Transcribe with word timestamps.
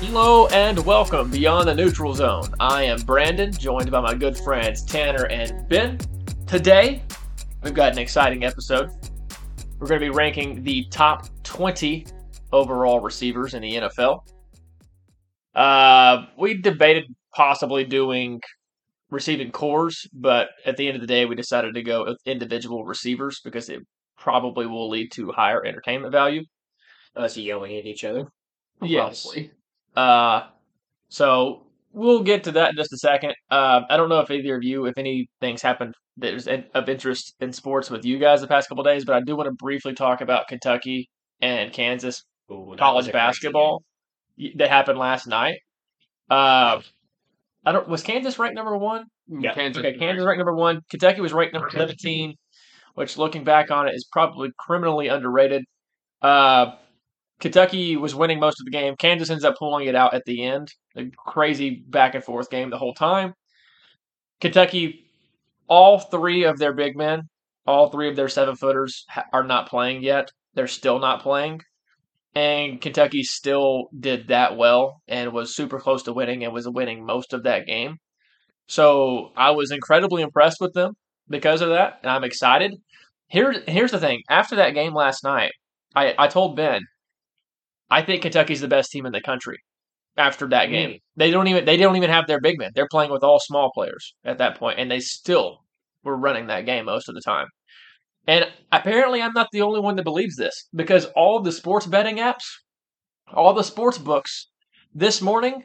Hello 0.00 0.46
and 0.46 0.78
welcome 0.86 1.28
beyond 1.28 1.66
the 1.66 1.74
neutral 1.74 2.14
zone. 2.14 2.54
I 2.60 2.84
am 2.84 3.00
Brandon, 3.00 3.52
joined 3.52 3.90
by 3.90 4.00
my 4.00 4.14
good 4.14 4.38
friends 4.38 4.84
Tanner 4.84 5.26
and 5.26 5.68
Ben. 5.68 5.98
Today, 6.46 7.02
we've 7.64 7.74
got 7.74 7.90
an 7.90 7.98
exciting 7.98 8.44
episode. 8.44 8.90
We're 9.78 9.88
going 9.88 10.00
to 10.00 10.06
be 10.06 10.10
ranking 10.10 10.62
the 10.62 10.84
top 10.84 11.26
20 11.42 12.06
overall 12.52 13.00
receivers 13.00 13.54
in 13.54 13.62
the 13.62 13.74
NFL. 13.74 14.20
Uh, 15.56 16.26
we 16.38 16.54
debated 16.54 17.12
possibly 17.34 17.82
doing 17.82 18.40
receiving 19.10 19.50
cores, 19.50 20.06
but 20.12 20.50
at 20.64 20.76
the 20.76 20.86
end 20.86 20.94
of 20.94 21.00
the 21.00 21.08
day, 21.08 21.24
we 21.24 21.34
decided 21.34 21.74
to 21.74 21.82
go 21.82 22.04
with 22.04 22.20
individual 22.24 22.84
receivers 22.84 23.40
because 23.42 23.68
it 23.68 23.80
probably 24.16 24.64
will 24.64 24.88
lead 24.88 25.10
to 25.12 25.32
higher 25.32 25.66
entertainment 25.66 26.12
value. 26.12 26.44
Us 27.16 27.36
yelling 27.36 27.76
at 27.76 27.84
each 27.84 28.04
other. 28.04 28.28
Yes. 28.80 29.24
Probably. 29.24 29.50
Uh, 29.98 30.46
so 31.08 31.66
we'll 31.92 32.22
get 32.22 32.44
to 32.44 32.52
that 32.52 32.70
in 32.70 32.76
just 32.76 32.92
a 32.92 32.98
second. 32.98 33.34
Uh, 33.50 33.80
I 33.90 33.96
don't 33.96 34.08
know 34.08 34.20
if 34.20 34.30
either 34.30 34.56
of 34.56 34.62
you, 34.62 34.86
if 34.86 34.96
anything's 34.96 35.60
happened 35.60 35.94
that 36.18 36.34
is 36.34 36.46
in- 36.46 36.66
of 36.74 36.88
interest 36.88 37.34
in 37.40 37.52
sports 37.52 37.90
with 37.90 38.04
you 38.04 38.18
guys 38.18 38.40
the 38.40 38.46
past 38.46 38.68
couple 38.68 38.84
days, 38.84 39.04
but 39.04 39.16
I 39.16 39.20
do 39.20 39.34
want 39.34 39.48
to 39.48 39.54
briefly 39.54 39.94
talk 39.94 40.20
about 40.20 40.46
Kentucky 40.46 41.08
and 41.40 41.72
Kansas 41.72 42.24
Ooh, 42.50 42.76
college 42.78 43.10
basketball 43.10 43.82
that 44.56 44.68
happened 44.68 44.98
last 44.98 45.26
night. 45.26 45.58
Uh, 46.30 46.80
I 47.66 47.72
don't 47.72 47.88
was 47.88 48.02
Kansas 48.02 48.38
ranked 48.38 48.54
number 48.54 48.76
one? 48.76 49.04
Yeah. 49.28 49.52
Kansas. 49.52 49.84
Okay, 49.84 49.98
Kansas 49.98 50.24
ranked 50.24 50.38
number 50.38 50.54
one. 50.54 50.80
Kentucky 50.90 51.20
was 51.20 51.32
ranked 51.32 51.54
number 51.54 51.70
seventeen, 51.70 52.34
which 52.94 53.18
looking 53.18 53.42
back 53.42 53.72
on 53.72 53.88
it 53.88 53.94
is 53.94 54.06
probably 54.12 54.50
criminally 54.56 55.08
underrated. 55.08 55.64
Uh, 56.22 56.76
Kentucky 57.40 57.96
was 57.96 58.14
winning 58.14 58.40
most 58.40 58.60
of 58.60 58.64
the 58.64 58.70
game. 58.70 58.96
Kansas 58.96 59.30
ends 59.30 59.44
up 59.44 59.56
pulling 59.58 59.86
it 59.86 59.94
out 59.94 60.14
at 60.14 60.24
the 60.26 60.44
end. 60.44 60.68
A 60.96 61.06
crazy 61.16 61.84
back 61.86 62.14
and 62.14 62.24
forth 62.24 62.50
game 62.50 62.70
the 62.70 62.78
whole 62.78 62.94
time. 62.94 63.34
Kentucky, 64.40 65.04
all 65.68 65.98
three 65.98 66.44
of 66.44 66.58
their 66.58 66.72
big 66.72 66.96
men, 66.96 67.22
all 67.66 67.90
three 67.90 68.08
of 68.08 68.16
their 68.16 68.28
seven 68.28 68.56
footers 68.56 69.04
are 69.32 69.44
not 69.44 69.68
playing 69.68 70.02
yet. 70.02 70.30
They're 70.54 70.66
still 70.66 70.98
not 70.98 71.22
playing. 71.22 71.60
And 72.34 72.80
Kentucky 72.80 73.22
still 73.22 73.88
did 73.98 74.28
that 74.28 74.56
well 74.56 75.02
and 75.08 75.32
was 75.32 75.54
super 75.54 75.78
close 75.78 76.02
to 76.04 76.12
winning 76.12 76.44
and 76.44 76.52
was 76.52 76.68
winning 76.68 77.04
most 77.04 77.32
of 77.32 77.44
that 77.44 77.66
game. 77.66 77.96
So 78.68 79.32
I 79.36 79.52
was 79.52 79.70
incredibly 79.70 80.22
impressed 80.22 80.60
with 80.60 80.72
them 80.74 80.92
because 81.28 81.62
of 81.62 81.70
that, 81.70 82.00
and 82.02 82.10
I'm 82.10 82.24
excited. 82.24 82.74
Here's 83.28 83.58
here's 83.66 83.90
the 83.92 83.98
thing. 83.98 84.22
After 84.28 84.56
that 84.56 84.74
game 84.74 84.94
last 84.94 85.24
night, 85.24 85.52
I, 85.94 86.14
I 86.18 86.28
told 86.28 86.56
Ben, 86.56 86.82
I 87.90 88.02
think 88.02 88.22
Kentucky's 88.22 88.60
the 88.60 88.68
best 88.68 88.90
team 88.90 89.06
in 89.06 89.12
the 89.12 89.20
country. 89.20 89.58
After 90.16 90.48
that 90.48 90.66
game, 90.66 90.90
Mm. 90.90 91.00
they 91.16 91.30
don't 91.30 91.46
even 91.46 91.64
they 91.64 91.76
don't 91.76 91.96
even 91.96 92.10
have 92.10 92.26
their 92.26 92.40
big 92.40 92.58
men. 92.58 92.72
They're 92.74 92.88
playing 92.90 93.12
with 93.12 93.22
all 93.22 93.38
small 93.38 93.70
players 93.72 94.14
at 94.24 94.38
that 94.38 94.58
point, 94.58 94.78
and 94.80 94.90
they 94.90 95.00
still 95.00 95.60
were 96.02 96.16
running 96.16 96.48
that 96.48 96.66
game 96.66 96.86
most 96.86 97.08
of 97.08 97.14
the 97.14 97.20
time. 97.20 97.46
And 98.26 98.46
apparently, 98.72 99.22
I'm 99.22 99.32
not 99.32 99.48
the 99.52 99.62
only 99.62 99.80
one 99.80 99.96
that 99.96 100.02
believes 100.02 100.36
this 100.36 100.68
because 100.74 101.06
all 101.16 101.40
the 101.40 101.52
sports 101.52 101.86
betting 101.86 102.16
apps, 102.16 102.44
all 103.32 103.54
the 103.54 103.62
sports 103.62 103.96
books 103.98 104.48
this 104.92 105.22
morning 105.22 105.64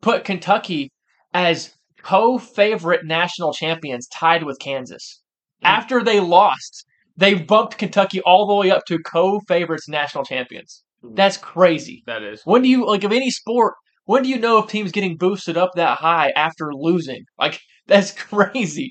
put 0.00 0.24
Kentucky 0.24 0.90
as 1.32 1.74
co-favorite 2.02 3.06
national 3.06 3.52
champions 3.52 4.08
tied 4.08 4.42
with 4.42 4.58
Kansas. 4.58 5.22
Mm. 5.64 5.68
After 5.68 6.02
they 6.02 6.18
lost, 6.18 6.84
they 7.16 7.34
bumped 7.34 7.78
Kentucky 7.78 8.20
all 8.22 8.46
the 8.46 8.54
way 8.54 8.70
up 8.70 8.84
to 8.86 8.98
co-favorites 8.98 9.88
national 9.88 10.24
champions. 10.24 10.82
Mm. 11.04 11.16
That's 11.16 11.36
crazy. 11.36 12.02
That 12.06 12.22
is. 12.22 12.42
When 12.44 12.62
do 12.62 12.68
you 12.68 12.86
like 12.86 13.04
of 13.04 13.12
any 13.12 13.30
sport? 13.30 13.74
When 14.04 14.22
do 14.22 14.28
you 14.28 14.38
know 14.38 14.58
if 14.58 14.66
teams 14.68 14.92
getting 14.92 15.16
boosted 15.16 15.56
up 15.56 15.70
that 15.76 15.98
high 15.98 16.30
after 16.36 16.72
losing? 16.74 17.24
Like 17.38 17.60
that's 17.86 18.12
crazy. 18.12 18.90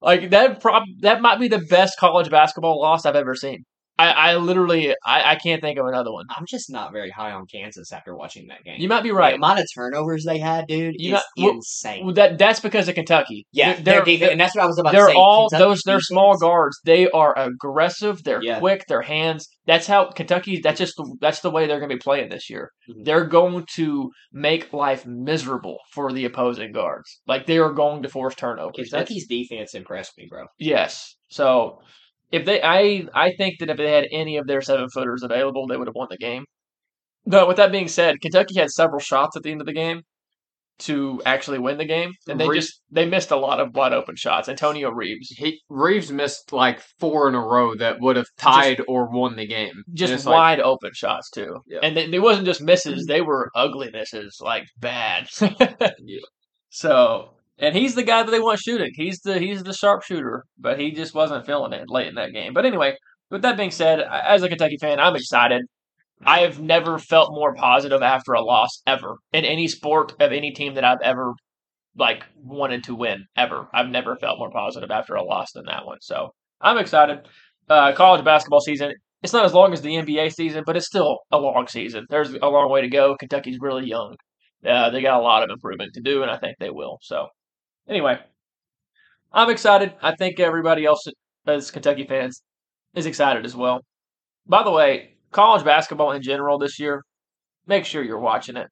Like 0.00 0.30
that 0.30 0.60
prob 0.60 0.84
that 1.00 1.22
might 1.22 1.40
be 1.40 1.48
the 1.48 1.64
best 1.70 1.98
college 1.98 2.30
basketball 2.30 2.80
loss 2.80 3.06
I've 3.06 3.16
ever 3.16 3.34
seen. 3.34 3.64
I, 3.98 4.10
I 4.10 4.36
literally 4.36 4.90
I, 5.04 5.32
I 5.32 5.34
can't 5.36 5.62
think 5.62 5.78
of 5.78 5.86
another 5.86 6.12
one. 6.12 6.26
I'm 6.36 6.44
just 6.46 6.70
not 6.70 6.92
very 6.92 7.10
high 7.10 7.32
on 7.32 7.46
Kansas 7.46 7.92
after 7.92 8.14
watching 8.14 8.48
that 8.48 8.62
game. 8.64 8.76
You 8.80 8.88
might 8.88 9.02
be 9.02 9.08
The 9.08 9.14
right. 9.14 9.34
amount 9.34 9.58
of 9.60 9.66
turnovers 9.74 10.24
they 10.24 10.38
had, 10.38 10.66
dude, 10.66 10.96
You 10.98 11.16
is 11.16 11.22
well, 11.38 11.50
insane. 11.52 12.04
Well, 12.04 12.14
that 12.14 12.36
that's 12.38 12.60
because 12.60 12.88
of 12.88 12.94
Kentucky. 12.94 13.46
yeah, 13.52 13.74
They're- 13.80 14.04
their 14.04 14.18
they're- 14.18 14.30
and 14.30 14.40
that's 14.40 14.54
what 14.54 14.64
I 14.64 14.66
was 14.66 14.78
about 14.78 14.90
to 14.90 14.96
they're 14.96 15.08
say. 15.08 15.14
all 15.14 15.48
Kentucky's 15.48 15.66
those 15.76 15.82
they're 15.86 16.00
small 16.00 16.36
guards. 16.36 16.78
They 16.84 17.08
are 17.10 17.36
aggressive. 17.38 18.22
They're 18.22 18.42
Yeah. 18.42 18.58
quick. 18.58 18.84
Their 18.88 19.02
hands. 19.02 19.48
That's 19.66 19.86
how 19.86 20.10
Kentucky. 20.10 20.60
That's 20.62 20.78
just 20.78 20.94
the, 20.96 21.16
that's 21.20 21.40
the 21.40 21.50
way 21.50 21.66
they're 21.66 21.80
going 21.80 21.90
to 21.90 21.96
be 21.96 22.00
playing 22.00 22.28
this 22.28 22.50
year. 22.50 22.70
Mhm. 22.90 23.04
They're 23.04 23.24
going 23.26 23.66
to 23.76 24.10
make 24.32 24.72
life 24.72 25.06
miserable 25.06 25.78
for 25.92 26.12
the 26.12 26.24
opposing 26.24 26.72
guards. 26.72 27.20
Like 27.26 27.46
they 27.46 27.58
are 27.58 27.72
going 27.72 28.02
to 28.02 28.08
force 28.08 28.34
turnovers. 28.34 28.90
That's- 28.90 29.08
Kentucky's 29.08 29.26
defense 29.26 29.74
impressed 29.74 30.12
me, 30.18 30.26
bro. 30.28 30.44
yes. 30.58 31.14
So 31.28 31.78
if 32.36 32.44
they, 32.44 32.62
I 32.62 33.06
I 33.14 33.32
think 33.36 33.58
that 33.60 33.70
if 33.70 33.76
they 33.76 33.90
had 33.90 34.06
any 34.12 34.36
of 34.36 34.46
their 34.46 34.62
seven 34.62 34.88
footers 34.88 35.22
available, 35.22 35.66
they 35.66 35.76
would 35.76 35.88
have 35.88 35.94
won 35.94 36.08
the 36.10 36.16
game. 36.16 36.44
But 37.26 37.48
with 37.48 37.56
that 37.56 37.72
being 37.72 37.88
said, 37.88 38.20
Kentucky 38.20 38.58
had 38.58 38.70
several 38.70 39.00
shots 39.00 39.36
at 39.36 39.42
the 39.42 39.50
end 39.50 39.60
of 39.60 39.66
the 39.66 39.72
game 39.72 40.02
to 40.78 41.22
actually 41.24 41.58
win 41.58 41.78
the 41.78 41.86
game, 41.86 42.12
and 42.28 42.38
they 42.38 42.48
Re- 42.48 42.58
just 42.58 42.82
they 42.90 43.06
missed 43.06 43.30
a 43.30 43.36
lot 43.36 43.60
of 43.60 43.74
wide 43.74 43.92
open 43.92 44.14
shots. 44.16 44.48
Antonio 44.48 44.90
Reeves. 44.90 45.28
He 45.30 45.60
Reeves 45.68 46.12
missed 46.12 46.52
like 46.52 46.80
four 47.00 47.28
in 47.28 47.34
a 47.34 47.40
row 47.40 47.74
that 47.76 48.00
would 48.00 48.16
have 48.16 48.26
tied 48.36 48.82
or 48.86 49.10
won 49.10 49.36
the 49.36 49.46
game. 49.46 49.82
Just 49.94 50.12
it's 50.12 50.26
like, 50.26 50.34
wide 50.34 50.60
open 50.60 50.90
shots 50.92 51.30
too. 51.30 51.60
Yeah. 51.66 51.80
And 51.82 51.96
they, 51.96 52.10
they 52.10 52.20
wasn't 52.20 52.46
just 52.46 52.60
misses; 52.60 53.06
they 53.06 53.22
were 53.22 53.50
ugly 53.54 53.90
misses, 53.90 54.38
like 54.40 54.64
bad. 54.78 55.28
Yeah. 55.40 56.20
So, 56.68 57.35
and 57.58 57.74
he's 57.74 57.94
the 57.94 58.02
guy 58.02 58.22
that 58.22 58.30
they 58.30 58.40
want 58.40 58.58
shooting. 58.58 58.92
He's 58.94 59.20
the 59.20 59.38
he's 59.38 59.62
the 59.62 59.72
sharpshooter, 59.72 60.44
but 60.58 60.78
he 60.78 60.90
just 60.90 61.14
wasn't 61.14 61.46
feeling 61.46 61.72
it 61.72 61.88
late 61.88 62.08
in 62.08 62.14
that 62.16 62.32
game. 62.32 62.52
But 62.52 62.66
anyway, 62.66 62.96
with 63.30 63.42
that 63.42 63.56
being 63.56 63.70
said, 63.70 64.00
as 64.00 64.42
a 64.42 64.48
Kentucky 64.48 64.76
fan, 64.80 65.00
I'm 65.00 65.16
excited. 65.16 65.62
I 66.24 66.40
have 66.40 66.60
never 66.60 66.98
felt 66.98 67.34
more 67.34 67.54
positive 67.54 68.02
after 68.02 68.32
a 68.32 68.42
loss 68.42 68.82
ever 68.86 69.16
in 69.32 69.44
any 69.44 69.68
sport 69.68 70.12
of 70.20 70.32
any 70.32 70.50
team 70.52 70.74
that 70.74 70.84
I've 70.84 71.02
ever 71.02 71.34
like 71.96 72.24
wanted 72.42 72.84
to 72.84 72.94
win 72.94 73.26
ever. 73.36 73.68
I've 73.72 73.88
never 73.88 74.16
felt 74.16 74.38
more 74.38 74.50
positive 74.50 74.90
after 74.90 75.14
a 75.14 75.24
loss 75.24 75.52
than 75.52 75.64
that 75.66 75.84
one. 75.84 75.98
So 76.00 76.30
I'm 76.60 76.78
excited. 76.78 77.28
Uh, 77.68 77.92
college 77.92 78.24
basketball 78.24 78.60
season. 78.60 78.92
It's 79.22 79.32
not 79.32 79.44
as 79.44 79.54
long 79.54 79.72
as 79.72 79.80
the 79.80 79.96
NBA 79.96 80.34
season, 80.34 80.62
but 80.64 80.76
it's 80.76 80.86
still 80.86 81.18
a 81.32 81.38
long 81.38 81.66
season. 81.68 82.06
There's 82.10 82.32
a 82.32 82.46
long 82.46 82.70
way 82.70 82.82
to 82.82 82.88
go. 82.88 83.16
Kentucky's 83.18 83.58
really 83.60 83.86
young. 83.86 84.14
Uh, 84.64 84.90
they 84.90 85.02
got 85.02 85.18
a 85.18 85.22
lot 85.22 85.42
of 85.42 85.50
improvement 85.50 85.92
to 85.94 86.00
do, 86.00 86.22
and 86.22 86.30
I 86.30 86.38
think 86.38 86.56
they 86.58 86.70
will. 86.70 86.98
So, 87.02 87.28
anyway, 87.88 88.18
I'm 89.32 89.50
excited. 89.50 89.94
I 90.02 90.14
think 90.16 90.40
everybody 90.40 90.84
else 90.84 91.06
as 91.46 91.70
Kentucky 91.70 92.06
fans 92.06 92.42
is 92.94 93.06
excited 93.06 93.44
as 93.44 93.54
well. 93.54 93.80
By 94.46 94.62
the 94.62 94.70
way, 94.70 95.16
college 95.32 95.64
basketball 95.64 96.12
in 96.12 96.22
general 96.22 96.58
this 96.58 96.78
year, 96.78 97.04
make 97.66 97.84
sure 97.84 98.02
you're 98.02 98.18
watching 98.18 98.56
it. 98.56 98.68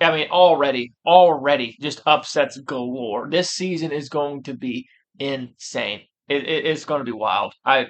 I 0.00 0.14
mean, 0.14 0.28
already, 0.30 0.92
already 1.06 1.76
just 1.80 2.02
upsets 2.06 2.58
galore. 2.58 3.28
This 3.30 3.50
season 3.50 3.92
is 3.92 4.08
going 4.08 4.42
to 4.44 4.54
be 4.54 4.86
insane. 5.18 6.02
It, 6.28 6.44
it, 6.44 6.66
it's 6.66 6.84
going 6.84 7.00
to 7.00 7.04
be 7.04 7.12
wild. 7.12 7.54
I 7.64 7.86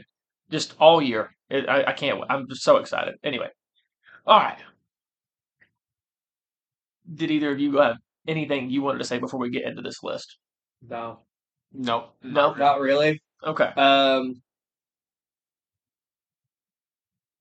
just 0.51 0.75
all 0.79 1.01
year. 1.01 1.35
It, 1.49 1.69
I, 1.69 1.85
I 1.85 1.93
can't. 1.93 2.21
I'm 2.29 2.49
just 2.49 2.63
so 2.63 2.77
excited. 2.77 3.15
Anyway, 3.23 3.49
all 4.27 4.39
right. 4.39 4.59
Did 7.13 7.31
either 7.31 7.53
of 7.53 7.61
you 7.61 7.77
have 7.79 7.97
anything 8.27 8.71
you 8.71 8.83
wanted 8.83 8.99
to 8.99 9.05
say 9.05 9.19
before 9.19 9.41
we 9.41 9.51
get 9.51 9.65
into 9.65 9.83
this 9.83 10.03
list? 10.03 10.39
No, 10.89 11.21
no, 11.73 12.11
No. 12.23 12.55
not 12.55 12.81
really. 12.81 13.23
Okay. 13.43 13.65
Um, 13.77 14.43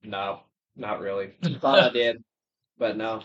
no, 0.03 0.41
not 0.75 0.99
really. 0.99 1.33
Thought 1.59 1.79
I 1.79 1.89
did, 1.89 2.17
but 2.77 2.97
no. 2.97 3.21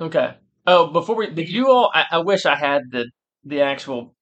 Okay. 0.00 0.34
Oh, 0.66 0.88
before 0.88 1.16
we 1.16 1.30
did 1.30 1.48
you 1.48 1.70
all? 1.70 1.90
I, 1.94 2.04
I 2.12 2.18
wish 2.18 2.44
I 2.46 2.56
had 2.56 2.82
the 2.90 3.10
the 3.44 3.60
actual 3.62 4.14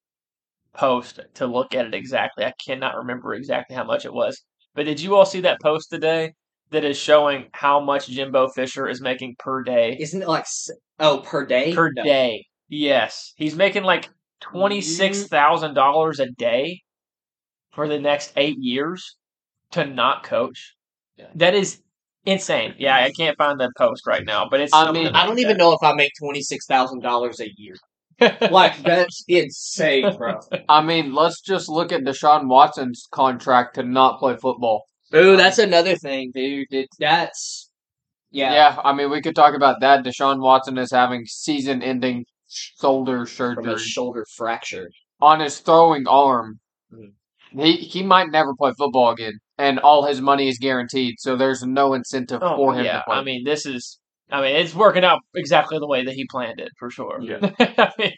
post 0.74 1.20
to 1.34 1.46
look 1.46 1.74
at 1.74 1.86
it 1.86 1.94
exactly. 1.94 2.44
I 2.44 2.52
cannot 2.64 2.96
remember 2.96 3.34
exactly 3.34 3.76
how 3.76 3.84
much 3.84 4.04
it 4.04 4.12
was. 4.12 4.42
But 4.74 4.86
did 4.86 5.00
you 5.00 5.14
all 5.16 5.24
see 5.26 5.40
that 5.42 5.60
post 5.60 5.88
today 5.90 6.34
that 6.70 6.84
is 6.84 6.96
showing 6.98 7.46
how 7.52 7.80
much 7.80 8.08
Jimbo 8.08 8.48
Fisher 8.48 8.88
is 8.88 9.00
making 9.00 9.36
per 9.38 9.62
day? 9.62 9.96
Isn't 9.98 10.22
it 10.22 10.28
like 10.28 10.46
oh 11.00 11.18
per 11.18 11.46
day? 11.46 11.74
Per 11.74 11.92
No. 11.92 12.02
day. 12.02 12.46
Yes, 12.68 13.32
he's 13.36 13.54
making 13.54 13.84
like 13.84 14.08
twenty 14.52 14.80
six 14.80 15.24
thousand 15.24 15.74
dollars 15.74 16.20
a 16.20 16.30
day 16.30 16.80
for 17.72 17.88
the 17.88 17.98
next 17.98 18.32
eight 18.36 18.56
years 18.58 19.16
to 19.72 19.84
not 19.84 20.22
coach. 20.22 20.74
Yeah. 21.16 21.26
That 21.34 21.54
is 21.54 21.80
insane. 22.24 22.74
Yeah, 22.78 22.96
I 22.96 23.10
can't 23.12 23.36
find 23.36 23.58
the 23.58 23.70
post 23.76 24.06
right 24.06 24.24
now, 24.24 24.48
but 24.48 24.60
it's. 24.60 24.72
I 24.72 24.84
something 24.84 25.04
mean, 25.04 25.14
I 25.14 25.26
don't 25.26 25.36
like 25.36 25.44
even 25.44 25.56
know 25.56 25.72
if 25.72 25.82
I 25.82 25.92
make 25.94 26.12
twenty 26.18 26.42
six 26.42 26.66
thousand 26.66 27.00
dollars 27.00 27.40
a 27.40 27.50
year. 27.56 27.76
Like 28.50 28.80
that's 28.84 29.24
insane, 29.26 30.16
bro. 30.16 30.38
I 30.68 30.82
mean, 30.82 31.14
let's 31.14 31.40
just 31.40 31.68
look 31.68 31.90
at 31.90 32.02
Deshaun 32.02 32.46
Watson's 32.46 33.08
contract 33.10 33.74
to 33.74 33.82
not 33.82 34.20
play 34.20 34.36
football. 34.36 34.84
Ooh, 35.14 35.32
um, 35.32 35.36
that's 35.36 35.58
another 35.58 35.96
thing, 35.96 36.30
dude. 36.32 36.68
It, 36.70 36.88
that's 37.00 37.70
Yeah. 38.30 38.52
Yeah, 38.52 38.80
I 38.84 38.92
mean, 38.92 39.10
we 39.10 39.20
could 39.20 39.34
talk 39.34 39.54
about 39.54 39.80
that. 39.80 40.04
Deshaun 40.04 40.40
Watson 40.40 40.78
is 40.78 40.92
having 40.92 41.26
season-ending 41.26 42.24
shoulder 42.54 43.18
From 43.18 43.22
a 43.24 43.26
surgery 43.26 43.78
shoulder 43.78 44.26
fracture. 44.36 44.88
on 45.20 45.40
his 45.40 45.58
throwing 45.60 46.06
arm. 46.06 46.60
Mhm. 46.92 47.12
He 47.52 47.76
he 47.76 48.02
might 48.02 48.30
never 48.30 48.54
play 48.54 48.72
football 48.76 49.10
again, 49.10 49.34
and 49.58 49.78
all 49.78 50.06
his 50.06 50.20
money 50.20 50.48
is 50.48 50.58
guaranteed. 50.58 51.16
So 51.18 51.36
there's 51.36 51.62
no 51.62 51.94
incentive 51.94 52.40
Oh, 52.42 52.56
for 52.56 52.74
him 52.74 52.84
yeah. 52.84 52.98
to 52.98 53.04
play. 53.06 53.16
I 53.16 53.22
mean, 53.24 53.44
this 53.44 53.66
is. 53.66 53.98
I 54.30 54.40
mean, 54.40 54.56
it's 54.56 54.74
working 54.74 55.04
out 55.04 55.20
exactly 55.34 55.78
the 55.78 55.86
way 55.86 56.04
that 56.04 56.14
he 56.14 56.26
planned 56.30 56.58
it 56.58 56.70
for 56.78 56.90
sure. 56.90 57.18
Yeah. 57.20 57.38
I 57.60 57.90
mean, 57.98 58.12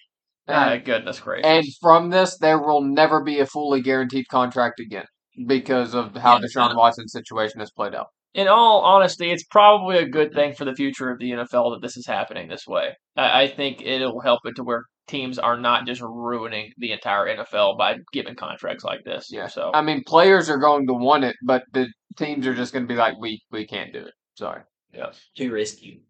ah, 0.48 0.70
and, 0.70 0.84
goodness 0.84 1.18
gracious. 1.20 1.44
and 1.46 1.64
from 1.80 2.10
this, 2.10 2.38
there 2.38 2.58
will 2.60 2.80
never 2.82 3.22
be 3.22 3.40
a 3.40 3.46
fully 3.46 3.82
guaranteed 3.82 4.26
contract 4.28 4.78
again 4.80 5.04
because 5.46 5.94
of 5.94 6.14
how 6.16 6.38
Yeah, 6.38 6.46
Deshaun 6.46 6.76
Watson's 6.76 7.12
situation 7.12 7.60
has 7.60 7.70
played 7.72 7.94
out. 7.94 8.06
In 8.36 8.48
all 8.48 8.82
honesty, 8.82 9.30
it's 9.30 9.44
probably 9.44 9.96
a 9.96 10.06
good 10.06 10.34
thing 10.34 10.54
for 10.54 10.66
the 10.66 10.74
future 10.74 11.10
of 11.10 11.18
the 11.18 11.30
NFL 11.30 11.72
that 11.72 11.80
this 11.80 11.96
is 11.96 12.06
happening 12.06 12.48
this 12.48 12.66
way. 12.66 12.90
I, 13.16 13.44
I 13.44 13.48
think 13.48 13.80
it'll 13.80 14.20
help 14.20 14.40
it 14.44 14.56
to 14.56 14.62
where 14.62 14.84
teams 15.08 15.38
are 15.38 15.58
not 15.58 15.86
just 15.86 16.02
ruining 16.02 16.70
the 16.76 16.92
entire 16.92 17.34
NFL 17.34 17.78
by 17.78 17.96
giving 18.12 18.36
contracts 18.36 18.84
like 18.84 19.04
this. 19.04 19.28
Yeah. 19.30 19.46
So 19.46 19.70
I 19.72 19.80
mean, 19.80 20.02
players 20.06 20.50
are 20.50 20.58
going 20.58 20.86
to 20.86 20.92
want 20.92 21.24
it, 21.24 21.34
but 21.42 21.64
the 21.72 21.88
teams 22.18 22.46
are 22.46 22.54
just 22.54 22.74
going 22.74 22.86
to 22.86 22.92
be 22.92 22.98
like, 22.98 23.14
we 23.18 23.40
we 23.50 23.66
can't 23.66 23.94
do 23.94 24.00
it. 24.00 24.12
Sorry. 24.34 24.60
yeah. 24.92 25.12
Too 25.34 25.50
risky. 25.50 26.02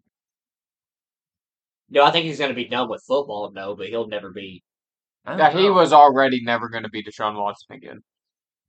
No, 1.89 2.03
I 2.03 2.11
think 2.11 2.25
he's 2.25 2.39
going 2.39 2.51
to 2.51 2.55
be 2.55 2.67
done 2.67 2.89
with 2.89 3.05
football. 3.07 3.49
No, 3.55 3.73
but 3.73 3.87
he'll 3.87 4.09
never 4.09 4.31
be. 4.31 4.63
I 5.25 5.37
Yeah, 5.37 5.51
he 5.51 5.69
was 5.69 5.93
already 5.93 6.43
never 6.43 6.67
going 6.67 6.83
to 6.83 6.89
be 6.89 7.03
Deshaun 7.03 7.41
Watson 7.41 7.77
again, 7.77 7.99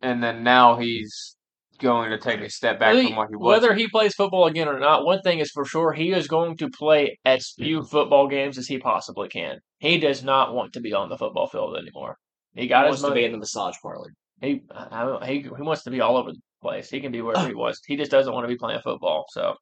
and 0.01 0.23
then 0.23 0.45
now 0.45 0.77
he's 0.77 1.37
going 1.79 2.11
to 2.11 2.19
take 2.19 2.41
a 2.41 2.51
step 2.51 2.79
back 2.79 2.95
Whether 2.95 3.07
from 3.07 3.17
what 3.17 3.29
he 3.31 3.37
was. 3.37 3.61
Whether 3.61 3.75
he 3.75 3.89
plays 3.89 4.15
football 4.15 4.47
again 4.47 4.69
or 4.69 4.79
not, 4.79 5.05
one 5.05 5.21
thing 5.23 5.39
is 5.39 5.51
for 5.51 5.65
sure: 5.65 5.93
he 5.93 6.13
is 6.13 6.29
going 6.29 6.57
to 6.59 6.69
play 6.69 7.19
as 7.25 7.53
few 7.57 7.79
mm-hmm. 7.79 7.87
football 7.87 8.29
games 8.29 8.59
as 8.59 8.67
he 8.67 8.79
possibly 8.79 9.29
can. 9.29 9.59
He 9.79 9.99
does 9.99 10.23
not 10.23 10.55
want 10.55 10.73
to 10.75 10.81
be 10.81 10.93
on 10.93 11.09
the 11.09 11.19
football 11.19 11.47
field 11.49 11.77
anymore. 11.77 12.17
He 12.55 12.67
got 12.67 12.85
He 12.85 12.93
his 12.93 13.03
wants 13.03 13.15
to 13.15 13.15
be 13.15 13.25
in 13.25 13.33
the 13.33 13.39
massage 13.39 13.77
parlor. 13.83 14.13
He, 14.41 14.63
I 14.71 15.05
don't, 15.05 15.25
he 15.25 15.43
he 15.43 15.63
wants 15.63 15.83
to 15.85 15.91
be 15.91 16.01
all 16.01 16.17
over 16.17 16.33
the 16.33 16.41
place. 16.63 16.91
He 16.91 17.01
can 17.01 17.13
be 17.13 17.23
wherever 17.23 17.49
he 17.49 17.55
wants. 17.55 17.81
He 17.87 17.97
just 17.97 18.11
doesn't 18.11 18.33
want 18.33 18.45
to 18.45 18.49
be 18.49 18.59
playing 18.59 18.81
football. 18.83 19.27
So, 19.31 19.55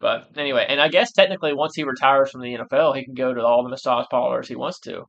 but 0.00 0.28
anyway, 0.36 0.66
and 0.68 0.80
I 0.80 0.88
guess 0.88 1.12
technically, 1.12 1.52
once 1.54 1.74
he 1.74 1.84
retires 1.84 2.30
from 2.30 2.42
the 2.42 2.56
NFL, 2.56 2.96
he 2.96 3.04
can 3.04 3.14
go 3.14 3.32
to 3.32 3.44
all 3.44 3.62
the 3.62 3.68
massage 3.68 4.06
parlors 4.10 4.48
he 4.48 4.56
wants 4.56 4.80
to. 4.80 5.04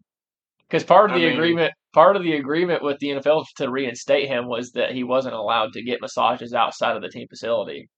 Because 0.68 0.84
part 0.84 1.10
of 1.10 1.16
I 1.16 1.20
the 1.20 1.26
mean- 1.28 1.38
agreement, 1.38 1.74
part 1.94 2.16
of 2.16 2.24
the 2.24 2.34
agreement 2.34 2.84
with 2.84 3.00
the 3.00 3.10
NFL 3.10 3.46
to 3.58 3.72
reinstate 3.72 4.28
him 4.28 4.48
was 4.48 4.72
that 4.72 4.92
he 4.92 5.04
wasn't 5.04 5.36
allowed 5.36 5.74
to 5.74 5.84
get 5.84 6.02
massages 6.02 6.54
outside 6.54 6.96
of 6.96 7.02
the 7.02 7.10
team 7.10 7.28
facility 7.28 7.90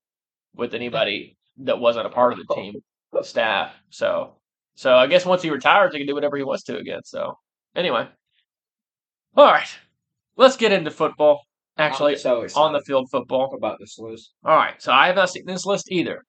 with 0.55 0.73
anybody 0.73 1.37
that 1.57 1.79
wasn't 1.79 2.05
a 2.05 2.09
part 2.09 2.33
of 2.33 2.39
the 2.39 2.45
oh. 2.49 2.55
team 2.55 2.73
staff. 3.23 3.73
So, 3.89 4.35
so 4.75 4.95
I 4.95 5.07
guess 5.07 5.25
once 5.25 5.41
he 5.41 5.49
retires, 5.49 5.93
he 5.93 5.99
can 5.99 6.07
do 6.07 6.13
whatever 6.13 6.37
he 6.37 6.43
wants 6.43 6.63
to 6.65 6.77
again. 6.77 7.01
So, 7.03 7.37
anyway, 7.75 8.07
all 9.35 9.45
right, 9.45 9.69
let's 10.37 10.57
get 10.57 10.71
into 10.71 10.91
football. 10.91 11.41
Actually, 11.77 12.17
so 12.17 12.45
on 12.55 12.73
the 12.73 12.81
field 12.81 13.07
football. 13.09 13.53
about 13.55 13.77
this 13.79 13.97
list. 13.97 14.33
All 14.43 14.55
right, 14.55 14.81
so 14.81 14.91
I 14.91 15.07
have 15.07 15.15
not 15.15 15.29
seen 15.29 15.45
this 15.45 15.65
list 15.65 15.89
either. 15.89 16.23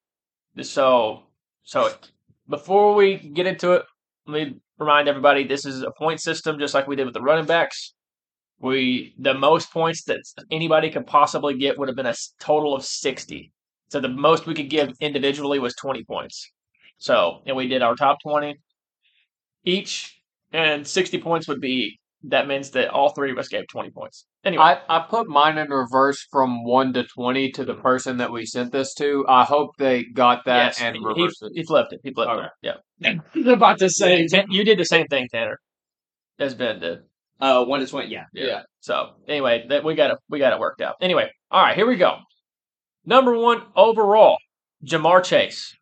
So, 0.63 1.25
so 1.65 1.93
before 2.49 2.95
we 2.95 3.17
get 3.17 3.47
into 3.47 3.73
it, 3.73 3.83
let 4.27 4.49
me 4.49 4.61
remind 4.81 5.09
everybody 5.09 5.45
this 5.45 5.65
is 5.65 5.83
a 5.83 5.93
point 5.93 6.21
system, 6.21 6.59
just 6.59 6.75
like 6.75 6.89
we 6.89 6.97
did 6.97 7.05
with 7.05 7.15
the 7.15 7.21
running 7.21 7.47
backs. 7.47 7.95
We 8.59 9.15
the 9.19 9.35
most 9.35 9.73
points 9.73 10.05
that 10.05 10.21
anybody 10.51 10.91
could 10.91 11.07
possibly 11.07 11.57
get 11.57 11.79
would 11.79 11.89
have 11.89 11.97
been 11.97 12.07
a 12.07 12.15
total 12.41 12.75
of 12.75 12.85
sixty. 12.85 13.53
So 13.91 14.01
the 14.01 14.09
most 14.09 14.47
we 14.47 14.55
could 14.55 14.71
give 14.71 14.91
individually 15.01 15.59
was 15.59 15.75
twenty 15.75 16.05
points. 16.05 16.51
So, 16.99 17.43
and 17.47 17.57
we 17.57 17.69
did 17.69 17.83
our 17.83 17.95
top 17.95 18.19
twenty 18.23 18.59
each, 19.65 20.21
and 20.53 20.87
sixty 20.87 21.19
points 21.19 21.47
would 21.49 21.61
be. 21.61 21.99
That 22.25 22.49
means 22.49 22.71
that 22.73 22.91
all 22.91 23.11
three 23.11 23.31
of 23.31 23.39
us 23.39 23.49
gave 23.49 23.67
twenty 23.69 23.91
points. 23.91 24.27
Anyway, 24.43 24.63
I, 24.63 24.81
I 24.89 25.07
put 25.09 25.29
mine 25.29 25.59
in 25.59 25.69
reverse 25.69 26.27
from 26.33 26.65
one 26.65 26.95
to 26.95 27.05
twenty 27.05 27.51
to 27.53 27.65
the 27.65 27.75
person 27.75 28.17
that 28.19 28.33
we 28.33 28.47
sent 28.47 28.73
this 28.73 28.95
to. 28.95 29.25
I 29.29 29.45
hope 29.45 29.77
they 29.77 30.05
got 30.05 30.47
that 30.47 30.79
yes, 30.79 30.81
and 30.81 30.97
he, 30.97 31.03
reversed 31.05 31.43
it. 31.43 31.53
he 31.55 31.63
flipped 31.63 31.93
it. 31.93 32.01
He 32.03 32.13
flipped 32.15 32.31
Okay. 32.33 32.47
it. 32.63 32.77
Yeah. 33.03 33.11
I 33.11 33.39
was 33.39 33.47
about 33.49 33.79
to 33.81 33.91
say. 33.91 34.27
You 34.49 34.65
did 34.65 34.79
the 34.79 34.85
same 34.85 35.07
thing, 35.09 35.29
Tanner, 35.31 35.59
as 36.39 36.55
Ben 36.55 36.81
did. 36.81 37.01
Uh, 37.39 37.65
one 37.67 37.83
is 37.83 37.93
one. 37.93 38.11
Yeah. 38.11 38.25
Yeah. 38.33 38.63
So 38.81 39.11
anyway, 39.29 39.67
that 39.69 39.85
we 39.85 39.95
got 39.95 40.11
it. 40.13 40.19
We 40.31 40.39
got 40.39 40.55
it 40.55 40.59
worked 40.59 40.81
out. 40.81 40.97
Anyway, 41.03 41.31
all 41.51 41.63
right, 41.63 41.77
here 41.77 41.87
we 41.87 41.97
go. 41.97 42.17
Number 43.05 43.37
one 43.37 43.63
overall, 43.77 44.37
Ja'Marr 44.87 45.23
Chase, 45.23 45.75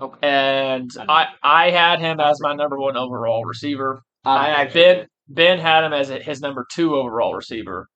Okay. 0.00 0.18
and 0.26 0.90
I 1.08 1.26
I 1.42 1.70
had 1.70 2.00
him 2.00 2.20
as 2.20 2.38
my 2.40 2.54
number 2.54 2.78
one 2.78 2.96
overall 2.96 3.44
receiver. 3.44 4.00
I, 4.24 4.62
I 4.62 4.64
Ben 4.66 5.06
Ben 5.28 5.58
had 5.58 5.84
him 5.84 5.92
as 5.92 6.08
his 6.08 6.40
number 6.40 6.66
two 6.72 6.96
overall 6.96 7.34
receiver, 7.34 7.88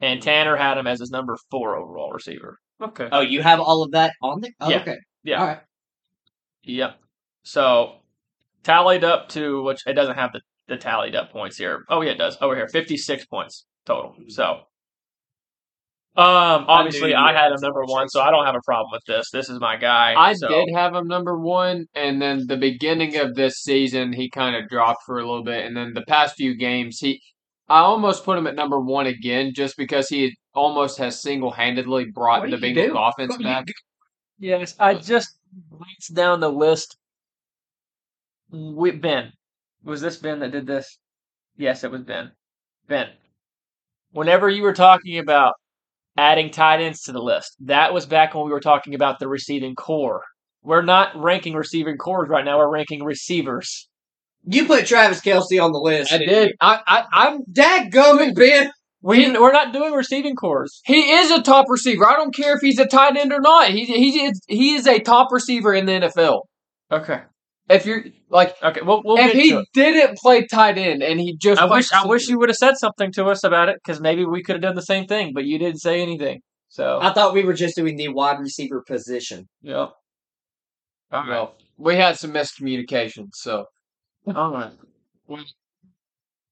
and 0.00 0.22
Tanner 0.22 0.56
had 0.56 0.78
him 0.78 0.86
as 0.86 1.00
his 1.00 1.10
number 1.10 1.36
four 1.50 1.76
overall 1.76 2.10
receiver. 2.12 2.58
Okay. 2.80 3.08
Oh, 3.12 3.20
you 3.20 3.42
have 3.42 3.60
all 3.60 3.82
of 3.82 3.92
that 3.92 4.14
on 4.22 4.40
there? 4.40 4.50
Oh, 4.60 4.70
Yeah. 4.70 4.80
Okay. 4.80 4.96
Yeah. 5.22 5.40
All 5.40 5.46
right. 5.46 5.60
Yep. 6.64 6.98
So 7.44 7.96
tallied 8.62 9.04
up 9.04 9.28
to 9.30 9.62
which 9.62 9.86
it 9.86 9.92
doesn't 9.92 10.16
have 10.16 10.32
the, 10.32 10.40
the 10.68 10.76
tallied 10.76 11.14
up 11.14 11.30
points 11.30 11.56
here. 11.58 11.84
Oh 11.88 12.00
yeah, 12.00 12.12
it 12.12 12.18
does. 12.18 12.36
Over 12.40 12.56
here, 12.56 12.68
fifty 12.68 12.96
six 12.96 13.24
points 13.26 13.66
total. 13.84 14.12
Mm-hmm. 14.12 14.30
So 14.30 14.60
um 16.16 16.66
obviously 16.68 17.10
you 17.10 17.16
I, 17.16 17.32
had 17.32 17.42
had 17.42 17.52
him 17.52 17.58
number 17.60 17.84
one, 17.84 18.08
so 18.08 18.20
I 18.20 18.30
don't 18.30 18.46
have 18.46 18.54
a 18.54 18.62
problem 18.64 18.90
with 18.92 19.04
this. 19.06 19.30
This 19.32 19.48
is 19.48 19.58
my 19.58 19.76
guy. 19.76 20.14
I 20.16 20.34
so- 20.34 20.48
did 20.48 20.68
have 20.74 20.94
him 20.94 21.08
number 21.08 21.38
one, 21.38 21.86
and 21.94 22.22
then 22.22 22.46
the 22.46 22.56
beginning 22.56 23.16
of 23.16 23.34
this 23.34 23.56
season 23.56 24.12
he 24.12 24.30
kind 24.30 24.54
of 24.54 24.68
dropped 24.68 25.02
for 25.04 25.18
a 25.18 25.26
little 25.26 25.42
bit, 25.42 25.66
and 25.66 25.76
then 25.76 25.92
the 25.92 26.02
past 26.02 26.36
few 26.36 26.56
games 26.56 26.98
he, 27.00 27.20
I 27.68 27.80
almost 27.80 28.24
put 28.24 28.38
him 28.38 28.46
at 28.46 28.54
number 28.54 28.78
one 28.80 29.06
again 29.06 29.52
just 29.54 29.76
because 29.76 30.08
he 30.08 30.36
almost 30.54 30.98
has 30.98 31.20
single 31.20 31.50
handedly 31.50 32.06
brought 32.06 32.48
the 32.48 32.56
do 32.56 32.68
you 32.68 32.74
Bengals 32.74 32.86
do? 32.86 32.98
offense 32.98 33.30
What 33.32 33.42
back. 33.42 33.66
Yes, 34.38 34.74
I 34.78 34.94
just 34.94 35.36
glanced 35.70 36.14
down 36.14 36.40
the 36.40 36.50
list. 36.50 36.96
We, 38.50 38.92
ben, 38.92 39.32
was 39.82 40.00
this 40.00 40.16
Ben 40.16 40.38
that 40.40 40.52
did 40.52 40.66
this? 40.66 40.98
Yes, 41.56 41.82
it 41.82 41.90
was 41.90 42.02
Ben. 42.02 42.32
Ben, 42.88 43.08
whenever 44.12 44.48
you 44.48 44.62
were 44.62 44.72
talking 44.74 45.18
about 45.18 45.54
adding 46.16 46.50
tight 46.50 46.80
ends 46.80 47.02
to 47.02 47.12
the 47.12 47.22
list, 47.22 47.56
that 47.60 47.92
was 47.92 48.06
back 48.06 48.34
when 48.34 48.44
we 48.44 48.50
were 48.50 48.60
talking 48.60 48.94
about 48.94 49.18
the 49.18 49.28
receiving 49.28 49.74
core. 49.74 50.22
We're 50.62 50.82
not 50.82 51.10
ranking 51.16 51.54
receiving 51.54 51.98
cores 51.98 52.28
right 52.28 52.44
now. 52.44 52.58
We're 52.58 52.72
ranking 52.72 53.04
receivers. 53.04 53.88
You 54.46 54.66
put 54.66 54.86
Travis 54.86 55.20
Kelce 55.20 55.62
on 55.62 55.72
the 55.72 55.78
list. 55.78 56.12
I 56.12 56.18
did. 56.18 56.52
I, 56.60 56.80
I, 56.86 57.04
I'm. 57.12 57.40
Dadgummit, 57.50 58.34
Ben. 58.34 58.70
We, 59.02 59.30
we're 59.38 59.52
not 59.52 59.74
doing 59.74 59.92
receiving 59.92 60.34
cores. 60.34 60.80
He 60.86 61.12
is 61.12 61.30
a 61.30 61.42
top 61.42 61.66
receiver. 61.68 62.08
I 62.08 62.14
don't 62.16 62.34
care 62.34 62.54
if 62.54 62.62
he's 62.62 62.78
a 62.78 62.86
tight 62.86 63.18
end 63.18 63.34
or 63.34 63.40
not. 63.40 63.68
He 63.68 63.84
he 63.84 64.24
is 64.24 64.40
he 64.48 64.74
is 64.76 64.86
a 64.86 64.98
top 64.98 65.30
receiver 65.30 65.74
in 65.74 65.84
the 65.84 65.92
NFL. 65.92 66.40
Okay. 66.90 67.20
If 67.68 67.86
you're 67.86 68.04
like, 68.28 68.54
Okay. 68.62 68.80
We'll, 68.82 69.02
we'll 69.04 69.16
if 69.18 69.32
get 69.32 69.42
he 69.42 69.50
to 69.50 69.58
it. 69.60 69.68
didn't 69.72 70.18
play 70.18 70.46
tight 70.46 70.76
end 70.76 71.02
and 71.02 71.18
he 71.18 71.36
just 71.36 71.60
I 71.60 71.64
wish 71.64 71.92
I 71.92 72.06
wish 72.06 72.28
you 72.28 72.38
would 72.38 72.48
have 72.50 72.56
said 72.56 72.74
something 72.76 73.10
to 73.12 73.24
us 73.26 73.42
about 73.44 73.68
it 73.70 73.76
because 73.82 74.00
maybe 74.00 74.24
we 74.24 74.42
could 74.42 74.56
have 74.56 74.62
done 74.62 74.74
the 74.74 74.82
same 74.82 75.06
thing, 75.06 75.32
but 75.34 75.44
you 75.44 75.58
didn't 75.58 75.80
say 75.80 76.02
anything. 76.02 76.40
So 76.68 76.98
I 77.00 77.12
thought 77.12 77.32
we 77.34 77.44
were 77.44 77.54
just 77.54 77.76
doing 77.76 77.96
the 77.96 78.08
wide 78.08 78.38
receiver 78.40 78.82
position. 78.86 79.48
yeah. 79.62 79.86
All 81.12 81.20
right. 81.20 81.28
Well, 81.28 81.54
we 81.78 81.96
had 81.96 82.18
some 82.18 82.32
miscommunications, 82.32 83.30
so 83.34 83.66
All 84.34 84.52
right. 84.52 84.72
Well, 85.26 85.44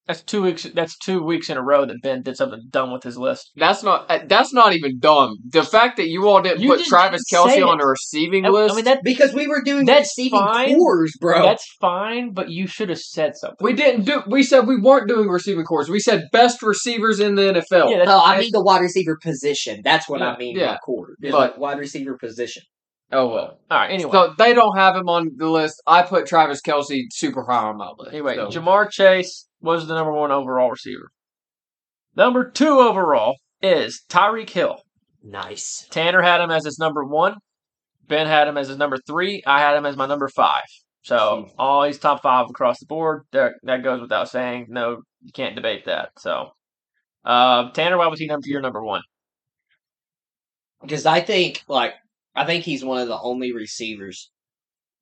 that's 0.06 0.22
two 0.22 0.42
weeks. 0.42 0.64
That's 0.74 0.98
two 0.98 1.22
weeks 1.22 1.48
in 1.48 1.56
a 1.56 1.62
row 1.62 1.86
that 1.86 1.96
Ben 2.02 2.22
did 2.22 2.36
something 2.36 2.60
dumb 2.70 2.92
with 2.92 3.02
his 3.04 3.16
list. 3.16 3.52
that's 3.56 3.82
not 3.82 4.10
uh, 4.10 4.18
that's 4.26 4.52
not 4.52 4.72
even 4.74 4.98
dumb. 4.98 5.36
The 5.48 5.62
fact 5.62 5.96
that 5.98 6.08
you 6.08 6.28
all 6.28 6.42
didn't 6.42 6.60
You 6.60 6.70
put 6.70 6.84
Travis 6.84 7.22
didn't 7.30 7.46
Kelce 7.50 7.66
on 7.66 7.80
it. 7.80 7.84
a 7.84 7.86
receiving 7.86 8.44
I, 8.44 8.48
list. 8.48 8.72
I 8.72 8.76
mean 8.76 8.84
that 8.86 9.00
Because 9.04 9.32
we 9.32 9.46
were 9.46 9.62
doing 9.62 9.86
That's 9.86 10.10
receiving 10.18 10.40
fine. 10.40 10.74
cores, 10.76 11.16
bro. 11.20 11.42
that's 11.42 11.64
fine, 11.80 12.32
but 12.32 12.48
you 12.50 12.66
should 12.66 12.88
have 12.88 12.98
said 12.98 13.36
something. 13.36 13.58
we 13.60 13.72
didn't 13.74 14.04
do. 14.04 14.22
We 14.26 14.42
said 14.42 14.66
we 14.66 14.80
weren't 14.80 15.08
doing 15.08 15.28
receiving 15.28 15.64
cores. 15.64 15.88
We 15.88 16.00
said 16.00 16.24
best 16.32 16.62
receivers 16.62 17.20
in 17.20 17.36
the 17.36 17.42
NFL. 17.42 17.90
Yeah, 17.90 17.98
that's, 17.98 18.08
no, 18.08 18.20
I 18.22 18.38
mean 18.40 18.50
the 18.52 18.62
wide 18.62 18.80
receiver 18.82 19.16
position. 19.22 19.82
That's 19.84 20.08
what 20.08 20.20
Yeah, 20.20 20.32
I 20.32 20.36
mean 20.36 20.56
yeah. 20.56 20.72
by 20.72 20.78
core. 20.78 21.10
It's 21.20 21.30
But- 21.32 21.38
like 21.38 21.58
wide 21.58 21.78
receiver 21.78 22.16
position. 22.18 22.64
oh 23.12 23.28
well. 23.28 23.58
all 23.70 23.78
right. 23.78 23.90
Anyway, 23.90 24.10
So 24.10 24.34
they 24.36 24.52
don't 24.52 24.76
have 24.76 24.96
him 24.96 25.08
on 25.08 25.30
the 25.36 25.48
list. 25.48 25.80
I 25.86 26.02
put 26.02 26.26
Travis 26.26 26.60
Kelce 26.60 27.02
super 27.12 27.44
high 27.44 27.64
on 27.68 27.76
my 27.76 27.90
list. 27.98 28.12
anyway, 28.12 28.34
so. 28.36 28.48
Ja'Marr 28.48 28.90
Chase 28.90 29.46
was 29.62 29.86
the 29.86 29.94
number 29.94 30.12
one 30.12 30.30
overall 30.30 30.70
receiver. 30.70 31.10
Number 32.14 32.50
two 32.50 32.78
overall 32.78 33.36
is 33.62 34.02
Tyreek 34.08 34.50
Hill. 34.50 34.82
Nice. 35.22 35.86
Tanner 35.90 36.22
had 36.22 36.40
him 36.40 36.50
as 36.50 36.64
his 36.64 36.78
number 36.78 37.04
one. 37.04 37.36
Ben 38.08 38.26
had 38.26 38.48
him 38.48 38.58
as 38.58 38.68
his 38.68 38.76
number 38.76 38.98
three. 39.06 39.42
I 39.46 39.60
had 39.60 39.76
him 39.76 39.86
as 39.86 39.96
my 39.96 40.06
number 40.06 40.28
five. 40.28 40.64
So 41.02 41.48
all 41.58 41.84
he's 41.84 41.98
top 41.98 42.22
five 42.22 42.48
across 42.50 42.78
the 42.80 42.86
board. 42.86 43.22
That 43.32 43.54
that 43.62 43.82
goes 43.82 44.00
without 44.00 44.28
saying. 44.28 44.66
No, 44.68 45.02
you 45.22 45.32
can't 45.32 45.56
debate 45.56 45.86
that. 45.86 46.10
So, 46.18 46.50
uh, 47.24 47.70
Tanner, 47.70 47.98
why 47.98 48.06
was 48.08 48.18
he 48.20 48.26
number 48.26 48.46
your 48.48 48.60
number 48.60 48.82
one? 48.82 49.02
Because 50.80 51.06
I 51.06 51.20
think 51.20 51.62
like 51.68 51.94
I 52.34 52.44
think 52.44 52.64
he's 52.64 52.84
one 52.84 53.00
of 53.00 53.08
the 53.08 53.18
only 53.20 53.52
receivers 53.52 54.30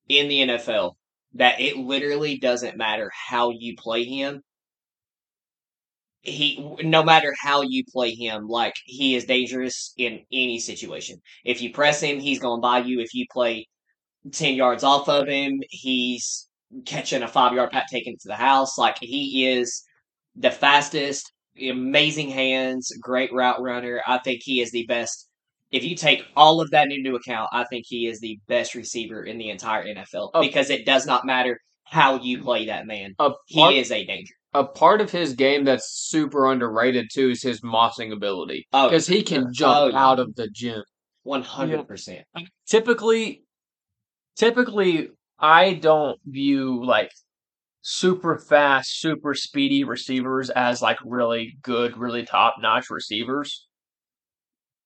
in 0.09 0.29
the 0.29 0.41
NFL 0.41 0.95
that 1.35 1.61
it 1.61 1.77
literally 1.77 2.39
doesn't 2.39 2.77
matter 2.77 3.11
how 3.29 3.51
you 3.51 3.77
play 3.77 4.05
him. 4.05 4.43
He, 6.23 6.63
no 6.83 7.03
matter 7.03 7.35
how 7.41 7.63
you 7.63 7.83
play 7.91 8.11
him, 8.15 8.47
like 8.47 8.75
he 8.85 9.15
is 9.15 9.25
dangerous 9.25 9.95
in 9.97 10.21
any 10.33 10.59
situation. 10.59 11.17
If 11.45 11.63
you 11.63 11.73
press 11.73 12.01
him, 12.03 12.21
he's 12.21 12.39
going 12.39 12.61
by 12.61 12.81
you. 12.81 13.01
If 13.01 13.15
you 13.15 13.25
play 13.33 13.67
ten 14.33 14.55
yards 14.55 14.85
off 14.85 15.09
of 15.09 15.27
him, 15.29 15.61
he's 15.71 16.47
catching 16.85 17.23
a 17.23 17.29
five 17.29 17.55
yard 17.55 17.71
pat, 17.71 17.87
taking 17.91 18.15
it 18.15 18.21
to 18.23 18.29
the 18.29 18.37
house. 18.37 18.77
Like 18.77 18.99
he 19.01 19.49
is 19.49 19.83
the 20.37 20.51
fastest, 20.51 21.33
amazing 21.61 22.29
hands, 22.31 22.93
great 23.01 23.33
route 23.33 23.61
runner. 23.61 24.03
I 24.07 24.19
think 24.19 24.41
he 24.43 24.61
is 24.61 24.71
the 24.73 24.85
best. 24.87 25.27
If 25.73 25.85
you 25.85 25.95
take 25.97 26.25
all 26.37 26.61
of 26.61 26.71
that 26.73 26.91
into 26.91 27.15
account, 27.15 27.49
I 27.53 27.65
think 27.65 27.85
he 27.87 28.07
is 28.07 28.21
the 28.21 28.39
best 28.49 28.75
receiver 28.75 29.23
in 29.23 29.39
the 29.39 29.51
entire 29.51 29.85
NFL 29.87 30.31
Oh. 30.35 30.41
because 30.43 30.69
it 30.69 30.85
does 30.85 31.07
not 31.07 31.25
matter 31.25 31.59
how 31.85 32.21
you 32.21 32.43
play 32.43 32.67
that 32.67 32.87
man. 32.87 33.15
He 33.47 33.79
is 33.79 33.91
a 33.91 34.05
danger. 34.05 34.35
A 34.53 34.65
part 34.65 35.01
of 35.01 35.11
his 35.11 35.35
game 35.35 35.65
that's 35.65 35.89
super 36.09 36.51
underrated 36.51 37.09
too 37.13 37.31
is 37.31 37.43
his 37.43 37.61
mossing 37.61 38.13
ability 38.13 38.67
Oh, 38.73 38.89
because 38.89 39.07
he 39.07 39.23
can 39.23 39.53
jump 39.53 39.95
Oh, 39.95 39.97
out 39.97 40.19
of 40.19 40.35
the 40.35 40.49
gym. 40.49 40.83
one 41.23 41.43
hundred 41.43 41.87
percent. 41.87 42.25
typically 42.67 43.45
typically 44.37 45.09
I 45.39 45.75
don't 45.75 46.19
view 46.27 46.85
like 46.85 47.11
super 47.83 48.39
fast, 48.39 49.01
super 49.01 49.35
speedy 49.35 49.85
receivers 49.85 50.51
as 50.51 50.83
like 50.83 50.99
really 51.05 51.57
good, 51.63 51.97
really 51.97 52.25
top 52.27 52.57
notch 52.61 52.91
receivers. 52.91 53.67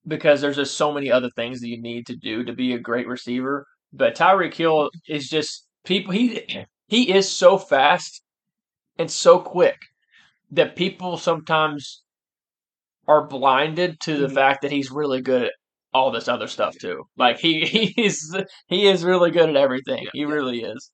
Because 0.06 0.40
there's 0.40 0.56
just 0.56 0.76
so 0.76 0.92
many 0.92 1.10
other 1.10 1.30
things 1.34 1.60
that 1.60 1.68
you 1.68 1.80
need 1.80 2.06
to 2.08 2.16
do 2.16 2.44
to 2.44 2.52
be 2.52 2.74
a 2.74 2.78
great 2.78 3.08
receiver. 3.08 3.66
But 3.92 4.14
Tyreek 4.14 4.54
Hill 4.54 4.90
is 5.08 5.28
just 5.28 5.66
people 5.84 6.12
he 6.12 6.66
he 6.88 7.12
is 7.12 7.28
so 7.28 7.56
fast 7.58 8.22
and 8.98 9.10
so 9.10 9.38
quick 9.38 9.76
that 10.50 10.76
people 10.76 11.16
sometimes 11.16 12.02
are 13.06 13.26
blinded 13.26 14.00
to 14.00 14.16
the 14.16 14.28
Mhm. 14.28 14.34
fact 14.34 14.62
that 14.62 14.70
he's 14.72 14.90
really 14.90 15.20
good 15.20 15.42
at 15.42 15.52
all 15.92 16.10
this 16.10 16.28
other 16.28 16.46
stuff 16.48 16.74
too. 16.80 17.04
Like 17.16 17.38
he 17.38 17.64
he's 17.96 18.34
he 18.68 18.86
is 18.88 19.04
really 19.04 19.30
good 19.30 19.48
at 19.50 19.56
everything. 19.56 20.06
he 20.12 20.24
really 20.24 20.62
is. 20.62 20.90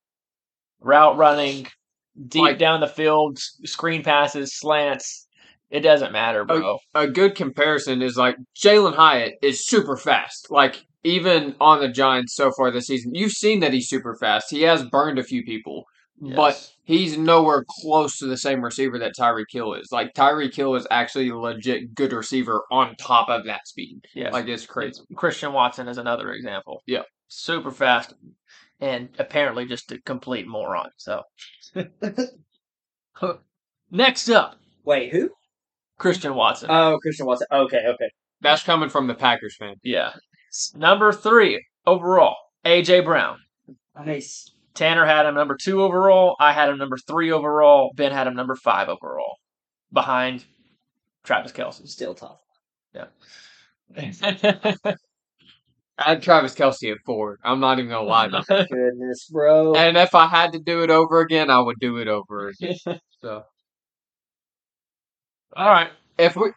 Route 0.81 1.17
running, 1.17 1.67
deep 2.29 2.43
Like- 2.43 2.59
down 2.59 2.81
the 2.81 2.87
field, 2.89 3.39
screen 3.65 4.03
passes, 4.03 4.57
slants. 4.59 5.27
It 5.71 5.81
doesn't 5.81 6.11
matter, 6.13 6.45
bro. 6.45 6.79
A 6.97 7.07
good 7.07 7.37
comparison 7.37 8.03
is 8.03 8.17
like 8.17 8.37
Jalin 8.57 8.95
Hyatt 8.97 9.35
is 9.41 9.65
super 9.65 9.97
fast. 9.97 10.51
Like 10.51 10.85
even 11.05 11.55
on 11.61 11.81
the 11.81 11.89
Giants 11.89 12.35
so 12.35 12.51
far 12.57 12.71
this 12.73 12.89
season, 12.89 13.15
you've 13.15 13.31
seen 13.33 13.61
that 13.61 13.73
he's 13.73 13.89
super 13.89 14.17
fast. 14.17 14.51
He 14.51 14.63
has 14.63 14.85
burned 14.85 15.19
a 15.19 15.23
few 15.23 15.45
people, 15.45 15.85
but 16.21 16.55
Yes. 16.55 16.75
He's 16.91 17.17
nowhere 17.17 17.65
close 17.81 18.19
to 18.19 18.27
the 18.27 18.37
same 18.37 18.61
receiver 18.65 18.99
that 18.99 19.15
Tyreek 19.17 19.45
Hill 19.51 19.75
is. 19.75 19.93
Like 19.93 20.13
Tyreek 20.13 20.53
Hill 20.53 20.75
is 20.75 20.89
actually 20.91 21.29
a 21.29 21.37
legit 21.37 21.95
good 21.95 22.13
receiver 22.13 22.65
on 22.73 22.97
top 22.97 23.29
of 23.29 23.45
that 23.47 23.69
speed. 23.69 24.01
Yeah, 24.13 24.31
Like 24.31 24.49
it's 24.49 24.67
crazy. 24.67 25.01
Christian 25.15 25.53
Watson 25.53 25.87
is 25.87 25.99
another 25.99 26.33
example. 26.33 26.83
Yeah. 26.87 27.03
Super 27.29 27.71
fast 27.71 28.15
and 28.81 29.09
apparently 29.21 29.67
just 29.67 29.93
a 29.93 30.01
complete 30.03 30.49
moron. 30.49 30.91
So 30.97 31.23
next 33.93 34.29
up, 34.29 34.57
Wait, 34.85 35.13
who? 35.13 35.31
Christian 35.97 36.35
Watson. 36.35 36.71
Oh, 36.73 36.99
Christian 37.01 37.27
Watson. 37.27 37.47
Okay, 37.53 37.85
okay. 37.87 38.11
That's 38.41 38.65
coming 38.65 38.89
from 38.89 39.07
the 39.07 39.15
Packers 39.15 39.55
fan. 39.57 39.77
yeah. 39.85 40.13
Number 40.75 41.13
three 41.13 41.65
overall, 41.87 42.35
AJ 42.67 43.05
Brown. 43.05 43.39
Nice. 44.05 44.51
Tanner 44.75 45.05
had 45.05 45.27
him 45.27 45.35
number 45.35 45.57
two 45.61 45.83
overall. 45.83 46.37
I 46.41 46.53
had 46.53 46.69
him 46.69 46.79
number 46.79 46.97
three 46.97 47.33
overall. 47.33 47.93
Ben 47.97 48.13
had 48.13 48.27
him 48.27 48.35
number 48.35 48.55
five 48.55 48.89
overall, 48.89 49.37
behind 49.93 50.45
Travis 51.25 51.53
Kelce. 51.53 51.87
Still 51.89 52.15
tough. 52.15 52.39
Yeah. 52.95 53.07
I 55.99 56.13
had 56.13 56.23
Travis 56.23 56.55
Kelce 56.55 56.91
at 56.93 56.99
four. 57.05 57.39
I'm 57.45 57.61
not 57.61 57.79
even 57.79 57.91
gonna 57.91 58.07
lie. 58.07 58.27
about 58.27 58.47
that. 58.47 58.69
Goodness, 58.73 59.27
bro. 59.31 59.75
and 59.75 59.97
if 59.99 60.15
I 60.15 60.27
had 60.27 60.53
to 60.53 60.59
do 60.59 60.83
it 60.83 60.91
over 60.91 61.21
again, 61.21 61.51
I 61.51 61.61
would 61.61 61.79
do 61.81 61.99
it 61.99 62.09
over 62.09 62.49
again. 62.49 62.77
So 63.21 63.43
All 65.55 65.69
right. 65.69 65.91
if 66.17 66.37
we 66.37 66.53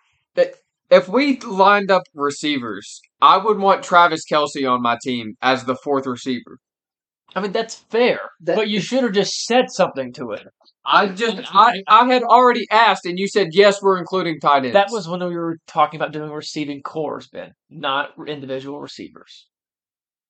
if 0.90 1.10
we 1.10 1.38
lined 1.42 1.92
up 1.92 2.04
receivers, 2.14 3.02
I 3.22 3.36
would 3.38 3.58
want 3.58 3.84
Travis 3.84 4.22
Kelce 4.32 4.70
on 4.70 4.82
my 4.82 4.98
team 5.04 5.34
as 5.42 5.66
the 5.66 5.76
fourth 5.76 6.06
receiver. 6.06 6.60
I 7.36 7.42
mean 7.42 7.52
that's 7.52 7.76
fair, 7.76 8.20
That- 8.42 8.56
but 8.56 8.70
you 8.70 8.80
should 8.80 9.04
have 9.04 9.14
just 9.14 9.46
said 9.46 9.66
something 9.70 10.14
to 10.14 10.32
it. 10.32 10.46
I 10.86 11.08
just 11.08 11.38
I, 11.56 11.82
I 11.88 12.06
had 12.08 12.24
already 12.24 12.68
asked 12.70 13.06
and 13.06 13.18
you 13.18 13.28
said 13.28 13.50
yes, 13.54 13.82
we're 13.82 13.98
including 13.98 14.40
tight 14.42 14.66
ends. 14.66 14.74
That 14.74 14.90
was 14.92 15.08
when 15.08 15.22
we 15.26 15.36
were 15.36 15.58
talking 15.66 15.98
about 16.00 16.12
doing 16.12 16.30
receiving 16.30 16.82
cores, 16.82 17.28
Ben, 17.30 17.54
not 17.70 18.10
individual 18.28 18.82
receivers. 18.82 19.48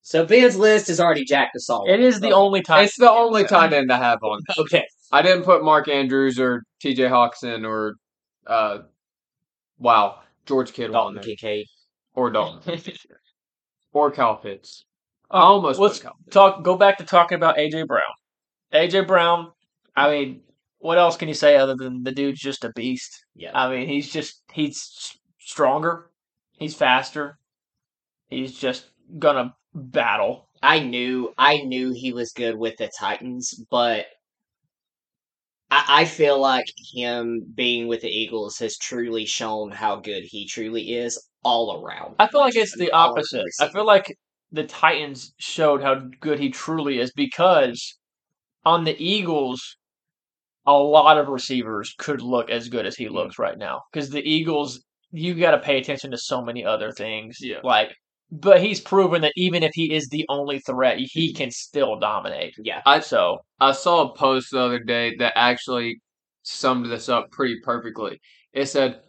So 0.03 0.25
Ben's 0.25 0.57
list 0.57 0.89
is 0.89 0.99
already 0.99 1.23
Jack 1.25 1.49
the 1.53 1.59
Solid. 1.59 1.89
It 1.89 2.01
is 2.01 2.19
the 2.19 2.31
only 2.33 2.61
time. 2.61 2.83
it's 2.83 2.97
the 2.99 3.09
only 3.09 3.45
tight 3.45 3.73
end 3.73 3.91
I 3.91 3.97
have 3.97 4.19
on. 4.21 4.41
Okay. 4.59 4.83
I 5.11 5.21
didn't 5.21 5.43
put 5.43 5.63
Mark 5.63 5.87
Andrews 5.87 6.39
or 6.39 6.63
T.J. 6.81 7.03
Hockenson 7.03 7.65
or 7.67 7.95
uh, 8.45 8.79
wow, 9.79 10.19
George 10.45 10.73
Kittle 10.73 10.95
on 10.97 11.13
Dalton 11.13 11.15
there 11.15 11.23
Kincaid. 11.23 11.65
or 12.15 12.29
Dalton 12.31 12.79
or 13.93 14.11
Kyle 14.11 14.35
Pitts. 14.37 14.85
I 15.31 15.39
oh, 15.39 15.43
almost 15.43 15.79
let's 15.79 16.01
talk. 16.31 16.63
Go 16.63 16.77
back 16.77 16.97
to 16.97 17.05
talking 17.05 17.35
about 17.35 17.57
AJ 17.57 17.87
Brown. 17.87 18.01
AJ 18.73 19.07
Brown. 19.07 19.51
I 19.95 20.11
mean, 20.11 20.41
what 20.79 20.97
else 20.97 21.17
can 21.17 21.27
you 21.27 21.33
say 21.33 21.55
other 21.55 21.75
than 21.75 22.03
the 22.03 22.11
dude's 22.11 22.41
just 22.41 22.65
a 22.65 22.71
beast? 22.75 23.25
Yeah. 23.35 23.51
I 23.53 23.69
mean, 23.69 23.87
he's 23.87 24.11
just 24.11 24.41
he's 24.51 25.17
stronger. 25.39 26.09
He's 26.57 26.75
faster. 26.75 27.39
He's 28.27 28.57
just 28.57 28.85
gonna 29.17 29.55
battle. 29.73 30.49
I 30.61 30.79
knew 30.79 31.33
I 31.37 31.57
knew 31.61 31.91
he 31.93 32.13
was 32.13 32.31
good 32.31 32.57
with 32.57 32.77
the 32.77 32.91
Titans, 32.99 33.53
but 33.69 34.05
I 35.71 36.05
feel 36.05 36.39
like 36.39 36.65
him 36.93 37.41
being 37.55 37.87
with 37.87 38.01
the 38.01 38.09
Eagles 38.09 38.59
has 38.59 38.77
truly 38.77 39.25
shown 39.25 39.71
how 39.71 39.95
good 39.95 40.23
he 40.23 40.45
truly 40.45 40.93
is 40.93 41.21
all 41.43 41.83
around. 41.83 42.15
I 42.19 42.27
feel 42.27 42.41
like 42.41 42.55
it's 42.55 42.77
the 42.77 42.91
opposite. 42.91 43.45
I 43.59 43.69
feel 43.69 43.85
like 43.85 44.15
the 44.53 44.63
Titans 44.63 45.33
showed 45.39 45.81
how 45.81 45.95
good 46.21 46.39
he 46.39 46.49
truly 46.49 46.99
is 46.99 47.11
because 47.11 47.97
on 48.63 48.83
the 48.83 48.95
Eagles, 49.03 49.77
a 50.65 50.73
lot 50.73 51.17
of 51.17 51.27
receivers 51.27 51.93
could 51.97 52.21
look 52.21 52.49
as 52.49 52.69
good 52.69 52.85
as 52.85 52.95
he 52.95 53.09
looks 53.09 53.37
right 53.37 53.57
now. 53.57 53.81
Because 53.91 54.11
the 54.11 54.21
Eagles, 54.21 54.81
you 55.11 55.33
got 55.33 55.51
to 55.51 55.59
pay 55.59 55.79
attention 55.79 56.11
to 56.11 56.17
so 56.17 56.41
many 56.41 56.63
other 56.63 56.91
things. 56.91 57.37
Yeah. 57.41 57.57
Like, 57.63 57.93
but 58.31 58.61
he's 58.61 58.79
proven 58.79 59.21
that 59.23 59.33
even 59.35 59.63
if 59.63 59.71
he 59.73 59.93
is 59.93 60.07
the 60.07 60.25
only 60.29 60.59
threat, 60.59 60.99
he 60.99 61.29
mm-hmm. 61.29 61.37
can 61.37 61.51
still 61.51 61.99
dominate. 61.99 62.53
Yeah. 62.57 62.81
I 62.85 62.99
So 62.99 63.39
I 63.59 63.71
saw 63.71 64.03
a 64.03 64.15
post 64.15 64.51
the 64.51 64.59
other 64.59 64.79
day 64.79 65.15
that 65.17 65.33
actually 65.35 65.99
summed 66.43 66.91
this 66.91 67.09
up 67.09 67.31
pretty 67.31 67.59
perfectly. 67.63 68.21
It 68.53 68.67
said 68.67 69.01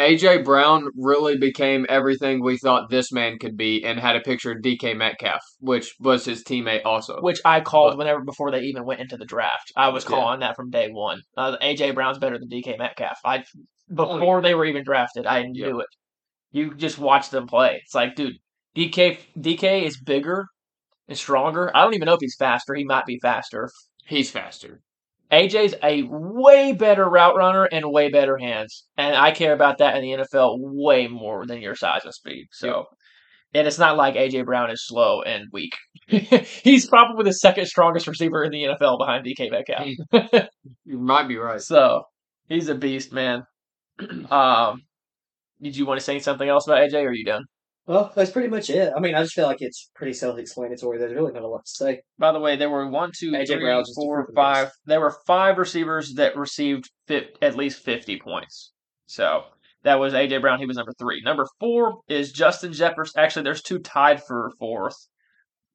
AJ 0.00 0.44
Brown 0.44 0.88
really 0.96 1.36
became 1.36 1.84
everything 1.88 2.42
we 2.42 2.56
thought 2.58 2.88
this 2.90 3.12
man 3.12 3.38
could 3.38 3.56
be 3.56 3.84
and 3.84 4.00
had 4.00 4.16
a 4.16 4.20
picture 4.20 4.52
of 4.52 4.62
DK 4.62 4.96
Metcalf, 4.96 5.42
which 5.60 5.94
was 6.00 6.24
his 6.24 6.42
teammate 6.42 6.82
also. 6.84 7.20
which 7.20 7.40
I 7.44 7.60
called 7.60 7.92
But- 7.92 7.98
whenever 7.98 8.20
before 8.24 8.50
they 8.50 8.60
even 8.62 8.84
went 8.84 9.00
into 9.00 9.16
the 9.16 9.26
draft. 9.26 9.72
I 9.76 9.88
was 9.90 10.04
Yeah. 10.04 10.10
calling 10.10 10.40
that 10.40 10.56
from 10.56 10.70
day 10.70 10.88
one. 10.90 11.20
Uh, 11.36 11.56
AJ 11.60 11.90
Brown's 11.92 12.18
better 12.18 12.38
than 12.38 12.48
DK 12.48 12.76
Metcalf. 12.78 13.18
I 13.24 13.44
before 13.94 14.40
they 14.40 14.54
were 14.54 14.64
even 14.64 14.84
drafted, 14.84 15.26
I 15.26 15.42
knew 15.42 15.80
it. 15.80 15.88
You 16.52 16.74
just 16.74 16.98
watch 16.98 17.30
them 17.30 17.46
play. 17.46 17.80
It's 17.84 17.94
like, 17.94 18.14
dude, 18.16 18.36
DK 18.74 19.18
DK 19.38 19.84
is 19.84 20.00
bigger 20.00 20.46
and 21.08 21.18
stronger. 21.18 21.70
I 21.76 21.82
don't 21.84 21.94
even 21.94 22.06
know 22.06 22.14
if 22.14 22.20
he's 22.20 22.36
faster. 22.38 22.74
He 22.74 22.84
might 22.84 23.04
be 23.06 23.18
faster. 23.20 23.68
He's 24.06 24.30
faster. 24.30 24.80
AJ's 25.32 25.74
a 25.82 26.02
way 26.08 26.72
better 26.72 27.08
route 27.08 27.36
runner 27.36 27.64
and 27.64 27.90
way 27.90 28.10
better 28.10 28.36
hands, 28.36 28.84
and 28.96 29.14
I 29.14 29.30
care 29.30 29.52
about 29.52 29.78
that 29.78 29.96
in 29.96 30.02
the 30.02 30.24
NFL 30.24 30.56
way 30.58 31.06
more 31.06 31.46
than 31.46 31.60
your 31.60 31.74
size 31.74 32.02
and 32.04 32.14
speed. 32.14 32.46
So. 32.52 32.84
And 33.52 33.66
it's 33.66 33.80
not 33.80 33.96
like 33.96 34.14
AJ 34.14 34.44
Brown 34.44 34.70
is 34.70 34.86
slow 34.86 35.22
and 35.22 35.48
weak. 35.52 35.72
He's 36.06 36.86
probably 36.86 37.24
the 37.24 37.32
second 37.32 37.66
strongest 37.66 38.06
receiver 38.06 38.44
in 38.44 38.52
the 38.52 38.62
NFL 38.62 38.96
behind 38.98 39.26
DK 39.26 39.50
Metcalf. 39.50 40.48
You 40.84 40.98
might 40.98 41.26
be 41.26 41.36
right. 41.36 41.60
so 41.60 42.02
he's 42.48 42.68
a 42.68 42.74
beast, 42.76 43.12
man. 43.12 43.42
Um, 44.30 44.82
did 45.60 45.76
you 45.76 45.84
want 45.84 45.98
to 45.98 46.04
say 46.04 46.20
something 46.20 46.48
else 46.48 46.66
about 46.66 46.78
AJ? 46.78 46.94
Or 47.02 47.08
are 47.08 47.12
you 47.12 47.24
done? 47.24 47.42
Well, 47.90 48.12
that's 48.14 48.30
pretty 48.30 48.46
much 48.46 48.70
it. 48.70 48.92
I 48.96 49.00
mean, 49.00 49.16
I 49.16 49.22
just 49.22 49.34
feel 49.34 49.48
like 49.48 49.60
it's 49.60 49.90
pretty 49.96 50.12
self-explanatory. 50.12 50.96
There's 50.96 51.12
really 51.12 51.32
not 51.32 51.42
a 51.42 51.48
lot 51.48 51.66
to 51.66 51.72
say. 51.72 52.02
By 52.20 52.30
the 52.30 52.38
way, 52.38 52.54
there 52.54 52.70
were 52.70 52.88
one, 52.88 53.10
two, 53.12 53.32
AJ 53.32 53.48
three, 53.48 53.64
Brown's 53.64 53.92
four, 53.96 54.28
freaking 54.28 54.34
five. 54.36 54.70
There 54.86 55.00
were 55.00 55.16
five 55.26 55.58
receivers 55.58 56.14
that 56.14 56.36
received 56.36 56.88
fif- 57.08 57.30
at 57.42 57.56
least 57.56 57.82
fifty 57.82 58.16
points. 58.16 58.70
So 59.06 59.42
That 59.82 59.98
was 59.98 60.14
AJ 60.14 60.40
Brown. 60.40 60.60
He 60.60 60.66
was 60.66 60.76
number 60.76 60.92
three. 61.00 61.20
Number 61.22 61.48
four 61.58 62.02
is 62.08 62.30
Justin 62.30 62.72
Jefferson. 62.72 63.20
Actually, 63.20 63.42
there's 63.42 63.60
two 63.60 63.80
tied 63.80 64.22
for 64.22 64.52
fourth. 64.60 64.94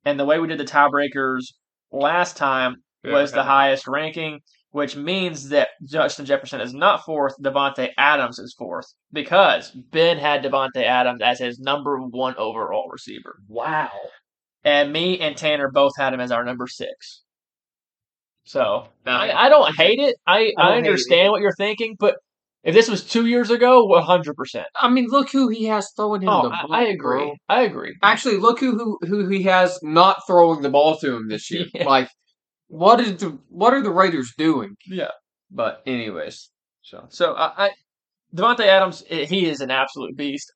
And 0.06 0.18
the 0.18 0.24
way 0.24 0.40
we 0.40 0.48
did 0.48 0.58
the 0.58 0.64
tiebreakers 0.64 1.48
last 1.92 2.38
time 2.38 2.78
was 3.04 3.34
the 3.34 3.44
highest 3.44 3.90
ranking, 3.90 4.40
which 4.76 4.98
means 4.98 5.48
that 5.50 5.70
Justin 5.86 6.26
Jefferson 6.26 6.60
is 6.60 6.74
not 6.74 7.06
fourth. 7.06 7.34
Davante 7.42 7.92
Adams 7.98 8.40
is 8.40 8.54
fourth 8.58 8.86
because 9.14 9.72
Ben 9.72 10.18
had 10.18 10.44
Davante 10.44 10.84
Adams 10.84 11.22
as 11.24 11.40
his 11.40 11.60
number 11.60 11.98
one 12.02 12.36
overall 12.38 12.90
receiver, 12.92 13.38
Wow. 13.48 13.90
and 14.66 14.92
me 14.92 15.18
and 15.22 15.38
Tanner 15.38 15.72
both 15.72 15.94
had 15.98 16.14
him 16.14 16.20
as 16.20 16.30
our 16.30 16.44
number 16.44 16.68
six. 16.68 17.22
So 18.44 18.88
I, 19.06 19.32
I 19.32 19.50
don't 19.50 19.74
hate 19.76 20.00
it. 20.00 20.18
I, 20.28 20.52
I 20.58 20.74
I 20.74 20.78
understand 20.78 21.32
what 21.32 21.42
you're 21.42 21.56
thinking, 21.58 21.96
but 21.98 22.16
if 22.64 22.74
this 22.76 22.90
was 22.90 23.04
two 23.04 23.26
years 23.28 23.50
ago, 23.52 23.86
one 23.86 24.04
hundred 24.04 24.36
percent. 24.36 24.68
I 24.76 24.90
mean, 24.90 25.08
look 25.08 25.32
who 25.32 25.48
he 25.48 25.64
has 25.66 25.90
throwing 25.96 26.22
him 26.22 26.30
Oh, 26.30 26.50
the 26.50 26.56
I, 26.56 26.62
ball. 26.64 26.74
I 26.76 26.84
agree. 26.84 27.18
bro. 27.26 27.34
I 27.48 27.62
agree. 27.62 27.96
Actually, 28.04 28.38
look 28.38 28.60
who, 28.60 28.72
who 28.78 29.00
who 29.08 29.28
he 29.30 29.44
has 29.44 29.80
not 29.84 30.18
throwing 30.28 30.62
the 30.64 30.70
ball 30.70 30.98
to 30.98 31.16
him 31.16 31.30
this 31.30 31.50
year. 31.50 31.66
Yeah. 31.74 31.86
Like, 31.86 32.10
what 32.68 33.00
is 33.00 33.18
the 33.18 33.38
what 33.50 33.74
are 33.74 33.82
the 33.82 33.92
Raiders 33.92 34.34
doing? 34.38 34.76
Yeah. 34.88 35.12
But 35.52 35.82
anyways, 35.86 36.50
so 36.82 37.06
So 37.10 37.34
I, 37.34 37.66
I 37.66 37.70
Davante 38.36 38.66
Adams, 38.66 39.04
eh, 39.10 39.26
he 39.26 39.48
is 39.48 39.62
an 39.62 39.72
absolute 39.72 40.18
beast. 40.18 40.52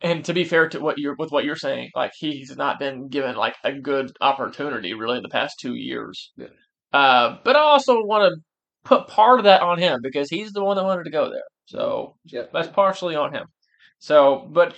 And 0.00 0.24
to 0.26 0.34
be 0.34 0.44
fair 0.44 0.68
to 0.68 0.80
what 0.80 0.98
you're 0.98 1.14
with 1.18 1.30
what 1.30 1.44
you're 1.44 1.56
saying, 1.56 1.90
like 1.94 2.12
he's 2.14 2.54
not 2.56 2.78
been 2.78 3.08
given 3.08 3.36
like 3.36 3.54
a 3.64 3.72
good 3.72 4.12
opportunity 4.20 4.92
really 4.92 5.16
in 5.16 5.22
the 5.22 5.28
past 5.28 5.54
two 5.60 5.74
years. 5.74 6.32
Yeah. 6.36 6.48
Uh, 6.92 7.38
but 7.44 7.56
I 7.56 7.60
also 7.60 7.94
want 8.04 8.32
to 8.32 8.40
put 8.84 9.08
part 9.08 9.38
of 9.40 9.44
that 9.44 9.62
on 9.62 9.78
him 9.78 10.00
because 10.02 10.28
he's 10.28 10.52
the 10.52 10.62
one 10.62 10.76
that 10.76 10.84
wanted 10.84 11.04
to 11.04 11.10
go 11.10 11.30
there. 11.30 11.42
So 11.66 12.16
yeah. 12.24 12.42
that's 12.52 12.68
partially 12.68 13.16
on 13.16 13.32
him. 13.32 13.46
So, 13.98 14.48
but 14.52 14.74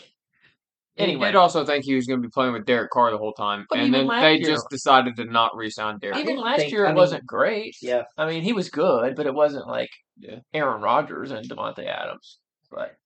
anyway, 0.97 1.12
anyway, 1.15 1.29
I 1.29 1.31
did 1.33 1.37
also 1.38 1.65
think 1.65 1.85
he 1.85 1.95
was 1.95 2.07
going 2.07 2.21
to 2.21 2.26
be 2.26 2.31
playing 2.33 2.53
with 2.53 2.65
Derek 2.67 2.91
Carr 2.91 3.11
the 3.11 3.19
whole 3.19 3.33
time, 3.33 3.67
But 3.71 3.79
and 3.81 3.93
then 3.95 4.07
they 4.09 4.37
year- 4.37 4.47
just 4.47 4.69
decided 4.71 5.17
to 5.17 5.25
not 5.25 5.57
re-sign 5.57 5.99
Derek. 5.99 6.19
even 6.19 6.37
last 6.38 6.59
think- 6.61 6.73
year 6.73 6.85
I 6.87 6.88
it 6.88 6.93
mean- 6.93 6.97
wasn't 6.97 7.26
great. 7.26 7.75
Yeah. 7.83 8.03
I 8.17 8.26
mean, 8.26 8.43
he 8.43 8.53
was 8.53 8.69
good, 8.71 9.15
but 9.17 9.26
it 9.26 9.35
wasn't 9.35 9.67
like 9.67 9.91
Yeah. 10.19 10.38
Aaron 10.55 10.81
Rodgers 10.83 11.31
and 11.31 11.49
Davante 11.49 11.87
Adams. 11.87 12.38
But 12.71 12.97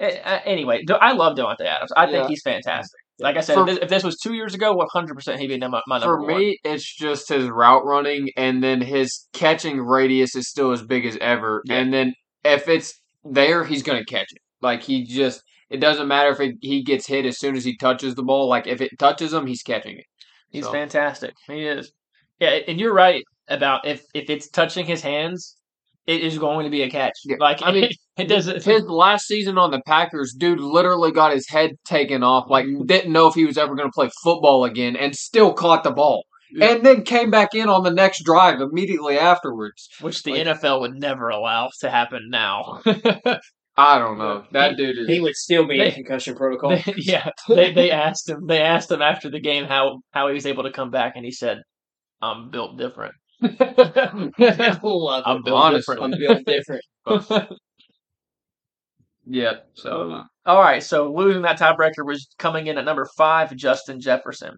uh, 0.00 0.38
anyway, 0.44 0.82
I 1.00 1.12
love 1.12 1.36
Davante 1.36 1.62
Adams. 1.66 1.92
I 1.96 2.06
think 2.10 2.28
he's 2.28 2.42
fantastic. 2.42 2.98
Like 3.18 3.36
I 3.36 3.40
said, 3.40 3.54
For- 3.54 3.60
if, 3.62 3.66
this, 3.66 3.78
if 3.82 3.88
this 3.90 4.02
was 4.04 4.16
two 4.16 4.32
years 4.32 4.54
ago, 4.54 4.72
one 4.72 4.86
hundred 4.90 5.14
percent 5.14 5.40
he'd 5.40 5.48
be 5.48 5.58
number, 5.58 5.82
my 5.86 5.98
For 6.00 6.06
number 6.06 6.22
one. 6.22 6.32
For 6.32 6.38
me, 6.38 6.58
it's 6.64 6.96
just 6.96 7.28
his 7.28 7.50
route 7.50 7.84
running, 7.84 8.30
and 8.36 8.62
then 8.64 8.80
his 8.80 9.28
catching 9.34 9.78
radius 9.80 10.34
is 10.34 10.48
still 10.48 10.72
as 10.72 10.82
big 10.82 11.04
as 11.04 11.18
ever. 11.20 11.60
Yeah. 11.66 11.76
And 11.76 11.92
then 11.92 12.14
if 12.44 12.66
it's 12.66 12.98
there, 13.22 13.62
he's 13.64 13.82
going 13.82 13.98
to 13.98 14.06
catch 14.10 14.28
it. 14.32 14.40
Like 14.62 14.82
he 14.82 15.04
just, 15.04 15.42
it 15.70 15.78
doesn't 15.78 16.08
matter 16.08 16.30
if 16.30 16.40
it, 16.40 16.56
he 16.60 16.82
gets 16.82 17.06
hit 17.06 17.24
as 17.24 17.38
soon 17.38 17.56
as 17.56 17.64
he 17.64 17.76
touches 17.76 18.14
the 18.14 18.22
ball. 18.22 18.48
Like 18.48 18.66
if 18.66 18.80
it 18.80 18.98
touches 18.98 19.32
him, 19.32 19.46
he's 19.46 19.62
catching 19.62 19.98
it. 19.98 20.04
He's 20.50 20.64
So- 20.64 20.72
fantastic. 20.72 21.34
He 21.46 21.64
is. 21.64 21.92
Yeah, 22.40 22.58
and 22.66 22.80
you're 22.80 22.94
right 22.94 23.22
about 23.48 23.86
if 23.86 24.02
if 24.14 24.30
it's 24.30 24.48
touching 24.48 24.86
his 24.86 25.02
hands, 25.02 25.56
it 26.06 26.22
is 26.22 26.38
going 26.38 26.64
to 26.64 26.70
be 26.70 26.82
a 26.82 26.90
catch. 26.90 27.12
Yeah. 27.24 27.36
Like 27.38 27.60
I 27.62 27.70
mean, 27.70 27.90
it 28.16 28.28
doesn't. 28.28 28.64
His 28.64 28.82
last 28.84 29.26
season 29.26 29.58
on 29.58 29.70
the 29.70 29.82
Packers, 29.86 30.34
dude 30.36 30.58
literally 30.58 31.12
got 31.12 31.32
his 31.32 31.48
head 31.48 31.72
taken 31.84 32.22
off. 32.22 32.48
Like 32.48 32.64
mm. 32.64 32.86
didn't 32.86 33.12
know 33.12 33.28
if 33.28 33.34
he 33.34 33.44
was 33.44 33.58
ever 33.58 33.74
going 33.74 33.88
to 33.88 33.94
play 33.94 34.10
football 34.22 34.64
again, 34.64 34.96
and 34.96 35.14
still 35.14 35.52
caught 35.52 35.84
the 35.84 35.90
ball. 35.90 36.24
Yeah. 36.52 36.72
And 36.72 36.84
then 36.84 37.02
came 37.02 37.30
back 37.30 37.54
in 37.54 37.68
on 37.68 37.84
the 37.84 37.92
next 37.92 38.24
drive 38.24 38.60
immediately 38.60 39.16
afterwards. 39.16 39.88
which 40.00 40.22
the 40.24 40.32
like- 40.32 40.46
NFL 40.58 40.80
would 40.80 40.94
never 40.94 41.28
allow 41.28 41.68
to 41.80 41.90
happen 41.90 42.28
now. 42.28 42.80
I 43.80 43.98
don't 43.98 44.18
know. 44.18 44.44
That 44.52 44.76
dude 44.76 44.98
is. 44.98 45.06
He 45.08 45.20
would 45.20 45.34
still 45.36 45.66
be 45.66 45.78
They- 45.78 45.88
in 45.88 45.94
concussion 45.94 46.34
protocol. 46.36 46.70
They- 46.70 46.94
yeah, 46.96 47.30
they 47.48 47.72
they 47.72 47.90
asked 47.90 48.28
him. 48.28 48.46
They 48.46 48.60
asked 48.60 48.90
him 48.90 49.00
after 49.02 49.30
the 49.30 49.40
game 49.40 49.64
how 49.64 50.00
how 50.12 50.28
he 50.28 50.34
was 50.34 50.46
able 50.46 50.64
to 50.64 50.72
come 50.72 50.90
back, 50.90 51.14
and 51.16 51.24
he 51.24 51.30
said, 51.30 51.58
"I'm 52.20 52.50
built 52.50 52.76
different." 52.78 53.14
I'm 53.42 54.32
built 54.36 55.60
Honestly. 55.62 55.96
I'm 55.98 56.10
different. 56.10 56.44
built 56.46 56.46
different. 57.26 57.52
yeah. 59.26 59.52
So 59.74 60.10
uh, 60.12 60.24
All 60.46 60.60
right, 60.60 60.82
so 60.82 61.12
losing 61.12 61.42
that 61.42 61.58
tiebreaker 61.58 62.04
was 62.04 62.28
coming 62.38 62.66
in 62.66 62.76
at 62.78 62.84
number 62.84 63.06
five, 63.16 63.54
Justin 63.56 64.00
Jefferson. 64.00 64.56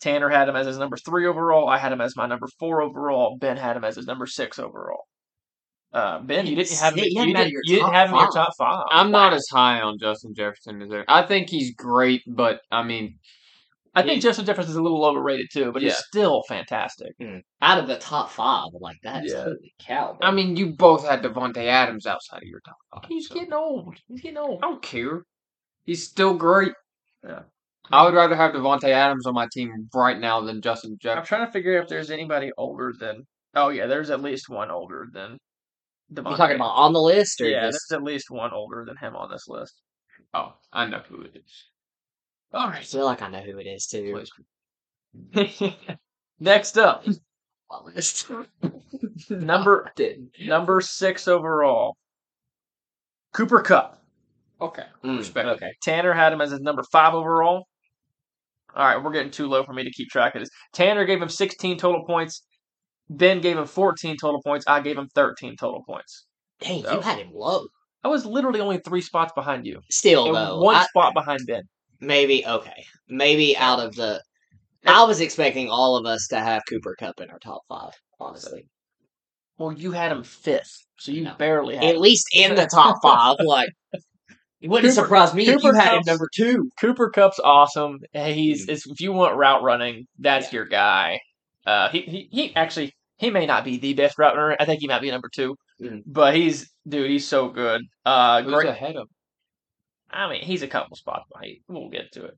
Tanner 0.00 0.28
had 0.30 0.48
him 0.48 0.56
as 0.56 0.66
his 0.66 0.78
number 0.78 0.96
three 0.96 1.26
overall. 1.26 1.68
I 1.68 1.78
had 1.78 1.92
him 1.92 2.00
as 2.00 2.16
my 2.16 2.26
number 2.26 2.48
four 2.58 2.82
overall. 2.82 3.36
Ben 3.40 3.56
had 3.56 3.76
him 3.76 3.84
as 3.84 3.94
his 3.94 4.06
number 4.06 4.26
six 4.26 4.58
overall. 4.58 5.04
Uh, 5.92 6.20
ben, 6.20 6.46
you 6.46 6.56
didn't 6.56 6.78
have 6.78 6.94
him. 6.94 7.04
You 7.04 7.10
You, 7.10 7.18
had 7.20 7.28
him 7.28 7.36
out 7.36 7.40
of 7.40 7.44
didn't, 7.44 7.52
your 7.52 7.62
you 7.64 7.76
didn't 7.76 7.92
have 7.94 8.08
him 8.08 8.14
in 8.14 8.20
your 8.20 8.30
top 8.32 8.52
five. 8.56 8.84
I'm 8.90 9.10
not 9.10 9.34
as 9.34 9.46
high 9.52 9.80
on 9.80 9.98
Justin 9.98 10.34
Jefferson 10.34 10.80
as 10.82 10.88
there. 10.88 11.04
I 11.08 11.22
think 11.22 11.50
he's 11.50 11.74
great, 11.74 12.22
but 12.26 12.60
I 12.70 12.82
mean, 12.82 13.18
I 13.94 14.00
think 14.00 14.14
he- 14.14 14.20
Justin 14.20 14.46
Jefferson's 14.46 14.76
a 14.76 14.82
little 14.82 15.04
overrated 15.04 15.48
too, 15.52 15.70
but 15.70 15.82
he's 15.82 15.96
still 15.96 16.42
fantastic. 16.48 17.12
Out 17.60 17.78
of 17.78 17.88
the 17.88 17.98
top 17.98 18.30
five, 18.30 18.68
like 18.80 18.96
that's 19.02 19.30
Yeah. 19.30 19.44
holy 19.44 19.74
cow. 19.80 20.16
I 20.22 20.30
mean, 20.30 20.56
you 20.56 20.72
both 20.74 21.06
had 21.06 21.22
Davante 21.22 21.66
Adams 21.66 22.06
outside 22.06 22.38
of 22.38 22.48
your 22.48 22.60
top 22.60 22.76
five. 22.94 23.02
He's 23.08 23.28
so- 23.28 23.34
getting 23.34 23.52
old. 23.52 23.96
He's 24.08 24.22
getting 24.22 24.38
old. 24.38 24.60
I 24.64 24.68
don't 24.68 24.82
care. 24.82 25.24
He's 25.84 26.08
still 26.08 26.32
great. 26.34 26.72
Yeah. 27.22 27.42
I 27.90 28.04
would 28.04 28.14
rather 28.14 28.36
have 28.36 28.52
Davante 28.54 28.84
Adams 28.88 29.26
on 29.26 29.34
my 29.34 29.46
team 29.52 29.90
right 29.94 30.18
now 30.18 30.40
than 30.40 30.62
Justin 30.62 30.96
Jefferson. 30.98 31.18
I'm 31.18 31.26
trying 31.26 31.44
to 31.46 31.52
figure 31.52 31.76
out 31.76 31.82
if 31.82 31.88
there's 31.90 32.10
anybody 32.10 32.50
older 32.56 32.94
than. 32.98 33.26
Oh 33.54 33.68
yeah, 33.68 33.84
there's 33.86 34.08
at 34.08 34.22
least 34.22 34.48
one 34.48 34.70
older 34.70 35.08
than. 35.12 35.36
You 36.16 36.22
Davante. 36.22 36.36
talking 36.36 36.56
about 36.56 36.74
on 36.76 36.92
the 36.92 37.00
list 37.00 37.40
or 37.40 37.48
Yeah, 37.48 37.66
just 37.70 37.86
there's 37.88 37.98
at 38.00 38.04
least 38.04 38.30
one 38.30 38.52
older 38.52 38.84
than 38.86 38.96
him 38.96 39.16
on 39.16 39.30
this 39.30 39.48
list. 39.48 39.80
Oh, 40.34 40.54
I 40.72 40.86
know 40.86 41.00
who 41.08 41.22
it 41.22 41.36
is. 41.36 41.64
All 42.52 42.66
I 42.68 42.82
feel 42.82 43.04
like 43.04 43.22
I 43.22 43.28
know 43.28 43.40
who 43.40 43.58
it 43.58 43.64
is 43.66 43.86
too. 43.86 44.22
Next 46.40 46.76
up, 46.78 47.04
list. 47.84 48.30
number 49.30 49.90
number 50.40 50.80
six 50.80 51.28
overall, 51.28 51.96
Cooper 53.32 53.60
Kupp. 53.62 53.98
Okay, 54.60 54.84
Mm, 55.02 55.18
respect. 55.18 55.48
Okay. 55.48 55.72
Tanner 55.82 56.12
had 56.12 56.32
him 56.32 56.40
as 56.40 56.50
his 56.50 56.60
number 56.60 56.84
five 56.92 57.14
overall. 57.14 57.66
All 58.74 58.84
right, 58.86 59.02
we're 59.02 59.12
getting 59.12 59.30
too 59.32 59.48
low 59.48 59.64
for 59.64 59.72
me 59.72 59.82
to 59.84 59.90
keep 59.90 60.08
track 60.08 60.34
of 60.34 60.40
this. 60.40 60.48
Tanner 60.72 61.04
gave 61.04 61.20
him 61.20 61.28
16 61.28 61.78
total 61.78 62.04
points. 62.06 62.42
Ben 63.16 63.40
gave 63.40 63.58
him 63.58 63.66
14 63.66 64.16
total 64.20 64.42
points. 64.42 64.64
I 64.66 64.80
gave 64.80 64.96
him 64.98 65.08
13 65.14 65.56
total 65.56 65.82
points. 65.86 66.26
Dang, 66.60 66.82
So- 66.82 66.94
you 66.94 67.00
had 67.00 67.18
him 67.18 67.30
low. 67.34 67.66
I 68.04 68.08
was 68.08 68.26
literally 68.26 68.60
only 68.60 68.78
three 68.78 69.00
spots 69.00 69.32
behind 69.34 69.64
you, 69.66 69.80
Still 69.90 70.32
though, 70.32 70.58
one 70.60 70.74
I- 70.74 70.84
spot 70.86 71.14
behind 71.14 71.40
Ben. 71.46 71.62
maybe 72.00 72.44
okay. 72.46 72.84
Maybe 73.08 73.56
out 73.56 73.78
of 73.78 73.94
the, 73.94 74.20
I 74.84 75.04
was 75.04 75.20
expecting 75.20 75.68
all 75.70 75.96
of 75.96 76.04
us 76.06 76.26
to 76.30 76.40
have 76.40 76.62
Cooper 76.68 76.96
Kupp 76.98 77.20
in 77.20 77.30
our 77.30 77.38
top 77.38 77.62
five. 77.68 77.92
Honestly, 78.18 78.64
Well, 79.58 79.72
you 79.72 79.92
had 79.92 80.10
him 80.10 80.24
fifth, 80.24 80.72
so 80.98 81.12
you 81.12 81.22
No. 81.22 81.34
barely 81.34 81.76
had 81.76 81.84
at 81.84 81.94
him. 81.96 82.00
least 82.00 82.26
in 82.34 82.54
the 82.56 82.66
top 82.66 82.96
five. 83.02 83.36
Like, 83.44 83.68
it 84.60 84.68
wouldn't 84.68 84.92
Cooper- 84.94 85.04
surprise 85.04 85.34
me 85.34 85.46
if 85.46 85.56
Cooper 85.60 85.74
you 85.74 85.80
had 85.80 85.94
him 85.94 86.02
number 86.06 86.28
two. 86.34 86.70
Cooper 86.80 87.10
Kupp's 87.10 87.38
awesome. 87.44 87.98
He's 88.12 88.68
it's, 88.68 88.86
if 88.88 89.00
you 89.00 89.12
want 89.12 89.36
route 89.36 89.62
running, 89.62 90.06
that's 90.18 90.46
Yeah. 90.52 90.56
your 90.58 90.64
guy. 90.66 91.20
Uh, 91.66 91.88
he, 91.90 92.00
he 92.02 92.28
he 92.32 92.56
actually 92.56 92.92
he 93.22 93.30
may 93.30 93.46
not 93.46 93.64
be 93.64 93.78
the 93.78 93.94
best 93.94 94.18
route 94.18 94.36
runner. 94.36 94.56
I 94.60 94.64
think 94.66 94.80
he 94.80 94.88
might 94.88 95.00
be 95.00 95.10
number 95.10 95.30
two, 95.32 95.56
Mhm. 95.80 96.02
but 96.06 96.34
he's 96.34 96.70
dude. 96.86 97.08
He's 97.10 97.26
so 97.26 97.48
good. 97.48 97.82
Uh, 98.04 98.42
Who's 98.42 98.52
great. 98.52 98.66
ahead 98.68 98.96
of? 98.96 99.08
I 100.10 100.28
mean, 100.28 100.42
he's 100.44 100.62
a 100.62 100.68
couple 100.68 100.96
spots 100.96 101.24
behind. 101.32 101.58
We'll 101.68 101.88
get 101.88 102.12
to 102.12 102.24
it. 102.26 102.34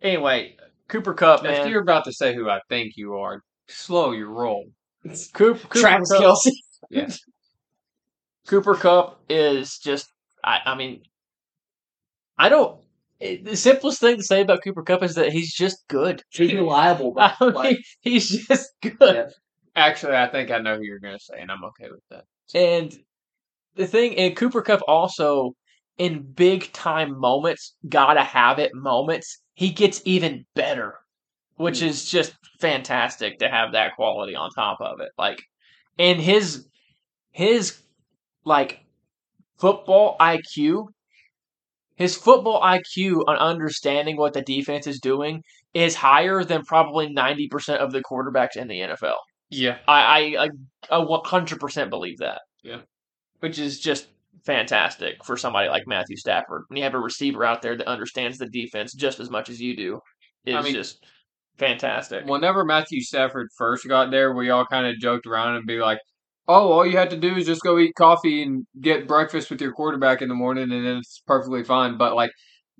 Anyway, 0.00 0.56
Cooper 0.88 1.12
Kupp, 1.14 1.40
If 1.40 1.50
man. 1.50 1.68
you're 1.68 1.82
about 1.82 2.04
to 2.04 2.12
say 2.12 2.34
who 2.34 2.48
I 2.48 2.60
think 2.70 2.94
you 2.96 3.16
are, 3.16 3.42
slow 3.68 4.12
your 4.12 4.30
roll. 4.30 4.66
Coop, 5.34 5.60
Cooper 5.62 5.78
Travis 5.78 6.10
Kupp- 6.10 6.22
Kelce. 6.22 6.50
Cooper 8.46 8.74
Kupp 8.74 9.20
is 9.28 9.78
just. 9.78 10.08
I, 10.42 10.60
I 10.64 10.74
mean, 10.74 11.02
I 12.38 12.48
don't. 12.48 12.80
it- 13.20 13.44
the 13.44 13.56
simplest 13.56 14.00
thing 14.00 14.16
to 14.16 14.22
say 14.22 14.40
about 14.40 14.62
Cooper 14.64 14.82
Kupp 14.82 15.02
is 15.02 15.14
that 15.16 15.30
he's 15.32 15.52
just 15.52 15.86
good. 15.88 16.22
He's 16.30 16.54
reliable, 16.54 17.14
I 17.18 17.34
mean, 17.40 17.52
like, 17.52 17.78
he's 18.00 18.46
just 18.46 18.70
good. 18.80 18.96
Yeah. 19.00 19.26
Actually, 19.76 20.16
I 20.16 20.26
think 20.28 20.50
I 20.50 20.58
know 20.58 20.76
who 20.76 20.82
you're 20.82 20.98
going 20.98 21.16
to 21.16 21.24
say, 21.24 21.40
and 21.40 21.50
I'm 21.50 21.64
okay 21.64 21.88
with 21.90 22.02
that. 22.10 22.24
And 22.54 22.96
the 23.76 23.86
thing, 23.86 24.16
and 24.16 24.36
Cooper 24.36 24.62
Kupp 24.62 24.80
also, 24.88 25.54
in 25.98 26.22
big 26.22 26.72
time 26.72 27.18
moments, 27.18 27.74
gotta 27.88 28.22
have 28.22 28.58
it 28.58 28.74
moments, 28.74 29.38
he 29.54 29.70
gets 29.70 30.00
even 30.04 30.44
better, 30.54 30.94
which 31.56 31.80
hmm. 31.80 31.86
is 31.86 32.08
just 32.08 32.34
fantastic 32.60 33.38
to 33.38 33.48
have 33.48 33.72
that 33.72 33.94
quality 33.96 34.34
on 34.34 34.50
top 34.50 34.80
of 34.80 35.00
it. 35.00 35.10
Like, 35.18 35.42
and 35.98 36.20
his, 36.20 36.66
his, 37.30 37.80
like, 38.44 38.80
football 39.58 40.16
IQ, 40.18 40.86
his 41.96 42.16
football 42.16 42.62
IQ 42.62 43.24
on 43.26 43.36
understanding 43.36 44.16
what 44.16 44.32
the 44.32 44.42
defense 44.42 44.86
is 44.86 45.00
doing 45.00 45.42
is 45.74 45.94
higher 45.94 46.42
than 46.42 46.64
probably 46.64 47.14
90% 47.14 47.76
of 47.76 47.92
the 47.92 48.02
quarterbacks 48.02 48.56
in 48.56 48.68
the 48.68 48.80
NFL. 48.80 49.16
Yeah. 49.50 49.78
I 49.88 50.38
I 50.38 50.48
I, 50.90 51.00
I 51.00 51.04
100% 51.04 51.90
believe 51.90 52.18
that. 52.18 52.42
Yeah. 52.62 52.80
Which 53.40 53.58
is 53.58 53.80
just 53.80 54.08
fantastic 54.44 55.24
for 55.24 55.36
somebody 55.36 55.68
like 55.68 55.86
Matthew 55.86 56.16
Stafford. 56.16 56.64
When 56.68 56.76
you 56.78 56.84
have 56.84 56.94
a 56.94 56.98
receiver 56.98 57.44
out 57.44 57.62
there 57.62 57.76
that 57.76 57.86
understands 57.86 58.38
the 58.38 58.46
defense 58.48 58.94
just 58.94 59.20
as 59.20 59.30
much 59.30 59.48
as 59.50 59.60
you 59.60 59.76
do, 59.76 60.00
it's 60.44 60.56
I 60.56 60.62
mean- 60.62 60.74
just 60.74 61.04
fantastic. 61.58 62.24
Whenever 62.26 62.64
Matthew 62.64 63.00
Stafford 63.02 63.48
first 63.58 63.86
got 63.86 64.10
there, 64.10 64.32
we 64.34 64.50
all 64.50 64.64
kind 64.66 64.86
of 64.86 64.96
joked 64.98 65.26
around 65.26 65.56
and 65.56 65.66
be 65.66 65.78
like, 65.78 65.98
"Oh, 66.48 66.72
all 66.72 66.86
you 66.86 66.96
had 66.96 67.10
to 67.10 67.18
do 67.18 67.36
is 67.36 67.46
just 67.46 67.62
go 67.62 67.78
eat 67.78 67.94
coffee 67.96 68.42
and 68.42 68.66
get 68.80 69.06
breakfast 69.06 69.50
with 69.50 69.60
your 69.60 69.72
quarterback 69.72 70.22
in 70.22 70.28
the 70.28 70.34
morning, 70.34 70.72
and 70.72 70.86
then 70.86 70.96
it's 70.98 71.22
perfectly 71.26 71.62
fine." 71.62 71.98
But 71.98 72.14
like 72.14 72.30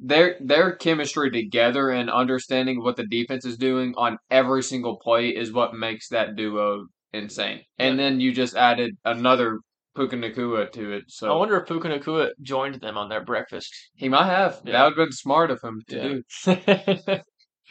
their 0.03 0.37
their 0.41 0.73
chemistry 0.77 1.31
together 1.31 1.91
and 1.91 2.11
understanding 2.11 2.83
what 2.83 2.97
the 2.97 3.07
defense 3.07 3.45
is 3.45 3.57
doing 3.57 3.95
on 3.97 4.17
every 4.31 4.63
single 4.63 4.97
play 4.99 5.29
is 5.29 5.53
what 5.53 5.75
makes 5.75 6.09
that 6.09 6.37
duo 6.37 6.87
insane. 7.13 7.61
And 7.79 7.99
then 7.99 8.21
you 8.21 8.33
just 8.33 8.57
added 8.57 8.97
another 9.05 9.59
Puka 9.97 10.17
Nacua 10.17 10.71
to 10.73 10.93
it, 10.93 11.05
So 11.09 11.33
I 11.33 11.37
wonder 11.37 11.57
if 11.61 11.67
Puka 11.67 11.89
Nacua 11.89 12.31
joined 12.41 12.81
them 12.81 12.97
on 12.97 13.09
their 13.09 13.25
breakfast. 13.25 13.75
he 13.95 14.09
might 14.09 14.27
have. 14.27 14.61
Yeah. 14.65 14.73
That 14.73 14.83
would 14.85 14.91
have 14.91 15.07
been 15.09 15.13
smart 15.13 15.51
of 15.51 15.61
him 15.63 15.83
to 15.89 15.97
Yeah. 15.97 16.03
do. 16.03 16.23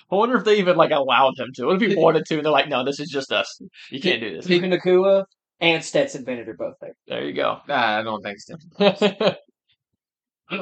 I 0.12 0.16
wonder 0.16 0.38
if 0.38 0.44
they 0.44 0.58
even 0.60 0.76
like 0.76 0.92
allowed 0.92 1.34
him 1.38 1.48
to. 1.56 1.66
What 1.66 1.82
if 1.82 1.90
he 1.90 1.96
wanted 1.96 2.26
to? 2.26 2.36
And 2.36 2.46
they're 2.46 2.52
like, 2.52 2.68
"No, 2.68 2.84
this 2.84 3.00
is 3.00 3.10
just 3.10 3.32
us. 3.32 3.62
You 3.90 4.02
can't 4.02 4.22
do 4.22 4.36
this." 4.36 4.48
Puka 4.48 4.68
Nacua 4.68 5.24
and 5.60 5.84
Stetson 5.84 6.24
Bennett 6.24 6.50
are 6.50 6.56
both 6.56 6.76
there. 6.82 6.94
There 7.08 7.24
you 7.26 7.34
go. 7.34 7.60
Nah, 7.68 8.00
I 8.00 8.02
don't 8.04 8.22
think 8.22 8.40
so. 8.40 8.56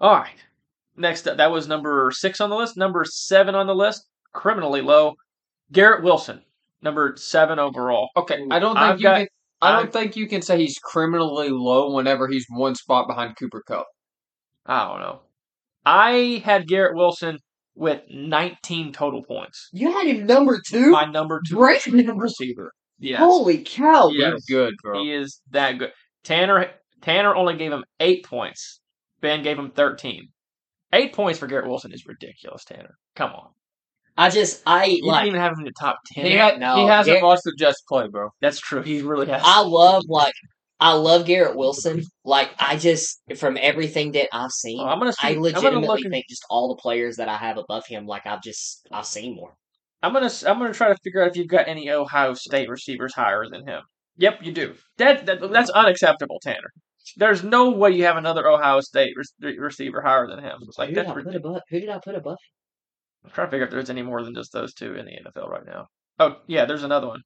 All 0.00 0.12
right. 0.12 0.34
Next 0.96 1.26
up, 1.26 1.36
that 1.38 1.50
was 1.50 1.66
number 1.66 2.10
six 2.12 2.40
on 2.40 2.50
the 2.50 2.56
list. 2.56 2.76
Number 2.76 3.04
seven 3.04 3.54
on 3.54 3.66
the 3.66 3.74
list, 3.74 4.06
criminally 4.32 4.80
low. 4.80 5.14
Garrett 5.72 6.04
Wilson, 6.04 6.42
number 6.82 7.14
seven 7.16 7.58
overall. 7.58 8.08
Okay, 8.16 8.44
I 8.50 8.58
don't 8.58 8.74
think 8.74 8.78
I've 8.86 8.98
you 8.98 9.02
got- 9.02 9.16
can. 9.18 9.26
I 9.62 9.72
don't 9.72 9.82
I've- 9.84 9.92
think 9.92 10.16
you 10.16 10.28
can 10.28 10.42
say 10.42 10.58
he's 10.58 10.78
criminally 10.78 11.48
low 11.48 11.92
whenever 11.94 12.28
he's 12.28 12.46
one 12.50 12.74
spot 12.74 13.08
behind 13.08 13.36
Cooper 13.38 13.62
Kupp. 13.66 13.86
I 14.66 14.86
don't 14.88 15.00
know. 15.00 15.20
I 15.86 16.42
had 16.44 16.68
Garrett 16.68 16.96
Wilson 16.96 17.38
with 17.74 18.02
19 18.10 18.92
total 18.92 19.22
points. 19.24 19.68
You 19.72 19.92
had 19.92 20.06
him 20.06 20.26
number 20.26 20.60
two? 20.66 20.90
My 20.90 21.06
number 21.06 21.40
two 21.48 21.56
Great 21.56 21.86
number. 21.92 22.22
receiver. 22.24 22.72
Yes. 22.98 23.18
Holy 23.20 23.58
cow. 23.64 24.08
Yeah. 24.12 24.32
He's 24.32 24.44
good, 24.46 24.74
bro. 24.82 25.02
He 25.02 25.12
is 25.12 25.40
that 25.50 25.78
good. 25.78 25.92
Tanner 26.22 26.70
Tanner 27.00 27.34
only 27.34 27.56
gave 27.56 27.72
him 27.72 27.84
eight 28.00 28.24
points. 28.24 28.80
Ben 29.20 29.42
gave 29.42 29.58
him 29.58 29.70
13. 29.70 30.28
Eight 30.94 31.12
points 31.12 31.38
for 31.38 31.46
Garrett 31.46 31.68
Wilson 31.68 31.92
is 31.92 32.04
ridiculous, 32.06 32.64
Tanner. 32.64 32.94
Come 33.16 33.32
on. 33.32 33.48
I 34.16 34.30
just, 34.30 34.62
I 34.64 34.84
You 34.84 35.06
like, 35.06 35.24
didn't 35.24 35.34
even 35.36 35.40
have 35.40 35.52
him 35.52 35.58
in 35.60 35.64
the 35.64 35.72
top 35.78 35.98
10. 36.14 36.24
He, 36.26 36.36
ha- 36.36 36.56
No, 36.56 36.76
he 36.76 36.86
hasn't 36.86 37.20
Gar- 37.20 37.28
watched 37.28 37.42
the 37.44 37.54
Jets 37.58 37.82
play, 37.88 38.06
bro. 38.08 38.28
That's 38.40 38.60
true. 38.60 38.80
He 38.82 39.02
really 39.02 39.26
has. 39.26 39.42
I 39.44 39.60
love, 39.62 40.04
like, 40.08 40.34
I 40.78 40.92
love 40.92 41.26
Garrett 41.26 41.56
Wilson. 41.56 42.04
Like, 42.24 42.50
I 42.58 42.76
just, 42.76 43.20
from 43.36 43.58
everything 43.60 44.12
that 44.12 44.28
I've 44.32 44.52
seen, 44.52 44.78
Oh, 44.80 44.84
I'm 44.86 44.98
gonna 45.00 45.12
see, 45.12 45.18
I 45.26 45.30
I'm 45.30 45.34
gonna 45.36 45.44
legitimately 45.54 45.86
look. 45.88 46.00
and- 46.04 46.12
think 46.12 46.26
just 46.28 46.44
all 46.48 46.68
the 46.68 46.80
players 46.80 47.16
that 47.16 47.28
I 47.28 47.36
have 47.36 47.58
above 47.58 47.86
him, 47.88 48.06
like, 48.06 48.24
I've 48.26 48.42
just, 48.42 48.86
I've 48.92 49.06
seen 49.06 49.34
more. 49.34 49.54
I'm 50.02 50.12
gonna 50.12 50.30
I'm 50.46 50.58
gonna 50.58 50.74
try 50.74 50.88
to 50.88 50.96
figure 51.02 51.22
out 51.22 51.30
if 51.30 51.36
you've 51.36 51.48
got 51.48 51.66
any 51.66 51.90
Ohio 51.90 52.34
State 52.34 52.68
receivers 52.68 53.14
higher 53.14 53.46
than 53.50 53.66
him. 53.66 53.80
Yep, 54.18 54.40
you 54.42 54.52
do. 54.52 54.74
That, 54.98 55.24
that 55.26 55.40
that's 55.50 55.70
unacceptable, 55.70 56.38
Tanner. 56.42 56.70
There's 57.16 57.44
no 57.44 57.70
way 57.70 57.90
you 57.90 58.04
have 58.04 58.16
another 58.16 58.46
Ohio 58.48 58.80
State 58.80 59.14
re- 59.40 59.58
receiver 59.58 60.00
higher 60.00 60.26
than 60.26 60.38
him. 60.38 60.58
It's 60.62 60.78
like 60.78 60.88
who, 60.90 60.94
did 60.94 61.06
that's 61.06 61.10
I 61.10 61.14
put 61.14 61.26
ridiculous. 61.26 61.56
above, 61.56 61.62
who 61.70 61.80
did 61.80 61.88
I 61.90 61.98
put 62.04 62.14
above? 62.14 62.38
I'm 63.24 63.30
trying 63.30 63.46
to 63.46 63.50
figure 63.50 63.64
if 63.66 63.70
there's 63.70 63.90
any 63.90 64.02
more 64.02 64.22
than 64.22 64.34
just 64.34 64.52
those 64.52 64.74
two 64.74 64.94
in 64.94 65.06
the 65.06 65.12
NFL 65.12 65.48
right 65.48 65.64
now. 65.66 65.86
Oh 66.18 66.36
yeah, 66.46 66.64
there's 66.64 66.82
another 66.84 67.06
one. 67.08 67.20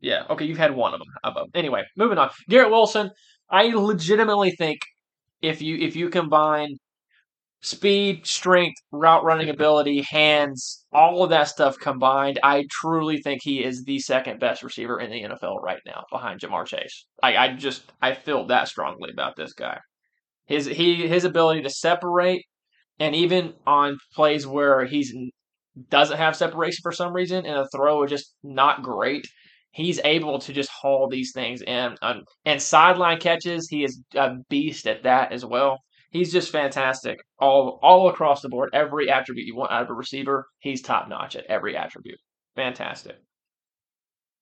Yeah, 0.00 0.24
okay, 0.30 0.44
you've 0.44 0.58
had 0.58 0.74
one 0.74 0.94
of 0.94 1.00
them 1.00 1.08
above. 1.22 1.48
Anyway, 1.54 1.84
moving 1.96 2.18
on. 2.18 2.30
Garrett 2.48 2.70
Wilson, 2.70 3.10
I 3.50 3.68
legitimately 3.68 4.50
think 4.52 4.80
if 5.40 5.62
you 5.62 5.76
if 5.76 5.94
you 5.96 6.08
combine 6.10 6.76
speed, 7.62 8.26
strength, 8.26 8.76
route 8.90 9.24
running 9.24 9.48
ability, 9.48 10.02
hands, 10.02 10.84
all 10.92 11.22
of 11.22 11.30
that 11.30 11.48
stuff 11.48 11.78
combined, 11.78 12.38
I 12.42 12.66
truly 12.70 13.22
think 13.22 13.40
he 13.42 13.64
is 13.64 13.84
the 13.84 14.00
second 14.00 14.40
best 14.40 14.62
receiver 14.62 15.00
in 15.00 15.10
the 15.10 15.22
NFL 15.22 15.62
right 15.62 15.80
now, 15.86 16.04
behind 16.10 16.40
Ja'Marr 16.40 16.66
Chase. 16.66 17.06
I, 17.22 17.36
I 17.36 17.54
just 17.54 17.92
I 18.02 18.14
feel 18.14 18.46
that 18.48 18.68
strongly 18.68 19.10
about 19.12 19.36
this 19.36 19.52
guy. 19.52 19.78
His 20.46 20.66
he 20.66 21.06
his 21.06 21.24
ability 21.24 21.62
to 21.62 21.70
separate, 21.70 22.44
and 22.98 23.14
even 23.14 23.54
on 23.66 23.96
plays 24.14 24.46
where 24.46 24.84
he's 24.84 25.14
doesn't 25.88 26.18
have 26.18 26.36
separation 26.36 26.80
for 26.82 26.92
some 26.92 27.12
reason, 27.12 27.46
and 27.46 27.56
a 27.56 27.68
throw 27.74 28.02
is 28.02 28.10
just 28.10 28.34
not 28.42 28.82
great. 28.82 29.26
He's 29.70 30.00
able 30.04 30.38
to 30.40 30.52
just 30.52 30.68
haul 30.68 31.08
these 31.08 31.32
things 31.32 31.62
in, 31.62 31.96
and 32.44 32.60
sideline 32.60 33.18
catches. 33.18 33.68
He 33.68 33.84
is 33.84 34.02
a 34.14 34.34
beast 34.50 34.86
at 34.86 35.04
that 35.04 35.32
as 35.32 35.46
well. 35.46 35.78
He's 36.12 36.30
just 36.30 36.52
fantastic 36.52 37.20
all 37.38 37.80
all 37.82 38.10
across 38.10 38.42
the 38.42 38.50
board. 38.50 38.68
Every 38.74 39.10
attribute 39.10 39.46
you 39.46 39.56
want 39.56 39.72
out 39.72 39.82
of 39.82 39.90
a 39.90 39.94
receiver, 39.94 40.46
he's 40.58 40.82
top 40.82 41.08
notch 41.08 41.36
at 41.36 41.46
every 41.46 41.74
attribute. 41.74 42.18
Fantastic. 42.54 43.16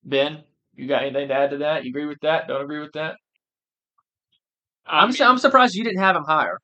Ben, 0.03 0.43
you 0.75 0.89
got 0.89 1.03
anything 1.03 1.29
to 1.29 1.35
add 1.35 1.51
to 1.51 1.59
that? 1.59 1.85
You 1.85 1.91
agree 1.91 2.07
with 2.07 2.19
that? 2.23 2.49
Don't 2.49 2.63
agree 2.63 2.81
with 2.81 2.93
that? 2.95 3.15
I'm 4.85 5.13
su- 5.13 5.23
I'm 5.23 5.39
surprised 5.39 5.77
you 5.77 5.85
didn't 5.85 6.01
have 6.01 6.17
him 6.17 6.25
higher. 6.27 6.59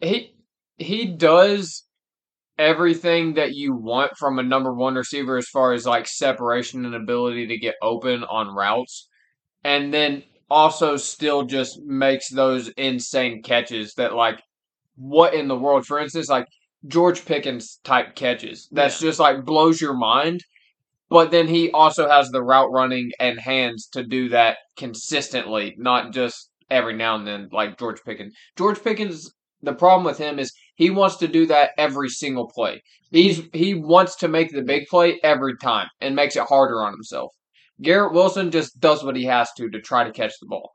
He 0.00 0.34
he 0.76 1.06
does 1.06 1.86
everything 2.58 3.34
that 3.34 3.54
you 3.54 3.74
want 3.74 4.12
from 4.18 4.38
a 4.38 4.42
number 4.42 4.74
one 4.74 4.96
receiver 4.96 5.38
as 5.38 5.48
far 5.48 5.72
as 5.72 5.86
like 5.86 6.06
separation 6.06 6.84
and 6.84 6.94
ability 6.94 7.46
to 7.46 7.58
get 7.58 7.76
open 7.80 8.22
on 8.24 8.54
routes, 8.54 9.08
and 9.64 9.94
then 9.94 10.24
also 10.52 10.96
still 10.96 11.44
just 11.44 11.80
makes 11.82 12.28
those 12.28 12.68
insane 12.76 13.42
catches 13.42 13.94
that 13.94 14.14
like 14.14 14.40
what 14.96 15.34
in 15.34 15.48
the 15.48 15.58
world? 15.58 15.86
For 15.86 15.98
instance, 15.98 16.28
like 16.28 16.46
George 16.86 17.24
Pickens 17.24 17.80
type 17.84 18.14
catches. 18.14 18.68
That's 18.70 19.00
just 19.00 19.18
like 19.18 19.44
blows 19.44 19.80
your 19.80 19.94
mind. 19.94 20.40
But 21.08 21.30
then 21.30 21.48
he 21.48 21.70
also 21.70 22.08
has 22.08 22.30
the 22.30 22.42
route 22.42 22.70
running 22.70 23.10
and 23.18 23.38
hands 23.40 23.86
to 23.92 24.04
do 24.04 24.28
that 24.30 24.58
consistently, 24.76 25.74
not 25.78 26.12
just 26.12 26.50
every 26.70 26.94
now 26.94 27.16
and 27.16 27.26
then 27.26 27.48
like 27.52 27.78
George 27.78 28.02
Pickens. 28.04 28.34
George 28.56 28.82
Pickens, 28.82 29.30
the 29.62 29.74
problem 29.74 30.04
with 30.04 30.18
him 30.18 30.38
is 30.38 30.52
he 30.74 30.90
wants 30.90 31.16
to 31.16 31.28
do 31.28 31.46
that 31.46 31.70
every 31.78 32.08
single 32.08 32.48
play. 32.48 32.82
He's 33.10 33.42
he 33.52 33.74
wants 33.74 34.16
to 34.16 34.28
make 34.28 34.52
the 34.52 34.62
big 34.62 34.86
play 34.88 35.18
every 35.22 35.56
time 35.58 35.88
and 36.00 36.16
makes 36.16 36.36
it 36.36 36.44
harder 36.44 36.82
on 36.82 36.92
himself. 36.92 37.32
Garrett 37.82 38.12
Wilson 38.12 38.50
just 38.50 38.78
does 38.80 39.04
what 39.04 39.16
he 39.16 39.24
has 39.24 39.50
to 39.56 39.68
to 39.70 39.80
try 39.80 40.04
to 40.04 40.12
catch 40.12 40.32
the 40.40 40.46
ball. 40.46 40.70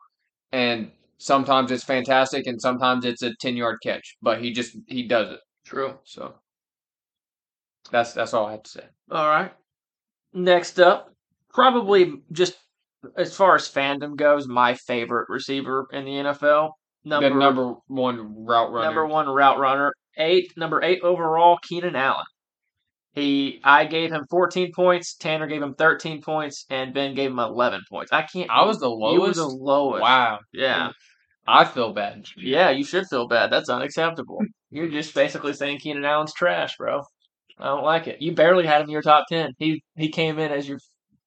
And 0.52 0.92
sometimes 1.18 1.72
it's 1.72 1.84
fantastic 1.84 2.48
and 2.48 2.62
sometimes 2.62 3.06
it's 3.06 3.24
a 3.24 3.32
10-yard 3.44 3.80
catch, 3.84 4.18
but 4.22 4.42
he 4.42 4.52
just 4.52 4.78
he 4.88 5.08
does 5.08 5.32
it. 5.32 5.40
True. 5.66 5.96
So 6.04 6.36
that's 7.92 8.14
that's 8.14 8.34
all 8.34 8.48
I 8.48 8.52
have 8.52 8.64
to 8.64 8.70
say. 8.70 8.84
All 9.12 9.28
right. 9.28 9.52
Next 10.34 10.80
up, 10.80 11.14
probably 11.54 12.14
just 12.32 12.56
as 13.18 13.36
far 13.36 13.56
as 13.56 13.70
fandom 13.70 14.16
goes, 14.16 14.48
my 14.48 14.74
favorite 14.74 15.30
receiver 15.30 15.88
in 15.92 16.06
the 16.06 16.12
NFL. 16.12 16.72
Number 17.06 17.30
the 17.30 17.36
number 17.36 17.74
one 17.88 18.46
route 18.46 18.72
runner. 18.72 18.86
number 18.86 19.06
one 19.06 19.28
route 19.28 19.60
runner, 19.60 19.94
eight 20.18 20.52
number 20.58 20.84
eight 20.84 21.02
overall, 21.04 21.58
Keenan 21.64 21.96
Allen. 21.96 22.26
He, 23.18 23.60
I 23.64 23.86
gave 23.86 24.12
him 24.12 24.26
14 24.30 24.72
points. 24.76 25.16
Tanner 25.16 25.48
gave 25.48 25.62
him 25.62 25.74
13 25.76 26.22
points, 26.22 26.66
and 26.70 26.94
Ben 26.94 27.16
gave 27.16 27.32
him 27.32 27.40
11 27.40 27.82
points. 27.90 28.12
I 28.14 28.22
can't. 28.22 28.50
I 28.50 28.64
was 28.66 28.80
the 28.80 28.90
You 28.90 28.96
were 28.96 29.18
lowest. 29.20 29.38
the 29.40 29.48
lowest. 29.48 30.02
Wow. 30.02 30.40
Yeah. 30.54 30.92
I 31.48 31.64
feel 31.66 31.94
bad. 31.94 32.26
Yeah, 32.36 32.70
you 32.72 32.84
should 32.84 33.08
feel 33.08 33.28
bad. 33.28 33.52
That's 33.52 33.70
unacceptable. 33.70 34.40
You're 34.70 34.90
just 34.90 35.16
basically 35.16 35.54
saying 35.54 35.80
Keenan 35.80 36.04
Allen's 36.06 36.34
trash, 36.34 36.76
bro. 36.78 37.02
I 37.58 37.66
don't 37.68 37.84
like 37.86 38.08
it. 38.08 38.22
You 38.22 38.34
barely 38.36 38.66
had 38.66 38.82
him 38.82 38.88
in 38.88 38.92
your 38.92 39.02
top 39.02 39.26
ten. 39.30 39.54
He 39.58 39.82
he 39.96 40.10
came 40.10 40.38
in 40.40 40.52
as 40.52 40.68
your 40.68 40.78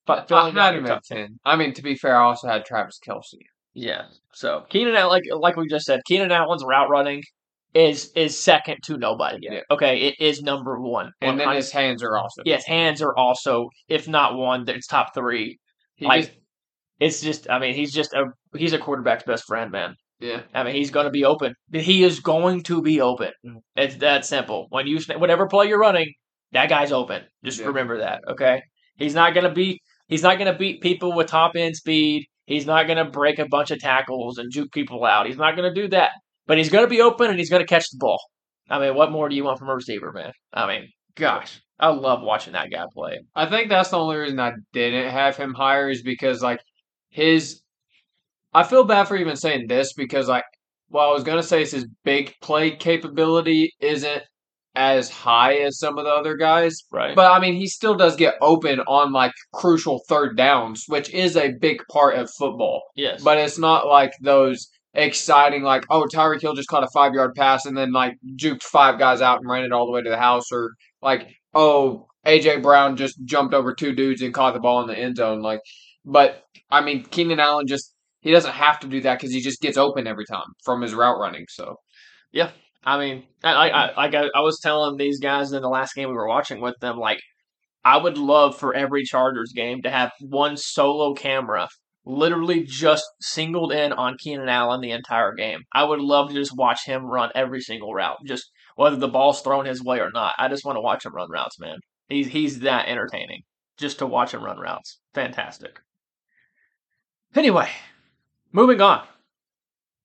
fi- 0.06 0.24
I 0.30 0.50
had 0.50 0.74
him 0.74 0.84
top 0.84 0.98
at 0.98 1.04
ten. 1.04 1.38
I 1.44 1.56
mean, 1.56 1.72
to 1.74 1.82
be 1.82 1.94
fair, 1.96 2.16
I 2.16 2.24
also 2.24 2.48
had 2.48 2.64
Travis 2.66 3.00
Kelce. 3.04 3.38
Yeah. 3.72 4.02
So 4.34 4.64
Keenan 4.68 4.94
Allen, 4.94 5.08
like 5.10 5.22
like 5.32 5.56
we 5.56 5.66
just 5.68 5.86
said, 5.86 6.00
Keenan 6.06 6.30
Allen's 6.30 6.64
route 6.64 6.90
running 6.90 7.22
is 7.74 8.10
is 8.16 8.36
second 8.38 8.78
to 8.84 8.96
nobody. 8.96 9.38
Yeah. 9.42 9.60
Okay, 9.70 9.98
it 10.08 10.14
is 10.20 10.42
number 10.42 10.80
one. 10.80 11.12
And 11.20 11.38
then 11.38 11.50
his 11.54 11.70
hands 11.70 12.02
are 12.02 12.16
awesome. 12.16 12.42
yes, 12.46 12.64
hands 12.66 13.00
are 13.02 13.16
also, 13.16 13.68
if 13.88 14.08
not 14.08 14.36
one, 14.36 14.68
it's 14.68 14.86
top 14.86 15.14
three. 15.14 15.58
He 15.96 16.06
like 16.06 16.24
just- 16.26 16.36
it's 16.98 17.20
just, 17.22 17.48
I 17.48 17.58
mean, 17.58 17.74
he's 17.74 17.92
just 17.92 18.12
a 18.12 18.24
he's 18.56 18.72
a 18.72 18.78
quarterback's 18.78 19.24
best 19.24 19.44
friend, 19.46 19.70
man. 19.70 19.94
yeah. 20.20 20.42
I 20.52 20.64
mean, 20.64 20.74
he's 20.74 20.90
going 20.90 21.04
to 21.06 21.10
be 21.10 21.24
open. 21.24 21.54
He 21.72 22.04
is 22.04 22.20
going 22.20 22.62
to 22.64 22.82
be 22.82 23.00
open. 23.00 23.30
Mm. 23.46 23.56
It's 23.76 23.96
that 23.96 24.24
simple. 24.26 24.66
When 24.70 24.86
you 24.86 24.98
whatever 25.16 25.46
play 25.46 25.68
you're 25.68 25.78
running, 25.78 26.12
that 26.52 26.68
guy's 26.68 26.92
open. 26.92 27.22
Just 27.44 27.60
Yeah. 27.60 27.66
remember 27.66 27.98
that, 27.98 28.20
okay? 28.28 28.62
He's 28.96 29.14
not 29.14 29.32
going 29.32 29.44
to 29.48 29.52
be 29.54 29.80
he's 30.08 30.22
not 30.22 30.36
going 30.38 30.52
to 30.52 30.58
beat 30.58 30.82
people 30.82 31.14
with 31.14 31.28
top 31.28 31.52
end 31.56 31.76
speed. 31.76 32.26
He's 32.46 32.66
not 32.66 32.86
going 32.86 32.98
to 32.98 33.04
break 33.10 33.38
a 33.38 33.46
bunch 33.48 33.70
of 33.70 33.78
tackles 33.78 34.36
and 34.38 34.50
juke 34.52 34.72
people 34.72 35.04
out. 35.04 35.26
He's 35.26 35.36
not 35.38 35.56
going 35.56 35.72
to 35.72 35.80
do 35.82 35.88
that. 35.90 36.10
But 36.50 36.58
he's 36.58 36.68
going 36.68 36.82
to 36.82 36.90
be 36.90 37.00
open 37.00 37.30
and 37.30 37.38
he's 37.38 37.48
going 37.48 37.62
to 37.62 37.64
catch 37.64 37.88
the 37.90 37.98
ball. 37.98 38.20
I 38.68 38.80
mean, 38.80 38.96
what 38.96 39.12
more 39.12 39.28
do 39.28 39.36
you 39.36 39.44
want 39.44 39.60
from 39.60 39.68
a 39.68 39.74
receiver, 39.76 40.10
man? 40.10 40.32
I 40.52 40.66
mean, 40.66 40.88
gosh, 41.14 41.60
I 41.78 41.90
love 41.90 42.22
watching 42.22 42.54
that 42.54 42.72
guy 42.72 42.86
play. 42.92 43.20
I 43.36 43.46
think 43.46 43.68
that's 43.68 43.90
the 43.90 43.98
only 44.00 44.16
reason 44.16 44.40
I 44.40 44.54
didn't 44.72 45.12
have 45.12 45.36
him 45.36 45.54
higher 45.54 45.90
is 45.90 46.02
because 46.02 46.42
like 46.42 46.58
his 47.08 47.62
I 48.52 48.64
feel 48.64 48.82
bad 48.82 49.06
for 49.06 49.16
even 49.16 49.36
saying 49.36 49.68
this 49.68 49.92
because 49.92 50.26
like 50.26 50.42
well 50.88 51.10
I 51.10 51.12
was 51.12 51.22
gonna 51.22 51.44
say 51.44 51.62
is 51.62 51.70
his 51.70 51.86
big 52.02 52.34
play 52.42 52.72
capability 52.72 53.72
isn't 53.78 54.24
as 54.74 55.08
high 55.08 55.54
as 55.58 55.78
some 55.78 55.98
of 55.98 56.04
the 56.04 56.10
other 56.10 56.36
guys. 56.36 56.82
Right. 56.90 57.14
But 57.14 57.30
I 57.30 57.38
mean 57.38 57.54
he 57.54 57.68
still 57.68 57.94
does 57.94 58.16
get 58.16 58.34
open 58.40 58.80
on 58.88 59.12
like 59.12 59.34
crucial 59.54 60.02
third 60.08 60.36
downs, 60.36 60.86
which 60.88 61.14
is 61.14 61.36
a 61.36 61.52
big 61.60 61.80
part 61.92 62.16
of 62.16 62.28
football. 62.28 62.82
yes. 62.96 63.22
But 63.22 63.38
it's 63.38 63.56
not 63.56 63.86
like 63.86 64.10
those 64.20 64.68
exciting 64.94 65.62
like, 65.62 65.84
oh 65.90 66.06
Tyreek 66.12 66.40
Hill 66.40 66.54
just 66.54 66.68
caught 66.68 66.84
a 66.84 66.88
five 66.92 67.14
yard 67.14 67.34
pass 67.34 67.66
and 67.66 67.76
then 67.76 67.92
like 67.92 68.14
juked 68.36 68.62
five 68.62 68.98
guys 68.98 69.20
out 69.20 69.40
and 69.40 69.50
ran 69.50 69.64
it 69.64 69.72
all 69.72 69.86
the 69.86 69.92
way 69.92 70.02
to 70.02 70.10
the 70.10 70.18
house 70.18 70.50
or 70.52 70.72
like, 71.02 71.28
oh 71.54 72.06
AJ 72.26 72.62
Brown 72.62 72.96
just 72.96 73.22
jumped 73.24 73.54
over 73.54 73.74
two 73.74 73.94
dudes 73.94 74.22
and 74.22 74.34
caught 74.34 74.54
the 74.54 74.60
ball 74.60 74.82
in 74.82 74.88
the 74.88 74.98
end 74.98 75.16
zone. 75.16 75.40
Like 75.42 75.60
but 76.04 76.42
I 76.70 76.80
mean 76.80 77.04
Keenan 77.04 77.40
Allen 77.40 77.66
just 77.66 77.94
he 78.20 78.30
doesn't 78.30 78.52
have 78.52 78.80
to 78.80 78.86
do 78.86 79.00
that 79.02 79.18
because 79.18 79.32
he 79.32 79.40
just 79.40 79.60
gets 79.60 79.78
open 79.78 80.06
every 80.06 80.26
time 80.26 80.46
from 80.64 80.82
his 80.82 80.94
route 80.94 81.18
running. 81.18 81.46
So 81.48 81.76
yeah. 82.32 82.50
I 82.84 82.98
mean, 82.98 83.24
I, 83.44 83.70
I, 83.70 83.94
like 83.94 84.14
I, 84.14 84.30
I 84.34 84.40
was 84.40 84.58
telling 84.60 84.96
these 84.96 85.20
guys 85.20 85.52
in 85.52 85.62
the 85.62 85.68
last 85.68 85.94
game 85.94 86.08
we 86.08 86.14
were 86.14 86.28
watching 86.28 86.60
with 86.60 86.76
them, 86.80 86.96
like, 86.98 87.20
I 87.84 87.96
would 87.96 88.18
love 88.18 88.58
for 88.58 88.74
every 88.74 89.04
Chargers 89.04 89.52
game 89.54 89.82
to 89.82 89.90
have 89.90 90.12
one 90.20 90.56
solo 90.56 91.14
camera 91.14 91.68
literally 92.04 92.62
just 92.64 93.04
singled 93.20 93.72
in 93.72 93.92
on 93.92 94.16
Keenan 94.18 94.48
Allen 94.48 94.80
the 94.80 94.90
entire 94.90 95.34
game. 95.34 95.60
I 95.72 95.84
would 95.84 96.00
love 96.00 96.28
to 96.28 96.34
just 96.34 96.56
watch 96.56 96.84
him 96.84 97.04
run 97.04 97.30
every 97.34 97.60
single 97.60 97.94
route, 97.94 98.18
just 98.26 98.50
whether 98.76 98.96
the 98.96 99.08
ball's 99.08 99.42
thrown 99.42 99.66
his 99.66 99.82
way 99.82 100.00
or 100.00 100.10
not. 100.12 100.34
I 100.38 100.48
just 100.48 100.64
want 100.64 100.76
to 100.76 100.80
watch 100.80 101.04
him 101.04 101.14
run 101.14 101.30
routes, 101.30 101.58
man. 101.58 101.78
He's 102.08 102.28
he's 102.28 102.60
that 102.60 102.88
entertaining 102.88 103.42
just 103.78 103.98
to 103.98 104.06
watch 104.06 104.34
him 104.34 104.44
run 104.44 104.58
routes. 104.58 104.98
Fantastic. 105.14 105.80
Anyway, 107.34 107.68
moving 108.52 108.80
on 108.80 109.06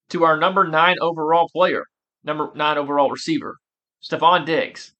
to 0.10 0.24
our 0.24 0.38
number 0.38 0.68
nine 0.68 0.96
overall 1.02 1.50
player, 1.52 1.86
number 2.24 2.52
nine 2.56 2.78
overall 2.78 3.10
receiver, 3.10 3.58
Stefon 4.04 4.46
Diggs. 4.46 4.94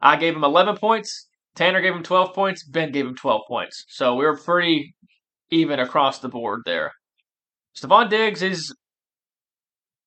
I 0.00 0.16
gave 0.16 0.34
him 0.34 0.44
11 0.44 0.76
points. 0.76 1.28
Tanner 1.54 1.80
gave 1.80 1.94
him 1.94 2.02
12 2.02 2.34
points. 2.34 2.64
Ben 2.64 2.92
gave 2.92 3.06
him 3.06 3.14
12 3.14 3.42
points. 3.48 3.84
So 3.88 4.14
we 4.14 4.24
were 4.24 4.36
pretty 4.36 4.94
even 5.50 5.78
across 5.80 6.18
the 6.20 6.28
board 6.28 6.62
there. 6.64 6.92
Stefon 7.76 8.08
Diggs 8.10 8.42
is. 8.42 8.74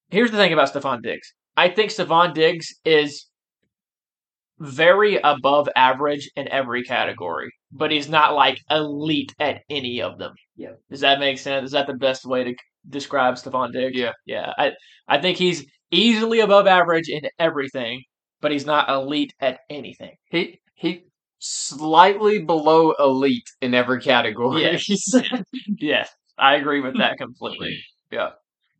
Here's 0.09 0.31
the 0.31 0.37
thing 0.37 0.53
about 0.53 0.71
Stefon 0.73 1.01
Diggs. 1.01 1.33
I 1.57 1.69
think 1.69 1.91
Stefon 1.91 2.33
Diggs 2.33 2.67
is 2.85 3.27
very 4.59 5.17
above 5.17 5.67
average 5.75 6.29
in 6.35 6.47
every 6.49 6.83
category, 6.83 7.51
but 7.71 7.91
he's 7.91 8.09
not 8.09 8.35
like 8.35 8.59
elite 8.69 9.33
at 9.39 9.61
any 9.69 10.01
of 10.01 10.17
them. 10.19 10.33
Yeah. 10.55 10.73
Does 10.89 11.01
that 11.01 11.19
make 11.19 11.37
sense? 11.37 11.65
Is 11.67 11.71
that 11.71 11.87
the 11.87 11.95
best 11.95 12.25
way 12.25 12.43
to 12.43 12.55
describe 12.89 13.35
Stefon 13.35 13.71
Diggs? 13.71 13.97
Yeah. 13.97 14.13
Yeah. 14.25 14.53
I 14.57 14.73
I 15.07 15.19
think 15.19 15.37
he's 15.37 15.65
easily 15.91 16.39
above 16.39 16.67
average 16.67 17.09
in 17.09 17.21
everything, 17.39 18.03
but 18.41 18.51
he's 18.51 18.65
not 18.65 18.89
elite 18.89 19.33
at 19.39 19.59
anything. 19.69 20.15
he 20.29 20.59
he 20.75 21.05
slightly 21.43 22.39
below 22.39 22.93
elite 22.99 23.49
in 23.61 23.73
every 23.73 24.01
category. 24.01 24.61
Yes. 24.61 24.87
yes. 25.77 26.09
I 26.37 26.55
agree 26.55 26.81
with 26.81 26.97
that 26.97 27.17
completely. 27.17 27.79
Yeah. 28.11 28.29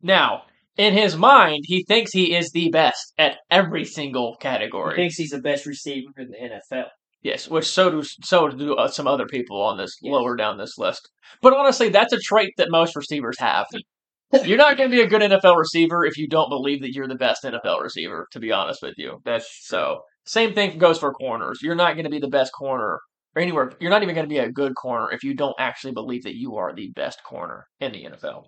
Now, 0.00 0.42
in 0.76 0.92
his 0.94 1.16
mind, 1.16 1.64
he 1.66 1.82
thinks 1.82 2.12
he 2.12 2.36
is 2.36 2.52
the 2.52 2.68
best 2.70 3.12
at 3.18 3.38
every 3.50 3.84
single 3.84 4.36
He 4.38 4.42
category. 4.44 4.94
thinks 4.94 5.16
he's 5.16 5.30
the 5.30 5.40
best 5.40 5.66
receiver 5.66 6.12
in 6.18 6.28
the 6.30 6.36
NFL. 6.76 6.84
Yes, 7.22 7.48
which 7.48 7.64
so 7.66 7.90
do 7.90 8.02
so 8.04 8.48
do 8.48 8.76
uh, 8.76 8.86
some 8.86 9.08
other 9.08 9.26
people 9.26 9.60
on 9.60 9.76
this 9.76 9.96
Yes. 10.00 10.12
lower 10.12 10.36
down 10.36 10.56
this 10.56 10.78
list. 10.78 11.10
But 11.42 11.52
honestly, 11.52 11.88
that's 11.88 12.12
a 12.12 12.18
trait 12.20 12.52
that 12.58 12.70
most 12.70 12.94
receivers 12.94 13.40
have. 13.40 13.66
You're 14.44 14.56
not 14.58 14.76
going 14.76 14.88
to 14.88 14.96
be 14.96 15.02
a 15.02 15.08
good 15.08 15.22
NFL 15.22 15.56
receiver 15.56 16.04
if 16.04 16.16
you 16.16 16.28
don't 16.28 16.48
believe 16.48 16.82
that 16.82 16.92
you're 16.92 17.08
the 17.08 17.14
best 17.16 17.42
NFL 17.42 17.82
receiver. 17.82 18.28
To 18.32 18.38
be 18.38 18.52
honest 18.52 18.82
with 18.82 18.94
you, 18.98 19.20
That's 19.24 19.48
so 19.66 20.02
same 20.24 20.54
thing 20.54 20.78
goes 20.78 20.98
for 20.98 21.12
corners. 21.12 21.60
You're 21.62 21.74
not 21.74 21.94
going 21.94 22.04
to 22.04 22.10
be 22.10 22.20
the 22.20 22.28
best 22.28 22.52
corner 22.52 23.00
or 23.34 23.42
anywhere. 23.42 23.72
You're 23.80 23.90
not 23.90 24.02
even 24.02 24.14
going 24.14 24.26
to 24.26 24.32
be 24.34 24.38
a 24.38 24.50
good 24.50 24.74
corner 24.74 25.10
if 25.12 25.22
you 25.22 25.34
don't 25.34 25.56
actually 25.58 25.92
believe 25.92 26.24
that 26.24 26.36
you 26.36 26.56
are 26.56 26.74
the 26.74 26.90
best 26.94 27.22
corner 27.24 27.66
in 27.80 27.92
the 27.92 28.04
NFL. 28.04 28.44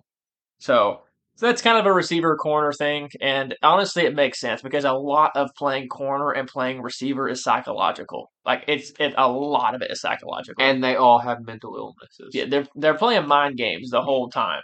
So, 0.59 1.01
so 1.35 1.45
that's 1.45 1.61
kind 1.61 1.77
of 1.77 1.85
a 1.85 1.93
receiver 1.93 2.35
corner 2.35 2.73
thing, 2.73 3.09
and 3.21 3.55
honestly, 3.61 4.05
it 4.05 4.15
makes 4.15 4.39
sense 4.39 4.63
because 4.63 4.85
a 4.85 4.93
lot 4.93 5.31
of 5.35 5.51
playing 5.55 5.87
corner 5.87 6.31
and 6.31 6.47
playing 6.47 6.81
receiver 6.81 7.29
is 7.29 7.43
psychological. 7.43 8.31
Like 8.43 8.63
it's 8.67 8.91
it, 8.99 9.13
a 9.15 9.29
lot 9.29 9.75
of 9.75 9.83
it 9.83 9.91
is 9.91 10.01
psychological. 10.01 10.63
and 10.63 10.83
they 10.83 10.95
all 10.95 11.19
have 11.19 11.45
mental 11.45 11.75
illnesses. 11.75 12.31
Yeah, 12.33 12.45
they're 12.49 12.67
they're 12.73 12.97
playing 12.97 13.27
mind 13.27 13.55
games 13.55 13.91
the 13.91 14.01
whole 14.01 14.29
time. 14.29 14.63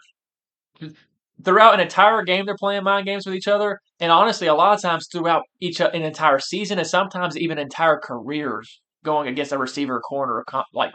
Throughout 1.43 1.73
an 1.73 1.79
entire 1.79 2.23
game, 2.23 2.45
they're 2.45 2.55
playing 2.57 2.83
mind 2.83 3.05
games 3.05 3.25
with 3.25 3.35
each 3.35 3.47
other, 3.47 3.79
and 3.99 4.11
honestly, 4.11 4.47
a 4.47 4.53
lot 4.53 4.75
of 4.75 4.81
times 4.81 5.07
throughout 5.11 5.43
each 5.59 5.81
uh, 5.81 5.89
an 5.93 6.03
entire 6.03 6.39
season, 6.39 6.77
and 6.77 6.87
sometimes 6.87 7.37
even 7.37 7.57
entire 7.57 7.99
careers, 8.01 8.81
going 9.03 9.27
against 9.27 9.51
a 9.51 9.57
receiver 9.57 9.99
corner 9.99 10.43
com- 10.47 10.63
like 10.73 10.91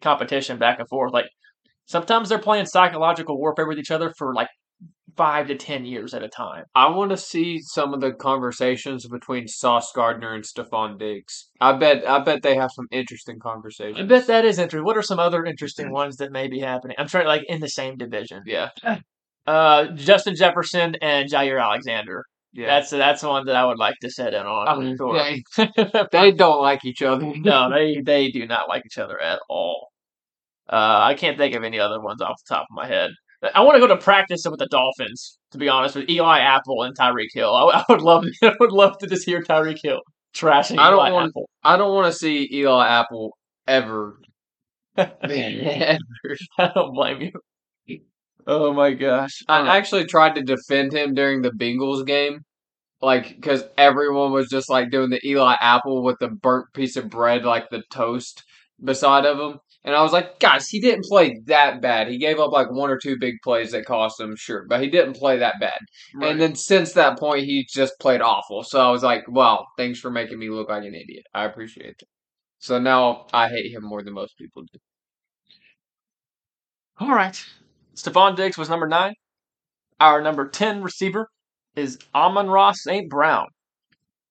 competition 0.00 0.58
back 0.58 0.78
and 0.78 0.88
forth. 0.88 1.12
Like 1.12 1.26
sometimes 1.86 2.28
they're 2.28 2.38
playing 2.38 2.66
psychological 2.66 3.38
warfare 3.38 3.66
with 3.66 3.78
each 3.78 3.90
other 3.90 4.12
for 4.16 4.34
like 4.34 4.48
five 5.16 5.48
to 5.48 5.56
ten 5.56 5.84
years 5.84 6.14
at 6.14 6.22
a 6.22 6.28
time. 6.28 6.64
I 6.74 6.90
want 6.90 7.10
to 7.10 7.16
see 7.16 7.60
some 7.60 7.94
of 7.94 8.00
the 8.00 8.12
conversations 8.12 9.06
between 9.08 9.48
Sauce 9.48 9.90
Gardner 9.94 10.34
and 10.34 10.44
Stefon 10.44 10.98
Diggs. 10.98 11.48
I 11.60 11.72
bet 11.72 12.08
I 12.08 12.18
bet 12.20 12.42
they 12.42 12.56
have 12.56 12.70
some 12.74 12.86
interesting 12.90 13.38
conversations. 13.38 13.98
I 13.98 14.06
bet 14.06 14.26
that 14.26 14.44
is 14.44 14.58
interesting. 14.58 14.84
What 14.84 14.96
are 14.96 15.02
some 15.02 15.18
other 15.18 15.44
interesting 15.44 15.90
ones 15.90 16.16
that 16.16 16.32
may 16.32 16.48
be 16.48 16.60
happening? 16.60 16.96
I'm 16.98 17.08
trying 17.08 17.26
like 17.26 17.44
in 17.48 17.60
the 17.60 17.68
same 17.68 17.96
division. 17.96 18.42
Yeah. 18.46 18.70
Uh, 18.82 18.96
Uh, 19.46 19.86
Justin 19.94 20.34
Jefferson 20.36 20.96
and 21.00 21.30
Jaire 21.30 21.62
Alexander. 21.62 22.24
Yeah. 22.52 22.66
That's 22.66 22.90
that's 22.90 23.22
one 23.22 23.44
that 23.46 23.54
I 23.56 23.64
would 23.66 23.78
like 23.78 23.96
to 24.00 24.10
set 24.10 24.32
in 24.34 24.46
on. 24.46 24.66
I 24.68 24.76
mean, 24.78 24.96
for 24.96 25.12
they, 25.14 25.44
they 26.12 26.32
don't 26.32 26.62
like 26.62 26.84
each 26.84 27.02
other. 27.02 27.30
no, 27.36 27.70
they 27.70 28.00
they 28.02 28.30
do 28.30 28.46
not 28.46 28.68
like 28.68 28.82
each 28.86 28.98
other 28.98 29.20
at 29.20 29.40
all. 29.50 29.88
Uh, 30.68 30.98
I 31.02 31.14
can't 31.14 31.36
think 31.38 31.54
of 31.54 31.62
any 31.64 31.78
other 31.78 32.00
ones 32.00 32.20
off 32.22 32.40
the 32.48 32.54
top 32.54 32.62
of 32.62 32.74
my 32.74 32.86
head. 32.86 33.10
I 33.54 33.60
want 33.60 33.76
to 33.76 33.80
go 33.80 33.86
to 33.88 33.96
practice 33.98 34.42
with 34.48 34.58
the 34.58 34.66
Dolphins. 34.66 35.38
To 35.52 35.58
be 35.58 35.68
honest, 35.68 35.94
with 35.96 36.08
Eli 36.10 36.38
Apple 36.40 36.82
and 36.82 36.96
Tyreek 36.96 37.28
Hill, 37.34 37.54
I, 37.54 37.80
I 37.80 37.84
would 37.90 38.00
love 38.02 38.24
I 38.42 38.54
would 38.58 38.72
love 38.72 38.96
to 38.98 39.06
just 39.06 39.26
hear 39.26 39.42
Tyreek 39.42 39.78
Hill 39.82 40.00
trashing 40.34 40.78
I 40.78 40.90
don't 40.90 40.98
Eli 40.98 41.12
want- 41.12 41.28
Apple. 41.28 41.48
I 41.62 41.76
don't 41.76 41.94
want 41.94 42.10
to 42.12 42.18
see 42.18 42.48
Eli 42.52 42.88
Apple 42.88 43.36
ever. 43.68 44.18
I 44.98 45.98
don't 46.74 46.94
blame 46.94 47.20
you. 47.20 47.32
Oh 48.46 48.72
my 48.72 48.92
gosh! 48.92 49.42
I 49.48 49.76
actually 49.76 50.04
tried 50.04 50.36
to 50.36 50.42
defend 50.42 50.92
him 50.92 51.14
during 51.14 51.42
the 51.42 51.50
Bengals 51.50 52.06
game, 52.06 52.40
like 53.02 53.34
because 53.36 53.64
everyone 53.76 54.32
was 54.32 54.48
just 54.48 54.70
like 54.70 54.90
doing 54.90 55.10
the 55.10 55.26
Eli 55.26 55.56
Apple 55.60 56.02
with 56.02 56.18
the 56.20 56.28
burnt 56.28 56.66
piece 56.72 56.96
of 56.96 57.10
bread, 57.10 57.44
like 57.44 57.68
the 57.70 57.82
toast 57.90 58.44
beside 58.82 59.24
of 59.24 59.38
him, 59.38 59.58
and 59.86 59.94
I 59.94 60.02
was 60.02 60.12
like, 60.12 60.40
guys, 60.40 60.68
he 60.68 60.80
didn't 60.80 61.04
play 61.04 61.40
that 61.46 61.80
bad. 61.80 62.08
He 62.08 62.18
gave 62.18 62.40
up 62.40 62.50
like 62.50 62.70
one 62.72 62.90
or 62.90 62.98
two 62.98 63.16
big 63.18 63.36
plays 63.44 63.70
that 63.70 63.84
cost 63.84 64.20
him, 64.20 64.34
sure, 64.34 64.66
but 64.68 64.80
he 64.80 64.90
didn't 64.90 65.14
play 65.14 65.38
that 65.38 65.60
bad. 65.60 65.78
Right. 66.12 66.32
And 66.32 66.40
then 66.40 66.56
since 66.56 66.92
that 66.92 67.20
point, 67.20 67.44
he 67.44 67.64
just 67.72 67.94
played 68.00 68.20
awful. 68.20 68.64
So 68.64 68.80
I 68.80 68.90
was 68.90 69.04
like, 69.04 69.22
well, 69.28 69.68
thanks 69.76 70.00
for 70.00 70.10
making 70.10 70.40
me 70.40 70.50
look 70.50 70.68
like 70.68 70.82
an 70.82 70.94
idiot. 70.94 71.24
I 71.32 71.44
appreciate 71.44 71.96
it. 72.00 72.08
So 72.58 72.80
now 72.80 73.26
I 73.32 73.48
hate 73.48 73.72
him 73.72 73.84
more 73.84 74.02
than 74.02 74.14
most 74.14 74.36
people 74.36 74.64
do. 74.72 74.78
All 76.98 77.14
right. 77.14 77.44
Stefon 77.96 78.36
Diggs 78.36 78.58
was 78.58 78.68
number 78.68 78.86
nine. 78.86 79.14
Our 79.98 80.20
number 80.20 80.48
10 80.48 80.82
receiver 80.82 81.28
is 81.74 81.98
Amon-Ra 82.14 82.72
St. 82.72 83.08
Brown. 83.08 83.46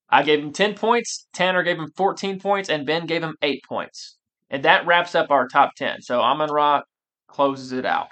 I 0.09 0.21
gave 0.21 0.39
him 0.39 0.53
10 0.53 0.75
points, 0.75 1.27
Tanner 1.33 1.63
gave 1.63 1.77
him 1.77 1.91
14 1.97 2.39
points, 2.39 2.69
and 2.69 2.85
Ben 2.85 3.07
gave 3.07 3.23
him 3.23 3.35
8 3.41 3.61
points. 3.67 4.17
And 4.51 4.63
that 4.63 4.85
wraps 4.85 5.15
up 5.15 5.31
our 5.31 5.47
top 5.47 5.71
10. 5.77 6.01
So 6.01 6.21
Amon 6.21 6.51
Ra 6.51 6.83
closes 7.27 7.71
it 7.71 7.85
out 7.85 8.11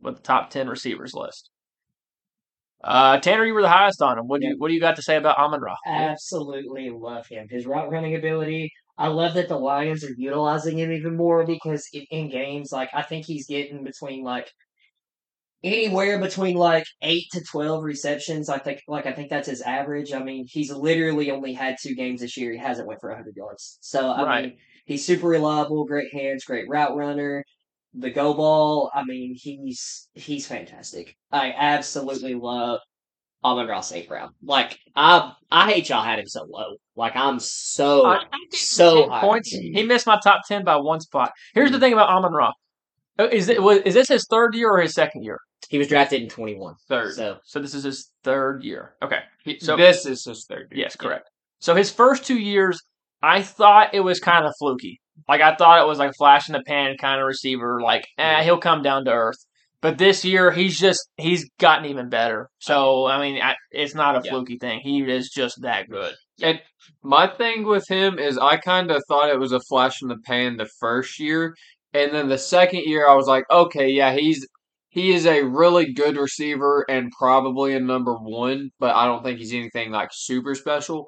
with 0.00 0.16
the 0.16 0.22
top 0.22 0.50
10 0.50 0.68
receivers 0.68 1.14
list. 1.14 1.50
Uh, 2.84 3.18
Tanner, 3.18 3.46
you 3.46 3.54
were 3.54 3.62
the 3.62 3.68
highest 3.68 4.02
on 4.02 4.18
him. 4.18 4.26
What 4.28 4.42
do 4.42 4.48
you 4.48 4.56
what 4.58 4.68
do 4.68 4.74
you 4.74 4.80
got 4.80 4.96
to 4.96 5.02
say 5.02 5.16
about 5.16 5.38
Amon 5.38 5.60
Ra? 5.60 5.74
Absolutely 5.86 6.90
love 6.90 7.26
him. 7.26 7.48
His 7.50 7.66
route 7.66 7.90
running 7.90 8.14
ability. 8.14 8.70
I 8.98 9.08
love 9.08 9.34
that 9.34 9.48
the 9.48 9.58
Lions 9.58 10.04
are 10.04 10.14
utilizing 10.16 10.78
him 10.78 10.92
even 10.92 11.16
more 11.16 11.44
because 11.44 11.88
in, 11.92 12.04
in 12.10 12.30
games, 12.30 12.70
like 12.72 12.90
I 12.94 13.02
think 13.02 13.26
he's 13.26 13.46
getting 13.46 13.82
between 13.82 14.22
like 14.22 14.52
anywhere 15.64 16.18
between 16.18 16.56
like 16.56 16.84
eight 17.02 17.26
to 17.32 17.42
twelve 17.42 17.82
receptions. 17.84 18.48
I 18.48 18.58
think 18.58 18.82
like 18.88 19.06
I 19.06 19.12
think 19.12 19.30
that's 19.30 19.48
his 19.48 19.62
average. 19.62 20.12
I 20.12 20.22
mean, 20.22 20.46
he's 20.48 20.70
literally 20.72 21.30
only 21.30 21.52
had 21.54 21.76
two 21.80 21.94
games 21.94 22.20
this 22.20 22.36
year. 22.36 22.52
He 22.52 22.58
hasn't 22.58 22.86
went 22.88 23.00
for 23.00 23.14
hundred 23.14 23.36
yards. 23.36 23.78
So 23.80 24.08
I 24.10 24.22
Right. 24.24 24.44
mean, 24.46 24.58
he's 24.86 25.04
super 25.04 25.28
reliable, 25.28 25.84
great 25.86 26.12
hands, 26.12 26.44
great 26.44 26.68
route 26.68 26.96
runner. 26.96 27.44
The 27.94 28.10
go 28.10 28.34
ball. 28.34 28.90
I 28.94 29.04
mean, 29.04 29.34
he's 29.36 30.08
he's 30.14 30.46
fantastic. 30.46 31.16
I 31.32 31.52
absolutely 31.56 32.34
love 32.34 32.80
Amon-Ra 33.44 33.80
St. 33.80 34.08
Brown. 34.08 34.30
Like 34.42 34.78
I 34.94 35.32
I 35.50 35.70
hate 35.70 35.88
y'all 35.88 36.02
had 36.02 36.18
him 36.18 36.26
so 36.26 36.44
low. 36.48 36.76
Like 36.96 37.14
I'm 37.16 37.38
so 37.40 38.18
so 38.50 39.08
high. 39.08 39.20
points. 39.20 39.50
He 39.50 39.82
missed 39.84 40.06
my 40.06 40.18
top 40.22 40.42
10 40.48 40.64
by 40.64 40.76
one 40.76 41.00
spot. 41.00 41.32
Here's 41.54 41.70
the 41.70 41.78
mm. 41.78 41.80
thing 41.80 41.92
about 41.92 42.08
Amon 42.08 42.32
Ra. 42.32 42.52
Oh, 43.18 43.26
Is 43.26 43.48
it 43.48 43.62
was 43.62 43.78
is 43.78 43.94
this 43.94 44.08
his 44.08 44.26
third 44.30 44.54
year 44.54 44.70
or 44.70 44.80
his 44.80 44.94
second 44.94 45.22
year? 45.22 45.38
He 45.68 45.78
was 45.78 45.88
drafted 45.88 46.22
in 46.22 46.28
21. 46.28 46.74
Third. 46.88 47.14
So 47.14 47.38
So 47.44 47.60
this 47.60 47.74
is 47.74 47.84
his 47.84 48.10
third 48.22 48.62
year. 48.62 48.94
Okay. 49.02 49.20
He- 49.44 49.58
So- 49.58 49.76
this 49.76 50.06
is 50.06 50.24
his 50.24 50.46
third 50.48 50.68
year. 50.70 50.84
Yes, 50.84 50.96
correct. 50.96 51.28
So 51.60 51.74
his 51.74 51.90
first 51.90 52.24
two 52.24 52.38
years, 52.38 52.80
I 53.22 53.42
thought 53.42 53.94
it 53.94 54.00
was 54.00 54.20
kind 54.20 54.44
of 54.44 54.52
fluky. 54.58 55.00
Like 55.28 55.40
I 55.40 55.54
thought 55.56 55.80
it 55.82 55.86
was 55.88 55.98
like 55.98 56.10
a 56.10 56.18
flash 56.18 56.48
in 56.48 56.52
the 56.52 56.62
pan 56.62 56.96
kind 56.98 57.20
of 57.20 57.26
receiver. 57.26 57.80
Like, 57.80 58.06
eh, 58.18 58.42
he'll 58.44 58.58
come 58.58 58.82
down 58.82 59.06
to 59.06 59.12
earth. 59.12 59.38
But 59.80 59.98
this 59.98 60.24
year, 60.24 60.50
he's 60.52 60.78
just 60.78 61.08
he's 61.16 61.48
gotten 61.58 61.86
even 61.86 62.08
better. 62.10 62.50
So 62.58 63.06
I 63.06 63.20
mean, 63.20 63.42
I, 63.42 63.54
it's 63.70 63.94
not 63.94 64.16
a 64.16 64.20
Yeah. 64.24 64.30
fluky 64.32 64.58
thing. 64.58 64.80
He 64.80 65.00
is 65.10 65.30
just 65.30 65.62
that 65.62 65.88
good. 65.88 66.14
And 66.42 66.60
my 67.02 67.26
thing 67.26 67.64
with 67.64 67.88
him 67.88 68.18
is 68.18 68.36
I 68.36 68.58
kind 68.58 68.90
of 68.90 69.02
thought 69.08 69.30
it 69.30 69.38
was 69.38 69.52
a 69.52 69.60
flash 69.60 70.02
in 70.02 70.08
the 70.08 70.18
pan 70.26 70.56
the 70.58 70.68
first 70.80 71.18
year, 71.18 71.54
and 72.04 72.14
then 72.14 72.28
the 72.28 72.38
second 72.38 72.82
year 72.84 73.08
I 73.08 73.14
was 73.14 73.26
like, 73.26 73.44
okay, 73.50 73.88
yeah, 73.90 74.12
he's 74.12 74.46
he 74.90 75.12
is 75.12 75.26
a 75.26 75.42
really 75.42 75.92
good 75.92 76.16
receiver 76.16 76.84
and 76.88 77.12
probably 77.18 77.74
a 77.74 77.80
number 77.80 78.14
one, 78.14 78.70
but 78.78 78.94
I 78.94 79.06
don't 79.06 79.22
think 79.22 79.38
he's 79.38 79.52
anything 79.52 79.90
like 79.90 80.08
super 80.12 80.54
special. 80.54 81.06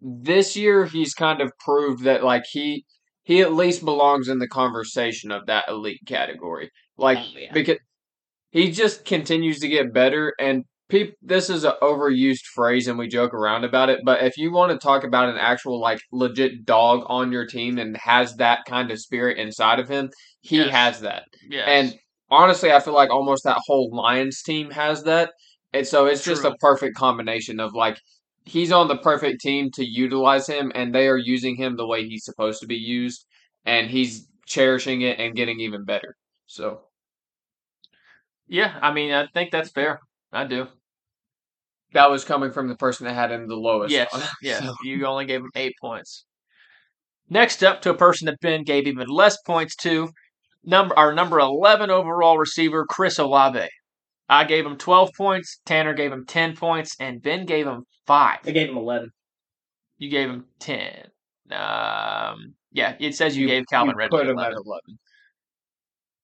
This 0.00 0.56
year 0.56 0.86
he's 0.86 1.14
kind 1.14 1.40
of 1.40 1.52
proved 1.64 2.04
that 2.04 2.24
like 2.24 2.44
he 2.50 2.84
he 3.24 3.40
at 3.42 3.52
least 3.54 3.84
belongs 3.84 4.28
in 4.28 4.38
the 4.38 4.48
conversation 4.48 5.30
of 5.32 5.46
that 5.46 5.64
elite 5.68 6.00
category. 6.06 6.70
Like 6.96 7.18
Oh, 7.18 7.38
yeah. 7.38 7.52
because 7.52 7.78
he 8.50 8.70
just 8.72 9.04
continues 9.04 9.60
to 9.60 9.68
get 9.68 9.92
better 9.92 10.34
and 10.40 10.64
peop 10.88 11.14
this 11.20 11.50
is 11.50 11.64
an 11.64 11.72
overused 11.82 12.44
phrase 12.54 12.86
and 12.86 12.98
we 12.98 13.08
joke 13.08 13.34
around 13.34 13.64
about 13.64 13.88
it 13.88 14.00
but 14.04 14.22
if 14.22 14.36
you 14.36 14.52
want 14.52 14.70
to 14.70 14.78
talk 14.78 15.02
about 15.04 15.28
an 15.28 15.36
actual 15.36 15.80
like 15.80 16.00
legit 16.12 16.64
dog 16.64 17.02
on 17.06 17.32
your 17.32 17.46
team 17.46 17.78
and 17.78 17.96
has 17.96 18.36
that 18.36 18.60
kind 18.68 18.90
of 18.90 18.98
spirit 18.98 19.38
inside 19.38 19.80
of 19.80 19.88
him 19.88 20.10
he 20.40 20.56
Yes. 20.58 20.70
has 20.70 21.00
that 21.00 21.24
Yeah. 21.48 21.64
and 21.64 21.94
honestly 22.30 22.72
i 22.72 22.80
feel 22.80 22.94
like 22.94 23.10
almost 23.10 23.44
that 23.44 23.58
whole 23.66 23.90
lions 23.92 24.42
team 24.42 24.70
has 24.70 25.02
that 25.04 25.32
and 25.72 25.86
so 25.86 26.06
it's 26.06 26.24
just 26.24 26.44
a 26.44 26.54
perfect 26.60 26.96
combination 26.96 27.58
of 27.58 27.74
like 27.74 27.98
he's 28.44 28.70
on 28.70 28.86
the 28.86 28.96
perfect 28.98 29.40
team 29.40 29.70
to 29.72 29.84
utilize 29.84 30.46
him 30.46 30.70
and 30.74 30.94
they 30.94 31.08
are 31.08 31.16
using 31.18 31.56
him 31.56 31.76
the 31.76 31.86
way 31.86 32.06
he's 32.06 32.24
supposed 32.24 32.60
to 32.60 32.66
be 32.66 32.76
used 32.76 33.26
and 33.64 33.90
he's 33.90 34.28
cherishing 34.46 35.00
it 35.02 35.18
and 35.18 35.34
getting 35.34 35.58
even 35.58 35.84
better 35.84 36.16
so 36.46 36.82
yeah, 38.48 38.78
I 38.80 38.92
mean, 38.92 39.12
I 39.12 39.26
think 39.34 39.50
that's 39.50 39.70
fair. 39.70 40.00
I 40.36 40.44
do. 40.44 40.68
that 41.92 42.10
was 42.10 42.24
coming 42.24 42.52
from 42.52 42.68
the 42.68 42.76
person 42.76 43.06
that 43.06 43.14
had 43.14 43.32
him 43.32 43.48
the 43.48 43.54
lowest 43.56 43.92
Yes, 43.92 44.12
on- 44.12 44.22
yes. 44.42 44.62
so- 44.64 44.74
You 44.84 45.06
only 45.06 45.24
gave 45.24 45.40
him 45.40 45.50
eight 45.54 45.74
points. 45.80 46.24
Next 47.28 47.64
up, 47.64 47.82
to 47.82 47.90
a 47.90 47.94
person 47.94 48.26
that 48.26 48.38
Ben 48.40 48.62
gave 48.64 48.86
even 48.86 49.08
less 49.08 49.36
points 49.42 49.74
to, 49.76 50.10
number 50.62 50.96
our 50.98 51.12
number 51.14 51.38
eleven 51.40 51.90
overall 51.90 52.38
receiver, 52.38 52.84
Chris 52.84 53.18
Olave. 53.18 53.68
I 54.28 54.44
gave 54.44 54.64
him 54.66 54.76
twelve 54.76 55.10
points. 55.16 55.60
Tanner 55.64 55.94
gave 55.94 56.12
him 56.12 56.24
ten 56.26 56.54
points, 56.54 56.94
and 57.00 57.22
Ben 57.22 57.44
gave 57.46 57.66
him 57.66 57.84
five. 58.06 58.38
I 58.44 58.50
gave 58.52 58.68
him 58.68 58.76
11. 58.76 59.10
You 59.98 60.10
gave 60.10 60.28
him 60.28 60.44
ten. 60.60 61.04
Um, 61.50 62.54
yeah, 62.72 62.94
it 63.00 63.14
says 63.14 63.36
you, 63.36 63.46
gave 63.46 63.64
Calvin 63.70 63.90
you 63.94 63.96
Ridley 63.96 64.18
put 64.18 64.26
him 64.28 64.36
11. 64.38 64.52
at 64.52 64.58
11 64.64 64.80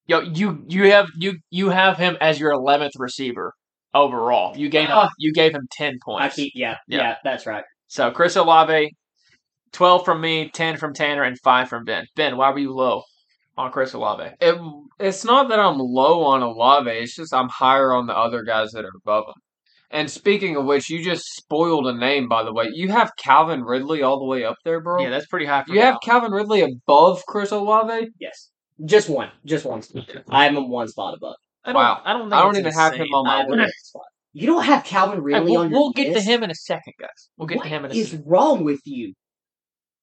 Yo, 0.07 0.21
you 0.21 0.65
you 0.69 0.91
have 0.91 1.07
you 1.17 1.39
you 1.51 1.71
have 1.71 1.97
him 1.97 2.17
as 2.21 2.39
your 2.41 2.51
eleventh 2.53 2.93
receiver 2.99 3.55
overall. 3.95 4.57
You 4.57 4.69
gave 4.69 4.89
him 4.89 4.97
Ah. 4.97 5.09
you 5.19 5.33
gave 5.33 5.55
him 5.55 5.67
ten 5.71 5.95
I 5.95 5.99
points. 6.05 6.37
keep, 6.37 6.53
yeah, 6.55 6.77
Yeah. 6.89 6.99
yeah, 6.99 7.17
that's 7.25 7.47
right. 7.47 7.65
So 7.89 8.11
Chris 8.11 8.37
Olave, 8.37 8.91
twelve 9.73 10.05
from 10.05 10.21
me, 10.21 10.49
ten 10.51 10.77
from 10.77 10.95
Tanner, 10.95 11.23
and 11.23 11.39
five 11.41 11.69
from 11.69 11.85
Ben. 11.85 12.07
Ben, 12.17 12.37
why 12.37 12.51
were 12.51 12.59
you 12.59 12.73
low 12.73 13.03
on 13.57 13.71
Chris 13.71 13.93
Olave? 13.93 14.31
It, 14.41 14.57
it's 14.99 15.25
not 15.25 15.49
that 15.51 15.61
I'm 15.61 15.79
low 15.79 16.23
on 16.25 16.43
Olave. 16.43 16.91
It's 16.91 17.15
just 17.17 17.35
I'm 17.35 17.49
higher 17.49 17.93
on 17.93 18.07
the 18.07 18.17
other 18.17 18.43
guys 18.43 18.73
that 18.73 18.85
are 18.85 18.97
above 19.05 19.25
him. 19.29 19.35
And 19.91 20.11
speaking 20.11 20.57
of 20.57 20.65
which, 20.65 20.89
you 20.89 21.05
just 21.05 21.23
spoiled 21.35 21.87
a 21.87 21.93
name, 21.93 22.27
by 22.27 22.45
the 22.45 22.53
way. 22.55 22.71
You 22.73 22.89
have 22.93 23.11
Calvin 23.19 23.63
Ridley 23.63 24.03
all 24.03 24.19
the 24.19 24.25
way 24.25 24.43
up 24.43 24.57
there, 24.65 24.81
bro. 24.81 25.03
Yeah, 25.03 25.11
that's 25.11 25.27
pretty 25.27 25.45
high. 25.45 25.65
For 25.65 25.75
you 25.75 25.83
have. 25.83 25.99
Calvin 26.03 26.33
Ridley 26.33 26.63
above 26.63 27.23
Chris 27.27 27.51
Olave. 27.51 28.09
Yes. 28.19 28.49
Just 28.87 29.11
one. 29.11 29.31
Just 29.45 29.67
one. 29.67 29.83
I 30.31 30.45
have 30.45 30.55
him 30.57 30.71
one 30.71 30.89
spot 30.89 31.13
above. 31.15 31.37
I 31.65 31.73
don't, 31.73 31.77
wow. 31.83 32.01
I 32.05 32.13
don't. 32.13 32.23
Think 32.23 32.33
I 32.35 32.41
don't 32.43 32.51
it's 32.51 32.59
even 32.61 32.73
have 32.73 32.95
him 32.95 33.07
on 33.15 33.25
my 33.27 33.37
have 33.39 33.49
list. 33.49 33.59
one 33.59 33.69
spot. 33.85 34.03
You 34.35 34.47
don't 34.47 34.65
have 34.65 34.83
Calvin 34.85 35.19
Hey, 35.19 35.23
Ridley 35.23 35.51
we'll 35.51 35.61
on 35.61 35.71
your 35.71 35.79
we'll 35.79 35.93
get 35.93 36.15
to 36.15 36.21
him 36.23 36.43
in 36.43 36.51
a 36.51 36.55
second, 36.55 36.95
guys. 36.99 37.09
We'll 37.37 37.47
get 37.49 37.59
What 37.59 37.65
to 37.65 37.69
him 37.69 37.85
in 37.85 37.91
a 37.91 37.95
is 37.95 38.11
second. 38.13 38.25
wrong 38.27 38.65
with 38.65 38.81
you? 38.87 39.13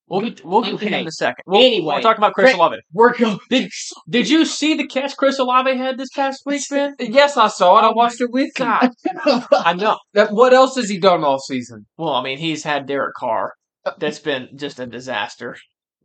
We'll 0.06 0.20
get 0.20 0.44
we'll 0.44 0.62
get 0.62 0.78
to 0.78 0.86
him 0.86 0.94
in 0.94 1.06
a 1.08 1.10
second. 1.10 1.42
We'll, 1.46 1.60
Anyway, 1.60 1.94
we'll 1.94 2.00
talk 2.02 2.16
about 2.16 2.34
Chris 2.34 2.44
Chris- 2.46 2.54
Olave. 2.56 2.76
We're 2.92 3.12
going. 3.16 3.38
Did 3.48 3.70
did 4.08 4.28
you 4.28 4.44
see 4.44 4.74
the 4.76 4.86
catch 4.86 5.16
Chris 5.16 5.38
Olave 5.40 5.76
had 5.76 5.98
this 5.98 6.10
past 6.14 6.42
week, 6.46 6.62
Ben? 6.70 6.94
Yes, 7.00 7.36
I 7.36 7.48
saw 7.48 7.78
it. 7.78 7.82
I 7.82 7.88
oh 7.88 7.92
watched 7.92 8.20
it 8.20 8.30
with 8.30 8.46
you. 8.46 8.64
God, 8.64 8.90
I 9.52 9.72
know. 9.74 9.98
That- 10.14 10.30
What 10.32 10.52
else 10.54 10.76
has 10.76 10.88
he 10.88 10.98
done 11.00 11.24
all 11.24 11.40
season? 11.40 11.86
Well, 11.96 12.12
I 12.14 12.22
mean, 12.22 12.38
he's 12.38 12.62
had 12.62 12.86
Derek 12.86 13.14
Carr. 13.14 13.54
Uh, 13.84 13.92
That's 13.98 14.20
been 14.20 14.48
just 14.56 14.78
a 14.78 14.86
disaster. 14.86 15.56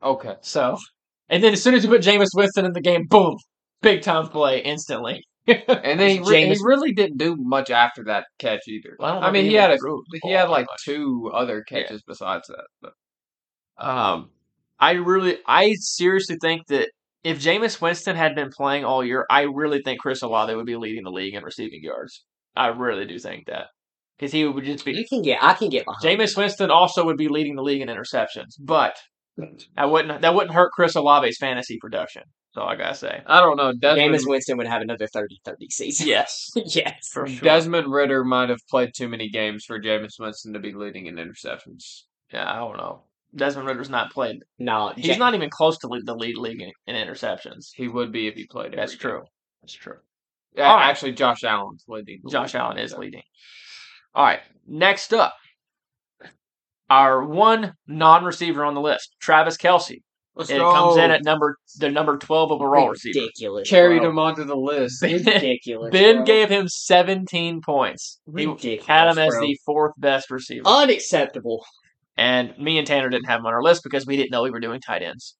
Okay. 0.01 0.35
So, 0.41 0.77
and 1.29 1.43
then 1.43 1.53
as 1.53 1.61
soon 1.61 1.75
as 1.75 1.83
you 1.83 1.89
put 1.91 2.01
Jameis 2.01 2.29
Winston 2.33 2.65
in 2.65 2.73
the 2.73 2.81
game, 2.81 3.05
boom, 3.07 3.37
big 3.83 4.01
time 4.01 4.27
play 4.29 4.61
instantly. 4.61 5.23
And 5.83 5.99
then 5.99 6.09
he, 6.09 6.19
re- 6.19 6.47
he 6.53 6.57
really 6.63 6.93
didn't 6.93 7.17
do 7.17 7.35
much 7.37 7.69
after 7.69 8.03
that 8.05 8.25
catch 8.39 8.61
either. 8.67 8.95
Well, 8.99 9.19
I 9.23 9.27
I 9.27 9.31
mean, 9.31 9.45
he 9.45 9.53
had 9.53 9.71
a 9.71 9.77
he 10.23 10.31
had 10.31 10.49
like 10.49 10.65
much. 10.67 10.83
two 10.83 11.31
other 11.33 11.63
catches 11.63 12.01
besides 12.07 12.47
that. 12.47 12.65
But 12.81 12.93
Um, 13.77 14.29
I 14.79 14.93
really, 14.93 15.37
I 15.47 15.73
seriously 15.79 16.37
think 16.41 16.67
that 16.67 16.89
if 17.23 17.39
Jameis 17.39 17.81
Winston 17.81 18.15
had 18.15 18.35
been 18.35 18.49
playing 18.55 18.85
all 18.85 19.03
year, 19.03 19.25
I 19.29 19.41
really 19.43 19.81
think 19.83 19.99
Chris 19.99 20.21
Olave 20.21 20.53
would 20.55 20.65
be 20.65 20.75
leading 20.75 21.03
the 21.03 21.11
league 21.11 21.33
in 21.35 21.43
receiving 21.43 21.81
yards. 21.83 22.23
I 22.55 22.67
really 22.67 23.05
do 23.05 23.19
think 23.19 23.47
that 23.47 23.67
because 24.17 24.31
he 24.31 24.45
would 24.45 24.63
just 24.65 24.85
be. 24.85 24.93
You 24.93 25.05
can 25.09 25.21
get. 25.21 25.43
I 25.43 25.53
can 25.53 25.69
get 25.69 25.85
behind. 25.85 26.03
Jameis 26.19 26.37
Winston 26.37 26.71
also 26.71 27.05
would 27.05 27.17
be 27.17 27.27
leading 27.27 27.55
the 27.55 27.63
league 27.63 27.81
in 27.81 27.87
interceptions, 27.89 28.55
but 28.59 28.95
that 29.75 29.89
wouldn't 29.89 30.21
that 30.21 30.33
wouldn't 30.33 30.53
hurt 30.53 30.71
Chris 30.71 30.95
Olave's 30.95 31.37
fantasy 31.37 31.77
production. 31.79 32.23
So 32.53 32.63
I 32.63 32.75
gotta 32.77 32.95
say, 32.95 33.21
I 33.25 33.41
don't 33.41 33.57
know. 33.57 33.73
Desmond, 33.73 34.13
Jameis 34.15 34.25
Winston 34.25 34.57
would 34.57 34.67
have 34.67 34.81
another 34.81 35.07
30-30 35.07 35.27
season. 35.71 36.07
yes, 36.07 36.51
yes. 36.55 37.09
for 37.11 37.27
sure. 37.27 37.41
Desmond 37.43 37.91
Ridder 37.91 38.23
might 38.23 38.47
have 38.47 38.61
played 38.69 38.91
too 38.95 39.09
many 39.09 39.29
games 39.29 39.65
for 39.65 39.77
Jameis 39.79 40.17
Winston 40.19 40.53
to 40.53 40.59
be 40.59 40.71
leading 40.73 41.07
in 41.07 41.15
interceptions. 41.15 42.03
Yeah, 42.31 42.49
I 42.49 42.55
don't 42.59 42.77
know. 42.77 43.03
Desmond 43.35 43.67
Ridder's 43.67 43.89
not 43.89 44.13
played. 44.13 44.37
No, 44.57 44.93
He's 44.95 45.07
Ja- 45.07 45.17
not 45.17 45.35
even 45.35 45.49
close 45.49 45.77
to 45.79 45.87
lead 45.87 46.05
the 46.05 46.15
lead 46.15 46.37
league 46.37 46.61
in, 46.61 46.71
in 46.87 46.95
interceptions. 46.95 47.71
He 47.75 47.89
would 47.89 48.13
be 48.13 48.27
if 48.27 48.35
he 48.35 48.45
played. 48.47 48.67
every 48.67 48.77
That's 48.77 48.93
game. 48.93 48.99
true. 49.01 49.23
That's 49.61 49.73
true. 49.73 49.97
A- 50.57 50.61
All 50.63 50.77
right. 50.77 50.89
Actually, 50.89 51.11
Josh 51.11 51.43
Allen's 51.43 51.83
leading. 51.89 52.21
the 52.23 52.29
Josh 52.31 52.53
league. 52.53 52.61
Allen 52.61 52.77
is 52.77 52.93
leading. 52.93 53.23
All 54.13 54.23
right. 54.23 54.39
Next 54.65 55.13
up, 55.13 55.35
our 56.89 57.25
one 57.25 57.73
non-receiver 57.87 58.63
on 58.63 58.73
the 58.75 58.81
list, 58.81 59.15
Travis 59.19 59.57
Kelce. 59.57 60.01
Let's 60.37 60.49
It 60.49 60.57
go. 60.57 60.73
comes 60.73 60.97
in 60.97 61.11
at 61.11 61.23
number 61.23 61.55
the 61.79 61.89
number 61.89 62.17
twelve 62.17 62.51
overall 62.51 62.89
receiver. 62.89 63.21
ridiculous. 63.21 63.69
carried 63.69 64.01
bro. 64.01 64.09
him 64.09 64.19
onto 64.19 64.43
the 64.43 64.55
list. 64.57 65.01
ridiculous. 65.01 65.91
Ben 65.91 66.17
bro. 66.17 66.25
gave 66.25 66.49
him 66.49 66.67
seventeen 66.67 67.61
points. 67.61 68.19
He 68.25 68.45
Ridiculous, 68.45 68.85
had 68.85 69.11
him 69.11 69.17
as 69.17 69.29
bro. 69.33 69.41
the 69.41 69.57
fourth 69.65 69.93
best 69.97 70.29
receiver, 70.29 70.67
unacceptable. 70.67 71.63
and 72.17 72.53
me 72.57 72.77
and 72.77 72.85
Tanner 72.85 73.09
didn't 73.09 73.27
have 73.27 73.39
him 73.39 73.45
on 73.45 73.53
our 73.53 73.63
list 73.63 73.81
because 73.83 74.05
we 74.05 74.17
didn't 74.17 74.31
know 74.31 74.43
we 74.43 74.51
were 74.51 74.59
doing 74.59 74.81
tight 74.81 75.01
ends. 75.03 75.37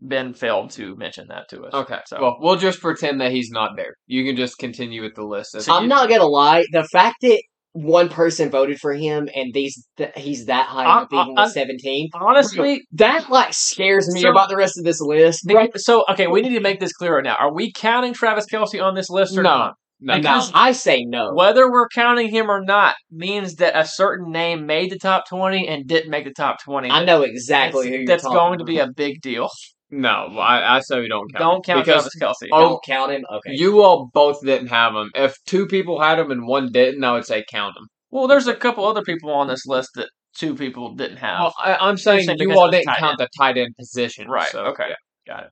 Ben 0.00 0.34
failed 0.34 0.70
to 0.72 0.96
mention 0.96 1.28
that 1.28 1.48
to 1.50 1.62
us. 1.62 1.72
Okay. 1.72 2.00
So- 2.06 2.20
Well, 2.20 2.36
we'll 2.40 2.56
just 2.56 2.80
pretend 2.80 3.20
that 3.20 3.30
he's 3.30 3.50
not 3.52 3.76
there. 3.76 3.94
You 4.08 4.24
can 4.24 4.34
just 4.34 4.58
continue 4.58 5.00
with 5.02 5.14
the 5.14 5.22
list. 5.22 5.54
I'm 5.70 5.86
not 5.86 6.08
gonna 6.08 6.26
lie. 6.26 6.64
The 6.72 6.82
fact 6.90 7.18
that 7.22 7.40
one 7.72 8.08
person 8.08 8.50
voted 8.50 8.78
for 8.78 8.92
him 8.92 9.28
and 9.34 9.52
these 9.54 9.86
th- 9.96 10.10
he's 10.16 10.46
that 10.46 10.66
high 10.66 10.84
I- 10.84 11.02
up, 11.02 11.08
even 11.12 11.34
I- 11.38 11.44
with 11.44 11.52
17, 11.52 12.10
Honestly, 12.14 12.82
that 12.92 13.30
like 13.30 13.52
scares 13.54 14.12
me 14.12 14.20
So- 14.22 14.30
about 14.30 14.48
the 14.48 14.56
rest 14.56 14.78
of 14.78 14.84
this 14.84 15.00
list. 15.00 15.40
the- 15.46 15.70
so 15.76 16.04
okay, 16.10 16.26
we 16.26 16.42
need 16.42 16.54
to 16.54 16.60
make 16.60 16.80
this 16.80 16.92
clear 16.92 17.14
right 17.16 17.24
now. 17.24 17.36
Are 17.38 17.52
we 17.52 17.72
counting 17.72 18.12
Travis 18.12 18.46
Kelce 18.52 18.82
on 18.82 18.94
this 18.94 19.08
list 19.10 19.36
or 19.38 19.42
No. 19.42 19.50
not? 19.58 19.74
no, 20.00 20.18
No, 20.18 20.42
I 20.52 20.72
say 20.72 21.04
no. 21.06 21.32
Whether 21.32 21.70
we're 21.70 21.88
counting 21.94 22.28
him 22.28 22.50
or 22.50 22.60
not 22.62 22.94
means 23.10 23.54
that 23.56 23.78
a 23.78 23.86
certain 23.86 24.30
name 24.32 24.66
made 24.66 24.90
the 24.90 24.98
top 24.98 25.28
20 25.28 25.66
and 25.68 25.86
didn't 25.86 26.10
make 26.10 26.24
the 26.24 26.32
top 26.36 26.56
20. 26.62 26.90
I 26.90 27.04
know 27.04 27.22
exactly 27.22 27.84
That's- 27.84 28.00
who 28.00 28.06
That's 28.06 28.24
going 28.24 28.58
to 28.58 28.64
be 28.64 28.78
a 28.80 28.88
big 28.88 29.20
deal. 29.22 29.48
No. 29.92 30.38
I, 30.38 30.76
I 30.76 30.80
say 30.80 31.00
we 31.00 31.08
don't 31.08 31.30
count. 31.32 31.40
Don't 31.40 31.64
count 31.64 31.84
because 31.84 32.10
Travis 32.16 32.42
Kelce. 32.42 32.48
Oh, 32.50 32.60
Don't 32.70 32.84
count 32.84 33.12
him. 33.12 33.24
Okay. 33.30 33.52
you 33.52 33.82
all 33.82 34.10
both 34.12 34.40
didn't 34.42 34.68
have 34.68 34.94
him. 34.94 35.10
If 35.14 35.36
two 35.46 35.66
people 35.66 36.00
had 36.00 36.18
him 36.18 36.30
and 36.30 36.46
one 36.46 36.72
didn't, 36.72 37.04
I 37.04 37.12
would 37.12 37.26
say 37.26 37.44
count 37.50 37.76
him. 37.76 37.86
Well, 38.10 38.26
there's 38.26 38.46
a 38.46 38.54
couple 38.54 38.86
other 38.86 39.02
people 39.02 39.30
on 39.30 39.48
this 39.48 39.66
list 39.66 39.90
that 39.96 40.08
two 40.36 40.54
people 40.54 40.94
didn't 40.94 41.18
have. 41.18 41.40
Well, 41.40 41.54
I, 41.62 41.76
I'm 41.76 41.98
saying 41.98 42.24
saying 42.24 42.38
you 42.40 42.58
all 42.58 42.70
didn't 42.70 42.94
count 42.98 43.18
the 43.18 43.28
tight 43.38 43.58
end 43.58 43.74
position. 43.78 44.28
right. 44.28 44.50
So, 44.50 44.64
okay. 44.66 44.86
yeah. 44.88 45.34
Got 45.34 45.44
it. 45.44 45.50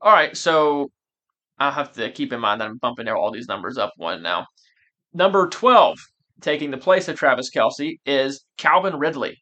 All 0.00 0.12
right. 0.12 0.36
So 0.36 0.90
I'll 1.58 1.72
have 1.72 1.92
to 1.94 2.10
keep 2.12 2.32
in 2.32 2.40
mind 2.40 2.60
that 2.60 2.68
I'm 2.68 2.78
bumping 2.78 3.08
all 3.08 3.32
these 3.32 3.48
numbers 3.48 3.78
up 3.78 3.90
one 3.96 4.22
now. 4.22 4.46
Number 5.12 5.48
12, 5.48 5.98
taking 6.40 6.70
the 6.70 6.78
place 6.78 7.08
of 7.08 7.18
Travis 7.18 7.50
Kelce, 7.54 7.96
is 8.06 8.44
Calvin 8.56 8.96
Ridley. 8.96 9.41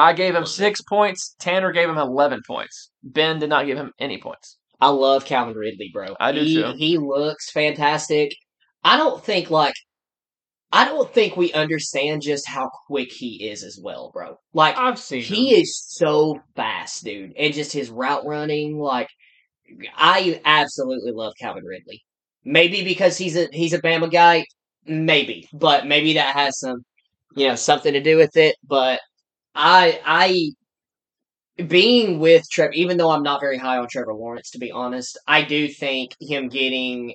I 0.00 0.12
gave 0.12 0.34
him 0.34 0.46
six 0.46 0.80
points. 0.82 1.34
Tanner 1.38 1.72
gave 1.72 1.88
him 1.88 1.98
11 1.98 2.40
points. 2.46 2.90
Ben 3.02 3.38
did 3.38 3.50
not 3.50 3.66
give 3.66 3.76
him 3.76 3.92
any 3.98 4.18
points. 4.18 4.58
I 4.80 4.88
love 4.88 5.24
Calvin 5.26 5.56
Ridley, 5.56 5.90
bro. 5.92 6.16
I 6.18 6.32
do 6.32 6.40
he, 6.40 6.54
too. 6.54 6.72
He 6.76 6.98
looks 6.98 7.50
fantastic. 7.50 8.34
I 8.82 8.96
don't 8.96 9.22
think 9.22 9.50
like 9.50 9.74
I 10.72 10.84
don't 10.84 11.12
think 11.12 11.36
we 11.36 11.52
understand 11.52 12.22
just 12.22 12.48
how 12.48 12.70
quick 12.86 13.10
he 13.12 13.48
is 13.48 13.62
as 13.64 13.78
well, 13.82 14.10
bro. 14.12 14.36
Like 14.54 14.76
I've 14.78 14.98
seen 14.98 15.22
he 15.22 15.54
him. 15.54 15.62
is 15.62 15.82
so 15.86 16.40
fast, 16.56 17.04
dude, 17.04 17.32
and 17.36 17.52
just 17.52 17.72
his 17.72 17.90
route 17.90 18.24
running. 18.24 18.78
Like 18.78 19.08
I 19.96 20.40
absolutely 20.44 21.12
love 21.12 21.34
Calvin 21.38 21.64
Ridley. 21.64 22.02
Maybe 22.44 22.82
because 22.84 23.18
he's 23.18 23.36
a 23.36 23.48
he's 23.52 23.74
a 23.74 23.82
Bama 23.82 24.10
guy, 24.10 24.44
maybe, 24.86 25.48
but 25.52 25.86
maybe 25.86 26.14
that 26.14 26.34
has 26.34 26.58
some 26.58 26.84
you 27.36 27.48
know 27.48 27.54
something 27.56 27.92
to 27.92 28.00
do 28.00 28.16
with 28.16 28.36
it. 28.36 28.56
But 28.66 29.00
I 29.62 30.00
I 30.04 31.64
being 31.66 32.18
with 32.18 32.44
Trevor, 32.50 32.72
even 32.72 32.96
though 32.96 33.10
I'm 33.10 33.22
not 33.22 33.40
very 33.40 33.58
high 33.58 33.76
on 33.76 33.86
Trevor 33.90 34.14
Lawrence, 34.14 34.50
to 34.52 34.58
be 34.58 34.70
honest, 34.70 35.18
I 35.26 35.42
do 35.42 35.68
think 35.68 36.12
him 36.20 36.48
getting. 36.48 37.14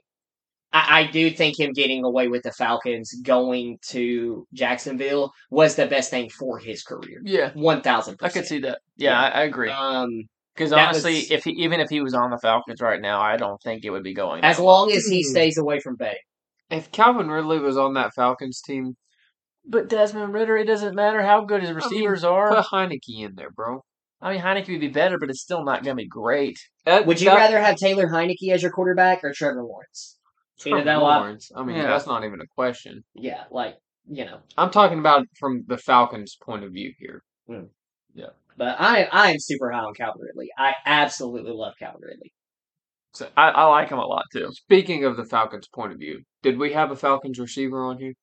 I, 0.72 1.02
I 1.02 1.12
do 1.12 1.32
think 1.32 1.60
him 1.60 1.72
getting 1.74 2.04
away 2.04 2.28
with 2.28 2.43
the 2.43 2.52
Falcons 2.52 3.12
going 3.24 3.78
to 3.89 4.46
Jacksonville 4.54 5.32
was 5.50 5.76
the 5.76 5.88
best 5.88 6.10
thing 6.12 6.30
for 6.30 6.60
his 6.60 6.84
career. 6.84 7.22
Yeah, 7.24 7.52
One 7.54 7.82
thousand 7.82 8.18
I 8.22 8.30
could 8.30 8.46
see 8.46 8.60
that. 8.60 8.80
Yeah, 8.98 9.20
I, 9.20 9.28
I 9.30 9.43
agree. 9.43 9.70
Um, 9.72 10.10
Because 10.54 10.74
honestly, 10.74 11.14
was- 11.16 11.32
if 11.32 11.43
he, 11.46 11.52
even 11.52 11.80
if 11.80 11.89
he 11.89 12.02
was 12.02 12.14
on 12.14 12.30
the 12.30 12.38
Falcons 12.39 12.82
right 12.82 13.02
now, 13.02 13.22
I 13.22 13.38
don't 13.38 13.62
think 13.64 13.86
it 13.86 13.89
would 13.89 14.04
be 14.04 14.14
going. 14.14 14.43
as 14.43 14.60
long 14.60 14.91
as 14.91 15.06
he 15.08 15.24
Hmm. 15.24 15.32
stays 15.32 15.58
away 15.58 15.80
from 15.80 15.96
Bay. 15.96 16.18
If 16.70 16.91
Calvin 16.91 17.30
Ridley 17.30 17.60
was 17.60 17.78
on 17.78 17.93
that 17.93 18.14
Falcons 18.16 18.62
team, 18.62 18.96
But 19.68 19.89
Desmond 19.89 20.34
Ridder, 20.34 20.57
it 20.57 20.66
doesn't 20.66 20.95
matter 20.95 21.24
how 21.24 21.43
good 21.45 21.61
his 21.61 21.72
receivers 21.72 22.24
are. 22.24 22.49
put 22.55 22.66
Heinicke 22.66 23.20
in 23.20 23.34
there, 23.36 23.49
bro. 23.51 23.84
I 24.22 24.34
mean, 24.34 24.41
Heinicke 24.41 24.70
would 24.70 24.80
be 24.80 24.88
better, 24.88 25.18
but 25.20 25.30
it's 25.30 25.41
still 25.41 25.63
not 25.63 25.84
going 25.84 25.95
to 25.97 26.01
be 26.03 26.07
great. 26.07 26.57
That- 26.86 27.05
Would 27.05 27.20
you 27.20 27.30
that- 27.30 27.36
rather 27.36 27.59
have 27.59 27.76
Taylor 27.78 28.07
Heinicke 28.07 28.51
as 28.51 28.61
your 28.61 28.72
quarterback 28.72 29.24
or 29.24 29.34
Trevor 29.34 29.63
Lawrence? 29.63 30.18
Trevor 30.59 30.78
Either 30.78 30.86
that 30.86 30.95
lot- 31.01 31.20
Lawrence? 31.22 31.51
I 31.55 31.63
mean, 31.63 31.76
Yeah. 31.78 31.88
that's 31.88 32.07
not 32.07 32.24
even 32.24 32.39
a 32.41 32.47
question. 32.55 33.03
Yeah, 33.13 33.43
like 33.51 33.78
you 34.07 34.24
know. 34.26 34.39
I'm 34.57 34.70
talking 34.70 34.99
about 34.99 35.26
from 35.39 35.63
the 35.68 35.78
Falcons' 35.78 36.38
point 36.41 36.63
of 36.63 36.72
view 36.72 36.93
here. 36.99 37.24
Hmm. 37.47 37.66
Yeah. 38.13 38.30
But 38.55 38.80
I 38.80 39.03
I 39.11 39.32
am 39.32 39.39
super 39.39 39.72
high 39.72 39.80
on 39.80 39.93
Calvin 39.95 40.22
Ridley. 40.22 40.49
I 40.57 40.76
absolutely 40.86 41.51
love 41.51 41.74
Calvin 41.80 42.01
Ridley. 42.03 42.32
So 43.13 43.30
I, 43.36 43.49
I 43.49 43.66
like 43.66 43.89
him 43.89 43.97
a 43.97 44.05
lot 44.05 44.26
too. 44.32 44.49
Speaking 44.51 45.03
of 45.05 45.18
the 45.18 45.26
Falcons' 45.26 45.68
point 45.68 45.91
of 45.91 45.99
view, 45.99 46.22
did 46.41 46.57
we 46.57 46.74
have 46.74 46.91
a 46.91 46.95
Falcons 46.95 47.39
receiver 47.39 47.84
on 47.84 47.97
here? 47.97 48.13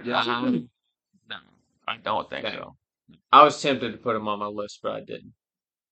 Um, 0.00 0.68
no, 1.28 1.36
I 1.88 1.96
don't 1.98 2.28
think 2.28 2.44
Okay. 2.46 2.56
so. 2.56 2.76
I 3.30 3.42
was 3.44 3.60
tempted 3.60 3.92
to 3.92 3.98
put 3.98 4.16
him 4.16 4.28
on 4.28 4.38
my 4.38 4.46
list, 4.46 4.80
but 4.82 4.92
I 4.92 5.00
didn't. 5.00 5.32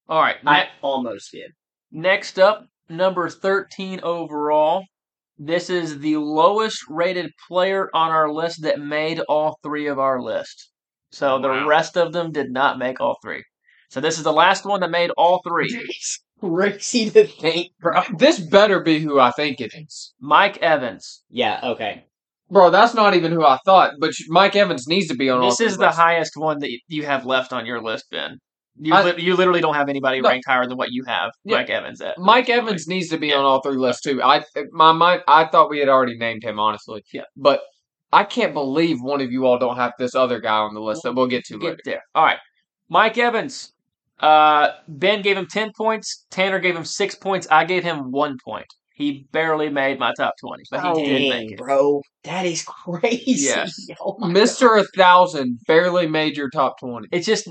All 0.09 0.20
right, 0.20 0.36
I 0.44 0.64
ne- 0.64 0.70
almost 0.82 1.30
did. 1.32 1.53
next 1.92 2.38
up, 2.38 2.66
number 2.88 3.28
thirteen 3.28 4.01
overall. 4.03 4.84
This 5.38 5.70
is 5.70 6.01
the 6.01 6.16
lowest 6.18 6.84
rated 6.88 7.32
player 7.48 7.88
on 7.94 8.11
our 8.11 8.30
list 8.30 8.62
that 8.62 8.78
made 8.80 9.20
all 9.20 9.59
three 9.62 9.86
of 9.86 9.98
our 9.98 10.20
list. 10.20 10.70
So 11.12 11.38
the 11.40 11.64
rest 11.64 11.96
of 11.96 12.12
them 12.12 12.30
did 12.30 12.51
not 12.51 12.78
make 12.78 13.01
all 13.01 13.16
three. 13.22 13.42
So 13.88 14.01
this 14.01 14.18
is 14.18 14.24
the 14.24 14.32
last 14.32 14.64
one 14.66 14.80
that 14.80 14.90
made 14.90 15.11
all 15.16 15.40
three. 15.42 15.88
Crazy 16.40 17.11
to 17.11 17.26
think, 17.26 17.72
bro. 17.80 18.03
This 18.18 18.38
better 18.38 18.80
be 18.80 18.98
who 18.98 19.18
I 19.18 19.30
think 19.32 19.61
it 19.61 19.72
is. 19.74 20.14
Mike 20.20 20.59
Evans. 20.59 21.22
Yeah. 21.30 21.61
Okay. 21.62 22.05
Bro, 22.51 22.70
that's 22.70 22.94
not 22.94 23.14
even 23.14 23.32
who 23.32 23.44
I 23.44 23.59
thought, 23.64 23.92
but 24.01 24.12
Mike 24.28 24.57
Evans 24.57 24.86
needs 24.88 25.09
to 25.09 25.14
be 25.16 25.30
on 25.30 25.40
This 25.40 25.57
three 25.59 25.66
is 25.66 25.76
the 25.76 25.86
lists. 25.86 25.98
highest 25.98 26.32
one 26.36 26.59
that 26.61 26.70
you 26.88 27.07
have 27.07 27.24
left 27.24 27.53
on 27.53 27.64
your 27.66 27.80
list, 27.82 28.07
Ben. 28.11 28.38
You, 28.82 28.94
I- 28.94 29.03
li- 29.12 29.22
you 29.22 29.36
literally 29.36 29.61
don't 29.61 29.74
have 29.74 29.88
anybody 29.88 30.20
No. 30.20 30.28
ranked 30.30 30.46
higher 30.48 30.66
than 30.66 30.76
what 30.78 30.90
you 30.90 31.05
have 31.07 31.30
Yeah. 31.44 31.59
Mike 31.59 31.70
Evans 31.70 32.01
at. 32.01 32.18
Mike 32.18 32.48
Evans 32.48 32.86
needs 32.88 33.09
to 33.11 33.18
be 33.18 33.32
on 33.32 33.44
all 33.44 33.61
three 33.61 33.76
lists 33.76 34.03
too. 34.03 34.22
I 34.22 34.42
my 34.72 34.92
mind 34.92 35.22
I 35.28 35.44
thought 35.46 35.68
we 35.70 35.78
had 35.80 35.88
already 35.88 36.16
named 36.16 36.42
him 36.42 36.59
honestly. 36.59 37.03
Yeah. 37.12 37.22
But 37.36 37.61
I 38.12 38.24
can't 38.24 38.55
believe 38.55 38.98
one 39.03 39.20
of 39.20 39.30
you 39.30 39.46
all 39.46 39.59
don't 39.59 39.76
have 39.76 39.92
this 39.98 40.14
other 40.14 40.40
guy 40.40 40.57
on 40.57 40.74
the 40.74 40.80
list 40.80 41.03
that 41.05 41.14
we'll 41.14 41.26
get 41.28 41.44
to 41.46 41.59
Get 41.59 41.62
later. 41.64 41.78
there. 41.84 42.03
All 42.14 42.24
right. 42.24 42.38
Mike 42.88 43.18
Evans. 43.18 43.72
Uh, 44.18 44.70
ben 44.88 45.22
gave 45.22 45.36
him 45.36 45.46
10 45.46 45.72
points. 45.76 46.26
Tanner 46.30 46.59
gave 46.59 46.76
him 46.76 46.84
6 46.84 47.14
points. 47.14 47.46
I 47.51 47.64
gave 47.64 47.82
him 47.84 48.11
1 48.11 48.36
point. 48.44 48.66
He 49.01 49.26
barely 49.32 49.68
made 49.70 49.98
my 49.98 50.12
top 50.16 50.34
20, 50.40 50.62
but 50.70 50.80
he 50.82 50.88
Oh, 50.88 50.94
did 50.94 51.28
make 51.28 51.30
Dang, 51.30 51.51
it. 51.53 51.57
bro. 51.59 52.03
That 52.24 52.44
is 52.46 52.62
crazy. 52.84 53.46
Yeah. 53.48 53.66
Oh 54.01 54.18
Mister 54.28 54.76
a 54.76 54.84
thousand 54.96 55.59
barely 55.66 56.07
made 56.07 56.36
your 56.36 56.51
top 56.51 56.78
twenty. 56.78 57.09
It's 57.12 57.26
just, 57.26 57.48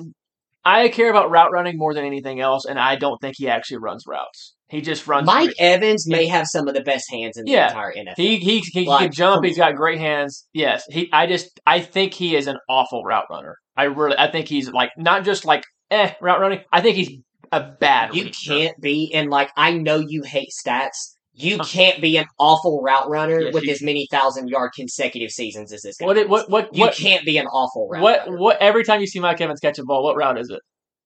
I 0.63 0.89
care 0.89 1.09
about 1.09 1.31
route 1.31 1.51
running 1.51 1.77
more 1.77 1.93
than 1.93 2.05
anything 2.05 2.39
else, 2.39 2.65
and 2.65 2.77
I 2.79 2.95
don't 2.95 3.19
think 3.19 3.35
he 3.37 3.47
actually 3.49 3.77
runs 3.79 4.03
routes. 4.07 4.55
He 4.69 4.81
just 4.81 5.07
runs. 5.07 5.25
Mike 5.25 5.53
Evans 5.59 6.07
may 6.07 6.27
have 6.27 6.45
some 6.45 6.67
of 6.67 6.75
the 6.75 6.81
best 6.81 7.09
hands 7.11 7.37
in 7.37 7.45
the 7.45 7.51
Yeah. 7.51 7.69
entire 7.69 7.91
NFL. 7.93 8.13
He 8.17 8.37
he 8.37 8.59
he 8.59 8.85
Like, 8.85 9.01
can 9.05 9.11
jump. 9.11 9.43
He's 9.45 9.57
got 9.57 9.75
great 9.75 9.99
hands. 9.99 10.47
Yes. 10.53 10.83
He. 10.89 11.09
I 11.11 11.25
just. 11.25 11.59
I 11.65 11.79
think 11.79 12.13
he 12.13 12.35
is 12.35 12.45
an 12.47 12.57
awful 12.69 13.03
route 13.03 13.25
runner. 13.31 13.55
I 13.75 13.85
really. 13.85 14.15
I 14.17 14.29
think 14.31 14.47
he's 14.47 14.69
like 14.71 14.91
not 14.97 15.23
just 15.25 15.43
like 15.45 15.63
eh 15.89 16.13
route 16.21 16.39
running. 16.39 16.59
I 16.71 16.81
think 16.81 16.97
he's 16.97 17.09
a 17.51 17.61
bad. 17.79 18.13
you 18.13 18.29
can't 18.29 18.79
be, 18.79 19.11
and 19.15 19.31
like 19.31 19.49
I 19.57 19.73
know 19.73 19.97
you 19.97 20.21
hate 20.23 20.49
stats. 20.63 21.15
You 21.39 21.57
can't 21.59 22.01
be 22.01 22.17
an 22.17 22.25
awful 22.39 22.81
route 22.81 23.09
runner 23.09 23.39
Yes, 23.41 23.53
with 23.53 23.63
you- 23.65 23.71
as 23.71 23.81
many 23.81 24.07
thousand 24.11 24.47
yard 24.49 24.71
consecutive 24.75 25.29
seasons 25.31 25.71
as 25.73 25.81
this 25.81 25.97
guy. 25.97 26.05
What 26.05 26.17
it, 26.17 26.29
what 26.29 26.49
what 26.49 26.69
You 26.75 26.81
what 26.81 26.95
can't 26.95 27.25
be 27.25 27.37
an 27.37 27.47
awful 27.47 27.87
route 27.89 28.01
what 28.01 28.19
runner. 28.27 28.37
what 28.37 28.57
every 28.61 28.83
time 28.83 29.01
you 29.01 29.07
see 29.07 29.19
Mike 29.19 29.39
Evans 29.41 29.59
catch 29.59 29.79
a 29.79 29.83
ball, 29.83 30.03
what 30.03 30.15
route 30.15 30.39
is 30.39 30.49
it? 30.49 30.59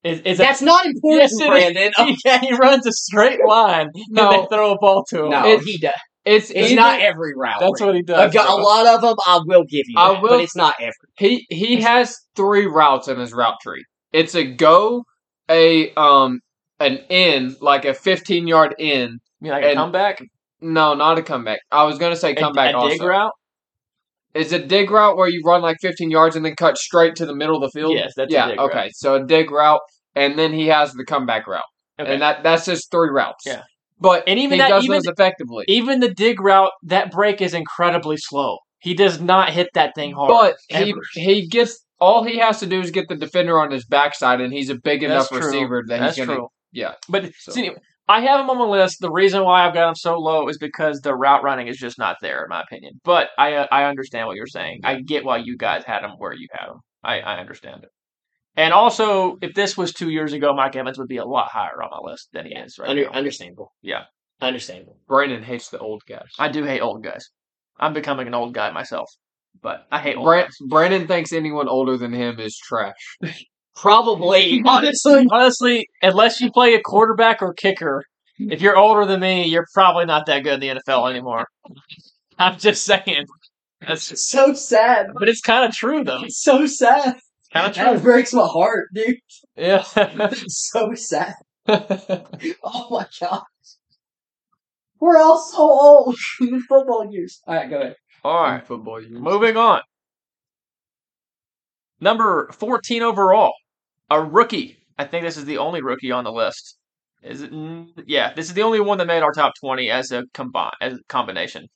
Is 0.04 0.20
is 0.22 0.38
That's 0.38 0.62
not 0.62 0.86
important, 0.86 1.32
Yes. 1.40 1.48
Brandon. 1.48 1.92
Okay. 2.00 2.40
he 2.48 2.54
runs 2.56 2.86
a 2.88 2.92
straight 2.92 3.40
line 3.48 3.90
No. 4.10 4.30
and 4.32 4.44
they 4.44 4.46
throw 4.56 4.72
a 4.74 4.78
ball 4.80 5.06
to 5.10 5.24
him. 5.26 5.30
No, 5.30 5.48
It- 5.48 5.62
he 5.62 5.78
does. 5.78 5.94
It's 6.26 6.50
It's 6.52 6.72
either- 6.72 6.76
not 6.76 7.02
every 7.02 7.34
route. 7.36 7.60
That's 7.60 7.82
what 7.82 7.96
he 7.96 8.00
A, 8.00 8.04
does. 8.04 8.34
Got, 8.34 8.50
a 8.50 8.56
lot 8.56 8.86
of 8.88 9.02
them, 9.02 9.16
I 9.26 9.40
will 9.46 9.64
give 9.66 9.84
you, 9.88 9.96
I 9.98 10.14
that, 10.14 10.22
will- 10.22 10.30
but 10.30 10.40
it's 10.42 10.56
not 10.56 10.76
every. 10.80 10.94
he 11.18 11.46
he 11.50 11.82
has 11.82 12.18
three 12.36 12.66
routes 12.66 13.08
in 13.10 13.20
his 13.20 13.34
route 13.34 13.56
tree. 13.62 13.84
It's 14.14 14.34
a 14.34 14.46
go, 14.46 15.04
a 15.50 15.94
um 15.96 16.40
an 16.80 17.00
in, 17.10 17.56
like 17.62 17.84
a 17.86 17.94
fifteen 17.94 18.48
yard 18.48 18.74
in. 18.80 19.20
You 19.44 19.52
mean 19.52 19.52
like 19.54 19.64
a 19.66 19.68
and- 19.70 19.78
comeback? 19.78 20.22
No, 20.62 20.94
not 20.94 21.18
a 21.18 21.22
comeback. 21.22 21.60
I 21.72 21.84
was 21.84 21.98
gonna 21.98 22.16
say 22.16 22.34
comeback 22.36 22.74
a, 22.74 22.78
also. 22.78 22.94
dig 22.94 23.02
route? 23.04 23.32
Is 24.34 24.54
a 24.54 24.60
dig 24.60 24.90
route 24.90 25.18
where 25.18 25.28
you 25.28 25.42
run 25.46 25.62
like 25.62 25.76
15 25.82 26.10
yards 26.10 26.36
and 26.38 26.46
then 26.46 26.56
cut 26.56 26.78
straight 26.78 27.16
to 27.18 27.26
the 27.26 27.36
middle 27.36 27.58
of 27.58 27.62
the 27.62 27.78
field? 27.78 27.94
Yes, 27.94 28.14
that's 28.16 28.32
a 28.32 28.34
yeah. 28.34 28.48
okay, 28.58 28.78
route. 28.86 28.92
so 28.94 29.16
a 29.16 29.26
dig 29.26 29.52
route, 29.52 29.82
and 30.16 30.40
then 30.40 30.54
he 30.54 30.68
has 30.68 30.94
the 30.94 31.04
comeback 31.04 31.46
route, 31.46 31.62
Okay. 32.00 32.14
and 32.14 32.22
that 32.22 32.42
that's 32.44 32.66
just 32.66 32.90
three 32.90 33.10
routes. 33.10 33.44
Yeah. 33.46 33.64
but 34.00 34.24
And 34.26 34.40
even 34.40 34.54
he 34.54 34.58
that- 34.60 34.70
does 34.70 34.86
even- 34.86 34.96
those 34.96 35.06
effectively. 35.08 35.66
Even 35.68 36.00
the 36.00 36.14
dig 36.14 36.40
route, 36.40 36.72
that 36.84 37.12
break 37.12 37.42
is 37.42 37.54
incredibly 37.54 38.16
slow. 38.18 38.58
He 38.80 38.94
does 38.94 39.20
not 39.22 39.50
hit 39.50 39.68
that 39.74 39.94
thing 39.96 40.14
hard. 40.14 40.30
but 40.30 40.56
he 40.70 40.92
ever. 40.92 41.02
he 41.14 41.48
gets 41.48 41.86
all 42.00 42.24
he 42.24 42.38
has 42.40 42.60
to 42.62 42.66
do 42.66 42.80
is 42.82 42.90
get 42.92 43.08
the 43.10 43.16
defender 43.16 43.60
on 43.60 43.70
his 43.72 43.86
backside, 43.86 44.40
and 44.40 44.54
he's 44.54 44.70
a 44.70 44.76
big 44.76 45.04
enough 45.04 45.30
receiver 45.32 45.84
that 45.88 46.00
That's 46.00 46.16
he's 46.16 46.26
gonna. 46.26 46.38
true. 46.38 46.48
Yeah. 46.72 46.94
But 47.10 47.32
So- 47.38 47.52
see, 47.52 47.60
anyway, 47.62 47.78
I 48.14 48.22
have 48.22 48.42
him 48.42 48.50
on 48.52 48.60
my 48.60 48.66
list. 48.66 49.00
The 49.02 49.10
reason 49.10 49.44
why 49.44 49.66
I've 49.66 49.74
got 49.74 49.90
him 49.90 49.96
so 49.96 50.20
low 50.20 50.48
is 50.48 50.60
because 50.60 51.02
the 51.02 51.16
route 51.16 51.42
running 51.42 51.68
is 51.68 51.78
just 51.78 51.98
not 51.98 52.18
there, 52.22 52.44
in 52.44 52.50
my 52.50 52.62
opinion. 52.62 53.02
But 53.04 53.30
I 53.40 53.56
uh, 53.56 53.68
I 53.72 53.86
understand 53.86 54.28
what 54.28 54.36
you're 54.36 54.46
saying. 54.46 54.82
I 54.84 55.02
get 55.02 55.26
why 55.26 55.38
you 55.38 55.58
guys 55.58 55.84
had 55.84 56.04
him 56.04 56.12
where 56.20 56.32
you 56.34 56.48
had 56.52 56.68
him. 56.70 56.78
I, 57.04 57.22
I 57.22 57.40
understand 57.40 57.84
it. 57.84 57.90
And 58.56 58.72
also, 58.72 59.38
if 59.42 59.56
this 59.56 59.76
was 59.76 59.94
two 59.94 60.12
years 60.12 60.32
ago, 60.32 60.54
Mike 60.54 60.76
Evans 60.76 61.00
would 61.00 61.08
be 61.08 61.18
a 61.18 61.26
lot 61.26 61.50
higher 61.50 61.82
on 61.82 61.90
my 61.90 62.12
list 62.12 62.30
than 62.34 62.46
he 62.46 62.54
is 62.54 62.78
right 62.78 62.88
Under, 62.88 63.06
now. 63.06 63.10
understandable. 63.10 63.74
Yeah. 63.82 64.04
Understandable. 64.42 64.98
Brandon 65.08 65.42
hates 65.42 65.70
the 65.70 65.80
old 65.80 66.04
guys. 66.08 66.30
I 66.38 66.50
do 66.50 66.64
hate 66.64 66.82
old 66.82 67.04
guys. 67.04 67.32
I'm 67.80 67.94
becoming 67.94 68.28
an 68.28 68.36
old 68.36 68.54
guy 68.54 68.70
myself, 68.70 69.10
but 69.64 69.88
I 69.92 70.00
hate 70.00 70.18
old 70.18 70.28
Brand, 70.28 70.50
guys. 70.50 70.70
Brandon 70.70 71.08
thinks 71.08 71.34
anyone 71.34 71.68
older 71.68 71.98
than 71.98 72.14
him 72.14 72.40
is 72.40 72.56
trash. 72.58 73.18
Probably, 73.76 74.62
honestly. 74.66 75.28
Honestly, 75.30 75.88
unless 76.02 76.42
you 76.42 76.52
play 76.52 76.74
a 76.76 76.82
quarterback 76.82 77.42
or 77.42 77.54
kicker, 77.54 78.04
hmm. 78.38 78.52
if 78.52 78.62
you're 78.62 78.78
older 78.78 79.06
than 79.06 79.20
me, 79.20 79.46
you're 79.46 79.68
probably 79.74 80.06
not 80.06 80.26
that 80.28 80.44
good 80.44 80.64
in 80.64 80.76
the 80.76 80.82
NFL 80.82 81.10
anymore. 81.10 81.48
I'm 82.38 82.58
just 82.58 82.86
saying. 82.86 83.26
That's 83.88 84.10
just, 84.10 84.30
so 84.30 84.54
sad. 84.54 85.08
but 85.18 85.28
it's 85.28 85.42
kind 85.42 85.66
of 85.66 85.76
true 85.76 86.04
though. 86.04 86.24
It's 86.24 86.42
so 86.42 86.66
sad. 86.66 87.18
Kind 87.52 87.68
of 87.68 87.74
true. 87.76 87.84
That 87.84 88.02
breaks 88.02 88.34
my 88.34 88.48
heart, 88.48 88.88
dude. 88.94 89.18
Yeah. 89.56 89.84
It's 89.96 90.72
so 90.72 90.94
sad. 90.96 91.36
Oh 91.68 92.88
my 92.90 93.06
god. 93.20 93.44
We're 95.00 95.18
all 95.18 95.38
so 95.38 95.60
old. 95.60 96.18
Football 96.70 97.10
years. 97.12 97.42
All 97.46 97.56
right, 97.56 97.70
go 97.70 97.82
ahead. 97.82 97.96
All 98.24 98.42
right. 98.42 98.66
football. 98.66 99.02
years. 99.02 99.12
Moving 99.12 99.58
on. 99.58 99.82
Number 102.00 102.50
14 102.54 103.02
overall, 103.02 103.54
a 104.14 104.24
rookie. 104.24 104.78
I 104.98 105.06
think 105.06 105.26
this 105.26 105.38
is 105.38 105.46
the 105.46 105.58
only 105.58 105.82
rookie 105.82 106.12
on 106.12 106.24
the 106.24 106.32
list. 106.32 106.78
Is 107.24 107.42
it? 107.42 107.52
Yeah, 108.06 108.34
this 108.34 108.48
is 108.48 108.54
the 108.54 108.62
only 108.64 108.80
one 108.80 108.98
that 108.98 109.08
made 109.08 109.24
our 109.24 109.32
top 109.32 109.54
20 109.60 109.90
as 109.90 110.12
a 110.12 110.24
combine 110.34 110.72
as 110.82 110.94
a 110.94 111.00
combination. 111.08 111.68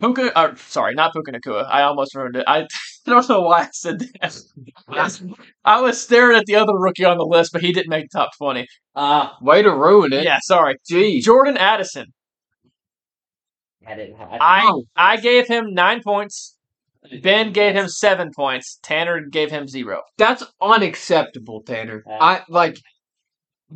Puka, 0.00 0.38
or 0.38 0.56
sorry, 0.56 0.94
not 0.94 1.12
Puka 1.12 1.32
Nacua. 1.32 1.66
I 1.68 1.82
almost 1.82 2.14
ruined 2.14 2.36
it. 2.36 2.44
I 2.46 2.60
I 3.06 3.10
don't 3.10 3.28
know 3.28 3.40
why 3.40 3.62
I 3.62 3.68
said 3.72 3.98
that. 4.20 5.22
I 5.64 5.80
was 5.80 6.00
staring 6.00 6.36
at 6.36 6.44
the 6.46 6.54
other 6.56 6.74
rookie 6.76 7.04
on 7.04 7.16
the 7.16 7.24
list, 7.24 7.52
but 7.52 7.62
he 7.62 7.72
didn't 7.72 7.88
make 7.90 8.06
the 8.10 8.18
top 8.18 8.30
twenty. 8.38 8.66
Uh, 8.94 9.30
Way 9.40 9.62
to 9.62 9.70
ruin 9.70 10.12
it. 10.12 10.24
Yeah, 10.24 10.38
sorry. 10.42 10.76
Jeez. 10.90 11.22
Jordan 11.22 11.56
Addison. 11.56 12.06
I 13.86 13.94
didn't 13.96 14.16
have. 14.16 14.28
I 14.32 14.62
Oh. 14.66 14.84
I 14.94 15.16
gave 15.16 15.48
him 15.48 15.72
nine 15.72 16.02
points. 16.02 16.56
Ben 17.22 17.52
gave 17.52 17.74
him 17.74 17.88
seven 17.88 18.30
points. 18.34 18.78
Tanner 18.82 19.20
gave 19.22 19.50
him 19.50 19.66
zero. 19.66 20.02
That's 20.18 20.44
unacceptable, 20.60 21.62
Tanner. 21.62 22.02
I 22.08 22.42
like. 22.48 22.76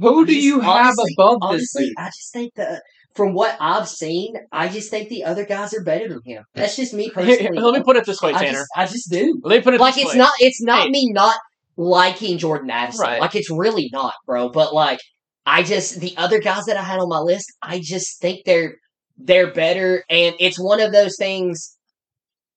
Who 0.01 0.27
do 0.27 0.33
Just 0.35 0.45
you 0.45 0.61
have 0.61 0.87
honestly- 0.87 1.15
above 1.19 1.39
this? 1.53 1.73
Honestly? 1.77 1.93
I 1.97 2.07
just 2.07 2.33
think 2.33 2.55
that 2.57 2.83
from 3.15 3.33
what 3.33 3.57
I've 3.61 3.89
seen, 3.89 4.35
I 4.51 4.69
just 4.69 4.91
think 4.91 5.09
the 5.09 5.23
other 5.25 5.45
guys 5.47 5.73
are 5.73 5.85
better 5.85 6.09
than 6.09 6.21
him. 6.25 6.43
That's 6.55 6.75
just 6.77 6.93
me 6.93 7.11
personally. 7.11 7.39
here, 7.39 7.53
let 7.53 7.75
me 7.79 7.83
put 7.85 7.97
it 7.97 8.05
this 8.05 8.21
way, 8.21 8.35
I 8.35 8.39
Tanner. 8.45 8.59
just, 8.59 8.69
I 8.77 8.87
just 8.87 9.09
do. 9.11 9.41
Let 9.45 9.59
me 9.59 9.63
put 9.63 9.75
it 9.75 9.81
Like 9.81 9.95
this 9.95 10.05
it's 10.05 10.13
way. 10.15 10.19
not, 10.19 10.33
it's 10.41 10.61
not 10.63 10.83
Hey. 10.87 10.91
me 10.91 11.11
not 11.13 11.37
liking 11.77 12.39
Jordan 12.39 12.71
Addison. 12.71 13.03
Right. 13.05 13.21
Like 13.21 13.37
it's 13.37 13.51
really 13.51 13.89
not, 13.93 14.15
bro. 14.27 14.49
But 14.49 14.75
like, 14.75 14.99
I 15.47 15.63
just 15.63 16.01
the 16.01 16.17
other 16.17 16.41
guys 16.41 16.65
that 16.65 16.77
I 16.77 16.83
had 16.83 16.99
on 16.99 17.09
my 17.09 17.21
list, 17.21 17.53
I 17.63 17.79
just 17.81 18.21
think 18.21 18.41
they're 18.45 18.75
they're 19.17 19.53
better, 19.53 20.03
and 20.11 20.35
it's 20.41 20.59
one 20.59 20.81
of 20.81 20.91
those 20.91 21.15
things. 21.17 21.77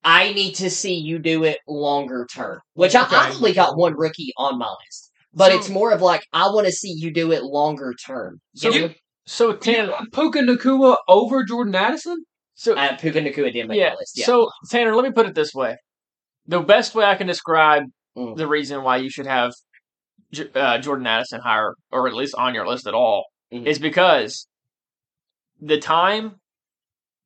I 0.10 0.32
need 0.32 0.54
to 0.56 0.70
see 0.70 0.94
you 0.96 1.20
do 1.20 1.44
it 1.44 1.60
longer 1.68 2.26
term, 2.34 2.60
which 2.76 2.96
I, 2.96 3.02
I 3.02 3.06
Okay. 3.28 3.36
only 3.36 3.54
got 3.54 3.78
one 3.78 3.94
rookie 3.96 4.32
on 4.38 4.58
my 4.58 4.70
list, 4.86 5.12
but 5.34 5.52
So- 5.52 5.58
it's 5.58 5.70
more 5.70 5.92
of 5.92 6.02
like 6.02 6.24
I 6.32 6.48
want 6.48 6.66
to 6.66 6.72
see 6.72 6.94
you 6.98 7.12
do 7.12 7.32
it 7.34 7.44
longer 7.44 7.94
term. 8.06 8.40
So, 8.56 8.70
You 8.72 8.94
so 9.26 9.54
Tanner, 9.54 9.94
Puka 10.14 10.40
Nacua 10.40 10.96
over 11.10 11.44
Jordan 11.44 11.76
Addison? 11.76 12.24
so 12.56 12.74
Uh, 12.76 12.96
Puka 12.98 13.20
Nacua 13.20 13.52
did 13.52 13.68
make 13.68 13.78
yeah, 13.78 13.90
my 13.90 13.96
list. 13.96 14.18
Yeah. 14.18 14.26
So 14.26 14.50
Tanner, 14.72 14.96
let 14.96 15.04
me 15.04 15.12
put 15.12 15.26
it 15.26 15.36
this 15.36 15.54
way: 15.54 15.76
the 16.46 16.62
best 16.62 16.96
way 16.96 17.04
I 17.04 17.16
can 17.16 17.28
describe 17.28 17.84
Mm. 18.18 18.36
the 18.38 18.48
reason 18.48 18.84
why 18.84 18.98
you 18.98 19.10
should 19.10 19.28
have 19.28 19.52
J- 20.32 20.50
uh, 20.56 20.78
Jordan 20.80 21.06
Addison 21.08 21.42
higher, 21.42 21.74
or 21.92 22.08
at 22.08 22.14
least 22.14 22.34
on 22.36 22.54
your 22.56 22.66
list 22.68 22.88
at 22.88 22.94
all, 22.94 23.26
Mhm. 23.54 23.66
is 23.68 23.78
because 23.80 24.48
the 25.62 25.80
time 25.80 26.40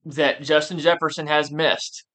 that 0.05 0.41
Justin 0.41 0.79
Jefferson 0.79 1.27
has 1.27 1.51
missed, 1.51 2.05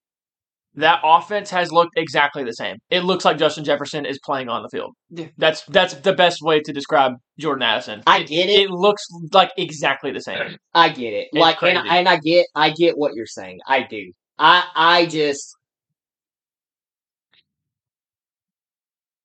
that 0.76 1.00
offense 1.02 1.50
has 1.50 1.72
looked 1.72 1.92
exactly 1.96 2.44
the 2.44 2.52
same. 2.52 2.76
It 2.90 3.00
looks 3.00 3.24
like 3.24 3.38
Justin 3.38 3.64
Jefferson 3.64 4.04
is 4.04 4.18
playing 4.24 4.48
on 4.48 4.62
the 4.62 4.68
field. 4.68 4.94
Yeah. 5.10 5.26
That's 5.38 5.62
that's 5.64 5.94
the 5.94 6.12
best 6.12 6.42
way 6.42 6.60
to 6.60 6.72
describe 6.72 7.12
Jordan 7.38 7.62
Addison. 7.62 8.02
I 8.06 8.22
get 8.22 8.48
it. 8.48 8.66
It 8.66 8.70
looks 8.70 9.02
like 9.32 9.52
exactly 9.56 10.12
the 10.12 10.20
same. 10.20 10.56
I 10.74 10.90
get 10.90 11.12
it. 11.12 11.28
It's 11.32 11.40
like, 11.40 11.62
and, 11.62 11.78
and 11.78 12.08
I 12.08 12.18
get, 12.18 12.46
I 12.54 12.70
get 12.70 12.96
what 12.96 13.14
you're 13.14 13.26
saying. 13.26 13.58
I 13.66 13.86
do. 13.88 14.12
I, 14.38 14.64
I 14.74 15.06
just, 15.06 15.56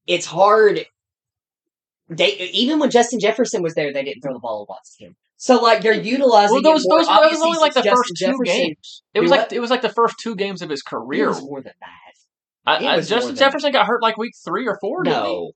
it's 0.08 0.26
hard. 0.26 0.86
They 2.10 2.32
even 2.54 2.80
when 2.80 2.90
Justin 2.90 3.20
Jefferson 3.20 3.62
was 3.62 3.74
there, 3.74 3.94
they 3.94 4.04
didn't 4.04 4.22
throw 4.22 4.34
the 4.34 4.40
ball 4.40 4.66
a 4.68 4.72
lot 4.72 4.80
to 4.98 5.06
him. 5.06 5.16
So 5.44 5.60
like 5.60 5.82
they're 5.82 5.94
utilizing. 5.94 6.54
Well, 6.54 6.62
those 6.62 6.84
it 6.86 6.88
more, 6.90 7.00
those 7.00 7.08
that 7.08 7.32
was 7.32 7.42
only 7.42 7.58
like 7.58 7.74
the 7.74 7.82
first 7.82 8.12
two 8.16 8.26
Jefferson- 8.28 8.44
games. 8.46 9.02
It 9.16 9.22
was 9.22 9.32
Do 9.32 9.38
like 9.38 9.42
what? 9.48 9.54
it 9.54 9.60
was 9.60 9.70
like 9.72 9.82
the 9.82 9.90
first 9.90 10.16
two 10.22 10.36
games 10.36 10.62
of 10.62 10.70
his 10.70 10.84
career. 10.84 11.24
It 11.24 11.26
career. 11.26 11.30
was 11.30 11.42
more 11.42 11.62
than 11.64 11.74
that. 11.82 11.98
I, 12.72 12.84
it 12.84 12.88
I, 12.88 12.96
was 12.98 13.10
more 13.10 13.18
Justin 13.18 13.36
than- 13.36 13.40
Jefferson 13.40 13.72
got 13.72 13.88
hurt 13.88 14.04
like 14.04 14.18
week 14.18 14.34
three 14.46 14.68
or 14.68 14.78
four. 14.80 15.02
didn't 15.04 15.18
he? 15.18 15.24
No, 15.24 15.52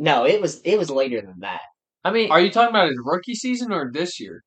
no, 0.00 0.24
it 0.26 0.40
was 0.40 0.60
it 0.62 0.76
was 0.76 0.90
later 0.90 1.20
than 1.20 1.36
that. 1.40 1.60
I 2.04 2.10
mean 2.10 2.32
Are 2.32 2.40
you 2.40 2.50
talking 2.50 2.70
about 2.70 2.88
his 2.88 2.98
rookie 3.04 3.34
season 3.36 3.72
or 3.72 3.90
this 3.92 4.18
year? 4.18 4.42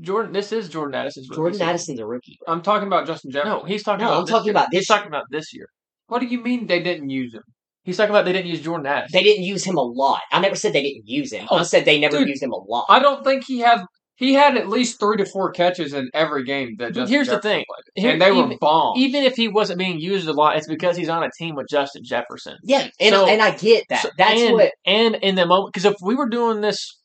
Jordan. 0.00 0.32
This 0.32 0.50
is 0.50 0.68
Jordan 0.68 0.96
Addison's. 0.96 1.28
rookie 1.28 1.36
Jordan 1.36 1.54
season. 1.54 1.68
Addison's 1.68 2.00
a 2.00 2.06
rookie. 2.06 2.38
I'm 2.48 2.62
talking 2.62 2.88
about 2.88 3.06
Justin 3.06 3.30
Jefferson. 3.30 3.58
No, 3.60 3.64
he's 3.64 3.84
talking 3.84 4.04
No, 4.04 4.10
about. 4.10 4.18
I'm 4.18 4.24
this 4.24 4.30
talking 4.30 4.44
year. 4.46 4.52
about 4.54 4.68
He's 4.72 4.80
this 4.80 4.86
talking 4.88 5.06
about 5.08 5.24
this 5.30 5.54
year. 5.54 5.68
What 6.08 6.18
do 6.18 6.26
you 6.26 6.42
mean 6.42 6.66
they 6.66 6.82
didn't 6.82 7.10
use 7.10 7.32
him? 7.32 7.42
He's 7.84 7.96
talking 7.96 8.10
about 8.10 8.24
they 8.24 8.32
didn't 8.32 8.50
use 8.50 8.60
Jordan 8.60 8.86
Addison. 8.86 9.16
They 9.16 9.22
didn't 9.22 9.44
use 9.44 9.64
him 9.64 9.76
a 9.76 9.82
lot. 9.82 10.20
I 10.32 10.40
never 10.40 10.56
said 10.56 10.72
they 10.72 10.82
didn't 10.82 11.06
use 11.06 11.32
him. 11.32 11.46
Oh, 11.48 11.58
I 11.58 11.62
said 11.62 11.84
they 11.84 12.00
never 12.00 12.18
dude, 12.18 12.28
used 12.28 12.42
him 12.42 12.50
a 12.50 12.56
lot. 12.56 12.86
I 12.88 12.98
don't 12.98 13.22
think 13.22 13.44
he 13.44 13.60
had. 13.60 13.82
He 14.16 14.32
had 14.32 14.56
at 14.56 14.68
least 14.68 14.98
three 14.98 15.18
to 15.18 15.26
four 15.26 15.50
catches 15.52 15.92
in 15.92 16.08
every 16.14 16.42
game 16.44 16.76
that 16.78 16.88
But 16.88 16.94
Justin 16.94 17.14
here's 17.14 17.28
the 17.28 17.40
thing. 17.40 17.64
played. 17.68 18.06
And 18.12 18.20
they 18.20 18.30
were 18.30 18.44
even, 18.44 18.56
bombs. 18.58 18.98
even 18.98 19.24
if 19.24 19.34
he 19.34 19.46
wasn't 19.48 19.78
being 19.78 20.00
used 20.00 20.26
a 20.26 20.32
lot, 20.32 20.56
it's 20.56 20.66
because 20.66 20.96
he's 20.96 21.10
on 21.10 21.22
a 21.22 21.30
team 21.38 21.54
with 21.54 21.66
Justin 21.68 22.02
Jefferson. 22.02 22.56
yeah, 22.62 22.88
and 22.98 23.14
So- 23.14 23.26
and 23.26 23.42
I 23.42 23.50
get 23.50 23.84
that. 23.90 24.02
So- 24.02 24.10
That's 24.16 24.40
and, 24.40 24.54
what 24.54 24.72
And 24.86 25.16
in 25.16 25.34
the 25.34 25.44
moment, 25.44 25.74
because 25.74 25.84
if 25.84 25.96
we 26.02 26.14
were 26.14 26.28
doing 26.28 26.62
this, 26.62 26.98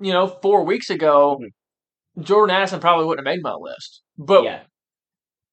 you 0.00 0.12
know, 0.12 0.28
four 0.28 0.64
weeks 0.64 0.88
ago, 0.88 1.40
hmm. 1.40 2.22
Jordan 2.22 2.54
Addison 2.54 2.80
probably 2.80 3.06
wouldn't 3.06 3.26
have 3.26 3.32
made 3.34 3.42
my 3.42 3.54
list. 3.54 4.02
But 4.16 4.44
yeah. 4.44 4.60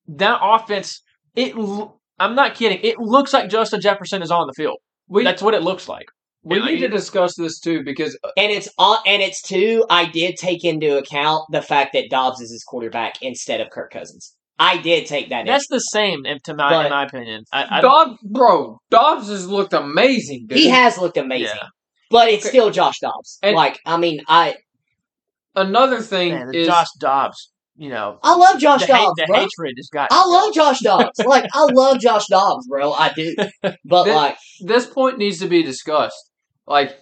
that 0.08 0.40
offense, 0.42 1.02
it 1.36 1.56
I'm 2.20 2.36
not 2.36 2.56
kidding. 2.56 2.80
It 2.84 2.98
looks 3.00 3.34
like 3.34 3.50
Justin 3.50 3.82
Jefferson 3.82 4.22
is 4.22 4.32
on 4.32 4.48
the 4.48 4.54
field. 4.54 4.78
we 5.08 5.24
That's 5.24 5.42
what 5.42 5.54
it 5.54 5.64
looks 5.64 5.88
like. 5.90 6.06
We 6.46 6.60
Yeah, 6.60 6.66
need 6.66 6.80
to 6.80 6.88
discuss 6.88 7.36
this 7.36 7.60
too 7.60 7.84
because 7.84 8.18
uh, 8.24 8.30
And 8.38 8.52
it's 8.52 8.70
on, 8.78 9.00
and 9.06 9.22
it's 9.22 9.42
too. 9.42 9.84
I 9.90 10.06
did 10.06 10.36
take 10.38 10.64
into 10.64 10.98
account 10.98 11.44
the 11.52 11.62
fact 11.62 11.94
that 11.94 12.10
Dobbs 12.10 12.40
is 12.40 12.52
his 12.52 12.64
quarterback 12.64 13.16
instead 13.22 13.60
of 13.62 13.70
Kirk 13.72 13.92
Cousins. 13.92 14.34
I 14.58 14.78
did 14.78 15.06
take 15.06 15.30
that. 15.30 15.46
That's 15.46 15.68
the 15.68 15.80
same, 15.80 16.26
in, 16.26 16.38
to 16.46 16.54
my, 16.54 16.70
But- 16.70 16.86
in 16.86 16.92
my 16.92 17.04
opinion. 17.06 17.44
I, 17.52 17.80
I 17.80 17.82
don't, 17.82 17.92
Dobbs, 18.12 18.20
bro, 18.24 18.78
Dobbs 18.90 19.28
has 19.28 19.50
looked 19.50 19.74
amazing. 19.74 20.46
Dude. 20.48 20.58
he 20.58 20.70
has 20.70 20.98
looked 20.98 21.18
amazing, 21.18 21.58
Yeah. 21.62 21.68
but 22.10 22.30
it's 22.30 22.48
still 22.48 22.72
Josh 22.72 23.00
Dobbs. 23.02 23.38
And- 23.44 23.56
like 23.56 23.80
I 23.86 23.98
mean, 23.98 24.22
I 24.28 24.56
Another 25.58 26.02
thing 26.02 26.34
man, 26.34 26.54
is 26.54 26.68
Josh 26.68 26.88
Dobbs. 27.00 27.52
You 27.78 27.90
know, 27.90 28.20
I 28.24 28.36
love 28.36 28.58
Josh 28.60 28.86
the, 28.86 28.94
hate, 28.96 29.04
Dobbs, 29.04 29.14
the 29.18 29.26
bro. 29.28 29.40
hatred 29.40 29.74
has 29.78 29.90
got. 29.92 30.08
I 30.12 30.26
love 30.26 30.54
Josh 30.54 30.80
Dobbs. 30.80 31.20
like 31.26 31.46
I 31.54 31.68
love 31.74 32.00
Josh 32.00 32.26
Dobbs, 32.30 32.68
bro. 32.68 32.94
I 32.94 33.12
do. 33.14 33.36
But 33.86 34.04
This- 34.06 34.16
like 34.16 34.38
this 34.62 34.86
point 34.86 35.18
needs 35.18 35.40
to 35.40 35.48
be 35.48 35.64
discussed. 35.64 36.32
Like 36.68 36.98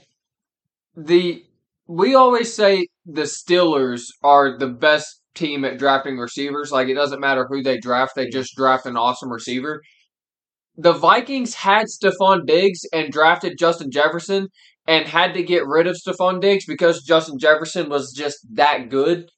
the 0.95 1.43
we 1.88 2.16
always 2.16 2.53
say 2.53 2.88
the 3.05 3.24
Steelers 3.24 4.03
are 4.24 4.57
the 4.57 4.68
best 4.68 5.22
team 5.36 5.66
at 5.66 5.78
drafting 5.78 6.18
receivers. 6.18 6.72
Like 6.72 6.88
it 6.88 6.95
doesn't 6.95 7.20
matter 7.20 7.45
who 7.47 7.61
they 7.64 7.78
draft, 7.80 8.14
they 8.16 8.30
just 8.30 8.55
draft 8.55 8.86
an 8.86 8.97
awesome 8.97 9.32
receiver. 9.32 9.82
The 10.76 10.93
Vikings 10.93 11.53
had 11.53 11.86
Stefon 11.86 12.45
Diggs 12.47 12.82
and 12.91 13.11
drafted 13.11 13.57
Justin 13.59 13.91
Jefferson 13.91 14.47
and 14.88 15.07
had 15.07 15.34
to 15.36 15.43
get 15.43 15.68
rid 15.68 15.88
of 15.88 15.95
Stefon 15.97 16.41
Diggs 16.41 16.66
because 16.66 17.03
Justin 17.03 17.38
Jefferson 17.39 17.89
was 17.89 18.11
just 18.11 18.39
that 18.55 18.89
good. 18.89 19.30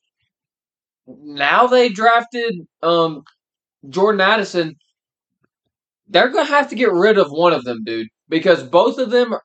Now 1.07 1.67
they 1.67 1.89
drafted 1.89 2.53
um 2.81 3.23
Jordan 3.89 4.21
Addison. 4.21 4.75
They're 6.07 6.29
gonna 6.29 6.45
have 6.45 6.69
to 6.69 6.75
get 6.75 6.91
rid 6.91 7.17
of 7.17 7.29
one 7.29 7.53
of 7.53 7.63
them, 7.63 7.83
dude, 7.83 8.07
because 8.29 8.63
both 8.63 8.97
of 8.97 9.11
them. 9.11 9.35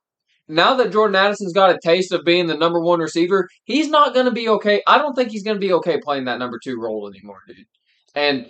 Now 0.51 0.75
that 0.75 0.93
Jordan 0.93 1.17
Addison's 1.17 1.53
got 1.53 1.71
a 1.71 1.79
taste 1.83 2.13
of 2.13 2.25
being 2.25 2.47
the 2.47 2.57
number 2.57 2.81
one 2.81 2.99
receiver, 3.01 3.49
he's 3.65 3.89
not 3.89 4.15
going 4.15 4.27
to 4.27 4.33
be 4.33 4.49
okay. 4.49 4.83
I 4.87 4.99
don't 4.99 5.15
think 5.15 5.31
he's 5.31 5.45
going 5.45 5.57
to 5.57 5.67
be 5.67 5.73
okay 5.75 5.99
playing 6.01 6.25
that 6.25 6.39
number 6.39 6.59
two 6.63 6.79
role 6.81 7.09
anymore, 7.09 7.41
dude. 7.47 7.67
And 8.15 8.47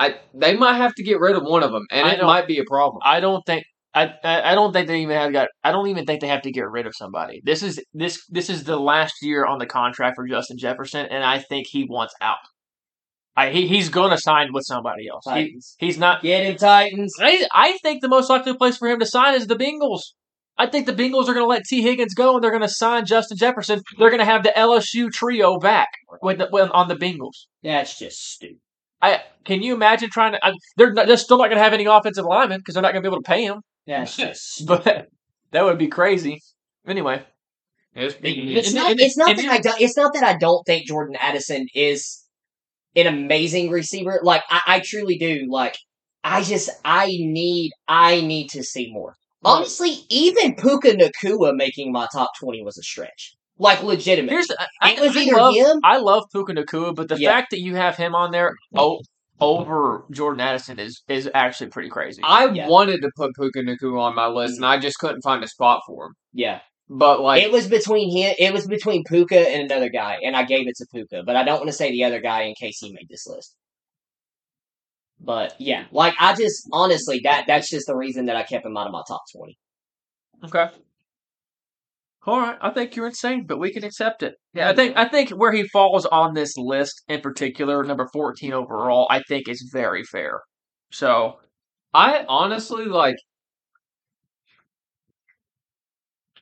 I, 0.00 0.16
they 0.34 0.56
might 0.56 0.78
have 0.78 0.94
to 0.94 1.02
get 1.02 1.20
rid 1.20 1.36
of 1.36 1.44
one 1.44 1.62
of 1.62 1.70
them, 1.70 1.86
and 1.90 2.08
I 2.08 2.14
it 2.14 2.22
might 2.22 2.46
be 2.46 2.58
a 2.58 2.64
problem. 2.64 3.00
I 3.04 3.20
don't 3.20 3.44
think. 3.46 3.64
I, 3.94 4.14
I 4.24 4.52
I 4.52 4.54
don't 4.54 4.72
think 4.72 4.88
they 4.88 5.02
even 5.02 5.16
have 5.16 5.32
got. 5.32 5.48
I 5.62 5.70
don't 5.70 5.88
even 5.88 6.06
think 6.06 6.22
they 6.22 6.28
have 6.28 6.42
to 6.42 6.50
get 6.50 6.68
rid 6.68 6.86
of 6.86 6.94
somebody. 6.96 7.42
This 7.44 7.62
is 7.62 7.78
this 7.92 8.24
this 8.30 8.48
is 8.48 8.64
the 8.64 8.78
last 8.78 9.16
year 9.20 9.44
on 9.44 9.58
the 9.58 9.66
contract 9.66 10.16
for 10.16 10.26
Justin 10.26 10.56
Jefferson, 10.58 11.06
and 11.06 11.22
I 11.22 11.38
think 11.38 11.66
he 11.68 11.84
wants 11.84 12.14
out. 12.22 12.38
I 13.36 13.50
he, 13.50 13.66
he's 13.68 13.90
going 13.90 14.10
to 14.10 14.18
sign 14.18 14.52
with 14.52 14.64
somebody 14.66 15.08
else. 15.08 15.24
He, 15.26 15.60
he's 15.78 15.98
not. 15.98 16.22
getting 16.22 16.56
Titans. 16.56 17.14
I 17.20 17.46
I 17.52 17.78
think 17.82 18.00
the 18.00 18.08
most 18.08 18.30
likely 18.30 18.56
place 18.56 18.78
for 18.78 18.88
him 18.88 18.98
to 18.98 19.06
sign 19.06 19.34
is 19.34 19.46
the 19.46 19.56
Bengals. 19.56 20.00
I 20.58 20.66
think 20.66 20.86
the 20.86 20.92
Bengals 20.92 21.22
are 21.28 21.34
going 21.34 21.44
to 21.44 21.46
let 21.46 21.64
Tee 21.64 21.82
Higgins 21.82 22.14
go, 22.14 22.34
and 22.34 22.44
they're 22.44 22.50
going 22.50 22.62
to 22.62 22.68
sign 22.68 23.06
Justin 23.06 23.36
Jefferson. 23.38 23.80
They're 23.98 24.10
going 24.10 24.18
to 24.20 24.24
have 24.24 24.42
the 24.42 24.52
LSU 24.56 25.10
trio 25.10 25.58
back 25.58 25.88
with 26.20 26.38
the, 26.38 26.48
with, 26.52 26.70
on 26.72 26.88
the 26.88 26.94
Bengals. 26.96 27.46
That's 27.62 27.98
just 27.98 28.32
stupid. 28.34 28.58
I 29.00 29.22
can 29.44 29.62
you 29.62 29.74
imagine 29.74 30.10
trying 30.10 30.32
to? 30.32 30.38
I, 30.46 30.52
they're 30.76 30.92
not, 30.92 31.06
they're 31.08 31.16
still 31.16 31.38
not 31.38 31.46
going 31.48 31.56
to 31.56 31.62
have 31.64 31.72
any 31.72 31.86
offensive 31.86 32.24
linemen 32.24 32.60
because 32.60 32.74
they're 32.74 32.82
not 32.82 32.92
going 32.92 33.02
to 33.02 33.08
be 33.08 33.12
able 33.12 33.22
to 33.22 33.28
pay 33.28 33.44
him. 33.44 33.60
That's 33.86 34.14
just. 34.16 34.64
But 34.66 35.08
that 35.50 35.64
would 35.64 35.78
be 35.78 35.88
crazy. 35.88 36.40
Anyway, 36.86 37.22
It's- 38.52 38.66
It's 38.66 38.74
not. 38.74 38.90
and- 38.92 39.00
It's 39.00 39.16
not 39.16 39.28
that 39.36 39.44
I 39.50 39.58
don't. 39.58 39.80
It's 39.80 39.96
not 39.96 40.12
that 40.14 40.22
I 40.22 40.36
don't 40.36 40.62
think 40.64 40.86
Jordan 40.86 41.16
Addison 41.18 41.66
is 41.74 42.22
an 42.94 43.06
amazing 43.08 43.70
receiver. 43.70 44.20
Like 44.22 44.42
I, 44.48 44.60
I 44.66 44.80
truly 44.84 45.18
do. 45.18 45.46
Like 45.50 45.76
I 46.22 46.42
just. 46.44 46.70
I 46.84 47.06
need. 47.06 47.72
I 47.88 48.20
need 48.20 48.50
to 48.50 48.62
see 48.62 48.92
more. 48.92 49.14
Honestly, 49.44 50.04
even 50.08 50.54
Puka 50.54 50.92
Nacua 50.92 51.54
making 51.56 51.92
my 51.92 52.06
top 52.12 52.30
twenty 52.38 52.62
was 52.62 52.78
a 52.78 52.82
stretch. 52.82 53.34
Like 53.58 53.82
legitimate. 53.82 54.30
here's 54.30 54.46
the, 54.48 54.56
I, 54.80 54.92
It 54.92 55.00
was 55.00 55.16
I 55.16 55.20
either 55.20 55.36
love, 55.36 55.54
him- 55.54 55.80
I 55.84 55.98
love 55.98 56.24
Puka 56.32 56.52
Nacua, 56.54 56.94
but 56.94 57.08
the 57.08 57.18
Yeah. 57.18 57.30
fact 57.30 57.50
that 57.50 57.60
you 57.60 57.76
have 57.76 57.96
him 57.96 58.14
on 58.14 58.30
there 58.32 58.54
oh, 58.76 59.00
over 59.40 60.04
Jordan 60.10 60.40
Addison 60.40 60.78
is 60.78 61.02
is 61.08 61.28
actually 61.34 61.68
pretty 61.70 61.88
crazy. 61.88 62.22
I 62.24 62.46
Yeah. 62.46 62.68
wanted 62.68 63.02
to 63.02 63.10
put 63.16 63.34
Puka 63.34 63.60
Nacua 63.60 64.00
on 64.00 64.14
my 64.14 64.26
list, 64.26 64.54
mm-hmm. 64.54 64.64
and 64.64 64.72
I 64.72 64.78
just 64.78 64.98
couldn't 64.98 65.22
find 65.22 65.42
a 65.44 65.48
spot 65.48 65.82
for 65.86 66.06
him. 66.06 66.12
yeah. 66.32 66.60
But 66.88 67.20
like, 67.20 67.42
it 67.42 67.50
was 67.50 67.68
between 67.68 68.14
him. 68.14 68.34
It 68.38 68.52
was 68.52 68.66
between 68.66 69.02
Puka 69.04 69.48
and 69.48 69.62
another 69.70 69.88
guy, 69.88 70.18
and 70.22 70.36
I 70.36 70.42
gave 70.44 70.66
it 70.68 70.74
to 70.76 70.86
Puka. 70.92 71.22
But 71.24 71.36
I 71.36 71.42
don't 71.44 71.56
want 71.58 71.68
to 71.68 71.72
say 71.72 71.90
the 71.90 72.04
other 72.04 72.20
guy 72.20 72.42
in 72.42 72.54
case 72.54 72.78
he 72.80 72.92
made 72.92 73.06
this 73.08 73.26
list. 73.26 73.54
But 75.24 75.54
yeah, 75.58 75.84
like 75.92 76.14
I 76.18 76.34
just 76.34 76.68
honestly 76.72 77.20
that 77.24 77.44
that's 77.46 77.70
just 77.70 77.86
the 77.86 77.96
reason 77.96 78.26
that 78.26 78.36
I 78.36 78.42
kept 78.42 78.66
him 78.66 78.76
out 78.76 78.86
of 78.86 78.92
my 78.92 79.02
top 79.06 79.22
twenty. 79.34 79.56
Okay. 80.44 80.68
All 82.24 82.38
right, 82.40 82.56
I 82.60 82.70
think 82.70 82.94
you're 82.94 83.08
insane, 83.08 83.46
but 83.46 83.58
we 83.58 83.72
can 83.72 83.82
accept 83.82 84.22
it. 84.22 84.34
Yeah, 84.54 84.70
I 84.70 84.74
think 84.74 84.96
I 84.96 85.08
think 85.08 85.30
where 85.30 85.52
he 85.52 85.66
falls 85.68 86.06
on 86.06 86.34
this 86.34 86.56
list 86.56 87.02
in 87.08 87.20
particular, 87.20 87.82
number 87.82 88.08
14 88.12 88.52
overall, 88.52 89.08
I 89.10 89.22
think 89.28 89.48
is 89.48 89.68
very 89.72 90.04
fair. 90.04 90.40
So, 90.92 91.38
I 91.94 92.24
honestly 92.28 92.84
like. 92.84 93.16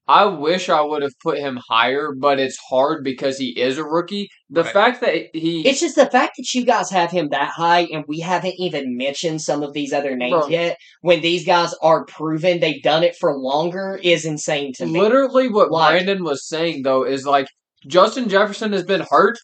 I 0.09 0.25
wish 0.25 0.69
I 0.69 0.81
would 0.81 1.03
have 1.03 1.13
put 1.23 1.39
him 1.39 1.61
higher, 1.69 2.11
but 2.19 2.41
it's 2.41 2.59
hard 2.69 3.05
because 3.05 3.39
he 3.39 3.51
is 3.51 3.79
a 3.79 3.85
rookie. 3.85 4.29
The 4.49 4.65
Right. 4.65 4.73
fact 4.73 5.01
that 5.03 5.15
he 5.33 5.67
It's 5.67 5.79
just 5.81 5.95
the 5.95 6.07
fact 6.11 6.33
that 6.37 6.53
you 6.53 6.65
guys 6.65 6.91
have 6.91 7.13
him 7.13 7.29
that 7.29 7.51
high, 7.51 7.87
and 7.93 8.05
we 8.09 8.19
haven't 8.21 8.55
even 8.59 8.97
mentioned 8.97 9.41
some 9.41 9.63
of 9.63 9.73
these 9.73 9.93
other 9.93 10.17
names 10.17 10.33
Bro. 10.33 10.49
yet. 10.49 10.77
When 11.03 11.21
these 11.21 11.47
guys 11.47 11.75
are 11.83 12.05
proven 12.07 12.59
they've 12.59 12.83
done 12.83 13.05
it 13.05 13.15
for 13.21 13.37
longer, 13.39 14.01
is 14.03 14.25
insane 14.25 14.73
to 14.79 14.87
me. 14.87 15.01
literally 15.01 15.49
what 15.49 15.71
Like- 15.71 15.93
Brandon 15.93 16.25
was 16.25 16.47
saying 16.49 16.83
though 16.83 17.05
is 17.05 17.25
like 17.25 17.47
Justin 17.87 18.29
Jefferson 18.29 18.73
has 18.73 18.83
been 18.85 19.07
hurt, 19.11 19.39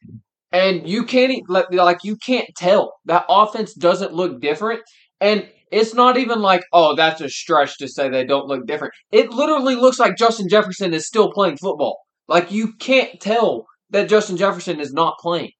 and 0.50 0.88
you 0.88 1.04
can't 1.04 1.32
e- 1.32 1.42
like 1.48 1.72
like 1.72 1.98
you 2.02 2.16
can't 2.16 2.48
tell 2.56 2.94
that 3.04 3.24
offense 3.28 3.72
doesn't 3.72 4.14
look 4.14 4.40
different, 4.40 4.80
and 5.20 5.46
it's 5.70 5.94
not 5.94 6.16
even 6.16 6.40
like 6.40 6.62
oh 6.72 6.94
that's 6.94 7.20
a 7.20 7.28
stretch 7.28 7.78
to 7.78 7.88
say 7.88 8.08
they 8.08 8.24
don't 8.24 8.46
look 8.46 8.66
different. 8.66 8.94
It 9.10 9.30
literally 9.30 9.74
looks 9.74 9.98
like 9.98 10.16
Justin 10.16 10.48
Jefferson 10.48 10.94
is 10.94 11.06
still 11.06 11.32
playing 11.32 11.56
football. 11.58 11.98
Like 12.28 12.50
you 12.50 12.74
can't 12.78 13.20
tell 13.20 13.66
that 13.90 14.08
Justin 14.08 14.36
Jefferson 14.36 14.80
is 14.80 14.92
not 14.92 15.18
playing, 15.20 15.52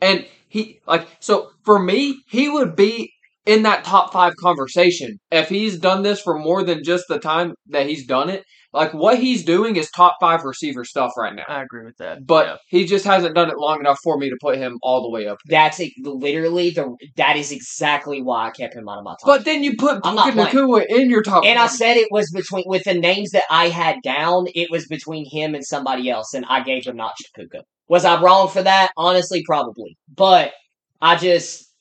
and 0.00 0.26
he 0.48 0.80
like 0.86 1.06
so 1.20 1.50
for 1.64 1.78
me 1.78 2.22
he 2.28 2.48
would 2.48 2.76
be 2.76 3.10
in 3.46 3.62
that 3.62 3.84
top 3.84 4.12
five 4.12 4.34
conversation 4.40 5.18
if 5.30 5.48
he's 5.48 5.78
done 5.78 6.02
this 6.02 6.20
for 6.20 6.38
more 6.38 6.62
than 6.62 6.82
just 6.82 7.04
the 7.08 7.18
time 7.18 7.54
that 7.68 7.86
he's 7.86 8.06
done 8.06 8.28
it. 8.28 8.44
Like 8.76 8.92
what 8.92 9.18
he's 9.18 9.44
doing 9.44 9.76
is 9.76 9.90
top 9.90 10.16
five 10.20 10.44
receiver 10.44 10.84
stuff 10.84 11.12
right 11.16 11.34
now. 11.34 11.44
I 11.48 11.62
agree 11.62 11.84
with 11.84 11.96
that. 11.96 12.26
But 12.26 12.46
Yeah. 12.46 12.56
he 12.68 12.84
just 12.84 13.04
hasn't 13.04 13.34
done 13.34 13.50
it 13.50 13.58
long 13.58 13.80
enough 13.80 13.98
for 14.02 14.18
me 14.18 14.28
to 14.30 14.36
put 14.40 14.58
him 14.58 14.78
all 14.82 15.02
the 15.02 15.10
way 15.10 15.26
up. 15.26 15.38
That's 15.48 15.80
it, 15.80 15.92
literally 16.02 16.70
the. 16.70 16.94
That 17.16 17.36
is 17.36 17.52
exactly 17.52 18.22
why 18.22 18.48
I 18.48 18.50
kept 18.50 18.74
him 18.74 18.88
out 18.88 18.98
of 18.98 19.04
my 19.04 19.12
top. 19.12 19.26
But 19.26 19.44
then 19.44 19.64
you 19.64 19.76
put 19.76 20.00
I'm 20.04 20.14
not 20.14 20.32
Puka 20.32 20.56
Nacua 20.56 20.86
in 20.88 21.10
your 21.10 21.22
top. 21.22 21.44
And 21.44 21.58
I 21.58 21.66
said 21.66 21.96
it 21.96 22.08
was 22.10 22.30
between 22.30 22.64
with 22.66 22.84
the 22.84 22.94
names 22.94 23.30
that 23.30 23.44
I 23.50 23.68
had 23.68 23.96
down. 24.02 24.46
It 24.54 24.70
was 24.70 24.86
between 24.86 25.24
him 25.28 25.54
and 25.54 25.64
somebody 25.64 26.10
else, 26.10 26.34
and 26.34 26.44
I 26.48 26.62
gave 26.62 26.86
him 26.86 26.96
Notch 26.96 27.20
Puka. 27.34 27.62
Was 27.88 28.04
I 28.04 28.20
wrong 28.20 28.48
for 28.48 28.62
that? 28.62 28.90
Honestly, 28.96 29.42
probably. 29.46 29.96
But 30.14 30.52
I 31.00 31.16
just, 31.16 31.72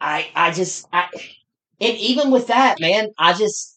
I, 0.00 0.28
I 0.34 0.52
just, 0.52 0.86
I, 0.92 1.08
and 1.80 1.96
even 1.98 2.30
with 2.30 2.46
that, 2.46 2.76
man, 2.80 3.08
I 3.18 3.32
just, 3.32 3.75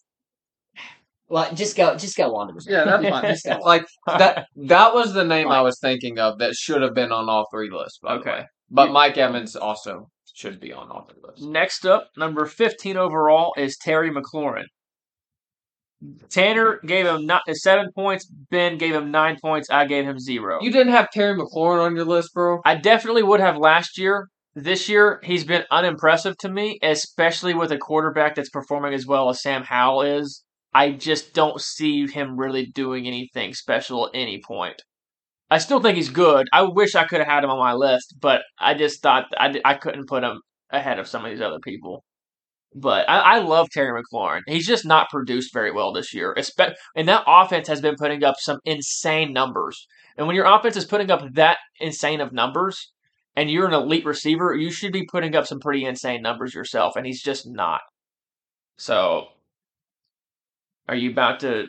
well, 1.29 1.53
just 1.53 1.77
go, 1.77 1.95
just 1.95 2.17
go 2.17 2.35
on 2.35 2.47
to 2.47 2.53
the. 2.53 2.71
yeah, 2.71 2.83
that's 2.85 3.07
fine. 3.07 3.23
Just 3.25 3.45
go 3.45 3.57
like 3.63 3.85
that. 4.07 4.47
That 4.55 4.93
was 4.93 5.13
the 5.13 5.23
name 5.23 5.47
I 5.49 5.61
was 5.61 5.79
thinking 5.79 6.19
of 6.19 6.39
that 6.39 6.55
should 6.55 6.81
have 6.81 6.93
been 6.93 7.11
on 7.11 7.29
all 7.29 7.45
three 7.51 7.69
lists. 7.71 7.99
By 8.01 8.15
the 8.15 8.19
Okay. 8.21 8.31
way. 8.31 8.45
but 8.69 8.91
Mike 8.91 9.17
Evans 9.17 9.55
also 9.55 10.09
should 10.33 10.59
be 10.59 10.73
on 10.73 10.89
all 10.89 11.05
three 11.09 11.21
lists. 11.23 11.43
Next 11.43 11.85
up, 11.85 12.07
number 12.17 12.45
15 12.45 12.97
overall 12.97 13.53
is 13.57 13.77
Terry 13.77 14.09
McLaurin. 14.11 14.65
Tanner 16.29 16.79
gave 16.85 17.05
him 17.05 17.25
not, 17.25 17.41
seven 17.53 17.89
points. 17.93 18.25
Ben 18.49 18.77
gave 18.77 18.93
him 18.95 19.11
nine 19.11 19.37
points. 19.41 19.69
I 19.69 19.85
gave 19.85 20.05
him 20.05 20.17
zero. 20.17 20.59
You 20.61 20.71
didn't 20.71 20.93
have 20.93 21.11
Terry 21.11 21.37
McLaurin 21.37 21.83
on 21.85 21.95
your 21.95 22.05
list, 22.05 22.33
bro. 22.33 22.61
I 22.63 22.75
definitely 22.75 23.23
would 23.23 23.41
have 23.41 23.57
last 23.57 23.97
year. 23.97 24.27
This 24.55 24.87
year, 24.89 25.19
he's 25.23 25.43
been 25.43 25.63
unimpressive 25.69 26.37
to 26.39 26.49
me, 26.49 26.79
especially 26.81 27.53
with 27.53 27.71
a 27.71 27.77
quarterback 27.77 28.35
that's 28.35 28.49
performing 28.49 28.93
as 28.93 29.05
well 29.05 29.29
as 29.29 29.41
Sam 29.41 29.63
Howell 29.63 30.03
is. 30.03 30.43
I 30.73 30.91
just 30.91 31.33
don't 31.33 31.59
see 31.59 32.07
him 32.07 32.37
really 32.37 32.65
doing 32.67 33.07
anything 33.07 33.53
special 33.53 34.07
at 34.07 34.11
any 34.13 34.41
point. 34.45 34.81
I 35.49 35.57
still 35.57 35.81
think 35.81 35.95
he's 35.95 36.09
good. 36.09 36.47
I 36.53 36.61
wish 36.61 36.95
I 36.95 37.05
could 37.05 37.19
have 37.19 37.27
had 37.27 37.43
him 37.43 37.49
on 37.49 37.57
my 37.57 37.73
list, 37.73 38.15
but 38.19 38.41
I 38.59 38.75
just 38.75 39.01
thought 39.01 39.25
I, 39.35 39.59
I 39.65 39.73
couldn't 39.73 40.07
put 40.07 40.23
him 40.23 40.41
ahead 40.69 40.99
of 40.99 41.07
some 41.07 41.25
of 41.25 41.31
these 41.31 41.41
other 41.41 41.59
people. 41.59 42.03
But 42.75 43.09
I, 43.09 43.17
I 43.17 43.39
love 43.39 43.67
Terry 43.71 43.99
McLaurin. 43.99 44.41
He's 44.45 44.67
just 44.67 44.85
not 44.85 45.09
produced 45.09 45.51
very 45.51 45.71
well 45.71 45.91
this 45.91 46.13
year. 46.13 46.37
And 46.95 47.07
that 47.07 47.23
offense 47.25 47.67
has 47.67 47.81
been 47.81 47.95
putting 47.97 48.23
up 48.23 48.35
some 48.37 48.59
insane 48.63 49.33
numbers. 49.33 49.87
And 50.17 50.27
when 50.27 50.35
your 50.35 50.45
offense 50.45 50.77
is 50.77 50.85
putting 50.85 51.09
up 51.09 51.23
that 51.33 51.57
insane 51.79 52.21
of 52.21 52.31
numbers, 52.31 52.91
and 53.35 53.49
you're 53.49 53.67
an 53.67 53.73
elite 53.73 54.05
receiver, 54.05 54.53
you 54.53 54.69
should 54.69 54.91
be 54.91 55.05
putting 55.05 55.35
up 55.35 55.47
some 55.47 55.59
pretty 55.59 55.85
insane 55.85 56.21
numbers 56.21 56.53
yourself, 56.53 56.95
and 56.95 57.05
he's 57.05 57.23
just 57.23 57.47
not. 57.47 57.81
So, 58.77 59.29
are 60.89 60.95
you 60.95 61.11
about 61.11 61.39
to 61.41 61.67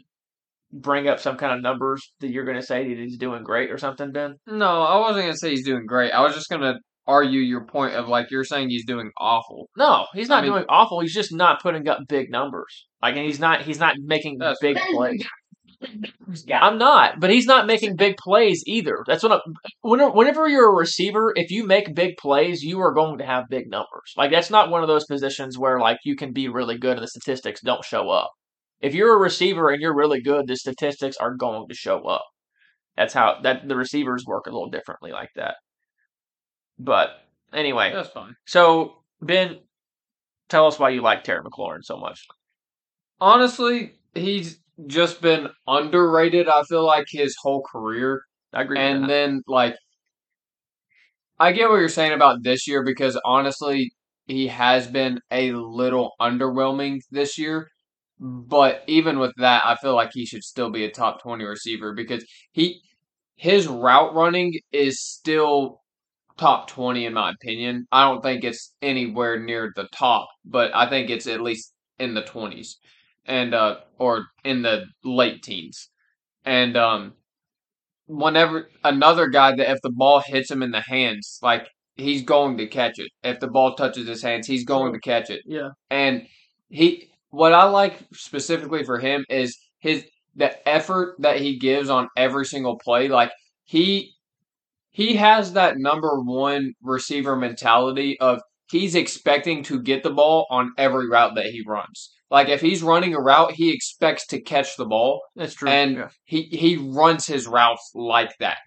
bring 0.73 1.09
up 1.09 1.21
some 1.21 1.37
kind 1.37 1.53
of 1.55 1.61
numbers 1.63 2.01
that 2.21 2.31
you're 2.31 2.45
going 2.45 2.57
to 2.57 2.67
say 2.67 2.89
that 2.89 2.97
he's 2.99 3.19
doing 3.19 3.43
great 3.45 3.71
or 3.71 3.77
something, 3.79 4.13
Ben? 4.13 4.37
No, 4.47 4.83
I 4.83 4.99
wasn't 4.99 5.27
gonna 5.27 5.37
say 5.37 5.51
he's 5.51 5.65
doing 5.65 5.85
great. 5.87 6.11
I 6.13 6.23
was 6.23 6.35
just 6.35 6.49
gonna 6.49 6.79
argue 7.07 7.41
your 7.41 7.67
point 7.67 7.95
of 7.95 8.09
like 8.09 8.31
you're 8.31 8.45
saying 8.45 8.71
he's 8.71 8.87
doing 8.87 9.11
awful. 9.19 9.69
No, 9.77 10.07
he's 10.15 10.29
not 10.29 10.39
I 10.39 10.43
mean- 10.43 10.53
doing 10.53 10.65
awful. 10.69 11.01
He's 11.01 11.15
just 11.15 11.35
not 11.35 11.61
putting 11.63 11.87
up 11.87 11.99
big 12.09 12.31
numbers. 12.31 12.87
Like, 13.03 13.17
and 13.17 13.27
he's 13.27 13.41
not 13.41 13.63
he's 13.63 13.79
not 13.79 13.97
making 13.99 14.39
big 14.61 14.79
plays. 14.93 15.25
Yeah. 16.45 16.61
I'm 16.61 16.77
not, 16.79 17.21
but 17.21 17.31
he's 17.31 17.47
not 17.47 17.67
making 17.67 17.97
big 17.97 18.17
plays 18.19 18.63
either. 18.67 18.99
That's 19.07 19.23
what 19.23 19.33
I'm. 19.33 19.41
Whenever, 19.81 20.11
whenever 20.13 20.49
you're 20.49 20.71
a 20.71 20.75
receiver, 20.75 21.33
if 21.35 21.51
you 21.51 21.67
make 21.67 21.95
big 21.95 22.17
plays, 22.19 22.63
you 22.63 22.79
are 22.81 22.93
going 22.93 23.19
to 23.19 23.25
have 23.25 23.45
big 23.49 23.71
numbers. 23.71 24.13
Like 24.17 24.31
that's 24.31 24.51
not 24.51 24.71
one 24.71 24.83
of 24.83 24.89
those 24.89 25.07
positions 25.07 25.59
where 25.59 25.81
like 25.81 25.97
you 26.05 26.17
can 26.17 26.33
be 26.33 26.49
really 26.49 26.77
good 26.79 26.99
and 26.99 27.03
the 27.03 27.09
statistics 27.09 27.63
don't 27.63 27.85
show 27.85 28.11
up. 28.11 28.31
If 28.81 28.95
you're 28.95 29.15
a 29.15 29.19
receiver 29.19 29.69
and 29.71 29.81
you're 29.81 29.95
really 29.95 30.23
good, 30.23 30.47
the 30.47 30.57
statistics 30.57 31.17
are 31.19 31.35
going 31.35 31.69
to 31.69 31.75
show 31.75 32.03
up. 32.07 32.25
That's 32.97 33.15
how 33.15 33.41
that 33.43 33.69
the 33.69 33.77
receivers 33.77 34.25
work 34.27 34.47
a 34.47 34.51
little 34.51 34.71
differently 34.71 35.13
like 35.13 35.31
that. 35.37 35.57
But 36.79 37.11
anyway, 37.53 37.93
That's 37.93 38.09
fine. 38.09 38.35
so 38.47 38.97
Ben, 39.21 39.59
tell 40.49 40.67
us 40.67 40.79
why 40.79 40.91
you 40.91 41.03
like 41.03 41.25
Terry 41.25 41.43
McLaurin 41.43 41.83
so 41.83 41.97
much. 41.97 42.27
Honestly, 43.21 43.93
he's 44.15 44.59
just 44.87 45.21
been 45.21 45.49
underrated. 45.67 46.49
I 46.49 46.63
feel 46.69 46.85
like 46.87 47.07
his 47.09 47.37
whole 47.43 47.63
career, 47.63 48.23
I 48.53 48.63
agree. 48.63 48.79
with 48.79 48.87
and 48.87 49.11
then 49.11 49.43
like, 49.47 49.77
I 51.39 51.53
get 51.53 51.69
what 51.69 51.77
you're 51.77 51.89
saying 51.89 52.13
about 52.13 52.43
this 52.43 52.67
year 52.67 52.83
because 52.83 53.19
honestly, 53.25 53.93
he 54.27 54.49
has 54.49 54.87
been 54.87 55.21
a 55.31 55.53
little 55.53 56.13
underwhelming 56.21 57.01
this 57.11 57.39
year. 57.39 57.69
But 58.21 58.85
even 58.87 59.19
with 59.19 59.33
that, 59.39 59.65
I 59.65 59.77
feel 59.77 59.95
like 59.95 60.11
he 60.13 60.27
should 60.27 60.45
still 60.45 60.71
be 60.71 60.85
a 60.85 60.91
top 60.91 61.23
twenty 61.23 61.45
receiver 61.45 61.93
because 61.95 62.25
he 62.53 62.83
his 63.37 63.67
route 63.67 64.15
running 64.15 64.55
is 64.73 65.03
still 65.03 65.81
top 66.39 66.69
20 66.69 67.07
in 67.07 67.15
my 67.15 67.31
opinion. 67.31 67.87
I 67.93 68.05
don't 68.05 68.23
think 68.23 68.45
it's 68.45 68.75
anywhere 68.83 69.39
near 69.41 69.73
the 69.77 69.89
top, 69.95 70.29
but 70.45 70.75
I 70.75 70.89
think 70.89 71.11
it's 71.11 71.27
at 71.27 71.41
least 71.43 71.75
in 71.99 72.15
the 72.15 72.23
20s 72.23 72.79
and 73.27 73.55
uh 73.55 73.81
or 73.99 74.27
in 74.45 74.63
the 74.63 74.87
late 75.05 75.43
teens. 75.43 75.89
And 76.45 76.77
um 76.77 77.15
whenever 78.07 78.69
another 78.85 79.29
guy 79.29 79.55
that 79.57 79.71
if 79.71 79.79
the 79.83 79.91
ball 79.91 80.21
hits 80.27 80.51
him 80.51 80.63
in 80.63 80.71
the 80.71 80.81
hands, 80.81 81.39
like 81.43 81.69
he's 81.97 82.23
going 82.23 82.57
to 82.59 82.67
catch 82.67 82.99
it. 82.99 83.11
If 83.23 83.41
the 83.41 83.49
ball 83.49 83.75
touches 83.75 84.09
his 84.09 84.23
hands, 84.23 84.47
he's 84.47 84.65
going 84.65 84.93
to 84.93 85.01
catch 85.01 85.31
it. 85.31 85.43
yeah, 85.45 85.71
And 85.91 86.27
he 86.69 87.10
what 87.31 87.53
I 87.53 87.65
like 87.65 87.99
specifically 88.13 88.85
for 88.85 88.99
him 88.99 89.25
is 89.29 89.57
his 89.79 90.05
the 90.37 90.69
effort 90.69 91.17
that 91.21 91.41
he 91.41 91.59
gives 91.59 91.91
on 91.91 92.09
every 92.17 92.45
single 92.47 92.79
play. 92.79 93.09
Like 93.09 93.33
he 93.65 94.13
he 94.91 95.17
has 95.17 95.53
that 95.55 95.75
number 95.79 96.21
one 96.21 96.73
receiver 96.83 97.37
mentality 97.37 98.19
of 98.21 98.41
he's 98.71 98.95
expecting 98.95 99.63
to 99.65 99.81
get 99.83 100.03
the 100.03 100.11
ball 100.11 100.47
on 100.51 100.73
every 100.79 101.09
route 101.09 101.35
that 101.37 101.47
he 101.47 101.63
runs. 101.67 102.13
Like 102.31 102.49
if 102.49 102.61
he's 102.61 102.83
running 102.83 103.15
a 103.15 103.21
route, 103.21 103.53
he 103.53 103.73
expects 103.73 104.27
to 104.29 104.41
catch 104.41 104.77
the 104.77 104.87
ball 104.87 105.21
that's 105.35 105.55
true. 105.55 105.69
and 105.69 105.97
yeah. 105.97 106.09
he 106.25 106.43
he 106.43 106.77
runs 106.77 107.27
his 107.27 107.47
routes 107.47 107.91
like 107.95 108.33
that. 108.39 108.59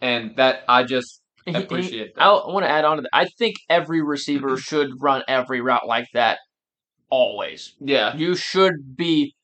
And 0.00 0.36
that 0.36 0.62
I 0.68 0.84
just 0.84 1.20
He- 1.44 1.52
he- 1.52 1.58
appreciate 1.58 2.14
that. 2.14 2.22
I 2.22 2.30
want 2.30 2.64
to 2.64 2.70
add 2.70 2.84
on 2.86 2.96
to 2.96 3.02
that. 3.02 3.10
I 3.12 3.26
think 3.38 3.56
every 3.68 4.02
receiver 4.02 4.56
should 4.68 4.90
run 5.00 5.22
every 5.28 5.60
route 5.60 5.86
like 5.86 6.08
that 6.14 6.38
always. 7.10 7.74
yeah. 7.80 8.16
You 8.16 8.34
should 8.34 8.96
be 8.96 9.34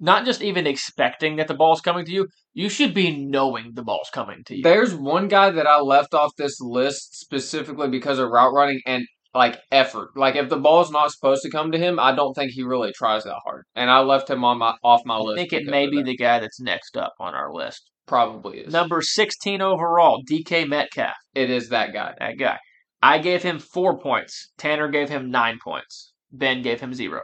not 0.00 0.24
just 0.24 0.42
even 0.42 0.66
expecting 0.66 1.36
that 1.36 1.46
the 1.48 1.54
ball's 1.54 1.80
coming 1.80 2.04
to 2.04 2.10
you, 2.12 2.26
you 2.54 2.68
should 2.68 2.92
be 2.92 3.16
knowing 3.16 3.72
the 3.74 3.84
ball's 3.84 4.10
coming 4.12 4.42
to 4.46 4.56
you. 4.56 4.62
There's 4.62 4.94
one 4.94 5.28
guy 5.28 5.50
that 5.50 5.66
I 5.66 5.80
left 5.80 6.12
off 6.12 6.32
this 6.36 6.60
list 6.60 7.18
specifically 7.20 7.88
because 7.88 8.18
of 8.18 8.28
route 8.30 8.52
running 8.52 8.80
and 8.84 9.06
like 9.34 9.58
effort. 9.70 10.10
Like 10.16 10.34
if 10.34 10.48
the 10.48 10.58
ball's 10.58 10.90
not 10.90 11.12
supposed 11.12 11.42
to 11.42 11.50
come 11.50 11.72
to 11.72 11.78
him, 11.78 11.98
I 12.00 12.14
don't 12.14 12.34
think 12.34 12.50
he 12.52 12.64
really 12.64 12.92
tries 12.92 13.24
that 13.24 13.38
hard. 13.44 13.64
And 13.76 13.88
I 13.90 14.00
left 14.00 14.28
him 14.28 14.44
on 14.44 14.58
my 14.58 14.74
off 14.82 15.02
my 15.06 15.16
I 15.16 15.20
list. 15.20 15.38
I 15.38 15.42
think 15.42 15.52
it 15.52 15.70
may 15.70 15.88
be 15.88 16.02
the 16.02 16.16
guy 16.16 16.40
that's 16.40 16.60
next 16.60 16.96
up 16.96 17.14
on 17.20 17.34
our 17.34 17.52
list. 17.52 17.88
probably 18.06 18.58
is. 18.58 18.72
Number 18.72 19.00
16 19.00 19.62
overall, 19.62 20.22
DK 20.28 20.68
Metcalf. 20.68 21.14
it 21.34 21.48
is 21.48 21.68
that 21.68 21.92
guy. 21.92 22.14
That 22.18 22.38
guy. 22.38 22.58
I 23.00 23.18
gave 23.18 23.42
him 23.42 23.58
four 23.58 23.98
points. 23.98 24.50
Tanner 24.58 24.88
gave 24.88 25.08
him 25.08 25.30
nine 25.30 25.58
points. 25.62 26.11
Ben 26.32 26.62
gave 26.62 26.80
him 26.80 26.94
zero. 26.94 27.20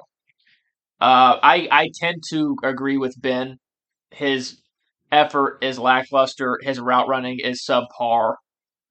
Uh, 1.01 1.39
I 1.43 1.69
I 1.71 1.91
tend 2.01 2.23
to 2.31 2.57
agree 2.63 2.97
with 2.97 3.15
Ben. 3.21 3.57
His 4.11 4.61
effort 5.13 5.59
is 5.63 5.79
lackluster. 5.79 6.59
His 6.63 6.81
route 6.81 7.09
running 7.09 7.39
is 7.41 7.65
subpar. 7.69 8.35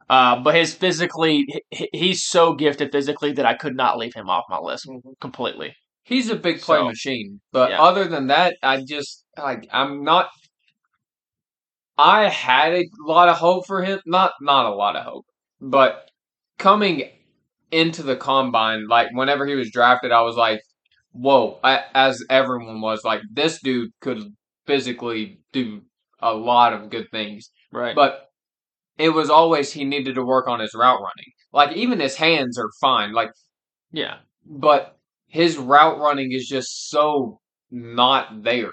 Uh, 0.09 0.39
but 0.41 0.55
his 0.55 0.73
physically, 0.73 1.45
he- 1.69 1.89
he's 1.91 2.23
so 2.23 2.53
gifted 2.53 2.91
physically 2.93 3.33
that 3.33 3.45
I 3.45 3.55
could 3.55 3.75
not 3.75 3.97
leave 3.97 4.13
him 4.13 4.29
off 4.29 4.45
my 4.49 4.57
list 4.57 4.87
completely. 5.19 5.75
He's 6.03 6.29
a 6.29 6.35
big 6.37 6.61
play 6.61 6.77
So, 6.77 6.85
machine, 6.85 7.41
but 7.51 7.71
yeah. 7.71 7.81
other 7.81 8.05
than 8.07 8.27
that, 8.27 8.55
I 8.63 8.83
just 8.87 9.25
like 9.37 9.67
I'm 9.71 10.05
not. 10.05 10.29
I 11.97 12.29
had 12.29 12.73
a 12.73 12.85
lot 13.05 13.27
of 13.27 13.37
hope 13.37 13.65
for 13.67 13.83
him. 13.83 13.99
Not 14.05 14.31
not 14.39 14.65
a 14.65 14.73
lot 14.75 14.95
of 14.95 15.03
hope, 15.03 15.25
but 15.59 16.09
coming 16.57 17.09
into 17.71 18.03
the 18.03 18.15
combine, 18.15 18.87
like 18.87 19.09
whenever 19.13 19.45
he 19.45 19.55
was 19.55 19.71
drafted, 19.71 20.11
I 20.11 20.21
was 20.21 20.35
like, 20.35 20.61
"Whoa!" 21.11 21.59
I, 21.63 21.83
as 21.93 22.23
everyone 22.29 22.81
was 22.81 23.03
like, 23.03 23.21
"This 23.31 23.59
dude 23.61 23.91
could 24.01 24.23
physically 24.65 25.39
do 25.51 25.81
a 26.19 26.33
lot 26.33 26.73
of 26.73 26.89
good 26.89 27.07
things." 27.11 27.51
Right. 27.71 27.95
But 27.95 28.27
it 28.97 29.09
was 29.09 29.29
always 29.29 29.71
he 29.73 29.85
needed 29.85 30.15
to 30.15 30.25
work 30.25 30.47
on 30.47 30.59
his 30.59 30.73
route 30.73 30.99
running. 30.99 31.31
Like 31.53 31.75
even 31.75 31.99
his 31.99 32.15
hands 32.15 32.57
are 32.57 32.69
fine. 32.81 33.13
Like 33.13 33.29
yeah. 33.91 34.17
but 34.45 34.97
his 35.27 35.57
route 35.57 35.99
running 35.99 36.31
is 36.31 36.47
just 36.47 36.89
so 36.89 37.39
not 37.69 38.43
there. 38.43 38.71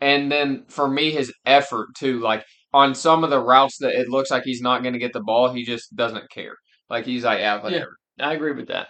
And 0.00 0.30
then 0.30 0.64
for 0.68 0.88
me, 0.88 1.10
his 1.10 1.32
effort 1.44 1.88
too, 1.96 2.20
like 2.20 2.44
on 2.72 2.94
some 2.94 3.24
of 3.24 3.30
the 3.30 3.40
routes 3.40 3.78
that 3.78 3.98
it 3.98 4.08
looks 4.08 4.30
like 4.30 4.44
he's 4.44 4.60
not 4.60 4.82
going 4.82 4.92
to 4.92 5.00
get 5.00 5.12
the 5.12 5.22
ball, 5.22 5.52
he 5.52 5.64
just 5.64 5.94
doesn't 5.96 6.30
care. 6.30 6.54
Like 6.88 7.04
he's 7.04 7.24
like, 7.24 7.40
yeah, 7.40 7.62
whatever. 7.62 7.97
I 8.20 8.34
agree 8.34 8.52
with 8.52 8.68
that. 8.68 8.88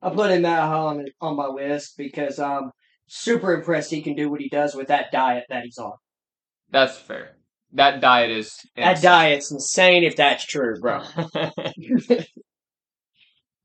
I 0.00 0.10
put 0.10 0.30
him 0.30 0.44
high 0.44 0.58
on 0.58 1.06
on 1.20 1.36
my 1.36 1.46
list 1.46 1.96
because 1.96 2.38
I'm 2.38 2.70
super 3.06 3.54
impressed 3.54 3.90
he 3.90 4.02
can 4.02 4.14
do 4.14 4.30
what 4.30 4.40
he 4.40 4.48
does 4.48 4.74
with 4.74 4.88
that 4.88 5.12
diet 5.12 5.44
that 5.48 5.64
he's 5.64 5.78
on. 5.78 5.92
That's 6.70 6.96
fair. 6.96 7.36
That 7.72 8.00
diet 8.00 8.30
is 8.30 8.56
That 8.76 9.00
diet's 9.00 9.50
insane 9.50 10.04
if 10.04 10.16
that's 10.16 10.44
true, 10.44 10.78
bro. 10.80 11.02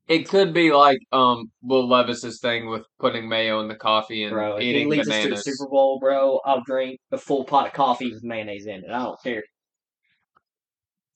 It 0.07 0.29
could 0.29 0.53
be 0.53 0.71
like 0.71 0.99
um 1.11 1.51
Will 1.61 1.87
Levis's 1.87 2.39
thing 2.39 2.69
with 2.69 2.83
putting 2.99 3.27
mayo 3.27 3.59
in 3.59 3.67
the 3.67 3.75
coffee 3.75 4.23
and 4.23 4.33
Bro, 4.33 4.61
eating 4.61 4.89
leads 4.89 5.07
bananas. 5.07 5.39
us 5.39 5.43
to 5.43 5.49
a 5.51 5.53
Super 5.53 5.69
Bowl, 5.69 5.99
bro, 5.99 6.39
I'll 6.45 6.63
drink 6.65 6.99
a 7.11 7.17
full 7.17 7.43
pot 7.43 7.67
of 7.67 7.73
coffee 7.73 8.13
with 8.13 8.23
mayonnaise 8.23 8.67
in 8.67 8.85
it. 8.85 8.89
I 8.89 9.03
don't 9.03 9.21
care. 9.21 9.43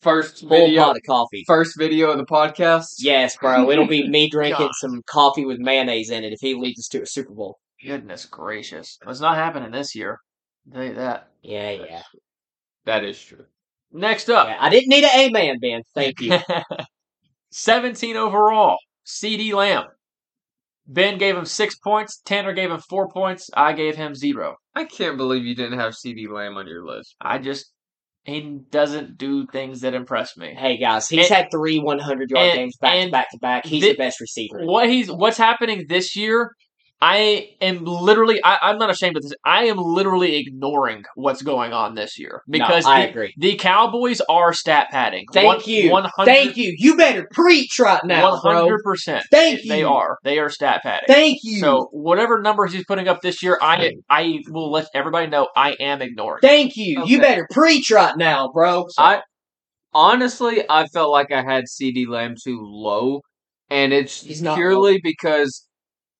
First 0.01 0.39
Full 0.39 0.49
video, 0.49 0.83
pot 0.83 0.97
of 0.97 1.03
coffee. 1.07 1.43
first 1.45 1.77
video 1.77 2.09
of 2.11 2.17
the 2.17 2.25
podcast. 2.25 2.87
Yes, 2.99 3.37
bro. 3.37 3.69
It'll 3.69 3.87
be 3.87 4.07
me 4.07 4.29
drinking 4.31 4.65
God. 4.67 4.75
some 4.75 5.01
coffee 5.05 5.45
with 5.45 5.59
mayonnaise 5.59 6.09
in 6.09 6.23
it 6.23 6.33
if 6.33 6.39
he 6.41 6.55
leads 6.55 6.79
us 6.79 6.87
to 6.89 7.01
a 7.03 7.05
Super 7.05 7.33
Bowl. 7.33 7.59
Goodness 7.83 8.25
gracious. 8.25 8.97
It's 9.07 9.19
not 9.19 9.35
happening 9.35 9.71
this 9.71 9.93
year. 9.95 10.19
I'll 10.67 10.73
tell 10.73 10.83
you 10.85 10.95
that. 10.95 11.29
Yeah, 11.43 11.71
yeah. 11.71 12.01
That 12.85 13.03
is 13.03 13.21
true. 13.21 13.45
Next 13.91 14.29
up. 14.29 14.47
yeah 14.47 14.57
I 14.59 14.69
didn't 14.69 14.89
need 14.89 15.03
an 15.03 15.09
A 15.13 15.29
man, 15.29 15.59
Ben. 15.59 15.81
Thank 15.93 16.21
you. 16.21 16.39
17 17.51 18.15
overall. 18.15 18.77
CeeDee 19.05 19.53
Lamb. 19.53 19.85
Ben 20.87 21.17
gave 21.17 21.35
him 21.35 21.45
six 21.45 21.75
points. 21.77 22.21
Tanner 22.25 22.53
gave 22.53 22.71
him 22.71 22.79
four 22.89 23.07
points. 23.09 23.49
I 23.55 23.73
gave 23.73 23.95
him 23.95 24.15
zero. 24.15 24.55
I 24.75 24.85
can't 24.85 25.17
believe 25.17 25.43
you 25.45 25.55
didn't 25.55 25.79
have 25.79 25.93
CeeDee 25.93 26.29
Lamb 26.29 26.57
on 26.57 26.67
your 26.67 26.85
list. 26.85 27.15
I 27.21 27.37
just, 27.37 27.70
he 28.23 28.59
doesn't 28.69 29.17
do 29.17 29.47
things 29.47 29.81
that 29.81 29.93
impress 29.93 30.37
me. 30.37 30.53
hey 30.57 30.77
guys, 30.77 31.07
he's 31.09 31.27
And- 31.29 31.35
had 31.37 31.51
three 31.51 31.79
100 31.79 32.29
yard 32.29 32.49
and- 32.49 32.57
games 32.57 32.77
back 32.77 33.03
to 33.05 33.11
back 33.11 33.31
to 33.31 33.37
back. 33.39 33.65
He's 33.65 33.83
the 33.83 33.93
best 33.95 34.19
receiver. 34.21 34.59
What 34.63 34.89
he's, 34.89 35.11
what's 35.11 35.37
happening 35.37 35.85
this 35.89 36.15
year, 36.15 36.51
I 37.01 37.49
am 37.61 37.83
literally, 37.83 38.39
I, 38.43 38.59
I'm 38.61 38.77
not 38.77 38.91
ashamed 38.91 39.17
of 39.17 39.23
this. 39.23 39.33
I 39.43 39.65
am 39.65 39.77
literally 39.77 40.35
ignoring 40.37 41.03
what's 41.15 41.41
going 41.41 41.73
on 41.73 41.95
this 41.95 42.19
year 42.19 42.43
because 42.47 42.85
no, 42.85 42.91
I 42.91 43.01
the, 43.01 43.09
agree. 43.09 43.33
the 43.37 43.55
Cowboys 43.55 44.21
are 44.29 44.53
stat 44.53 44.89
padding. 44.91 45.25
Thank 45.33 45.47
One- 45.47 45.61
you. 45.65 45.89
100, 45.89 46.25
Thank 46.25 46.57
you. 46.57 46.75
You 46.77 46.95
better 46.95 47.27
preach 47.31 47.79
right 47.79 48.03
now, 48.05 48.39
bro. 48.39 48.67
100%. 48.67 49.23
Thank 49.31 49.61
They 49.67 49.83
are. 49.83 50.19
They 50.23 50.37
are 50.37 50.49
stat 50.49 50.81
padding. 50.83 51.07
Thank 51.07 51.39
you. 51.41 51.59
So 51.59 51.89
whatever 51.91 52.39
numbers 52.39 52.71
he's 52.71 52.85
putting 52.85 53.07
up 53.07 53.21
this 53.21 53.41
year, 53.41 53.57
I 53.59 53.93
I 54.07 54.41
will 54.49 54.71
let 54.71 54.87
everybody 54.93 55.25
know 55.25 55.47
I 55.55 55.71
am 55.79 56.03
ignoring. 56.03 56.41
Thank 56.41 56.77
you. 56.77 57.03
You 57.05 57.19
better 57.19 57.47
preach 57.51 57.89
right 57.89 58.15
now, 58.15 58.51
bro. 58.53 58.85
I 58.99 59.21
honestly, 59.93 60.63
I 60.69 60.85
felt 60.87 61.11
like 61.11 61.31
I 61.31 61.41
had 61.41 61.65
CeeDee 61.65 62.07
Lamb 62.07 62.35
too 62.41 62.59
low, 62.61 63.21
and 63.69 63.91
it's 63.91 64.21
He's 64.21 64.41
not 64.41 64.55
purely 64.55 64.99
because 65.03 65.67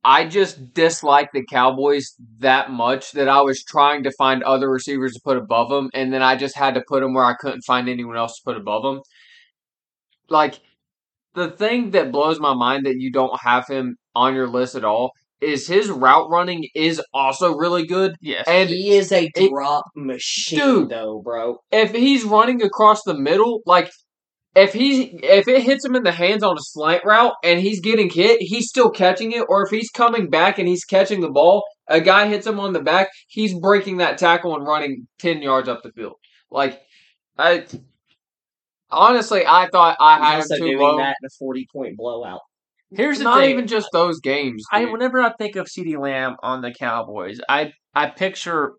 I 0.03 0.25
just 0.25 0.73
dislike 0.73 1.29
the 1.31 1.45
Cowboys 1.45 2.15
that 2.39 2.71
much 2.71 3.11
that 3.11 3.29
I 3.29 3.41
was 3.41 3.63
trying 3.63 4.03
to 4.03 4.11
find 4.17 4.41
other 4.43 4.69
receivers 4.69 5.13
to 5.13 5.19
put 5.23 5.37
above 5.37 5.69
them, 5.69 5.89
and 5.93 6.11
then 6.11 6.23
I 6.23 6.35
just 6.35 6.55
had 6.57 6.73
to 6.73 6.83
put 6.87 7.01
them 7.01 7.13
where 7.13 7.25
I 7.25 7.35
couldn't 7.39 7.61
find 7.61 7.87
anyone 7.87 8.17
else 8.17 8.35
to 8.37 8.41
put 8.43 8.57
above 8.57 8.81
them. 8.83 9.01
Like 10.29 10.59
the 11.35 11.49
thing 11.51 11.91
that 11.91 12.11
blows 12.11 12.39
my 12.39 12.53
mind 12.53 12.85
that 12.85 12.97
you 12.97 13.11
don't 13.11 13.39
have 13.41 13.67
him 13.67 13.97
on 14.15 14.33
your 14.35 14.47
list 14.47 14.75
at 14.75 14.83
all 14.83 15.11
is 15.39 15.67
his 15.67 15.89
route 15.89 16.29
running 16.29 16.67
is 16.75 17.01
also 17.13 17.55
really 17.55 17.85
good. 17.85 18.15
Yes. 18.21 18.45
And 18.47 18.69
he 18.69 18.91
is 18.91 19.11
a 19.11 19.29
it- 19.35 19.49
drop 19.49 19.85
machine, 19.95 20.59
Dude. 20.59 20.89
though, 20.89 21.21
bro. 21.23 21.57
if 21.71 21.91
he's 21.93 22.23
running 22.23 22.61
across 22.61 23.03
the 23.03 23.13
middle, 23.17 23.61
like 23.65 23.89
if 24.55 24.73
he's 24.73 25.09
if 25.23 25.47
it 25.47 25.63
hits 25.63 25.85
him 25.85 25.95
in 25.95 26.03
the 26.03 26.11
hands 26.11 26.43
on 26.43 26.57
a 26.57 26.61
slant 26.61 27.05
route 27.05 27.33
and 27.43 27.59
he's 27.59 27.79
getting 27.79 28.09
hit, 28.09 28.41
he's 28.41 28.67
still 28.67 28.89
catching 28.89 29.31
it. 29.31 29.45
Or 29.47 29.63
if 29.63 29.69
he's 29.71 29.89
coming 29.89 30.29
back 30.29 30.59
and 30.59 30.67
he's 30.67 30.83
catching 30.83 31.21
the 31.21 31.29
ball, 31.29 31.63
a 31.87 32.01
guy 32.01 32.27
hits 32.27 32.45
him 32.47 32.59
on 32.59 32.73
the 32.73 32.81
back, 32.81 33.09
he's 33.27 33.57
breaking 33.57 33.97
that 33.97 34.17
tackle 34.17 34.55
and 34.55 34.65
running 34.67 35.07
ten 35.19 35.41
yards 35.41 35.69
up 35.69 35.81
the 35.83 35.91
field. 35.91 36.15
Like 36.49 36.81
I 37.37 37.65
honestly, 38.89 39.43
I 39.47 39.69
thought 39.71 39.97
I 39.99 40.35
He's 40.37 40.49
had 40.49 40.57
him 40.57 40.63
too 40.65 40.71
doing 40.71 40.79
low. 40.79 40.97
that 40.97 41.15
in 41.21 41.25
a 41.25 41.29
forty 41.39 41.65
point 41.73 41.95
blowout. 41.97 42.41
Here's 42.93 43.19
the 43.19 43.23
Not 43.23 43.39
thing. 43.39 43.51
even 43.51 43.67
just 43.67 43.87
those 43.93 44.19
games. 44.19 44.65
I 44.71 44.83
whenever 44.85 45.21
I 45.21 45.31
think 45.39 45.55
of 45.55 45.67
CeeDee 45.67 45.97
Lamb 45.97 46.35
on 46.43 46.61
the 46.61 46.73
Cowboys, 46.73 47.39
I 47.47 47.71
I 47.95 48.07
picture 48.07 48.73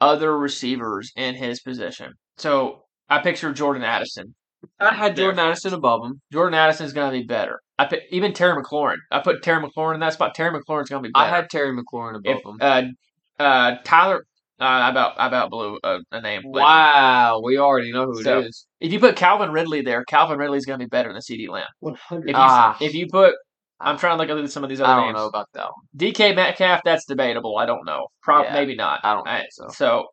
other 0.00 0.36
receivers 0.36 1.12
in 1.14 1.36
his 1.36 1.60
position. 1.60 2.14
So 2.38 2.82
I 3.08 3.20
picture 3.20 3.52
Jordan 3.52 3.84
Addison. 3.84 4.34
I 4.78 4.94
had 4.94 5.16
Jordan 5.16 5.38
Addison 5.40 5.74
above 5.74 6.04
him. 6.04 6.20
Jordan 6.32 6.54
Addison 6.54 6.86
is 6.86 6.92
going 6.92 7.10
to 7.12 7.18
be 7.18 7.24
better. 7.26 7.60
I 7.78 7.86
pick, 7.86 8.02
even 8.10 8.32
Terry 8.32 8.60
McLaurin. 8.62 8.96
I 9.10 9.20
put 9.20 9.42
Terry 9.42 9.62
McLaurin 9.62 9.94
in 9.94 10.00
that 10.00 10.12
spot. 10.12 10.34
Terry 10.34 10.50
McLaurin's 10.50 10.90
going 10.90 11.02
to 11.02 11.08
be 11.08 11.12
better. 11.12 11.24
I 11.24 11.28
had 11.28 11.48
Terry 11.50 11.74
McLaurin 11.76 12.16
above 12.16 12.36
if, 12.38 12.44
him. 12.44 12.58
uh, 12.60 13.42
uh, 13.42 13.76
Tyler. 13.84 14.24
Uh, 14.60 14.64
I 14.64 14.90
about 14.90 15.18
I 15.18 15.26
about 15.28 15.48
blew 15.50 15.78
a, 15.82 16.00
a 16.12 16.20
name. 16.20 16.42
but 16.52 16.60
Wow, 16.60 17.40
we 17.42 17.56
already 17.56 17.92
know 17.92 18.04
who 18.06 18.22
So- 18.22 18.40
it 18.40 18.46
is. 18.48 18.66
If 18.80 18.92
you 18.92 19.00
put 19.00 19.16
Calvin 19.16 19.50
Ridley 19.52 19.80
there, 19.80 20.04
Calvin 20.04 20.38
Ridley's 20.38 20.66
going 20.66 20.78
to 20.78 20.84
be 20.84 20.88
better 20.88 21.10
than 21.12 21.22
CeeDee 21.22 21.48
Lamb. 21.48 21.64
One 21.80 21.94
hundred. 21.94 22.28
If 22.28 22.34
you, 22.36 22.42
Ah. 22.42 22.76
if 22.80 22.94
you 22.94 23.06
put, 23.10 23.34
I'm 23.80 23.96
trying 23.96 24.18
to 24.18 24.22
look 24.34 24.44
at 24.44 24.50
some 24.50 24.62
of 24.62 24.68
these 24.68 24.80
other 24.82 24.88
names. 24.88 24.96
I 24.96 24.96
don't 24.96 25.06
names. 25.14 25.16
know 25.22 25.26
about 25.28 25.46
that 25.54 25.64
one. 25.64 25.72
DK 25.96 26.34
Metcalf, 26.36 26.82
that's 26.84 27.06
debatable. 27.06 27.56
I 27.56 27.64
don't 27.64 27.86
know. 27.86 28.08
Prob- 28.22 28.44
Yeah, 28.44 28.52
maybe 28.54 28.74
not. 28.74 29.00
I 29.02 29.14
don't 29.14 29.26
I- 29.26 29.46
so. 29.50 29.68
So, 29.68 30.04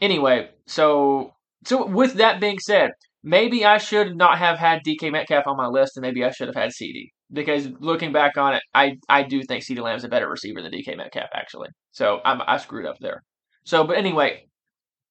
anyway, 0.00 0.48
so 0.66 1.34
so 1.66 1.84
with 1.86 2.14
that 2.14 2.40
being 2.40 2.58
said, 2.58 2.92
maybe 3.22 3.64
I 3.64 3.78
should 3.78 4.16
not 4.16 4.38
have 4.38 4.58
had 4.58 4.82
DK 4.84 5.10
Metcalf 5.10 5.46
on 5.46 5.56
my 5.56 5.66
list, 5.66 5.96
and 5.96 6.02
maybe 6.02 6.24
I 6.24 6.30
should 6.30 6.48
have 6.48 6.56
had 6.56 6.70
CeeDee 6.70 7.08
because 7.32 7.68
looking 7.80 8.12
back 8.12 8.36
on 8.36 8.54
it, 8.54 8.62
I 8.74 8.96
I 9.08 9.22
do 9.22 9.42
think 9.42 9.64
CeeDee 9.64 9.82
Lamb's 9.82 10.04
a 10.04 10.08
better 10.08 10.28
receiver 10.28 10.62
than 10.62 10.72
DK 10.72 10.96
Metcalf 10.96 11.30
actually. 11.34 11.68
So 11.92 12.20
I'm, 12.24 12.40
I 12.46 12.56
screwed 12.58 12.86
up 12.86 12.96
there. 13.00 13.22
So, 13.64 13.84
but 13.84 13.96
anyway, 13.98 14.44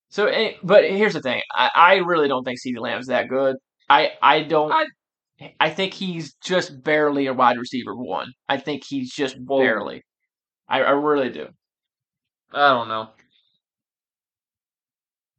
so 0.10 0.28
eh, 0.28 0.54
but 0.64 0.86
here's 0.86 1.14
the 1.14 1.22
thing, 1.22 1.42
I, 1.54 1.70
I 1.76 1.94
really 1.98 2.28
don't 2.28 2.44
think 2.44 2.60
CeeDee 2.60 2.80
Lamb's 2.82 3.08
that 3.08 3.28
good. 3.30 3.58
I 3.90 4.12
I 4.22 4.44
don't. 4.44 4.72
I- 4.72 4.86
I 5.60 5.70
think 5.70 5.94
he's 5.94 6.34
just 6.44 6.84
barely 6.84 7.28
a 7.28 7.34
wide 7.34 7.58
receiver 7.58 7.96
one. 7.96 8.34
I 8.50 8.58
think 8.58 8.84
he's 8.86 9.10
just 9.14 9.38
Whoa. 9.38 9.60
barely. 9.60 10.04
I, 10.68 10.82
I 10.82 10.92
really 10.92 11.30
do. 11.30 11.48
I 12.54 12.70
don't 12.74 12.88
know. 12.90 13.10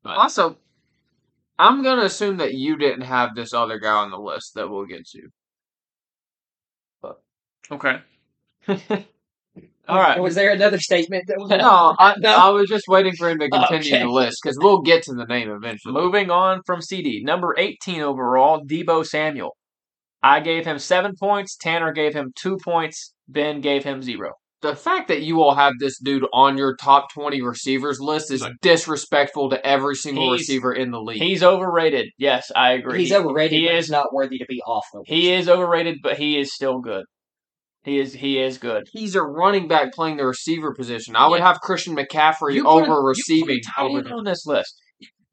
Also, 0.05 0.57
I'm 1.61 1.83
gonna 1.83 2.03
assume 2.03 2.39
that 2.39 2.55
you 2.55 2.77
didn't 2.77 3.03
have 3.03 3.35
this 3.35 3.53
other 3.53 3.79
guy 3.79 3.93
on 3.93 4.11
the 4.11 4.19
list 4.19 4.55
that 4.55 4.69
we'll 4.71 4.87
get 4.87 5.07
to. 5.09 5.29
Okay. 7.73 8.01
All 9.89 9.99
right. 9.99 10.21
Was 10.21 10.35
there 10.35 10.53
another 10.53 10.79
statement 10.79 11.25
that 11.29 11.39
was? 11.39 11.51
No, 11.51 11.95
I, 11.99 12.15
No. 12.19 12.35
I 12.35 12.49
was 12.51 12.69
just 12.69 12.87
waiting 12.89 13.15
for 13.15 13.29
him 13.29 13.39
to 13.41 13.49
oh, 13.53 13.67
continue 13.69 13.95
Okay. 13.95 14.03
the 14.05 14.11
list 14.11 14.39
because 14.43 14.59
we'll 14.61 14.83
get 14.83 15.03
to 15.05 15.15
the 15.15 15.25
name 15.25 15.51
eventually. 15.51 15.95
Moving 15.95 16.31
on 16.31 16.63
from 16.65 16.81
CeeDee, 16.81 17.23
number 17.25 17.55
18 17.57 18.01
overall, 18.01 18.65
Deebo 18.65 19.07
Samuel. 19.07 19.57
I 20.23 20.41
gave 20.41 20.67
him 20.67 20.79
seven 20.79 21.15
points. 21.19 21.57
Tanner 21.57 21.93
gave 21.93 22.15
him 22.15 22.33
two 22.37 22.59
points. 22.63 23.15
Ben 23.29 23.61
gave 23.61 23.85
him 23.85 24.03
zero. 24.03 24.33
The 24.63 24.77
fact 24.77 25.09
that 25.09 25.23
you 25.23 25.41
all 25.43 25.55
have 25.55 25.73
this 25.81 25.99
dude 25.99 26.27
on 26.33 26.59
your 26.59 26.77
top 26.77 27.13
20 27.15 27.41
receivers 27.43 27.99
list 28.01 28.31
is 28.31 28.47
disrespectful 28.61 29.51
to 29.51 29.67
every 29.67 29.95
single 29.95 30.31
receiver 30.33 30.73
in 30.73 30.91
the 30.91 31.01
league. 31.01 31.21
He's 31.23 31.43
overrated. 31.43 32.09
Yes, 32.19 32.51
I 32.55 32.73
agree. 32.73 32.99
He's 33.01 33.13
overrated. 33.13 33.59
He 33.59 33.67
is. 33.67 33.89
not 33.91 34.13
worthy 34.13 34.39
to 34.39 34.47
be 34.47 34.61
off 34.67 34.85
the 34.93 34.99
list. 35.01 35.11
He 35.11 35.33
is 35.33 35.49
overrated, 35.49 35.99
but 36.03 36.19
he 36.19 36.39
is 36.39 36.53
still 36.55 36.81
good. 36.81 37.05
He 37.85 37.99
is. 37.99 38.13
He 38.13 38.39
is 38.39 38.59
good. 38.59 38.87
He's 38.93 39.15
a 39.15 39.23
running 39.23 39.67
back 39.67 39.95
playing 39.95 40.19
the 40.19 40.27
receiver 40.27 40.75
position. 40.75 41.17
I 41.17 41.27
would 41.29 41.41
have 41.41 41.61
Christian 41.63 41.97
McCaffrey 41.97 42.53
You 42.55 42.65
put 42.65 42.69
a- 42.69 42.73
over 42.83 43.01
you 43.01 43.07
receiving. 43.07 43.61
put 43.77 43.83
over 43.85 43.99
him. 44.01 44.13
on 44.13 44.25
this 44.25 44.45
list. 44.45 44.75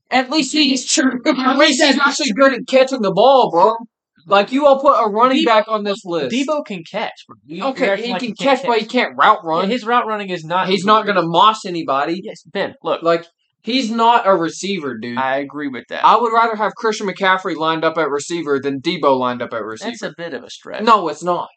At 0.10 0.30
least 0.30 0.54
he's 0.54 0.86
true. 0.90 1.20
At 1.26 1.58
least 1.58 1.84
he's 1.84 2.00
actually 2.00 2.32
good 2.32 2.54
at 2.54 2.62
catching 2.70 3.02
the 3.02 3.12
ball, 3.12 3.52
bro. 3.52 3.76
Like 4.28 4.52
you 4.52 4.66
all 4.66 4.80
put 4.82 4.94
a 4.94 5.10
running 5.10 5.42
Deebo- 5.44 5.46
back 5.46 5.66
on 5.68 5.84
this 5.84 6.04
list. 6.06 6.36
Deebo 6.36 6.66
can 6.66 6.84
catch. 6.84 7.14
You- 7.46 7.64
okay, 7.68 8.02
he 8.02 8.12
like 8.12 8.20
can 8.22 8.36
can't 8.36 8.60
catch, 8.60 8.68
but 8.68 8.80
he 8.80 8.86
can't 8.86 9.14
route 9.18 9.40
Yeah, 9.44 9.50
run. 9.50 9.70
his 9.70 9.86
route 9.86 10.06
running 10.06 10.30
is 10.30 10.44
not. 10.44 10.68
he's 10.68 10.84
not 10.86 11.06
gonna 11.06 11.26
moss 11.26 11.66
anybody. 11.66 12.20
Yes, 12.24 12.44
Ben. 12.44 12.76
Look, 12.84 13.02
Like 13.04 13.26
he's 13.62 13.90
not 13.90 14.28
a 14.28 14.36
receiver, 14.36 14.98
dude. 14.98 15.18
I, 15.18 15.36
I 15.36 15.38
agree 15.38 15.68
with 15.70 15.86
that. 15.90 16.06
I 16.06 16.18
would 16.18 16.34
rather 16.34 16.56
have 16.56 16.74
Christian 16.76 17.08
McCaffrey 17.08 17.56
lined 17.56 17.84
up 17.86 17.98
at 17.98 18.10
receiver 18.10 18.60
than 18.60 18.82
Deebo 18.82 19.18
lined 19.18 19.42
up 19.42 19.54
at 19.54 19.64
receiver. 19.64 19.92
That's 19.92 20.02
a 20.04 20.14
bit 20.18 20.34
of 20.34 20.44
a 20.44 20.50
stretch. 20.50 20.84
no, 20.84 21.08
it's 21.08 21.24
not. 21.24 21.48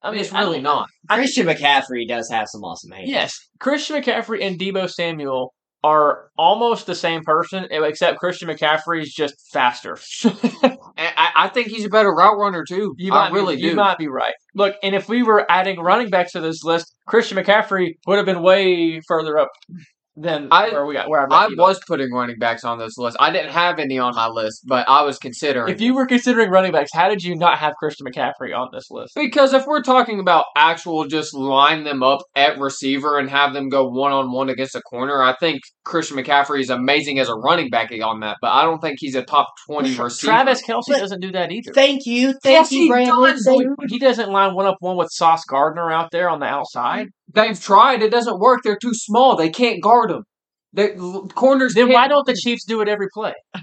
I 0.00 0.12
mean 0.12 0.20
it's 0.20 0.32
really 0.32 0.54
don't- 0.60 0.62
not. 0.62 0.86
Christian 1.08 1.46
McCaffrey 1.46 2.06
does 2.06 2.30
have 2.30 2.46
some 2.48 2.62
awesome 2.62 2.92
hands. 2.92 3.08
Yes, 3.10 3.36
Christian 3.58 4.00
McCaffrey 4.00 4.40
and 4.40 4.56
Deebo 4.58 4.88
Samuel 4.88 5.52
are 5.84 6.30
almost 6.38 6.86
the 6.86 6.94
same 6.94 7.22
person, 7.24 7.66
except 7.70 8.18
Christian 8.18 8.48
McCaffrey 8.48 9.02
is 9.02 9.12
just 9.12 9.34
faster. 9.52 9.98
And 10.94 11.08
I, 11.16 11.30
I 11.36 11.48
think 11.48 11.68
he's 11.68 11.86
a 11.86 11.88
better 11.88 12.12
route 12.12 12.36
runner 12.36 12.64
too. 12.68 12.94
You 12.98 13.12
I 13.12 13.30
might 13.30 13.32
really 13.32 13.56
be, 13.56 13.62
do. 13.62 13.68
You 13.68 13.74
might 13.76 13.96
be 13.96 14.08
right. 14.08 14.34
Look, 14.54 14.76
and 14.82 14.94
if 14.94 15.08
we 15.08 15.22
were 15.22 15.50
adding 15.50 15.80
running 15.80 16.10
backs 16.10 16.32
to 16.32 16.40
this 16.40 16.62
list, 16.62 16.94
Christian 17.06 17.38
McCaffrey 17.38 17.94
would 18.06 18.18
have 18.18 18.26
been 18.26 18.42
way 18.42 19.00
further 19.08 19.38
up 19.38 19.48
than 20.16 20.48
I- 20.50 20.68
where 20.70 20.84
we 20.86 20.94
got. 20.94 21.08
Where 21.08 21.20
I've 21.20 21.32
I 21.32 21.48
got 21.48 21.50
Deebo. 21.52 21.56
was 21.58 21.80
putting 21.86 22.12
running 22.12 22.38
backs 22.38 22.64
on 22.64 22.78
this 22.78 22.96
list. 22.98 23.16
I 23.20 23.30
didn't 23.30 23.52
have 23.52 23.78
any 23.78 23.98
on 23.98 24.14
my 24.14 24.28
list, 24.28 24.62
but 24.66 24.88
I 24.88 25.02
was 25.02 25.18
considering. 25.18 25.72
If 25.72 25.80
you 25.80 25.94
were 25.94 26.06
considering 26.06 26.50
running 26.50 26.72
backs, 26.72 26.90
how 26.92 27.08
did 27.08 27.22
you 27.22 27.34
not 27.34 27.58
have 27.58 27.74
Christian 27.78 28.06
McCaffrey 28.06 28.56
on 28.56 28.68
this 28.72 28.90
list? 28.90 29.12
Because 29.14 29.54
if 29.54 29.66
we're 29.66 29.82
talking 29.82 30.20
about 30.20 30.44
actual 30.56 31.06
just 31.06 31.34
line 31.34 31.84
them 31.84 32.02
up 32.02 32.20
at 32.36 32.58
receiver 32.58 33.18
and 33.18 33.30
have 33.30 33.52
them 33.54 33.68
go 33.68 33.88
one 33.88 34.12
on 34.12 34.32
one 34.32 34.48
against 34.48 34.74
a 34.74 34.82
corner, 34.82 35.22
I 35.22 35.34
think 35.40 35.60
Christian 35.84 36.16
McCaffrey 36.16 36.60
is 36.60 36.70
amazing 36.70 37.18
as 37.18 37.28
a 37.28 37.34
running 37.34 37.68
back 37.70 37.90
on 38.02 38.20
that, 38.20 38.36
but 38.40 38.52
I 38.52 38.62
don't 38.64 38.80
think 38.80 38.96
he's 39.00 39.14
a 39.14 39.22
top 39.22 39.48
20 39.68 39.94
receiver. 39.96 40.30
Travis 40.32 40.62
Kelce 40.62 40.82
But- 40.88 40.98
doesn't 41.00 41.20
do 41.20 41.32
that 41.32 41.50
either. 41.52 41.72
Thank 41.74 42.06
you. 42.06 42.32
Thank 42.42 42.58
Yes, 42.58 42.72
you, 42.72 42.82
he 42.82 42.88
Brandon. 42.88 43.20
does, 43.22 43.44
Thank- 43.44 43.62
He 43.88 43.98
doesn't 43.98 44.30
line 44.30 44.54
one 44.54 44.66
up 44.66 44.76
one 44.80 44.96
with 44.96 45.08
Sauce 45.10 45.44
Gardner 45.48 45.90
out 45.90 46.10
there 46.12 46.28
on 46.28 46.38
the 46.40 46.46
outside. 46.46 47.08
They've 47.34 47.58
tried. 47.60 48.02
It 48.02 48.10
doesn't 48.10 48.38
work. 48.38 48.60
They're 48.64 48.78
too 48.78 48.94
small. 48.94 49.36
They 49.36 49.50
can't 49.50 49.82
guard 49.82 50.10
them. 50.10 50.24
The 50.72 51.28
corners. 51.34 51.74
Then 51.74 51.84
can't- 51.86 51.94
why 51.94 52.08
don't 52.08 52.26
the 52.26 52.34
Chiefs 52.34 52.64
do 52.64 52.80
it 52.80 52.88
every 52.88 53.08
play? 53.12 53.34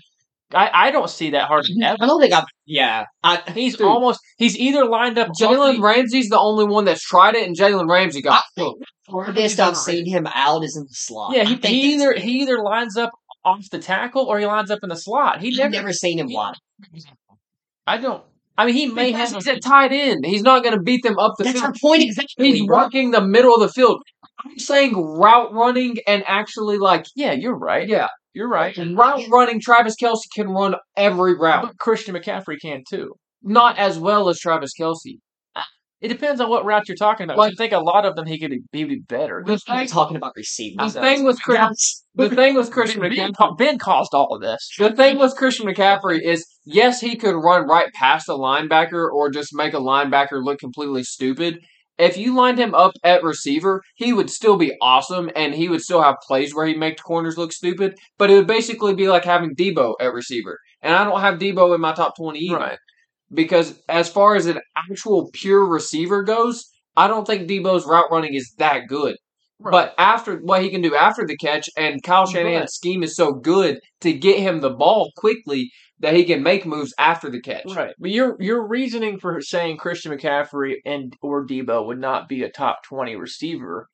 I, 0.51 0.88
I 0.88 0.91
don't 0.91 1.09
see 1.11 1.30
that 1.32 1.47
hard 1.47 1.63
I 1.84 1.89
ever. 1.89 1.97
don't 2.07 2.20
think 2.20 2.34
I've. 2.34 2.45
Yeah. 2.65 3.05
I, 3.22 3.43
He's 3.53 3.78
Dude. 3.78 3.86
almost 3.86 4.20
he's 4.39 4.57
either 4.57 4.84
lined 4.84 5.20
up 5.20 5.30
Jalen 5.39 5.80
Ramsey's 5.80 6.30
the 6.30 6.39
only 6.39 6.65
one 6.65 6.86
that's 6.86 7.03
tried 7.03 7.36
it, 7.36 7.45
and 7.47 7.55
Jalen 7.55 7.88
Ramsey 7.88 8.24
got 8.24 8.41
killed. 8.57 8.82
farthest 9.07 9.59
I've 9.59 9.78
seen 9.78 10.07
him 10.07 10.26
out 10.34 10.63
is 10.63 10.76
in 10.76 10.86
the 10.86 10.89
slot. 10.93 11.36
yeah 11.36 11.43
he, 11.43 11.53
he 11.57 11.93
either 11.93 12.13
he 12.15 12.41
either 12.41 12.63
lines 12.63 12.97
up 12.97 13.11
off 13.45 13.63
the 13.72 13.78
tackle 13.78 14.26
or 14.26 14.39
he 14.39 14.47
lines 14.47 14.72
up 14.72 14.80
in 14.82 14.89
the 14.89 14.95
slot. 14.97 15.39
He 15.39 15.49
I've 15.49 15.70
never, 15.70 15.84
never 15.84 15.93
seen 15.93 16.17
him 16.17 16.30
live. 16.30 16.55
I 17.86 17.97
don't. 17.97 18.24
I 18.60 18.66
mean, 18.66 18.76
he 18.76 18.88
may 18.88 19.12
have. 19.12 19.34
he's 19.34 19.47
a 19.47 19.60
tight 19.60 19.91
end. 19.91 20.26
He's 20.26 20.41
not 20.43 20.64
going 20.64 20.76
to 20.76 20.82
beat 20.82 21.01
them 21.03 21.18
up 21.18 21.34
the 21.38 21.45
That's 21.45 21.60
field. 21.60 21.66
our 21.66 21.74
point 21.82 22.03
exactly. 22.03 22.51
He's 22.51 22.66
bro. 22.68 22.78
working 22.78 23.12
the 23.12 23.22
middle 23.22 23.53
of 23.55 23.62
the 23.62 23.70
field. 23.70 24.01
I'm 24.45 24.57
saying 24.60 24.93
route 24.95 25.53
running 25.53 25.97
and 26.07 26.24
actually 26.28 26.78
like 26.78 27.05
yeah, 27.16 27.32
you're 27.34 27.57
right. 27.57 27.88
yeah, 27.88 28.07
You're 28.34 28.47
right. 28.49 28.78
And 28.78 28.97
route 28.97 29.24
running. 29.30 29.60
Travis 29.60 29.95
Kelce 30.01 30.24
can 30.36 30.49
run 30.49 30.76
every 30.95 31.36
route, 31.38 31.64
But 31.68 31.78
Christian 31.78 32.16
McCaffrey 32.16 32.57
can 32.62 32.84
too. 32.89 33.14
not 33.43 33.78
as 33.78 33.97
well 33.99 34.30
as 34.30 34.39
Travis 34.39 34.72
Kelce. 34.80 35.18
It 36.02 36.08
depends 36.08 36.39
on 36.39 36.50
what 36.50 36.64
route 36.64 36.88
you're 36.88 36.95
talking 36.95 37.26
about. 37.26 37.38
Like- 37.38 37.54
I 37.54 37.56
think 37.56 37.74
a 37.74 37.80
lot 37.80 38.06
of 38.06 38.16
them 38.16 38.26
he 38.26 38.39
could 38.39 38.54
be, 38.72 38.84
be 38.86 39.00
better. 39.00 39.43
The 39.45 39.58
thing, 39.58 39.88
talking 39.88 40.16
about 40.16 40.34
receiving. 40.36 40.78
the 40.78 40.89
thing 40.89 41.24
with 41.26 41.41
Chris, 41.41 42.06
the 42.16 42.30
thing 42.36 42.56
with 42.56 42.72
Christian 42.72 43.02
McCaffrey, 43.02 43.58
ben 43.58 43.78
caused 43.78 44.14
all 44.14 44.34
of 44.34 44.41
this. 44.41 44.70
the 44.78 44.91
thing 44.91 45.20
with 45.20 45.36
Christian 45.36 45.68
McCaffrey 45.68 46.22
is 46.22 46.45
yes, 46.66 47.02
he 47.02 47.16
could 47.16 47.36
run 47.36 47.68
right 47.68 47.91
past 47.93 48.30
a 48.30 48.34
linebacker 48.34 49.10
or 49.12 49.30
just 49.30 49.54
make 49.54 49.74
a 49.74 49.78
linebacker 49.78 50.43
look 50.43 50.60
completely 50.60 51.04
stupid. 51.04 51.60
If 51.97 52.18
you 52.18 52.34
lined 52.34 52.60
him 52.60 52.74
up 52.74 52.93
at 53.04 53.24
receiver, 53.24 53.82
he 53.95 54.14
would 54.14 54.30
still 54.30 54.56
be 54.56 54.72
awesome 54.82 55.30
and 55.36 55.54
he 55.54 55.68
would 55.68 55.82
still 55.82 56.02
have 56.02 56.16
plays 56.26 56.56
where 56.56 56.66
he 56.66 56.74
make 56.74 56.95
the 56.95 57.04
corners 57.04 57.38
look 57.38 57.52
stupid, 57.52 57.95
but 58.18 58.32
it 58.32 58.36
would 58.36 58.47
basically 58.47 58.95
be 58.95 59.10
like 59.10 59.26
having 59.26 59.54
Deebo 59.54 59.95
at 60.00 60.14
receiver. 60.14 60.60
And 60.82 60.95
I 60.95 61.04
don't 61.04 61.20
have 61.20 61.39
Deebo 61.39 61.76
in 61.76 61.82
my 61.82 61.91
top 61.91 62.16
20 62.16 62.39
either. 62.39 62.56
Right. 62.56 62.78
Because 63.34 63.82
as 63.89 64.09
far 64.09 64.36
as 64.36 64.45
an 64.47 64.59
actual 64.75 65.30
pure 65.34 65.65
receiver 65.65 66.23
goes, 66.23 66.69
I 66.95 67.07
don't 67.07 67.25
think 67.25 67.47
Deebo's 67.47 67.86
route 67.86 68.11
running 68.11 68.34
is 68.34 68.53
that 68.57 68.88
good. 68.88 69.15
Right. 69.59 69.71
But 69.71 69.95
after 69.97 70.38
what 70.38 70.63
he 70.63 70.69
can 70.69 70.82
do 70.82 70.95
after 70.95 71.25
the 71.27 71.36
catch, 71.36 71.69
and 71.75 72.01
Kyle 72.01 72.25
Shanahan's 72.25 72.73
scheme 72.73 73.03
is 73.03 73.15
so 73.15 73.34
good 73.34 73.80
to 74.01 74.13
get 74.13 74.39
him 74.39 74.61
the 74.61 74.69
ball 74.69 75.11
quickly 75.17 75.69
that 75.99 76.15
he 76.15 76.23
can 76.23 76.41
make 76.41 76.65
moves 76.65 76.93
after 76.97 77.30
the 77.30 77.41
catch. 77.41 77.75
Right, 77.75 77.93
but 77.99 78.11
your 78.11 78.38
your 78.39 78.65
reasoning 78.65 79.19
for 79.19 79.41
saying 79.41 79.77
Christian 79.77 80.13
McCaffrey 80.13 80.75
and 80.86 81.13
or 81.21 81.45
Deebo 81.45 81.86
would 81.88 81.99
not 81.99 82.30
be 82.30 82.43
a 82.43 82.49
top 82.49 82.84
twenty 82.86 83.17
receiver, 83.17 83.89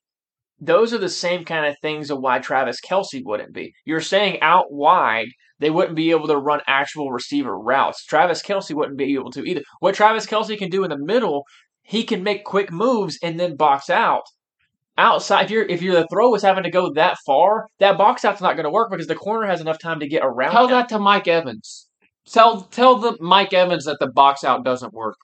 those 0.59 0.93
are 0.93 0.99
the 0.99 1.09
same 1.09 1.43
kind 1.43 1.65
of 1.65 1.75
things 1.81 2.11
of 2.11 2.19
why 2.19 2.39
Travis 2.39 2.79
Kelce 2.79 3.23
wouldn't 3.23 3.53
be. 3.53 3.73
You're 3.85 4.01
saying 4.01 4.39
out 4.41 4.71
wide 4.71 5.29
they 5.59 5.69
wouldn't 5.69 5.95
be 5.95 6.11
able 6.11 6.27
to 6.27 6.37
run 6.37 6.61
actual 6.67 7.11
receiver 7.11 7.57
routes. 7.57 8.05
Travis 8.05 8.41
Kelce 8.41 8.75
wouldn't 8.75 8.97
be 8.97 9.13
able 9.13 9.31
to 9.31 9.43
either. 9.43 9.61
What 9.79 9.95
Travis 9.95 10.25
Kelce 10.25 10.57
can 10.57 10.69
do 10.69 10.83
in 10.83 10.89
the 10.89 10.97
middle, 10.97 11.45
he 11.81 12.03
can 12.03 12.23
make 12.23 12.43
quick 12.43 12.71
moves 12.71 13.17
and 13.23 13.39
then 13.39 13.55
box 13.55 13.89
out. 13.89 14.23
Outside, 14.97 15.45
if 15.45 15.51
you're 15.51 15.65
if 15.65 15.81
you're 15.81 15.95
the 15.95 16.07
throw 16.09 16.33
is 16.35 16.41
having 16.41 16.63
to 16.63 16.71
go 16.71 16.93
that 16.93 17.17
far, 17.25 17.67
that 17.79 17.97
box 17.97 18.23
out's 18.23 18.41
not 18.41 18.55
going 18.55 18.63
to 18.63 18.69
work 18.71 18.89
because 18.89 19.07
the 19.07 19.15
corner 19.15 19.45
has 19.45 19.59
enough 19.59 19.77
time 19.77 19.99
to 19.99 20.07
get 20.07 20.23
around. 20.23 20.51
Tell 20.51 20.65
him. 20.65 20.71
that 20.71 20.89
to 20.89 20.99
Mike 20.99 21.27
Evans. 21.27 21.89
Tell 22.25 22.61
tell 22.61 22.95
the 22.95 23.17
Mike 23.19 23.53
Evans 23.53 23.85
that 23.85 23.97
the 23.99 24.07
box 24.07 24.45
out 24.45 24.63
doesn't 24.63 24.93
work. 24.93 25.17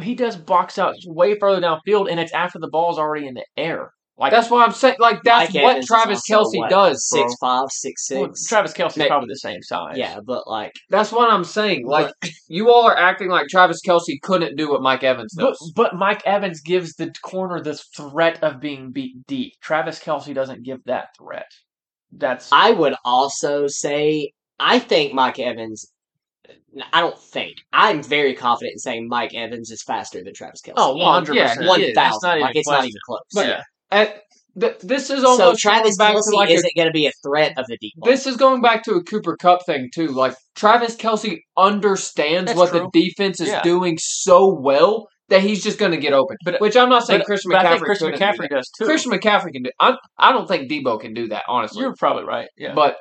he 0.00 0.14
does 0.14 0.36
box 0.36 0.78
out 0.78 0.94
way 1.06 1.36
further 1.36 1.60
downfield, 1.60 2.08
and 2.10 2.20
it's 2.20 2.32
after 2.32 2.60
the 2.60 2.68
ball's 2.70 2.98
already 2.98 3.26
in 3.26 3.34
the 3.34 3.44
air. 3.56 3.90
Like 4.18 4.30
That's 4.30 4.50
what 4.50 4.66
I'm 4.66 4.74
saying. 4.74 4.96
Like 4.98 5.22
that's 5.24 5.52
Mike 5.54 5.62
what 5.62 5.70
Evans 5.70 5.84
is 5.84 5.88
Travis 5.88 6.22
also, 6.30 6.50
Kelce 6.50 6.58
what, 6.58 6.70
does, 6.70 7.08
bro. 7.10 7.22
Six 7.22 7.34
five, 7.40 7.70
six 7.70 8.10
well. 8.12 8.30
Travis 8.46 8.72
Kelce's 8.74 8.96
Nick- 8.98 9.08
probably 9.08 9.28
the 9.28 9.36
same 9.38 9.62
size. 9.62 9.96
yeah, 9.96 10.20
but 10.24 10.46
like 10.46 10.72
That's 10.90 11.10
what 11.10 11.30
I'm 11.30 11.44
saying. 11.44 11.86
Like 11.86 12.12
you 12.48 12.70
all 12.70 12.84
are 12.86 12.96
acting 12.96 13.30
like 13.30 13.48
Travis 13.48 13.80
Kelce 13.84 14.20
couldn't 14.22 14.56
do 14.56 14.70
what 14.70 14.82
Mike 14.82 15.02
Evans 15.02 15.32
But, 15.34 15.50
does. 15.58 15.72
but 15.74 15.96
Mike 15.96 16.22
Evans 16.26 16.60
gives 16.60 16.92
the 16.94 17.10
corner 17.22 17.60
the 17.62 17.74
threat 17.96 18.42
of 18.44 18.60
being 18.60 18.92
beat 18.92 19.26
deep. 19.26 19.54
Travis 19.62 19.98
Kelce 19.98 20.34
doesn't 20.34 20.62
give 20.62 20.84
that 20.84 21.08
threat. 21.18 21.50
That's 22.12 22.50
I 22.52 22.70
would 22.72 22.94
also 23.06 23.66
say 23.66 24.32
I 24.60 24.78
think 24.78 25.14
Mike 25.14 25.38
Evans. 25.38 25.90
I 26.92 27.00
don't 27.00 27.18
think 27.18 27.56
I'm 27.72 28.02
very 28.02 28.34
confident 28.34 28.74
in 28.74 28.78
saying 28.78 29.08
Mike 29.08 29.34
Evans 29.34 29.70
is 29.70 29.82
faster 29.82 30.22
than 30.22 30.34
Travis 30.34 30.60
Kelce. 30.60 30.74
oh, 30.76 30.96
100 30.96 31.34
yeah, 31.34 31.42
percent. 31.48 31.62
he 31.62 31.68
one 31.68 31.80
is. 31.80 31.94
That's 31.94 32.10
thousand. 32.14 32.28
not 32.28 32.36
even 32.36 32.46
Like 32.46 32.56
it's 32.56 32.68
not 32.68 32.74
question. 32.76 32.88
even 32.90 33.00
close. 33.06 33.20
But- 33.34 33.46
yeah. 33.46 33.62
And 33.92 34.12
th- 34.60 34.78
this 34.80 35.10
is 35.10 35.22
almost 35.24 35.38
so 35.38 35.54
Travis 35.70 35.96
going 35.96 36.14
back 36.14 36.16
Kelce 36.16 36.30
to 36.30 36.36
like 36.36 36.50
a 36.50 36.52
isn't 36.54 36.72
going 36.76 36.88
to 36.88 36.92
be 36.92 37.06
a 37.06 37.12
threat 37.22 37.56
of 37.58 37.66
the 37.68 37.76
deep 37.80 37.92
ball. 37.96 38.10
This 38.10 38.26
is 38.26 38.36
going 38.36 38.60
back 38.62 38.82
to 38.84 38.94
a 38.94 39.02
Cooper 39.04 39.36
Kupp 39.36 39.64
thing 39.66 39.90
too. 39.94 40.08
Like 40.08 40.34
Travis 40.54 40.96
Kelce 40.96 41.38
understands 41.56 42.46
That's 42.48 42.58
what 42.58 42.70
true. 42.70 42.88
the 42.92 43.00
defense 43.00 43.40
is 43.40 43.48
Yeah. 43.48 43.62
doing 43.62 43.98
so 44.00 44.52
well 44.60 45.06
that 45.28 45.40
he's 45.40 45.62
just 45.62 45.78
going 45.78 45.92
to 45.92 45.96
get 45.98 46.12
open. 46.12 46.36
But- 46.44 46.60
Which 46.60 46.76
I'm 46.76 46.88
not 46.88 47.06
saying 47.06 47.20
But, 47.20 47.26
Christian 47.26 47.52
but 47.52 47.64
McCaffrey. 47.64 47.66
I 47.66 47.72
think 47.74 47.84
Christian 47.84 48.12
couldn't 48.12 48.20
do 48.20 48.24
McCaffrey 48.42 48.48
that. 48.50 48.54
does 48.56 48.70
too. 48.78 48.84
Christian 48.84 49.12
McCaffrey 49.12 49.52
can 49.52 49.62
do. 49.62 49.70
I 49.80 49.96
I 50.18 50.32
don't 50.32 50.46
think 50.48 50.70
Deebo 50.70 51.00
can 51.00 51.14
do 51.14 51.28
that. 51.28 51.44
Honestly, 51.48 51.80
You're 51.82 51.94
probably 51.98 52.24
right. 52.24 52.48
Yeah. 52.56 52.74
but 52.74 52.96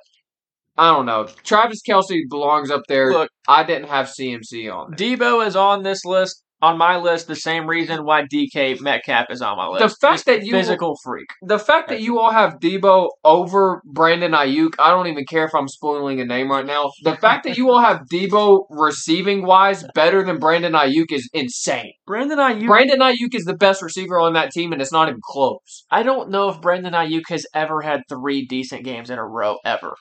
I 0.78 0.96
don't 0.96 1.06
know. 1.06 1.28
Travis 1.44 1.82
Kelce 1.88 2.22
belongs 2.30 2.72
up 2.72 2.84
there. 2.88 3.12
Look, 3.12 3.30
I 3.48 3.64
didn't 3.64 3.90
have 3.90 4.08
CMC 4.08 4.70
on 4.74 4.94
there. 4.96 5.18
Deebo 5.18 5.46
is 5.46 5.56
on 5.58 5.84
this 5.84 6.06
list, 6.06 6.44
on 6.62 6.78
my 6.78 6.98
list, 6.98 7.28
the 7.28 7.36
same 7.36 7.68
reason 7.68 8.06
why 8.06 8.24
DK 8.24 8.80
Metcalf 8.82 9.28
is 9.30 9.42
on 9.42 9.58
my 9.58 9.68
list. 9.68 9.82
The 10.00 10.08
fact 10.08 10.26
that 10.26 10.44
you 10.46 10.52
physical 10.52 10.96
freak. 11.04 11.28
the 11.42 11.60
fact 11.60 11.90
that 11.90 12.02
you 12.02 12.20
all 12.20 12.32
have 12.32 12.60
Deebo 12.60 13.10
over 13.24 13.82
Brandon 13.86 14.32
Aiyuk, 14.32 14.74
I 14.80 14.92
don't 14.92 15.08
even 15.08 15.26
care 15.26 15.46
if 15.46 15.56
I'm 15.56 15.68
spoiling 15.68 16.22
a 16.22 16.26
name 16.26 16.52
right 16.52 16.66
now. 16.66 16.92
The 17.04 17.16
fact 17.22 17.46
that 17.46 17.58
you 17.58 17.72
all 17.72 17.82
have 17.82 18.02
Deebo 18.12 18.66
receiving 18.70 19.46
wise 19.46 19.84
better 19.96 20.24
than 20.24 20.40
Brandon 20.40 20.74
Aiyuk 20.74 21.12
is 21.12 21.30
insane. 21.34 21.94
Brandon 22.06 22.38
Aiyuk. 22.38 22.68
Brandon 22.68 23.00
Aiyuk 23.00 23.34
is 23.34 23.46
the 23.46 23.56
best 23.58 23.82
receiver 23.82 24.20
on 24.20 24.34
that 24.34 24.52
team, 24.52 24.72
and 24.74 24.82
it's 24.82 24.94
not 24.94 25.08
even 25.08 25.22
close. 25.24 25.86
I 25.90 26.04
don't 26.04 26.30
know 26.30 26.50
if 26.50 26.62
Brandon 26.62 26.94
Aiyuk 26.94 27.30
has 27.30 27.46
ever 27.54 27.82
had 27.82 28.02
three 28.08 28.46
decent 28.46 28.84
games 28.84 29.10
in 29.10 29.18
a 29.18 29.26
row 29.26 29.58
ever. 29.66 29.96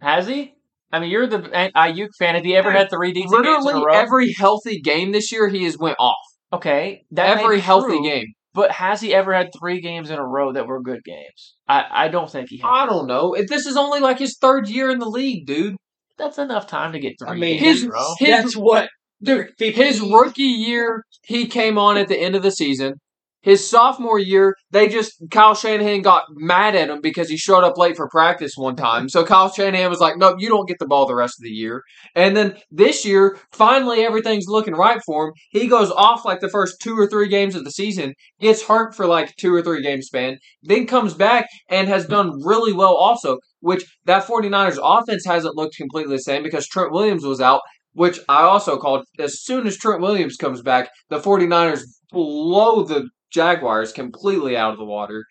Has 0.00 0.26
he? 0.26 0.54
I 0.92 1.00
mean, 1.00 1.10
you're 1.10 1.26
the 1.26 1.38
Aiyuk 1.74 2.08
fan. 2.18 2.34
Has 2.34 2.44
he 2.44 2.54
ever 2.54 2.70
had 2.70 2.90
three 2.90 3.12
decent 3.12 3.32
games 3.44 3.46
in 3.46 3.64
Literally 3.64 3.82
a 3.82 3.86
row? 3.86 3.94
every 3.94 4.32
healthy 4.32 4.80
game 4.80 5.12
this 5.12 5.32
year, 5.32 5.48
he 5.48 5.64
has 5.64 5.78
went 5.78 5.96
off. 5.98 6.16
okay, 6.52 7.04
that 7.12 7.38
every 7.38 7.60
healthy 7.60 7.96
true, 7.96 8.04
game. 8.04 8.26
But 8.54 8.70
has 8.72 9.00
he 9.00 9.14
ever 9.14 9.32
had 9.32 9.48
three 9.58 9.80
games 9.80 10.10
in 10.10 10.18
a 10.18 10.26
row 10.26 10.52
that 10.52 10.66
were 10.66 10.82
good 10.82 11.02
games? 11.04 11.54
I, 11.66 11.86
I 11.90 12.08
don't 12.08 12.30
think 12.30 12.48
he 12.50 12.58
has. 12.58 12.70
I 12.70 12.84
don't 12.84 13.06
know. 13.06 13.32
If 13.32 13.48
this 13.48 13.64
is 13.64 13.78
only 13.78 14.00
like 14.00 14.18
his 14.18 14.36
third 14.38 14.68
year 14.68 14.90
in 14.90 14.98
the 14.98 15.08
league, 15.08 15.46
dude. 15.46 15.76
That's 16.18 16.36
enough 16.36 16.66
time 16.66 16.92
to 16.92 16.98
get 17.00 17.14
three 17.18 17.28
I 17.30 17.34
mean, 17.36 17.58
games 17.58 17.76
his- 17.78 17.82
in 17.84 17.88
a 17.88 17.92
row. 17.92 18.14
his- 18.18 18.28
That's 18.28 18.56
what 18.56 18.88
Dude, 19.22 19.50
his 19.56 20.00
rookie 20.00 20.42
year, 20.42 21.04
he 21.24 21.46
came 21.46 21.78
on 21.78 21.96
at 21.96 22.08
the 22.08 22.18
end 22.18 22.34
of 22.34 22.42
the 22.42 22.50
season. 22.50 22.94
His 23.42 23.68
sophomore 23.68 24.20
year, 24.20 24.56
they 24.70 24.88
just 24.88 25.14
Kyle 25.30 25.54
Shanahan 25.54 26.02
got 26.02 26.24
mad 26.30 26.76
at 26.76 26.88
him 26.88 27.00
because 27.00 27.28
he 27.28 27.36
showed 27.36 27.64
up 27.64 27.76
late 27.76 27.96
for 27.96 28.08
practice 28.08 28.52
one 28.56 28.76
time. 28.76 29.08
So 29.08 29.24
Kyle 29.24 29.52
Shanahan 29.52 29.90
was 29.90 29.98
like, 29.98 30.16
"Nope, 30.16 30.36
you 30.38 30.48
don't 30.48 30.68
get 30.68 30.78
the 30.78 30.86
ball 30.86 31.06
the 31.06 31.14
rest 31.16 31.40
of 31.40 31.42
the 31.42 31.50
year." 31.50 31.82
And 32.14 32.36
then 32.36 32.56
this 32.70 33.04
year, 33.04 33.38
finally 33.50 34.04
everything's 34.04 34.46
looking 34.46 34.74
right 34.74 35.00
for 35.04 35.26
him. 35.26 35.32
He 35.50 35.66
goes 35.66 35.90
off 35.90 36.24
like 36.24 36.40
the 36.40 36.48
first 36.48 36.80
two 36.80 36.96
or 36.96 37.08
three 37.08 37.28
games 37.28 37.56
of 37.56 37.64
the 37.64 37.72
season, 37.72 38.14
gets 38.40 38.62
hurt 38.62 38.94
for 38.94 39.06
like 39.06 39.34
two 39.36 39.52
or 39.52 39.62
three 39.62 39.82
game 39.82 40.02
span, 40.02 40.38
then 40.62 40.86
comes 40.86 41.14
back 41.14 41.48
and 41.68 41.88
has 41.88 42.06
done 42.06 42.40
really 42.44 42.72
well 42.72 42.94
also. 42.94 43.38
Which 43.60 43.84
that 44.06 44.26
49ers 44.26 44.78
offense 44.82 45.24
hasn't 45.24 45.56
looked 45.56 45.76
completely 45.76 46.16
the 46.16 46.22
same 46.22 46.42
because 46.42 46.66
Trent 46.68 46.92
Williams 46.92 47.24
was 47.24 47.40
out 47.40 47.60
which 47.94 48.18
I 48.28 48.42
also 48.42 48.78
called 48.78 49.04
as 49.18 49.42
soon 49.42 49.66
as 49.66 49.76
Trent 49.76 50.00
Williams 50.00 50.36
comes 50.36 50.62
back, 50.62 50.88
the 51.10 51.20
49ers 51.20 51.82
blow 52.10 52.82
the 52.82 53.08
Jaguars 53.32 53.92
completely 53.92 54.56
out 54.56 54.72
of 54.72 54.78
the 54.78 54.84
water. 54.84 55.24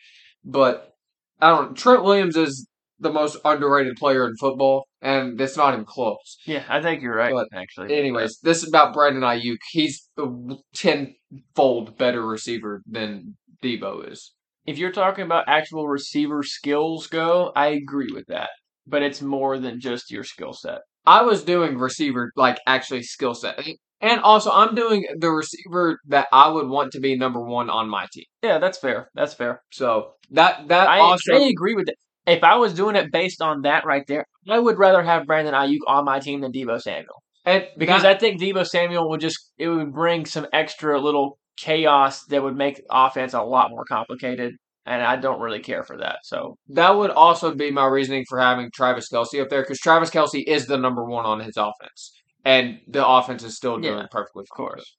But 0.43 0.93
I 1.39 1.49
don't 1.49 1.78
Trent 1.78 2.04
Williams 2.04 2.36
is 2.36 2.68
the 2.99 3.12
most 3.12 3.38
underrated 3.43 3.95
player 3.97 4.28
in 4.28 4.36
football, 4.36 4.86
and 5.02 5.39
it's 5.41 5.58
not 5.58 5.74
even 5.74 5.86
close. 5.86 6.38
Yeah, 6.45 6.64
I 6.70 6.82
think 6.82 7.02
you're 7.02 7.16
right. 7.16 7.34
But 7.34 7.47
actually, 7.54 7.97
Anyways, 7.97 8.39
this 8.43 8.62
is 8.62 8.70
about 8.70 8.93
Brandon 8.93 9.24
Aiyuk. 9.24 9.58
He's 9.72 10.08
a 10.18 10.28
tenfold 10.74 11.97
better 11.97 12.26
receiver 12.26 12.82
than 12.86 13.38
Deebo 13.64 14.12
is. 14.12 14.34
if 14.66 14.78
you're 14.78 14.91
talking 14.91 15.26
about 15.26 15.45
actual 15.47 15.88
receiver 15.88 16.43
skills 16.43 17.08
go, 17.08 17.52
I 17.56 17.68
agree 17.68 18.12
with 18.12 18.28
that. 18.28 18.49
But 18.88 19.02
it's 19.04 19.22
more 19.22 19.58
than 19.60 19.80
just 19.80 20.12
your 20.12 20.24
skill 20.24 20.54
set. 20.54 20.80
I 21.06 21.24
was 21.24 21.43
doing 21.43 21.78
receiver 21.78 22.32
like 22.36 22.60
actually 22.68 23.04
skill 23.04 23.34
set. 23.34 23.60
And 24.02 24.20
also 24.22 24.52
I'm 24.52 24.76
doing 24.76 25.06
the 25.18 25.30
receiver 25.30 25.99
that 26.08 26.28
I 26.32 26.49
would 26.49 26.68
want 26.68 26.91
to 26.93 26.99
be 26.99 27.16
number 27.16 27.41
one 27.41 27.70
on 27.70 27.89
my 27.89 28.08
team. 28.12 28.26
Yeah, 28.41 28.58
that's 28.58 28.78
fair. 28.78 29.10
That's 29.14 29.34
fair. 29.34 29.62
So 29.72 30.14
that 30.32 30.68
that 30.70 30.89
I, 30.89 30.99
also 30.99 31.36
I 31.36 31.47
agree 31.47 31.76
with 31.76 31.86
that. 31.86 31.95
If 32.26 32.43
I 32.43 32.56
was 32.56 32.74
doing 32.74 32.95
it 32.95 33.12
based 33.12 33.41
on 33.41 33.62
that 33.64 33.86
right 33.86 34.04
there, 34.08 34.26
I 34.47 34.60
would 34.60 34.78
rather 34.78 35.04
have 35.04 35.26
Brandon 35.26 35.54
Aiyuk 35.54 35.80
on 35.88 36.06
my 36.06 36.20
team 36.20 36.41
than 36.41 36.52
Deebo 36.52 36.80
Samuel 36.80 37.22
and 37.45 37.68
because 37.78 38.04
that, 38.04 38.16
I 38.16 38.20
think 38.20 38.39
Deebo 38.39 38.66
Samuel 38.66 39.10
would 39.10 39.22
just 39.22 39.52
it 39.58 39.68
would 39.68 39.93
bring 39.93 40.26
some 40.26 40.47
extra 40.54 40.99
little 40.99 41.38
chaos 41.58 42.24
that 42.26 42.43
would 42.43 42.56
make 42.56 42.82
offense 42.89 43.34
a 43.34 43.41
lot 43.41 43.72
more 43.72 43.84
complicated, 43.86 44.54
and 44.86 45.02
I 45.02 45.16
don't 45.16 45.41
really 45.41 45.60
care 45.60 45.84
for 45.84 45.97
that. 45.97 46.20
So 46.24 46.58
that 46.70 46.91
would 46.91 47.12
also 47.12 47.56
be 47.56 47.72
my 47.72 47.86
reasoning 47.86 48.26
for 48.30 48.39
having 48.39 48.70
Travis 48.74 49.08
Kelce 49.12 49.41
up 49.41 49.49
there 49.49 49.62
because 49.62 49.80
Travis 49.80 50.10
Kelce 50.10 50.43
is 50.45 50.68
the 50.68 50.78
number 50.78 51.04
one 51.04 51.26
on 51.26 51.39
his 51.39 51.58
offense, 51.58 52.12
and 52.46 52.80
the 52.88 53.06
offense 53.08 53.44
is 53.44 53.56
still 53.56 53.78
doing 53.78 54.00
Yeah, 54.00 54.08
perfectly. 54.12 54.44
of 54.44 54.50
course. 54.56 54.98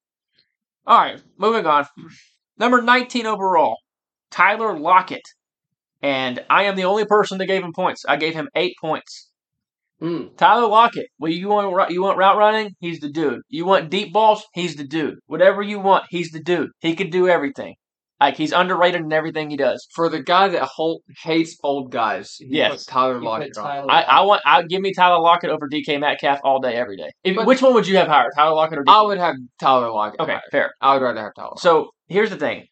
All 0.86 0.99
right, 0.99 1.22
moving 1.38 1.66
on. 1.66 1.86
Number 2.59 2.82
19 2.82 3.26
overall, 3.26 3.76
Tyler 4.30 4.78
Lockett. 4.78 5.22
And 6.03 6.45
I 6.51 6.64
am 6.64 6.74
the 6.74 6.84
only 6.84 7.05
person 7.05 7.38
that 7.38 7.47
gave 7.47 7.62
him 7.62 7.72
points. 7.72 8.03
I 8.09 8.16
gave 8.16 8.34
him 8.34 8.49
eight 8.57 8.74
points. 8.80 9.30
Mm. 10.03 10.36
Tyler 10.36 10.66
Lockett. 10.66 11.07
Well, 11.20 11.30
you 11.30 11.49
want 11.49 11.93
you 11.93 12.03
want 12.03 12.18
route 12.18 12.36
running? 12.36 12.70
He's 12.80 12.99
the 12.99 13.09
dude. 13.09 13.43
You 13.49 13.64
want 13.64 13.88
deep 13.88 14.12
balls? 14.12 14.45
He's 14.53 14.74
the 14.74 14.82
dude. 14.84 15.14
Whatever 15.26 15.62
you 15.62 15.78
want, 15.78 16.07
he's 16.11 16.30
the 16.32 16.43
dude. 16.43 16.70
He 16.80 16.97
can 16.97 17.09
do 17.09 17.28
everything. 17.28 17.74
Like 18.27 18.37
he's 18.37 18.53
underrated 18.53 19.01
in 19.01 19.12
everything 19.12 19.51
he 19.51 19.57
does. 19.57 19.87
For 19.95 20.09
the 20.09 20.23
guy 20.23 20.49
that 20.49 20.62
whole, 20.62 21.03
hates 21.23 21.57
old 21.62 21.91
guys, 21.91 22.37
he 22.39 22.47
Yes. 22.57 22.85
put 22.85 22.93
Tyler 22.93 23.18
You 23.18 23.25
Lockett 23.25 23.53
put 23.55 23.61
on. 23.62 23.66
Tyler 23.66 23.91
I, 23.91 24.03
I 24.03 24.20
want. 24.23 24.43
I 24.47 24.62
give 24.62 24.81
me 24.81 24.93
Tyler 24.95 25.20
Lockett 25.20 25.51
over 25.51 25.68
DK 25.68 25.99
Metcalf 26.01 26.39
all 26.45 26.61
day, 26.61 26.75
every 26.77 26.97
day. 26.97 27.11
If, 27.25 27.37
But- 27.37 27.47
which 27.47 27.61
one 27.62 27.75
would 27.75 27.87
you 27.87 27.97
have 27.97 28.09
higher, 28.09 28.31
Tyler 28.37 28.55
Lockett 28.55 28.79
or 28.79 28.85
DK? 28.85 28.93
I 28.95 29.03
would 29.03 29.18
have 29.18 29.35
Tyler 29.61 29.91
Lockett. 29.91 30.20
Okay, 30.20 30.33
higher. 30.33 30.41
fair. 30.51 30.70
I 30.81 30.95
would 30.95 31.03
rather 31.03 31.20
have 31.20 31.33
Tyler. 31.37 31.55
So 31.59 31.91
here's 32.09 32.31
the 32.31 32.37
thing. 32.37 32.66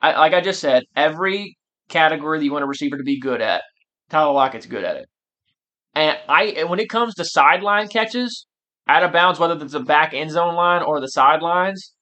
I, 0.00 0.18
like 0.18 0.32
I 0.34 0.40
just 0.40 0.60
said, 0.60 0.84
every 0.96 1.56
category 1.88 2.38
that 2.38 2.44
you 2.44 2.52
want 2.52 2.64
a 2.64 2.66
receiver 2.68 2.96
to 2.96 3.02
be 3.04 3.18
good 3.20 3.40
at, 3.40 3.62
Tyler 4.10 4.32
Lockett's 4.32 4.66
good 4.66 4.84
at 4.84 4.96
it. 4.96 5.06
And 5.94 6.16
I, 6.28 6.64
when 6.68 6.78
it 6.78 6.88
comes 6.88 7.14
to 7.16 7.24
sideline 7.24 7.88
catches, 7.88 8.46
out 8.88 9.02
of 9.02 9.12
bounds, 9.12 9.38
whether 9.38 9.54
it's 9.62 9.72
the 9.72 9.80
back 9.80 10.14
end 10.14 10.30
zone 10.30 10.54
line 10.54 10.82
or 10.82 11.00
the 11.00 11.08
sidelines, 11.08 11.92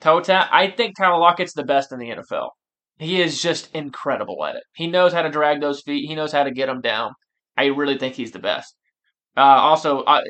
toe 0.00 0.20
tap, 0.20 0.48
I 0.52 0.70
think 0.70 0.96
Tyler 0.96 1.18
Lockett's 1.18 1.52
the 1.54 1.64
best 1.64 1.92
in 1.92 1.98
the 1.98 2.10
NFL. 2.10 2.50
He 2.98 3.20
is 3.22 3.40
just 3.42 3.74
incredible 3.74 4.44
at 4.44 4.56
it. 4.56 4.62
He 4.74 4.86
knows 4.86 5.12
how 5.12 5.22
to 5.22 5.30
drag 5.30 5.60
those 5.60 5.80
feet. 5.82 6.06
He 6.08 6.14
knows 6.14 6.32
how 6.32 6.42
to 6.44 6.50
get 6.50 6.66
them 6.66 6.80
down. 6.80 7.12
I 7.56 7.66
really 7.66 7.96
think 7.98 8.14
he's 8.14 8.32
the 8.32 8.38
best. 8.38 8.74
Uh, 9.36 9.40
also, 9.40 10.04
I, 10.06 10.22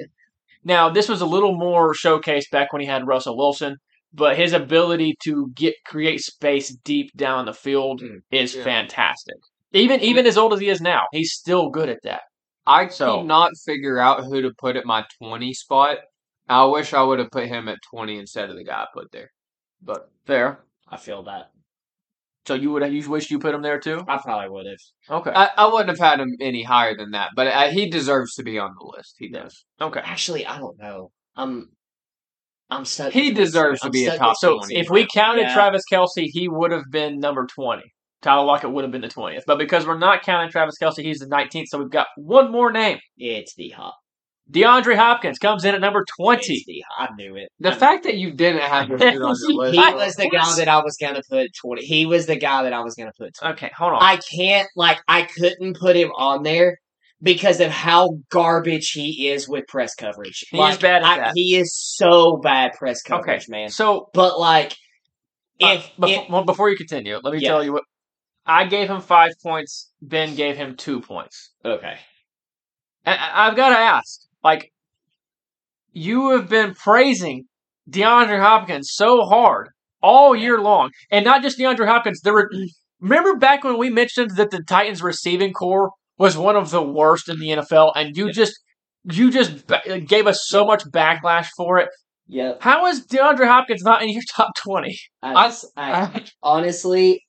now 0.65 0.89
this 0.91 1.09
was 1.09 1.21
a 1.21 1.27
little 1.27 1.57
more 1.57 1.95
showcased 1.95 2.51
back 2.53 2.73
when 2.73 2.81
he 2.83 2.87
had 2.87 3.07
Russell 3.07 3.37
Wilson 3.37 3.77
but 4.13 4.37
his 4.37 4.53
ability 4.53 5.17
to 5.23 5.51
get 5.55 5.73
create 5.87 6.21
space 6.21 6.75
deep 6.85 7.13
down 7.17 7.47
the 7.47 7.53
field 7.55 8.01
Mm, 8.03 8.19
is 8.33 8.57
yeah. 8.57 8.65
fantastic. 8.65 9.37
Even 9.73 10.01
even 10.01 10.27
as 10.27 10.37
old 10.37 10.53
as 10.53 10.59
he 10.59 10.69
is 10.69 10.81
now, 10.81 11.05
he's 11.13 11.33
still 11.33 11.71
good 11.71 11.89
at 11.89 12.01
that. 12.03 12.23
I 12.67 12.89
So- 12.89 13.19
could 13.19 13.27
not 13.27 13.53
figure 13.65 14.01
out 14.01 14.25
who 14.25 14.43
to 14.43 14.51
put 14.59 14.75
at 14.77 14.85
my 14.85 15.05
20 15.23 15.55
spot. 15.55 15.99
I 16.49 16.65
wish 16.65 16.93
I 16.93 17.03
would 17.05 17.21
have 17.21 17.31
put 17.31 17.47
him 17.47 17.69
at 17.69 17.79
20 17.89 18.19
instead 18.19 18.51
of 18.51 18.57
the 18.57 18.65
guy 18.65 18.83
I 18.83 18.87
put 18.93 19.13
there. 19.13 19.31
But 19.83 20.11
Fair. 20.27 20.61
I 20.89 20.97
feel 20.97 21.23
that. 21.25 21.51
So 22.47 22.55
you 22.55 22.71
would 22.73 22.93
you 22.93 23.09
wish 23.09 23.31
you 23.31 23.39
put 23.39 23.55
him 23.55 23.63
there 23.63 23.79
too? 23.79 24.03
I 24.09 24.19
probably 24.19 24.49
would 24.49 24.67
have. 24.67 24.79
Okay. 25.09 25.31
I, 25.31 25.51
I 25.57 25.67
wouldn't 25.67 25.89
have 25.91 25.99
had 25.99 26.21
him 26.21 26.35
any 26.41 26.63
higher 26.63 26.97
than 26.97 27.11
that. 27.13 27.31
But 27.37 27.49
uh, 27.49 27.71
he 27.71 27.91
deserves 27.91 28.35
to 28.37 28.43
be 28.43 28.59
on 28.59 28.75
the 28.79 28.87
list. 28.97 29.17
He 29.19 29.29
does. 29.29 29.65
Okay. 29.81 30.01
Actually, 30.03 30.47
I 30.47 30.59
don't 30.59 30.79
know. 30.79 31.11
I'm. 31.37 31.71
I'm 32.71 32.85
stuck. 32.85 33.13
He 33.13 33.33
deserves 33.33 33.81
to 33.81 33.91
be 33.91 34.07
a 34.07 34.17
top 34.17 34.37
So 34.39 34.59
20. 34.59 34.77
if 34.79 34.89
we 34.89 35.07
counted 35.13 35.43
Yeah. 35.43 35.55
Travis 35.55 35.83
Kelce, 35.93 36.27
he 36.27 36.49
would 36.49 36.71
have 36.71 36.85
been 36.91 37.19
number 37.19 37.47
twenty. 37.47 37.93
Tyler 38.23 38.45
Lockett 38.45 38.71
would 38.71 38.85
have 38.85 38.93
been 38.93 39.01
the 39.01 39.09
twentieth. 39.09 39.45
But 39.47 39.59
because 39.59 39.87
we're 39.87 39.99
not 39.99 40.23
counting 40.23 40.51
Travis 40.51 40.77
Kelce, 40.81 41.03
he's 41.03 41.19
the 41.19 41.27
nineteenth. 41.27 41.69
So 41.69 41.79
we've 41.79 41.91
got 41.91 42.07
one 42.17 42.53
more 42.53 42.71
name. 42.73 42.99
It's 43.17 43.55
the 43.55 43.71
hop. 43.71 43.97
DeAndre 44.51 44.97
Hopkins 44.97 45.39
comes 45.39 45.65
in 45.65 45.75
at 45.75 45.81
number 45.81 46.05
twenty. 46.17 46.65
The 46.67 46.85
I 46.99 47.09
knew 47.17 47.37
it. 47.37 47.51
the 47.61 47.73
fact 47.73 48.05
that 48.05 48.17
you 48.17 48.33
didn't 48.33 48.63
have 48.63 48.89
him 48.89 48.95
on 49.01 49.13
your 49.15 49.29
list. 49.31 49.45
He 49.75 49.79
was 49.95 50.15
the 50.17 50.29
guy 50.31 50.57
that 50.57 50.69
I 50.69 50.83
was 50.83 50.97
gonna 51.01 51.23
put 51.29 51.51
twenty. 51.55 51.85
He 51.85 52.07
was 52.07 52.27
the 52.27 52.37
guy 52.37 52.65
that 52.65 52.73
I 52.73 52.81
was 52.81 52.95
gonna 52.95 53.13
put. 53.17 53.35
20. 53.39 53.53
Okay, 53.55 53.71
hold 53.77 53.93
on. 53.93 53.99
I 54.03 54.17
can't 54.17 54.69
like 54.77 54.99
I 55.07 55.23
couldn't 55.23 55.79
put 55.79 55.95
him 55.97 56.11
on 56.17 56.43
there 56.43 56.79
because 57.23 57.61
of 57.61 57.71
how 57.71 58.19
garbage 58.31 58.91
he 58.93 59.29
is 59.29 59.49
with 59.49 59.67
press 59.69 59.95
coverage. 59.95 60.45
He 60.51 60.57
like, 60.59 60.75
is 60.75 60.79
bad 60.81 61.03
at 61.03 61.09
I- 61.09 61.17
that. 61.19 61.33
He 61.35 61.57
is 61.57 61.75
so 61.77 62.39
bad 62.39 62.73
press 62.73 63.03
okay, 63.07 63.17
coverage, 63.17 63.49
man. 63.49 63.69
So 63.69 64.09
But 64.15 64.41
like, 64.41 64.73
Uh, 65.63 65.77
if, 65.79 65.91
before, 65.99 66.09
if 66.25 66.31
well, 66.31 66.45
before 66.45 66.71
you 66.71 66.77
continue, 66.77 67.19
let 67.23 67.35
me 67.35 67.41
Yeah. 67.41 67.51
tell 67.51 67.63
you 67.65 67.73
what 67.75 67.85
I 68.47 68.65
gave 68.65 68.89
him 68.89 69.01
five 69.03 69.33
points. 69.43 69.93
Ben 70.01 70.35
gave 70.35 70.57
him 70.57 70.77
two 70.77 71.01
points. 71.03 71.51
okay, 71.65 71.99
I- 73.07 73.47
I've 73.47 73.57
got 73.57 73.69
to 73.71 73.79
ask, 73.79 74.23
like, 74.43 74.73
you 75.93 76.31
have 76.31 76.49
been 76.49 76.75
praising 76.75 77.45
DeAndre 77.89 78.41
Hopkins 78.41 78.91
so 78.93 79.23
hard 79.23 79.71
all 80.03 80.35
year 80.35 80.61
long, 80.61 80.91
and 81.11 81.25
not 81.25 81.43
just 81.43 81.59
DeAndre 81.59 81.87
Hopkins. 81.87 82.21
There 82.21 82.33
were 82.33 82.51
remember 83.01 83.37
back 83.37 83.65
when 83.65 83.79
we 83.79 83.91
mentioned 83.91 84.37
that 84.37 84.51
the 84.51 84.63
Titans 84.63 85.03
receiving 85.03 85.53
corps 85.53 85.91
was 86.19 86.37
one 86.37 86.57
of 86.57 86.71
the 86.71 86.83
worst 86.83 87.29
in 87.29 87.39
the 87.39 87.49
NFL, 87.49 87.93
and 87.97 88.17
you 88.17 88.33
just 88.33 88.59
you 89.05 89.31
just 89.31 89.65
gave 90.07 90.27
us 90.27 90.47
so 90.47 90.65
much 90.65 90.85
backlash 90.85 91.49
for 91.57 91.79
it. 91.79 91.89
Yep. 92.29 92.59
How 92.63 92.87
is 92.87 93.07
DeAndre 93.07 93.47
Hopkins 93.47 93.83
not 93.83 94.03
in 94.03 94.11
your 94.11 94.23
top 94.35 94.53
twenty? 94.57 94.99
I, 95.23 95.53
I, 95.77 96.25
honestly, 96.43 97.25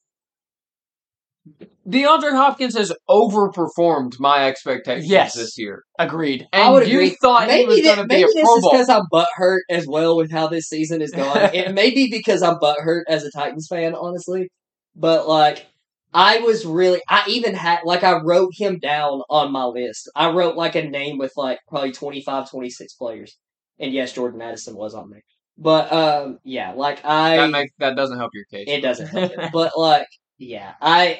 DeAndre 1.88 2.32
Hopkins 2.34 2.77
has 2.77 2.93
overperformed 3.09 4.19
my 4.19 4.47
expectations 4.47 5.09
Yes. 5.09 5.34
this 5.36 5.57
year. 5.57 5.84
Agreed. 5.97 6.47
And 6.53 6.63
I 6.63 6.69
would 6.69 6.88
you 6.88 6.99
agree. 6.99 7.17
thought 7.21 7.49
he 7.49 7.65
was 7.65 7.75
maybe 7.77 7.84
going 7.88 7.95
that, 7.97 8.01
to 8.03 8.07
be 8.07 8.15
maybe 8.15 8.23
a 8.23 8.34
this 8.34 8.43
Pro 8.43 8.55
is 8.57 8.61
Bowl. 8.61 8.71
because 8.71 8.89
I'm 8.89 9.01
butthurt 9.11 9.59
as 9.69 9.88
well 9.88 10.15
with 10.15 10.32
how 10.32 10.47
this 10.47 10.67
season 10.69 11.01
is 11.01 11.11
going. 11.11 11.49
it 11.53 11.73
may 11.73 11.89
be 11.91 12.09
because 12.11 12.43
I'm 12.43 12.55
butthurt 12.59 13.03
as 13.07 13.23
a 13.23 13.32
Titans 13.32 13.67
fan, 13.69 13.95
honestly. 13.95 14.49
But 14.95 15.27
like, 15.27 15.65
I 16.13 16.39
was 16.39 16.65
really, 16.65 17.01
I 17.09 17.23
even 17.29 17.55
had 17.55 17.79
like 17.86 18.03
I 18.03 18.19
wrote 18.19 18.51
him 18.55 18.77
down 18.79 19.21
on 19.29 19.51
my 19.51 19.63
list. 19.65 20.09
I 20.15 20.29
wrote 20.32 20.55
like 20.55 20.75
a 20.75 20.84
name 20.84 21.17
with 21.17 21.32
like 21.38 21.59
probably 21.69 21.93
25, 21.93 22.49
26 22.51 22.93
players, 22.95 23.38
and 23.79 23.93
yes, 23.93 24.11
Jordan 24.13 24.41
Addison 24.41 24.75
was 24.75 24.93
on 24.93 25.09
there. 25.09 25.21
But 25.57 25.91
um, 25.93 26.39
yeah, 26.43 26.73
like 26.73 27.03
I 27.05 27.38
that, 27.38 27.49
make, 27.49 27.71
that 27.79 27.95
doesn't 27.95 28.17
help 28.17 28.32
your 28.34 28.45
case. 28.51 28.65
it 28.67 28.82
doesn't 28.82 29.07
help 29.07 29.32
it. 29.32 29.49
But 29.53 29.71
like, 29.77 30.07
yeah, 30.38 30.73
I 30.82 31.19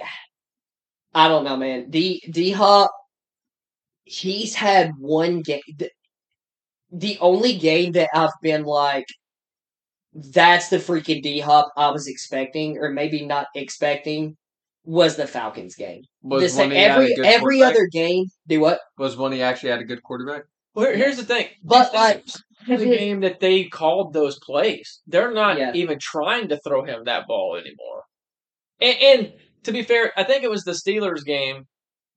I 1.14 1.28
don't 1.28 1.44
know, 1.44 1.58
man. 1.58 1.90
D 1.90 2.22
D 2.30 2.52
Hop 2.52 2.92
he's 4.04 4.56
had 4.56 4.92
one 5.00 5.42
game 5.42 5.62
the, 5.78 5.90
the 6.92 7.18
only 7.20 7.58
game 7.58 7.94
that 7.94 8.10
I've 8.14 8.32
been 8.42 8.64
like 8.64 9.06
that's 10.14 10.68
the 10.70 10.78
freaking 10.78 11.22
D 11.22 11.40
Hop 11.40 11.70
I 11.78 11.90
was 11.92 12.08
expecting, 12.08 12.78
or 12.78 12.90
maybe 12.92 13.26
not 13.26 13.48
expecting, 13.56 14.36
was 14.84 15.16
the 15.16 15.26
Falcons 15.28 15.76
game. 15.76 16.02
Was 16.22 16.42
This- 16.44 16.58
when 16.58 16.72
he 16.72 16.78
had 16.78 16.92
a 16.92 16.94
every 16.96 17.16
good 17.16 17.26
every 17.26 17.64
other 17.64 17.88
game, 17.92 18.26
do 18.48 18.60
what? 18.60 18.80
was 18.98 19.16
when 19.16 19.32
he 19.32 19.42
actually 19.42 19.70
had 19.70 19.80
a 19.80 19.86
good 19.86 20.04
quarterback. 20.04 20.44
Well, 20.74 20.94
here's 20.94 21.18
the 21.18 21.24
thing. 21.24 21.48
But 21.64 21.94
like, 21.94 22.26
the 22.68 22.78
game 22.98 23.22
that 23.22 23.40
they 23.40 23.66
called 23.66 24.14
those 24.14 24.38
plays. 24.40 25.02
They're 25.08 25.32
not 25.32 25.58
Yeah. 25.58 25.72
even 25.76 25.98
trying 26.00 26.50
to 26.50 26.60
throw 26.66 26.84
him 26.84 27.04
that 27.06 27.28
ball 27.28 27.56
anymore. 27.56 28.04
And, 28.80 28.98
and 29.02 29.34
to 29.64 29.72
be 29.72 29.84
fair, 29.84 30.12
I 30.18 30.24
think 30.24 30.44
it 30.44 30.50
was 30.50 30.64
the 30.64 30.72
Steelers 30.72 31.24
game. 31.24 31.68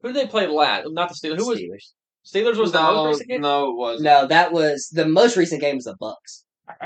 Who 0.03 0.13
did 0.13 0.17
they 0.17 0.31
play 0.31 0.47
last? 0.47 0.85
Not 0.89 1.09
the 1.09 1.15
Steelers. 1.15 1.39
Who 1.39 1.49
was 1.49 1.59
Steelers. 1.59 1.93
Steelers? 2.25 2.57
Was 2.59 2.73
the 2.73 2.81
most 2.81 2.95
no, 2.95 3.07
recent 3.07 3.29
game? 3.29 3.41
no, 3.43 3.71
it 3.71 3.77
wasn't. 3.77 4.05
No, 4.05 4.27
that 4.27 4.53
was 4.53 4.89
the 4.93 5.07
most 5.07 5.37
recent 5.37 5.61
game 5.61 5.77
was 5.77 5.85
the 5.85 5.97
Bucks. 5.99 6.45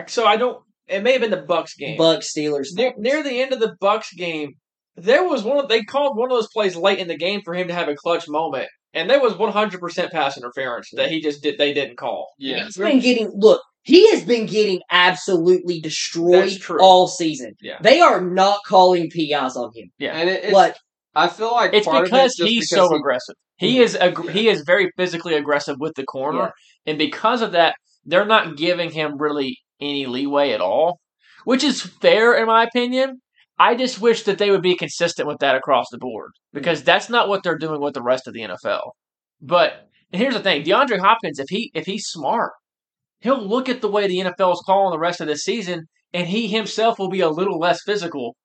So 0.08 0.26
I 0.26 0.36
don't. 0.36 0.62
It 0.86 1.02
may 1.02 1.12
have 1.12 1.20
been 1.20 1.30
the 1.30 1.36
Bucks 1.36 1.74
game. 1.74 1.96
Bucks 1.96 2.32
Steelers. 2.32 2.68
near, 2.72 2.94
near 2.96 3.22
the 3.22 3.40
end 3.40 3.52
of 3.52 3.60
the 3.60 3.76
Bucks 3.80 4.12
game, 4.14 4.54
there 4.96 5.22
was 5.22 5.44
one. 5.44 5.58
Of, 5.58 5.68
they 5.68 5.82
called 5.82 6.16
one 6.16 6.30
of 6.30 6.36
those 6.36 6.48
plays 6.52 6.76
late 6.76 6.98
in 6.98 7.08
the 7.08 7.16
game 7.16 7.42
for 7.44 7.54
him 7.54 7.68
to 7.68 7.74
have 7.74 7.88
a 7.88 7.94
clutch 7.94 8.28
moment, 8.28 8.68
and 8.94 9.08
there 9.08 9.20
was 9.20 9.36
100 9.36 9.80
percent 9.80 10.12
pass 10.12 10.36
interference 10.36 10.90
that 10.94 11.10
he 11.10 11.20
just 11.20 11.42
did. 11.42 11.58
They 11.58 11.72
didn't 11.72 11.98
call. 11.98 12.32
Yeah. 12.38 12.64
He's 12.64 12.76
been 12.76 13.00
getting 13.00 13.30
look. 13.34 13.62
He 13.88 14.10
has 14.10 14.22
been 14.22 14.44
getting 14.44 14.82
absolutely 14.90 15.80
destroyed 15.80 16.52
all 16.78 17.08
season. 17.08 17.54
Yeah. 17.62 17.78
They 17.80 18.02
are 18.02 18.20
not 18.20 18.60
calling 18.66 19.08
PIs 19.08 19.56
on 19.56 19.70
him. 19.74 19.88
Yeah. 19.98 20.12
And 20.12 20.28
it, 20.28 20.44
it's, 20.44 20.52
Like 20.52 20.76
I 21.14 21.26
feel 21.28 21.52
like 21.52 21.72
It's 21.72 21.86
part 21.86 22.04
because 22.04 22.38
of 22.38 22.44
it's 22.44 22.52
he's 22.52 22.70
because 22.70 22.88
so 22.88 22.92
he- 22.94 22.98
aggressive. 22.98 23.34
He 23.56 23.76
hmm. 23.76 23.82
is 23.84 23.96
ag- 23.96 24.28
he 24.28 24.48
is 24.50 24.62
very 24.66 24.90
physically 24.98 25.34
aggressive 25.36 25.76
with 25.80 25.94
the 25.94 26.04
corner, 26.04 26.52
Yeah. 26.84 26.90
and 26.90 26.98
because 26.98 27.40
of 27.40 27.52
that, 27.52 27.76
they're 28.04 28.26
not 28.26 28.58
giving 28.58 28.90
him 28.90 29.16
really 29.16 29.56
any 29.80 30.04
leeway 30.04 30.50
at 30.52 30.60
all, 30.60 31.00
which 31.44 31.64
is 31.64 31.80
fair 31.80 32.34
in 32.34 32.46
my 32.46 32.64
opinion. 32.64 33.22
I 33.58 33.74
just 33.74 34.02
wish 34.02 34.24
that 34.24 34.36
they 34.36 34.50
would 34.50 34.62
be 34.62 34.76
consistent 34.76 35.26
with 35.26 35.38
that 35.38 35.56
across 35.56 35.86
the 35.90 35.98
board 35.98 36.32
because 36.52 36.84
that's 36.84 37.08
not 37.08 37.28
what 37.30 37.42
they're 37.42 37.56
doing 37.56 37.80
with 37.80 37.94
the 37.94 38.02
rest 38.02 38.28
of 38.28 38.34
the 38.34 38.42
NFL. 38.42 38.90
But 39.40 39.88
here's 40.12 40.34
the 40.34 40.40
thing: 40.40 40.62
DeAndre 40.62 40.98
Hopkins, 40.98 41.38
if 41.38 41.48
he 41.48 41.70
if 41.74 41.86
he's 41.86 42.04
smart, 42.04 42.52
he'll 43.20 43.40
look 43.46 43.68
at 43.68 43.80
the 43.80 43.90
way 43.90 44.06
the 44.06 44.18
NFL 44.20 44.52
is 44.54 44.62
calling 44.66 44.90
the 44.92 44.98
rest 44.98 45.20
of 45.20 45.26
the 45.26 45.36
season, 45.36 45.86
and 46.12 46.28
he 46.28 46.48
himself 46.48 46.98
will 46.98 47.10
be 47.10 47.20
a 47.20 47.28
little 47.30 47.58
less 47.58 47.80
physical 47.84 48.36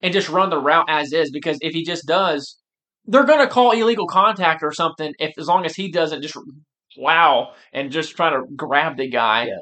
and 0.00 0.12
just 0.12 0.28
run 0.28 0.50
the 0.50 0.60
route 0.60 0.86
as 0.88 1.12
is. 1.12 1.30
Because 1.30 1.58
if 1.60 1.72
he 1.72 1.84
just 1.84 2.06
does, 2.06 2.58
they're 3.04 3.24
going 3.24 3.46
to 3.46 3.52
call 3.52 3.72
illegal 3.72 4.06
contact 4.06 4.62
or 4.62 4.72
something. 4.72 5.12
If 5.18 5.32
as 5.38 5.46
long 5.46 5.64
as 5.64 5.74
he 5.74 5.90
doesn't 5.90 6.22
just 6.22 6.36
wow 6.96 7.52
and 7.72 7.90
just 7.90 8.16
try 8.16 8.30
to 8.30 8.42
grab 8.56 8.96
the 8.96 9.08
guy. 9.08 9.46
Yeah. 9.46 9.58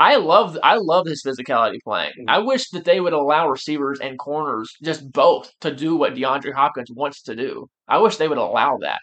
I 0.00 0.16
love 0.16 0.58
I 0.64 0.76
love 0.78 1.06
his 1.06 1.22
physicality 1.24 1.78
playing. 1.84 2.12
Mhm. 2.18 2.24
I 2.26 2.38
wish 2.38 2.70
that 2.70 2.84
they 2.84 2.98
would 2.98 3.12
allow 3.12 3.48
receivers 3.48 4.00
and 4.00 4.18
corners 4.18 4.72
just 4.82 5.12
both 5.12 5.52
to 5.60 5.72
do 5.72 5.94
what 5.96 6.14
DeAndre 6.14 6.54
Hopkins 6.54 6.90
wants 6.90 7.22
to 7.22 7.36
do. 7.36 7.66
I 7.86 7.98
wish 7.98 8.16
they 8.16 8.26
would 8.26 8.38
allow 8.38 8.78
that, 8.80 8.98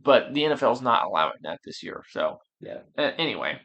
but 0.00 0.32
the 0.32 0.44
NFL's 0.44 0.80
not 0.82 1.04
allowing 1.06 1.38
that 1.42 1.58
this 1.64 1.82
year. 1.82 2.04
So 2.10 2.38
Yeah. 2.60 2.78
Uh, 2.96 3.10
anyway, 3.18 3.58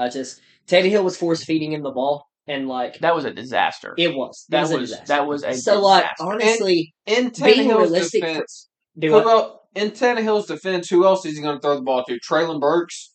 I 0.00 0.08
just 0.08 0.40
Tannehill 0.66 1.04
was 1.04 1.16
force 1.16 1.44
feeding 1.44 1.72
him 1.72 1.82
the 1.82 1.90
ball, 1.90 2.26
and 2.46 2.68
like 2.68 2.98
that 3.00 3.14
was 3.14 3.24
a 3.24 3.32
disaster. 3.32 3.94
it 3.98 4.14
was. 4.14 4.46
It 4.48 4.52
that 4.52 4.62
was, 4.62 4.70
a 4.70 4.78
was 4.78 4.90
disaster. 4.90 5.06
that 5.08 5.26
was 5.26 5.44
a 5.44 5.54
so 5.54 5.80
like 5.80 6.06
honestly, 6.18 6.94
in 7.06 7.30
being 7.30 7.68
Tannehill's 7.68 7.90
realistic. 7.90 8.22
defense. 8.22 8.68
do 8.98 9.08
Who 9.08 9.14
what? 9.14 9.26
el- 9.26 9.60
in 9.74 9.90
Tannehill's 9.90 10.46
defense, 10.46 10.88
who 10.88 11.04
else 11.04 11.24
is 11.26 11.36
he 11.36 11.42
going 11.42 11.56
to 11.56 11.60
throw 11.60 11.76
the 11.76 11.82
ball 11.82 12.04
to? 12.04 12.18
Treylon 12.18 12.60
Burks. 12.60 13.14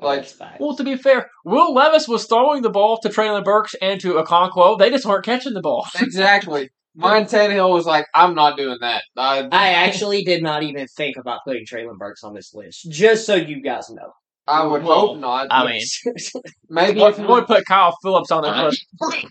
Oh, 0.00 0.06
like 0.06 0.30
That's. 0.30 0.60
Well, 0.60 0.76
to 0.76 0.84
be 0.84 0.96
fair, 0.96 1.28
Will 1.44 1.74
Levis 1.74 2.08
was 2.08 2.26
throwing 2.26 2.62
the 2.62 2.70
ball 2.70 2.98
to 3.02 3.08
Treylon 3.08 3.44
Burks 3.44 3.74
and 3.82 4.00
to 4.00 4.14
Okonkwo. 4.14 4.78
They 4.78 4.90
just 4.90 5.04
weren't 5.04 5.24
catching 5.24 5.52
the 5.52 5.60
ball. 5.60 5.86
exactly. 6.00 6.70
Mine 6.94 7.24
Tannehill 7.24 7.70
was 7.70 7.86
like, 7.86 8.06
I'm 8.14 8.34
not 8.34 8.56
doing 8.56 8.78
that. 8.80 9.04
I, 9.16 9.48
I 9.52 9.70
actually 9.86 10.24
did 10.24 10.42
not 10.42 10.62
even 10.62 10.86
think 10.88 11.16
about 11.16 11.40
putting 11.46 11.64
Treylon 11.64 11.98
Burks 11.98 12.24
on 12.24 12.34
this 12.34 12.52
list, 12.52 12.90
just 12.90 13.26
so 13.26 13.34
you 13.34 13.62
guys 13.62 13.90
know. 13.90 14.12
I 14.50 14.64
would 14.64 14.82
Well, 14.82 15.00
hope 15.08 15.18
not. 15.18 15.46
I 15.50 15.66
mean, 15.66 15.82
maybe 16.68 17.02
I 17.02 17.08
if 17.08 17.18
would 17.18 17.46
put 17.46 17.64
Kyle 17.66 17.96
Philips 18.02 18.30
on 18.30 18.42
the 18.42 18.64
list. 18.64 18.86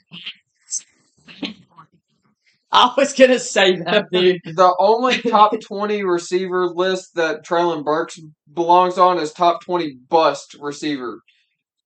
I 2.72 2.94
was 2.96 3.14
gonna 3.14 3.40
say 3.40 3.78
that, 3.78 4.06
dude. 4.12 4.42
the 4.44 4.76
only 4.80 5.18
top 5.22 5.60
20 5.60 6.04
receiver 6.04 6.68
list 6.68 7.16
that 7.16 7.44
Treylon 7.44 7.84
Burks 7.84 8.20
belongs 8.54 9.00
on 9.00 9.18
is 9.18 9.32
top 9.34 9.64
20 9.64 9.98
bust 10.08 10.56
receiver. 10.60 11.22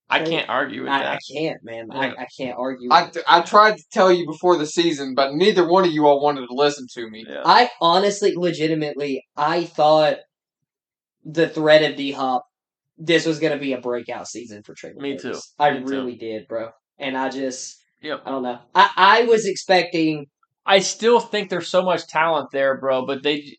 I 0.10 0.24
can't 0.24 0.50
argue 0.50 0.82
with 0.84 0.92
I, 0.92 1.14
I 1.14 1.20
can't, 1.34 1.64
man. 1.64 1.88
I, 1.92 2.10
I 2.10 2.28
can't 2.38 2.56
argue. 2.58 2.90
I, 2.92 3.10
I 3.28 3.42
tried 3.42 3.78
to 3.78 3.84
tell 3.92 4.12
you 4.12 4.28
before 4.28 4.58
the 4.58 4.68
season, 4.68 5.16
but 5.16 5.34
neither 5.34 5.68
one 5.68 5.86
of 5.86 5.92
you 5.92 6.06
all 6.06 6.22
wanted 6.22 6.46
to 6.48 6.54
listen 6.54 6.86
to 6.94 7.10
me. 7.10 7.26
Yeah. 7.28 7.42
I 7.46 7.72
honestly, 7.82 8.34
legitimately, 8.36 9.26
I 9.36 9.64
thought 9.64 10.18
the 11.26 11.48
threat 11.48 11.90
of 11.90 11.96
D 11.96 12.12
Hop, 12.12 12.46
this 13.06 13.26
was 13.26 13.40
gonna 13.40 13.58
be 13.58 13.74
a 13.74 13.82
breakout 13.82 14.28
season 14.28 14.64
for 14.64 14.74
Treylon. 14.74 14.98
Me 15.02 15.18
too. 15.18 15.40
I 15.60 15.72
Me 15.72 15.80
too. 15.80 15.86
really 15.86 16.16
did, 16.16 16.48
bro. 16.48 16.70
And 16.98 17.18
I 17.18 17.30
just, 17.30 17.78
Yep. 18.02 18.22
I 18.26 18.30
don't 18.32 18.44
know. 18.44 18.60
I, 18.76 18.90
I 18.96 19.24
was 19.24 19.46
expecting. 19.46 20.28
I 20.66 20.80
still 20.80 21.20
think 21.20 21.50
there's 21.50 21.68
so 21.70 21.82
much 21.82 22.08
talent 22.08 22.50
there, 22.52 22.78
bro, 22.78 23.06
but 23.06 23.24
they 23.24 23.58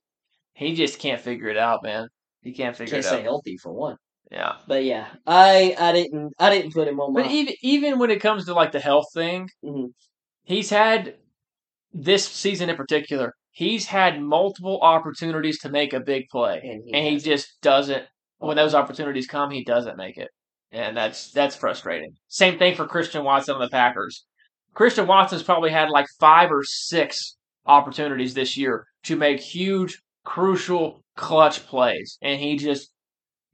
he 0.55 0.75
just 0.75 0.99
can't 0.99 1.21
figure 1.21 1.49
it 1.49 1.57
out, 1.59 1.83
man. 1.83 2.09
He 2.43 2.53
can't 2.53 2.77
figure 2.77 2.93
Can't 2.93 3.05
it 3.05 3.09
stay 3.09 3.23
healthy 3.23 3.57
for 3.57 3.73
one. 3.73 3.97
Yeah. 4.31 4.57
But 4.67 4.85
yeah, 4.85 5.07
I 5.27 5.75
I 5.79 5.93
didn't 5.93 6.33
I 6.39 6.51
didn't 6.51 6.73
put 6.73 6.89
him 6.89 7.01
on 7.01 7.13
my. 7.13 7.23
But 7.23 7.31
even 7.31 7.55
even 7.63 7.99
when 7.99 8.11
it 8.11 8.21
comes 8.21 8.47
to 8.47 8.55
like 8.55 8.73
the 8.73 8.81
health 8.81 9.07
thing, 9.15 9.49
Mhm. 9.65 9.89
he's 10.45 10.71
had 10.71 11.17
this 11.93 12.27
season 12.27 12.71
in 12.71 12.77
particular. 12.77 13.35
He's 13.51 13.87
had 13.87 14.21
multiple 14.21 14.81
opportunities 14.83 15.59
to 15.61 15.69
make 15.69 15.93
a 15.93 16.01
big 16.01 16.25
play, 16.31 16.61
and 16.65 16.83
he, 16.85 16.93
and 16.95 17.07
he 17.07 17.19
just 17.19 17.61
doesn't. 17.63 18.05
When 18.39 18.57
those 18.57 18.75
opportunities 18.75 19.27
come, 19.27 19.51
he 19.51 19.65
doesn't 19.65 19.97
make 19.97 20.19
it, 20.19 20.29
and 20.73 20.97
that's 20.97 21.31
that's 21.31 21.57
frustrating. 21.57 22.13
Same 22.29 22.59
thing 22.59 22.75
for 22.75 22.87
Christian 22.87 23.25
Watson 23.25 23.55
on 23.55 23.61
the 23.61 23.69
Packers. 23.69 24.25
Christian 24.75 25.07
Watson's 25.07 25.43
probably 25.43 25.71
had 25.71 25.89
like 25.91 26.07
five 26.19 26.51
or 26.51 26.65
six 26.65 27.37
opportunities 27.67 28.35
this 28.35 28.57
year 28.57 28.87
to 29.05 29.17
make 29.17 29.41
huge, 29.41 30.01
crucial, 30.25 31.03
clutch 31.17 31.65
plays, 31.67 32.19
and 32.23 32.41
he 32.41 32.57
just 32.57 32.91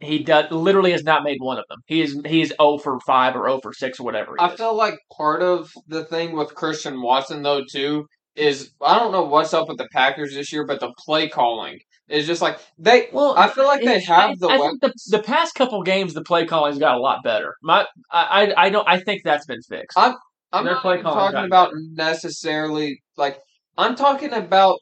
he 0.00 0.20
does 0.20 0.50
literally 0.50 0.92
has 0.92 1.04
not 1.04 1.22
made 1.22 1.38
one 1.40 1.58
of 1.58 1.64
them. 1.68 1.78
He 1.86 2.00
is 2.00 2.20
he 2.26 2.40
is 2.40 2.54
zero 2.58 2.78
for 2.78 2.98
five 3.00 3.36
or 3.36 3.46
zero 3.46 3.60
for 3.62 3.72
six 3.72 4.00
or 4.00 4.04
whatever. 4.04 4.34
I 4.38 4.50
is. 4.50 4.58
feel 4.58 4.74
like 4.74 4.94
part 5.16 5.42
of 5.42 5.70
the 5.86 6.04
thing 6.04 6.32
with 6.32 6.54
Christian 6.54 7.02
Watson, 7.02 7.42
though, 7.42 7.62
too, 7.70 8.06
is 8.34 8.72
I 8.80 8.98
don't 8.98 9.12
know 9.12 9.24
what's 9.24 9.54
up 9.54 9.68
with 9.68 9.78
the 9.78 9.88
Packers 9.92 10.34
this 10.34 10.52
year, 10.52 10.66
but 10.66 10.80
the 10.80 10.92
play 11.04 11.28
calling 11.28 11.78
is 12.10 12.26
just 12.26 12.42
like 12.42 12.58
they. 12.78 13.08
Well, 13.12 13.34
I 13.36 13.48
feel 13.48 13.64
like 13.66 13.82
they 13.82 14.00
have 14.00 14.30
I, 14.30 14.34
the 14.38 14.48
I 14.48 14.58
think 14.58 14.80
the, 14.80 14.92
the 15.10 15.22
past 15.22 15.54
couple 15.54 15.82
games, 15.82 16.14
the 16.14 16.22
play 16.22 16.46
calling's 16.46 16.78
got 16.78 16.96
a 16.96 17.00
lot 17.00 17.22
better. 17.22 17.54
My, 17.62 17.86
I, 18.10 18.44
I, 18.56 18.66
I 18.66 18.70
don't. 18.70 18.86
I 18.88 19.00
think 19.00 19.22
that's 19.24 19.46
been 19.46 19.62
fixed. 19.62 19.96
I- 19.96 20.14
I'm 20.52 20.64
not 20.64 20.82
talking 21.02 21.44
about 21.46 21.70
necessarily 21.74 23.00
like 23.16 23.38
I'm 23.78 23.94
talking 23.94 24.32
about 24.32 24.80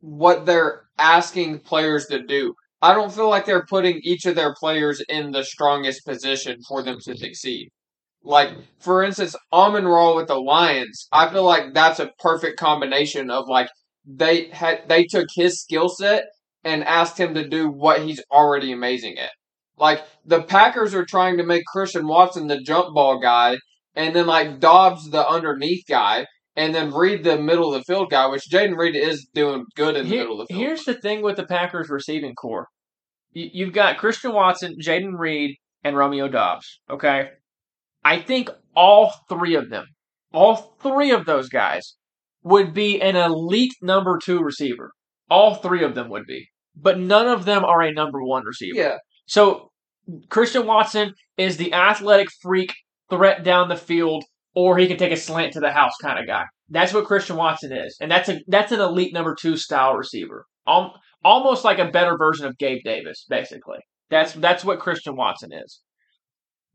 what 0.00 0.46
they're 0.46 0.82
asking 0.98 1.60
players 1.60 2.06
to 2.06 2.22
do. 2.22 2.54
I 2.80 2.94
don't 2.94 3.12
feel 3.12 3.28
like 3.28 3.46
they're 3.46 3.66
putting 3.66 4.00
each 4.04 4.26
of 4.26 4.36
their 4.36 4.54
players 4.54 5.02
in 5.08 5.32
the 5.32 5.42
strongest 5.42 6.04
position 6.06 6.58
for 6.68 6.82
them 6.82 6.98
to 7.04 7.16
succeed. 7.16 7.70
Like, 8.22 8.50
for 8.78 9.02
instance, 9.02 9.34
Amon-Ra 9.52 10.14
with 10.16 10.28
the 10.28 10.36
Lions, 10.36 11.08
I 11.12 11.28
feel 11.30 11.44
like 11.44 11.74
that's 11.74 12.00
a 12.00 12.10
perfect 12.18 12.58
combination 12.58 13.30
of 13.30 13.48
like 13.48 13.68
they 14.06 14.48
had 14.50 14.88
they 14.88 15.04
took 15.04 15.28
his 15.34 15.60
skill 15.60 15.88
set 15.88 16.24
and 16.64 16.82
asked 16.84 17.18
him 17.18 17.34
to 17.34 17.48
do 17.48 17.68
what 17.68 18.02
he's 18.02 18.22
already 18.30 18.72
amazing 18.72 19.18
at. 19.18 19.30
Like 19.76 20.02
the 20.24 20.42
Packers 20.42 20.94
are 20.94 21.04
trying 21.04 21.36
to 21.38 21.44
make 21.44 21.64
Christian 21.66 22.06
Watson 22.06 22.46
the 22.46 22.60
jump 22.60 22.94
ball 22.94 23.20
guy, 23.20 23.56
and 23.94 24.14
then 24.14 24.26
like 24.26 24.60
Doubs 24.60 25.10
the 25.10 25.26
underneath 25.28 25.84
guy, 25.88 26.26
and 26.56 26.74
then 26.74 26.92
Reed 26.94 27.24
the 27.24 27.38
middle 27.38 27.74
of 27.74 27.80
the 27.80 27.84
field 27.92 28.10
guy, 28.10 28.26
which 28.26 28.48
Jayden 28.50 28.76
Reed 28.76 28.94
is 28.96 29.28
doing 29.34 29.64
good 29.76 29.96
in 29.96 30.04
the 30.04 30.10
Here- 30.10 30.20
middle 30.22 30.40
of 30.40 30.48
the 30.48 30.54
field. 30.54 30.66
here's 30.66 30.84
the 30.84 30.94
thing 30.94 31.22
with 31.22 31.36
the 31.36 31.46
Packers 31.46 31.90
receiving 31.90 32.34
corps. 32.34 32.68
You, 33.32 33.50
you've 33.52 33.72
got 33.74 33.98
Christian 33.98 34.32
Watson, 34.32 34.76
Jayden 34.80 35.18
Reed, 35.18 35.56
and 35.82 35.96
Romeo 35.96 36.28
Doubs. 36.28 36.80
Okay, 36.88 37.30
I 38.04 38.20
think 38.20 38.48
all 38.76 39.12
three 39.28 39.54
of 39.56 39.70
them, 39.70 39.86
all 40.32 40.76
three 40.80 41.10
of 41.10 41.26
those 41.26 41.48
guys, 41.48 41.96
would 42.44 42.72
be 42.74 43.00
an 43.02 43.16
elite 43.16 43.74
number 43.82 44.18
two 44.22 44.40
receiver. 44.40 44.92
All 45.30 45.54
three 45.56 45.82
of 45.82 45.94
them 45.94 46.10
would 46.10 46.26
be, 46.26 46.46
but 46.76 46.98
none 46.98 47.28
of 47.28 47.44
them 47.44 47.64
are 47.64 47.82
a 47.82 47.92
number 47.92 48.22
one 48.22 48.44
receiver. 48.44 48.76
yeah, 48.76 48.96
So 49.26 49.70
Christian 50.28 50.66
Watson 50.66 51.14
is 51.36 51.56
the 51.56 51.72
athletic 51.72 52.28
freak 52.42 52.72
threat 53.10 53.44
down 53.44 53.68
the 53.68 53.76
field, 53.76 54.24
or 54.54 54.76
he 54.78 54.86
can 54.86 54.96
take 54.96 55.12
a 55.12 55.16
slant 55.16 55.52
to 55.54 55.60
the 55.60 55.70
house 55.72 55.94
kind 56.02 56.18
of 56.18 56.26
guy. 56.26 56.44
That's 56.68 56.92
what 56.94 57.04
Christian 57.06 57.36
Watson 57.36 57.72
is, 57.72 57.96
and 58.00 58.10
that's 58.10 58.28
a 58.28 58.40
that's 58.48 58.72
an 58.72 58.80
elite 58.80 59.12
number 59.12 59.34
two 59.34 59.56
style 59.56 59.94
receiver, 59.94 60.46
Al- 60.66 60.98
almost 61.24 61.64
like 61.64 61.78
a 61.78 61.90
better 61.90 62.16
version 62.16 62.46
of 62.46 62.56
Gabe 62.58 62.82
Davis, 62.84 63.26
basically. 63.28 63.78
That's 64.10 64.32
that's 64.32 64.64
what 64.64 64.78
Christian 64.80 65.16
Watson 65.16 65.52
is. 65.52 65.80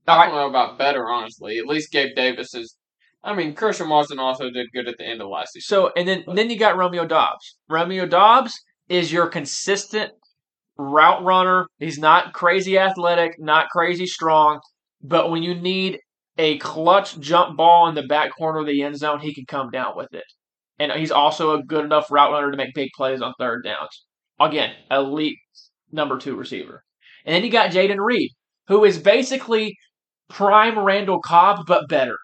I 0.07 0.25
don't 0.25 0.35
know 0.35 0.49
about 0.49 0.77
better, 0.77 1.07
honestly. 1.09 1.57
At 1.59 1.65
least 1.65 1.91
Gabe 1.91 2.15
Davis 2.15 2.53
is 2.53 2.75
I 3.23 3.33
mean, 3.35 3.53
Christian 3.53 3.89
Watson 3.89 4.17
also 4.19 4.49
did 4.49 4.67
good 4.73 4.87
at 4.87 4.97
the 4.97 5.05
end 5.05 5.21
of 5.21 5.27
last 5.27 5.53
season. 5.53 5.65
So 5.67 5.91
and 5.95 6.07
then 6.07 6.23
then 6.33 6.49
you 6.49 6.57
got 6.57 6.77
Romeo 6.77 7.05
Doubs. 7.05 7.57
Romeo 7.67 8.05
Doubs 8.05 8.53
is 8.89 9.11
your 9.11 9.27
consistent 9.27 10.11
route 10.77 11.23
runner. 11.23 11.67
He's 11.77 11.99
not 11.99 12.33
crazy 12.33 12.77
athletic, 12.77 13.35
not 13.39 13.69
crazy 13.69 14.05
strong, 14.05 14.59
but 15.01 15.29
when 15.29 15.43
you 15.43 15.55
need 15.55 15.99
a 16.37 16.57
clutch 16.57 17.19
jump 17.19 17.57
ball 17.57 17.87
in 17.89 17.95
the 17.95 18.07
back 18.07 18.31
corner 18.37 18.59
of 18.59 18.65
the 18.65 18.81
end 18.81 18.97
zone, 18.97 19.19
he 19.19 19.33
can 19.33 19.45
come 19.45 19.69
down 19.69 19.95
with 19.95 20.13
it. 20.13 20.23
And 20.79 20.91
he's 20.93 21.11
also 21.11 21.53
a 21.53 21.63
good 21.63 21.83
enough 21.83 22.09
route 22.09 22.31
runner 22.31 22.51
to 22.51 22.57
make 22.57 22.73
big 22.73 22.89
plays 22.95 23.21
on 23.21 23.33
third 23.37 23.63
downs. 23.63 24.05
Again, 24.39 24.73
elite 24.89 25.37
number 25.91 26.17
two 26.17 26.35
receiver. 26.35 26.83
And 27.25 27.35
then 27.35 27.43
you 27.43 27.51
got 27.51 27.71
Jayden 27.71 27.99
Reed, 27.99 28.31
who 28.67 28.85
is 28.85 28.97
basically 28.97 29.75
prime 30.29 30.79
Randall 30.79 31.19
Cobb, 31.19 31.65
but 31.67 31.89
better. 31.89 32.17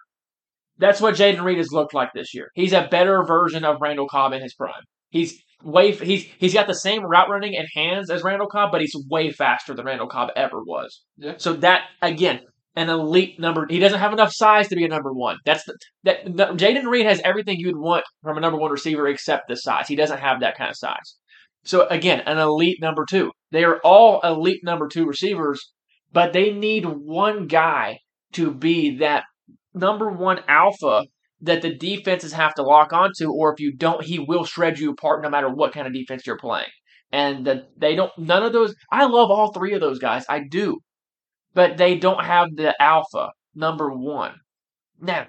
That's 0.77 1.01
what 1.01 1.15
Jayden 1.15 1.43
Reed 1.43 1.57
has 1.57 1.71
looked 1.71 1.93
like 1.93 2.09
this 2.13 2.33
year. 2.33 2.49
He's 2.53 2.73
a 2.73 2.87
better 2.89 3.23
version 3.23 3.65
of 3.65 3.81
Randall 3.81 4.07
Cobb 4.07 4.31
in 4.31 4.41
his 4.41 4.53
prime. 4.53 4.83
He's 5.09 5.41
way 5.65 5.91
he's 5.91 6.25
he's 6.37 6.53
got 6.53 6.67
the 6.67 6.75
same 6.75 7.03
route 7.03 7.29
running 7.29 7.55
and 7.57 7.67
hands 7.73 8.09
as 8.09 8.23
Randall 8.23 8.47
Cobb, 8.47 8.71
but 8.71 8.81
he's 8.81 8.95
way 9.09 9.31
faster 9.31 9.73
than 9.73 9.85
Randall 9.85 10.07
Cobb 10.07 10.29
ever 10.35 10.61
was. 10.63 11.03
Yeah. 11.17 11.33
So 11.37 11.53
that 11.53 11.81
again, 12.01 12.41
an 12.75 12.89
elite 12.89 13.39
number. 13.39 13.65
He 13.69 13.79
doesn't 13.79 13.99
have 13.99 14.13
enough 14.13 14.31
size 14.31 14.67
to 14.69 14.75
be 14.75 14.85
a 14.85 14.89
number 14.89 15.11
one. 15.11 15.37
That's 15.45 15.63
the 15.65 15.77
that 16.03 16.25
Jayden 16.25 16.85
Reed 16.85 17.05
has 17.05 17.21
everything 17.23 17.57
you'd 17.59 17.77
want 17.77 18.05
from 18.21 18.37
a 18.37 18.41
number 18.41 18.59
one 18.59 18.71
receiver 18.71 19.07
except 19.07 19.47
the 19.47 19.55
size. 19.55 19.87
He 19.87 19.95
doesn't 19.95 20.19
have 20.19 20.41
that 20.41 20.57
kind 20.57 20.69
of 20.69 20.77
size. 20.77 21.17
So 21.63 21.87
again, 21.87 22.21
an 22.25 22.37
elite 22.37 22.77
number 22.79 23.05
two. 23.09 23.31
They 23.51 23.63
are 23.63 23.79
all 23.83 24.21
elite 24.21 24.61
number 24.63 24.87
two 24.87 25.05
receivers, 25.05 25.71
but 26.11 26.31
they 26.31 26.53
need 26.53 26.85
one 26.85 27.47
guy 27.47 27.99
to 28.33 28.51
be 28.51 28.97
that 28.97 29.23
number 29.73 30.09
one 30.09 30.41
alpha 30.47 31.03
that 31.41 31.61
the 31.61 31.75
defenses 31.75 32.33
have 32.33 32.55
to 32.55 32.63
lock 32.63 32.93
onto, 32.93 33.31
or 33.31 33.53
if 33.53 33.59
you 33.59 33.75
don't, 33.75 34.03
he 34.03 34.19
will 34.19 34.45
shred 34.45 34.79
you 34.79 34.91
apart 34.91 35.21
no 35.21 35.29
matter 35.29 35.49
what 35.49 35.73
kind 35.73 35.87
of 35.87 35.93
defense 35.93 36.25
you're 36.25 36.37
playing. 36.37 36.69
And 37.11 37.45
the, 37.45 37.67
they 37.77 37.95
don't, 37.95 38.11
none 38.17 38.43
of 38.43 38.53
those, 38.53 38.73
I 38.91 39.05
love 39.05 39.29
all 39.31 39.51
three 39.51 39.73
of 39.73 39.81
those 39.81 39.99
guys. 39.99 40.25
I 40.27 40.41
do. 40.49 40.79
But 41.53 41.77
they 41.77 41.97
don't 41.97 42.23
have 42.23 42.49
the 42.55 42.73
alpha, 42.81 43.29
number 43.53 43.89
one. 43.89 44.35
Now, 44.99 45.27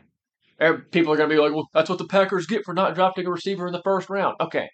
er, 0.61 0.87
people 0.91 1.13
are 1.13 1.17
going 1.17 1.29
to 1.29 1.35
be 1.35 1.41
like, 1.41 1.53
well, 1.53 1.69
that's 1.75 1.91
what 1.91 1.99
the 1.99 2.07
Packers 2.07 2.47
get 2.47 2.65
for 2.65 2.75
not 2.75 2.95
drafting 2.95 3.27
a 3.27 3.31
receiver 3.31 3.67
in 3.67 3.73
the 3.73 3.83
first 3.83 4.09
round. 4.09 4.37
Okay. 4.41 4.69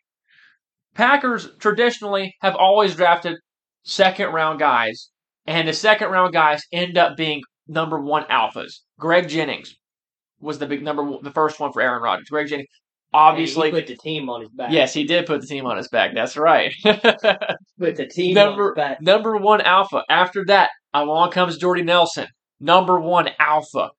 Packers 0.95 1.49
traditionally 1.59 2.35
have 2.41 2.55
always 2.55 2.95
drafted 2.95 3.37
second 3.83 4.29
round 4.33 4.59
guys, 4.59 5.11
and 5.47 5.67
the 5.67 5.73
second 5.73 6.11
round 6.11 6.33
guys 6.33 6.63
end 6.73 6.97
up 6.97 7.17
being 7.17 7.43
number 7.67 8.01
one 8.01 8.25
alphas. 8.25 8.81
Greg 8.99 9.29
Jennings 9.29 9.75
was 10.43 10.59
the 10.59 10.67
big 10.67 10.83
number, 10.83 11.03
one, 11.03 11.23
the 11.23 11.31
first 11.31 11.59
one 11.61 11.73
for 11.73 11.81
Aaron 11.81 12.03
Rodgers. 12.03 12.29
Greg 12.29 12.49
Jennings, 12.49 12.69
obviously, 13.15 13.69
he 13.69 13.73
put 13.73 13.87
the 13.87 13.97
team 13.97 14.29
on 14.29 14.43
his 14.43 14.51
back. 14.51 14.73
yes, 14.73 14.93
he 14.93 15.05
did 15.05 15.27
put 15.27 15.41
the 15.41 15.47
team 15.47 15.65
on 15.67 15.77
his 15.77 15.89
back. 15.89 16.15
That's 16.15 16.37
right. 16.37 16.75
put 16.85 17.97
the 17.97 18.11
team 18.13 18.37
on 18.37 18.47
number 18.47 18.69
his 18.71 18.77
back. 18.77 19.01
number 19.01 19.37
one 19.37 19.61
alpha. 19.61 20.03
After 20.11 20.45
that, 20.47 20.71
along 20.93 21.31
comes 21.31 21.57
Jordy 21.57 21.83
Nelson, 21.83 22.27
number 22.61 23.01
one 23.01 23.31
alpha. 23.39 23.91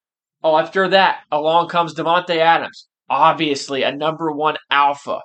Oh, 0.43 0.57
after 0.57 0.89
that, 0.89 1.19
along 1.31 1.69
comes 1.69 1.95
Davante 1.95 2.35
Adams, 2.37 2.87
obviously 3.09 3.83
a 3.83 3.95
number 3.95 4.31
one 4.31 4.57
alpha. 4.69 5.21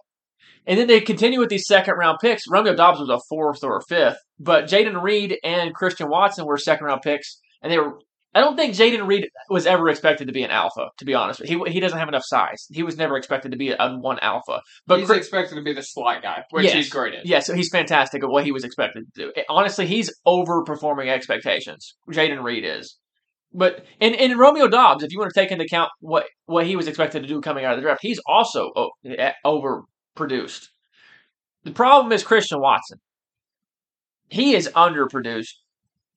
And 0.64 0.78
then 0.78 0.86
they 0.86 1.00
continue 1.00 1.40
with 1.40 1.48
these 1.48 1.66
second 1.66 1.94
round 1.94 2.18
picks. 2.20 2.44
Romeo 2.48 2.74
Doubs 2.74 3.00
was 3.00 3.08
a 3.08 3.18
fourth 3.28 3.64
or 3.64 3.78
a 3.78 3.82
fifth, 3.88 4.18
but 4.38 4.66
Jayden 4.66 5.02
Reed 5.02 5.38
and 5.42 5.74
Christian 5.74 6.10
Watson 6.10 6.44
were 6.46 6.58
second 6.58 6.86
round 6.86 7.00
picks, 7.02 7.40
and 7.62 7.72
they 7.72 7.78
were. 7.78 7.98
I 8.34 8.40
don't 8.40 8.56
think 8.56 8.74
Jayden 8.74 9.06
Reed 9.06 9.28
was 9.48 9.66
ever 9.66 9.88
expected 9.88 10.26
to 10.26 10.32
be 10.32 10.42
an 10.42 10.50
alpha. 10.50 10.88
To 10.98 11.04
be 11.04 11.14
honest, 11.14 11.42
he 11.44 11.58
he 11.66 11.80
doesn't 11.80 11.98
have 11.98 12.08
enough 12.08 12.24
size. 12.26 12.66
He 12.70 12.82
was 12.82 12.96
never 12.98 13.16
expected 13.16 13.52
to 13.52 13.58
be 13.58 13.70
a 13.70 13.96
one 13.96 14.18
alpha. 14.20 14.60
But 14.86 14.98
he's 14.98 15.08
Chris- 15.08 15.18
expected 15.20 15.54
to 15.56 15.62
be 15.62 15.72
the 15.72 15.82
slight 15.82 16.22
guy, 16.22 16.44
which 16.50 16.64
Yes. 16.66 16.74
he's 16.74 16.90
great 16.90 17.14
at. 17.14 17.24
yeah, 17.26 17.40
so 17.40 17.54
he's 17.54 17.70
fantastic 17.70 18.22
at 18.22 18.28
what 18.28 18.44
he 18.44 18.52
was 18.52 18.64
expected 18.64 19.04
to 19.14 19.32
do. 19.32 19.42
Honestly, 19.48 19.86
he's 19.86 20.14
overperforming 20.26 21.08
expectations. 21.08 21.96
Jayden 22.10 22.42
Reed 22.44 22.64
is. 22.66 22.98
But 23.52 23.86
in, 23.98 24.12
in 24.12 24.36
Romeo 24.36 24.68
Doubs, 24.68 25.02
if 25.02 25.10
you 25.10 25.18
want 25.18 25.32
to 25.32 25.40
take 25.40 25.50
into 25.50 25.64
account 25.64 25.88
what, 26.00 26.26
what 26.44 26.66
he 26.66 26.76
was 26.76 26.86
expected 26.86 27.22
to 27.22 27.28
do 27.28 27.40
coming 27.40 27.64
out 27.64 27.72
of 27.72 27.78
the 27.78 27.82
draft, 27.82 28.00
he's 28.02 28.20
also 28.26 28.70
o- 28.76 28.90
eh, 29.06 29.32
overproduced. 29.46 30.66
The 31.64 31.70
problem 31.72 32.12
is 32.12 32.22
Christian 32.22 32.60
Watson. 32.60 32.98
He 34.28 34.54
is 34.54 34.68
underproduced. 34.76 35.54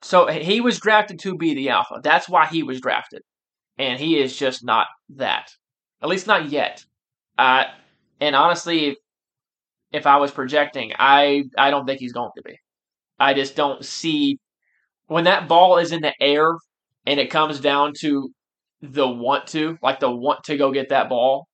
So 0.01 0.27
he 0.27 0.61
was 0.61 0.79
drafted 0.79 1.19
to 1.19 1.37
be 1.37 1.53
the 1.53 1.69
alpha. 1.69 1.99
That's 2.03 2.27
why 2.27 2.47
he 2.47 2.63
was 2.63 2.81
drafted. 2.81 3.21
And 3.77 3.99
he 3.99 4.19
is 4.19 4.35
just 4.35 4.63
not 4.63 4.87
that. 5.15 5.51
At 6.01 6.09
least 6.09 6.27
not 6.27 6.49
yet. 6.49 6.83
Uh, 7.37 7.65
and 8.19 8.35
honestly, 8.35 8.87
if, 8.87 8.97
if 9.91 10.07
I 10.07 10.17
was 10.17 10.31
projecting, 10.31 10.93
I, 10.97 11.43
I 11.57 11.69
don't 11.69 11.85
think 11.85 11.99
he's 11.99 12.13
going 12.13 12.31
to 12.35 12.43
be. 12.43 12.57
I 13.19 13.33
just 13.33 13.55
don't 13.55 13.85
see 13.85 14.39
when 15.07 15.25
that 15.25 15.47
ball 15.47 15.77
is 15.77 15.91
in 15.91 16.01
the 16.01 16.13
air 16.19 16.55
and 17.05 17.19
it 17.19 17.29
comes 17.29 17.59
down 17.59 17.93
to 17.99 18.29
the 18.81 19.07
want 19.07 19.47
to, 19.47 19.77
like 19.83 19.99
the 19.99 20.09
want 20.09 20.43
to 20.45 20.57
go 20.57 20.71
get 20.71 20.89
that 20.89 21.09
ball 21.09 21.47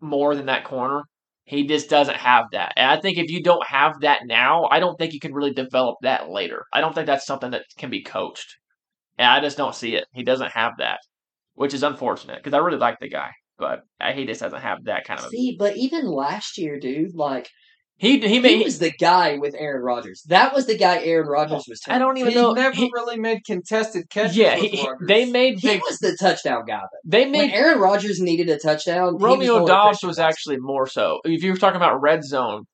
more 0.00 0.34
than 0.34 0.46
that 0.46 0.64
corner. 0.64 1.02
He 1.44 1.66
just 1.66 1.90
doesn't 1.90 2.16
have 2.16 2.46
that. 2.52 2.72
And 2.76 2.90
I 2.90 3.00
think 3.00 3.18
if 3.18 3.30
you 3.30 3.42
don't 3.42 3.66
have 3.66 4.00
that 4.00 4.20
now, 4.26 4.68
I 4.70 4.78
don't 4.80 4.96
think 4.96 5.12
you 5.12 5.20
can 5.20 5.34
really 5.34 5.52
develop 5.52 5.96
that 6.02 6.28
later. 6.28 6.66
I 6.72 6.80
don't 6.80 6.94
think 6.94 7.06
that's 7.06 7.26
something 7.26 7.50
that 7.50 7.64
can 7.76 7.90
be 7.90 8.02
coached. 8.02 8.56
And 9.18 9.26
I 9.26 9.40
just 9.40 9.56
don't 9.56 9.74
see 9.74 9.94
it. 9.94 10.06
He 10.12 10.22
doesn't 10.22 10.52
have 10.52 10.74
that, 10.78 11.00
which 11.54 11.74
is 11.74 11.82
unfortunate 11.82 12.38
because 12.38 12.54
I 12.54 12.58
really 12.58 12.78
like 12.78 12.98
the 13.00 13.08
guy, 13.08 13.30
but 13.58 13.80
uh, 14.00 14.12
he 14.12 14.24
just 14.24 14.40
doesn't 14.40 14.60
have 14.60 14.84
that 14.84 15.04
kind 15.04 15.20
of. 15.20 15.26
See, 15.26 15.56
but 15.58 15.76
even 15.76 16.06
last 16.06 16.58
year, 16.58 16.78
dude, 16.78 17.14
like 17.14 17.48
He 17.98 18.18
he 18.18 18.40
he 18.40 18.64
was 18.64 18.80
the 18.80 18.90
guy 18.90 19.38
with 19.38 19.54
Aaron 19.56 19.82
Rodgers. 19.82 20.22
That 20.26 20.52
was 20.52 20.66
the 20.66 20.76
guy 20.76 20.98
Aaron 21.04 21.28
Rodgers 21.28 21.66
was. 21.68 21.80
I 21.88 21.98
don't 21.98 22.16
even 22.16 22.32
He 22.32 22.38
know. 22.38 22.52
never 22.52 22.74
he- 22.74 22.90
really 22.92 23.16
made 23.16 23.44
contested 23.44 24.10
catches. 24.10 24.36
yeah, 24.36 24.54
with 24.56 24.70
he, 24.70 24.76
he- 24.78 24.86
Rodgers. 24.88 25.06
they 25.08 25.24
made 25.30 25.60
He 25.60 25.68
big. 25.68 25.82
was 25.88 25.98
the 25.98 26.16
touchdown 26.20 26.64
guy. 26.66 26.80
Though. 26.80 26.98
They 27.04 27.22
When 27.24 27.32
made 27.32 27.52
Aaron 27.52 27.78
Rodgers 27.78 28.20
needed 28.20 28.48
a 28.48 28.58
touchdown, 28.58 29.08
he 29.10 29.14
was 29.14 29.22
Romeo 29.22 29.66
Doubs 29.66 29.98
was 30.02 30.18
Watson. 30.18 30.24
actually 30.24 30.56
more 30.58 30.86
so. 30.88 31.20
If 31.24 31.44
you 31.44 31.52
were 31.52 31.58
talking 31.58 31.76
about 31.76 32.00
red 32.02 32.24
zone, 32.24 32.64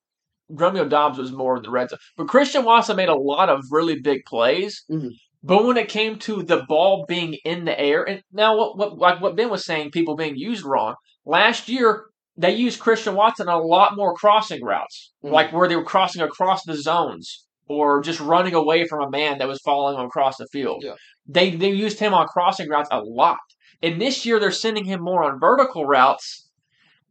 Romeo 0.48 0.86
Doubs 0.88 1.18
was 1.18 1.30
more 1.30 1.58
in 1.58 1.62
the 1.62 1.70
red 1.70 1.90
zone. 1.90 1.98
But 2.16 2.28
Christian 2.28 2.64
Watson 2.64 2.96
made 2.96 3.10
a 3.10 3.14
lot 3.14 3.50
of 3.50 3.60
really 3.70 4.00
big 4.00 4.22
plays. 4.26 4.82
Mhm. 4.90 5.10
But 5.42 5.64
when 5.66 5.76
it 5.76 5.88
came 5.90 6.18
to 6.20 6.42
the 6.42 6.64
ball 6.68 7.04
being 7.06 7.34
in 7.44 7.66
the 7.66 7.78
air, 7.78 8.02
and 8.02 8.22
now 8.32 8.56
what, 8.56 8.76
what 8.78 8.96
like 8.98 9.20
what 9.20 9.36
Ben 9.36 9.50
was 9.50 9.66
saying, 9.66 9.90
people 9.90 10.16
being 10.16 10.36
used 10.36 10.64
wrong. 10.64 10.94
Last 11.26 11.68
year 11.68 12.06
they 12.40 12.54
used 12.54 12.78
Christian 12.80 13.14
Watson 13.16 13.48
a 13.48 13.58
lot 13.58 13.96
more 13.96 14.14
crossing 14.14 14.64
routes, 14.64 15.12
Mhm. 15.24 15.32
like 15.32 15.52
where 15.52 15.68
they 15.68 15.76
were 15.76 15.84
crossing 15.84 16.22
across 16.22 16.62
the 16.64 16.76
zones 16.76 17.44
or 17.66 18.00
just 18.00 18.20
running 18.20 18.54
away 18.54 18.86
from 18.86 19.02
a 19.02 19.10
man 19.10 19.38
that 19.38 19.48
was 19.48 19.60
following 19.60 19.98
him 19.98 20.06
across 20.06 20.36
the 20.38 20.46
field. 20.52 20.82
Yeah. 20.84 20.94
They 21.26 21.50
they 21.50 21.70
used 21.70 21.98
him 21.98 22.14
on 22.14 22.26
crossing 22.28 22.68
routes 22.70 22.88
a 22.92 23.00
lot. 23.00 23.38
And 23.82 24.00
this 24.00 24.24
year 24.24 24.38
they're 24.40 24.50
sending 24.52 24.84
him 24.84 25.00
more 25.02 25.22
on 25.24 25.38
vertical 25.40 25.84
routes 25.84 26.48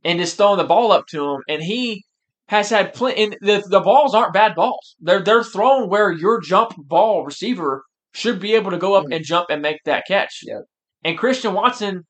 and 0.04 0.20
just 0.20 0.38
throwing 0.38 0.58
the 0.58 0.64
ball 0.64 0.92
up 0.92 1.06
to 1.12 1.24
him. 1.32 1.42
And 1.50 1.62
he 1.62 2.04
has 2.48 2.70
had 2.70 2.94
plenty. 2.94 3.24
And 3.24 3.38
the, 3.42 3.64
the 3.70 3.82
balls 3.82 4.16
aren't 4.16 4.34
bad 4.34 4.56
balls. 4.56 4.96
They're 5.00 5.22
they're 5.22 5.44
thrown 5.44 5.90
where 5.90 6.12
your 6.12 6.40
jump 6.42 6.72
ball 6.78 7.26
receiver 7.26 7.84
should 8.14 8.40
be 8.40 8.56
able 8.56 8.72
to 8.72 8.78
go 8.78 8.96
up 8.96 9.06
Mhm. 9.06 9.16
and 9.18 9.26
jump 9.26 9.48
and 9.50 9.62
make 9.62 9.80
that 9.86 10.06
catch. 10.08 10.40
Yep. 10.44 10.62
And 11.04 11.18
Christian 11.18 11.54
Watson 11.54 12.04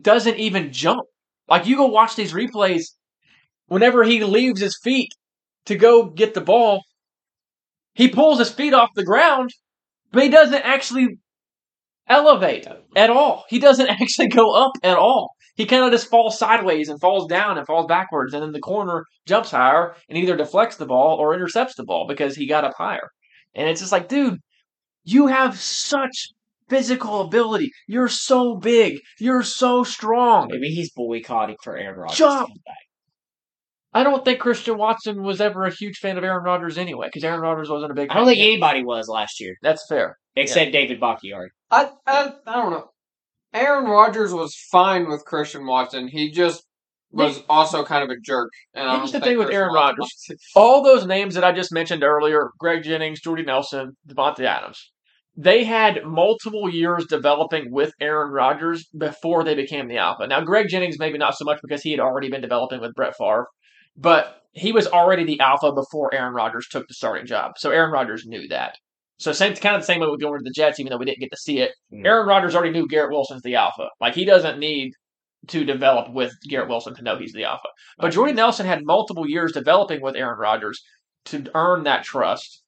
doesn't 0.00 0.36
even 0.36 0.72
jump. 0.72 1.02
Like 1.52 1.66
you 1.66 1.76
go 1.76 1.84
watch 1.84 2.16
these 2.16 2.32
replays. 2.32 2.84
Whenever 3.66 4.04
he 4.04 4.24
leaves 4.24 4.58
his 4.58 4.78
feet 4.82 5.10
to 5.66 5.76
go 5.76 6.06
get 6.06 6.32
the 6.32 6.40
ball, 6.40 6.80
he 7.92 8.08
pulls 8.08 8.38
his 8.38 8.50
feet 8.50 8.72
off 8.72 8.88
the 8.94 9.04
ground, 9.04 9.50
but 10.12 10.22
he 10.22 10.30
doesn't 10.30 10.62
actually 10.62 11.18
elevate 12.08 12.66
at 12.96 13.10
all. 13.10 13.44
He 13.50 13.58
doesn't 13.58 13.90
actually 14.00 14.28
go 14.28 14.54
up 14.54 14.72
at 14.82 14.96
all. 14.96 15.32
He 15.54 15.66
kind 15.66 15.84
of 15.84 15.90
just 15.90 16.08
falls 16.08 16.38
sideways 16.38 16.88
and 16.88 16.98
falls 16.98 17.26
down 17.26 17.58
and 17.58 17.66
falls 17.66 17.84
backwards, 17.84 18.32
and 18.32 18.42
then 18.42 18.52
the 18.52 18.58
corner 18.58 19.04
jumps 19.26 19.50
higher 19.50 19.94
and 20.08 20.16
either 20.16 20.38
deflects 20.38 20.76
the 20.76 20.86
ball 20.86 21.18
or 21.18 21.34
intercepts 21.34 21.74
the 21.74 21.84
ball 21.84 22.06
because 22.08 22.34
he 22.34 22.46
got 22.46 22.64
up 22.64 22.72
higher. 22.78 23.10
And 23.54 23.68
it's 23.68 23.82
just 23.82 23.92
like, 23.92 24.08
dude, 24.08 24.38
you 25.04 25.26
have 25.26 25.60
such 25.60 26.28
physical 26.72 27.20
ability. 27.20 27.70
You're 27.86 28.08
so 28.08 28.56
big. 28.56 28.98
You're 29.20 29.42
so 29.42 29.84
strong. 29.84 30.48
Maybe 30.50 30.68
he's 30.68 30.90
boycotting 30.90 31.56
for 31.62 31.76
Aaron 31.76 31.98
Rodgers. 31.98 32.18
Jump. 32.18 32.46
to 32.48 32.52
come 32.52 32.62
back. 32.64 32.76
I 33.94 34.04
don't 34.04 34.24
think 34.24 34.40
Christian 34.40 34.78
Watson 34.78 35.22
was 35.22 35.40
ever 35.40 35.64
a 35.64 35.70
huge 35.70 35.98
fan 35.98 36.16
of 36.16 36.24
Aaron 36.24 36.44
Rodgers 36.44 36.78
anyway, 36.78 37.08
because 37.08 37.24
Aaron 37.24 37.40
Rodgers 37.40 37.68
wasn't 37.68 37.92
a 37.92 37.94
big. 37.94 38.10
I 38.10 38.14
don't 38.14 38.26
think 38.26 38.40
anybody 38.40 38.82
was 38.82 39.06
last 39.06 39.38
year 39.38 39.54
that's 39.62 39.84
fair. 39.86 40.16
except 40.34 40.72
David 40.72 40.98
Bakhtiari. 40.98 41.50
I, 41.70 41.90
I 42.06 42.32
I 42.46 42.54
don't 42.54 42.70
know. 42.70 42.88
Aaron 43.52 43.84
Rodgers 43.84 44.32
was 44.32 44.56
fine 44.70 45.10
with 45.10 45.26
Christian 45.26 45.66
Watson. 45.66 46.08
He 46.08 46.30
just 46.30 46.64
was 47.10 47.42
also 47.50 47.84
kind 47.84 48.02
of 48.02 48.08
a 48.08 48.18
jerk. 48.18 48.48
And 48.72 48.88
I 48.88 48.96
Here's 48.96 49.12
don't 49.12 49.20
the 49.20 49.26
thing 49.26 49.36
with 49.36 49.48
Christian 49.48 49.62
Aaron 49.62 49.74
Rodgers. 49.74 50.30
All 50.56 50.82
those 50.82 51.04
names 51.04 51.34
that 51.34 51.44
I 51.44 51.52
just 51.52 51.70
mentioned 51.70 52.02
earlier: 52.02 52.50
Greg 52.58 52.82
Jennings, 52.82 53.20
Jordy 53.20 53.42
Nelson, 53.42 53.98
Davante 54.08 54.44
Adams. 54.44 54.90
They 55.36 55.64
had 55.64 56.04
multiple 56.04 56.68
years 56.68 57.06
developing 57.06 57.72
with 57.72 57.94
Aaron 58.00 58.32
Rodgers 58.32 58.86
before 58.96 59.44
they 59.44 59.54
became 59.54 59.88
the 59.88 59.98
alpha. 59.98 60.26
Now, 60.26 60.42
Greg 60.42 60.68
Jennings 60.68 60.98
maybe 60.98 61.18
not 61.18 61.36
so 61.36 61.44
much 61.44 61.60
because 61.62 61.82
he 61.82 61.90
had 61.90 62.00
already 62.00 62.30
been 62.30 62.42
developing 62.42 62.80
with 62.80 62.94
Brett 62.94 63.16
Favre, 63.16 63.46
but 63.96 64.42
he 64.52 64.72
was 64.72 64.86
already 64.86 65.24
the 65.24 65.40
alpha 65.40 65.72
before 65.72 66.14
Aaron 66.14 66.34
Rodgers 66.34 66.68
took 66.68 66.86
the 66.86 66.94
starting 66.94 67.26
job. 67.26 67.52
So 67.56 67.70
Aaron 67.70 67.92
Rodgers 67.92 68.26
knew 68.26 68.46
that. 68.48 68.76
So 69.18 69.32
same 69.32 69.54
kind 69.54 69.76
of 69.76 69.82
the 69.82 69.86
same 69.86 70.00
way 70.00 70.08
with 70.08 70.20
going 70.20 70.38
to 70.38 70.44
the 70.44 70.50
Jets, 70.50 70.80
even 70.80 70.90
though 70.90 70.98
we 70.98 71.04
didn't 71.04 71.20
get 71.20 71.30
to 71.30 71.36
see 71.36 71.60
it. 71.60 71.72
Mm. 71.92 72.04
Aaron 72.04 72.26
Rodgers 72.26 72.54
already 72.54 72.72
knew 72.72 72.88
Garrett 72.88 73.12
Wilson's 73.12 73.42
the 73.42 73.54
alpha. 73.54 73.88
Like 74.00 74.14
he 74.14 74.24
doesn't 74.24 74.58
need 74.58 74.92
to 75.48 75.64
develop 75.64 76.12
with 76.12 76.34
Garrett 76.48 76.68
Wilson 76.68 76.94
to 76.96 77.02
know 77.02 77.16
he's 77.16 77.32
the 77.32 77.44
alpha. 77.44 77.68
But 77.98 78.12
Jordy 78.12 78.32
Nelson 78.32 78.66
had 78.66 78.84
multiple 78.84 79.28
years 79.28 79.52
developing 79.52 80.00
with 80.02 80.16
Aaron 80.16 80.38
Rodgers 80.38 80.82
to 81.26 81.44
earn 81.54 81.84
that 81.84 82.04
trust. 82.04 82.61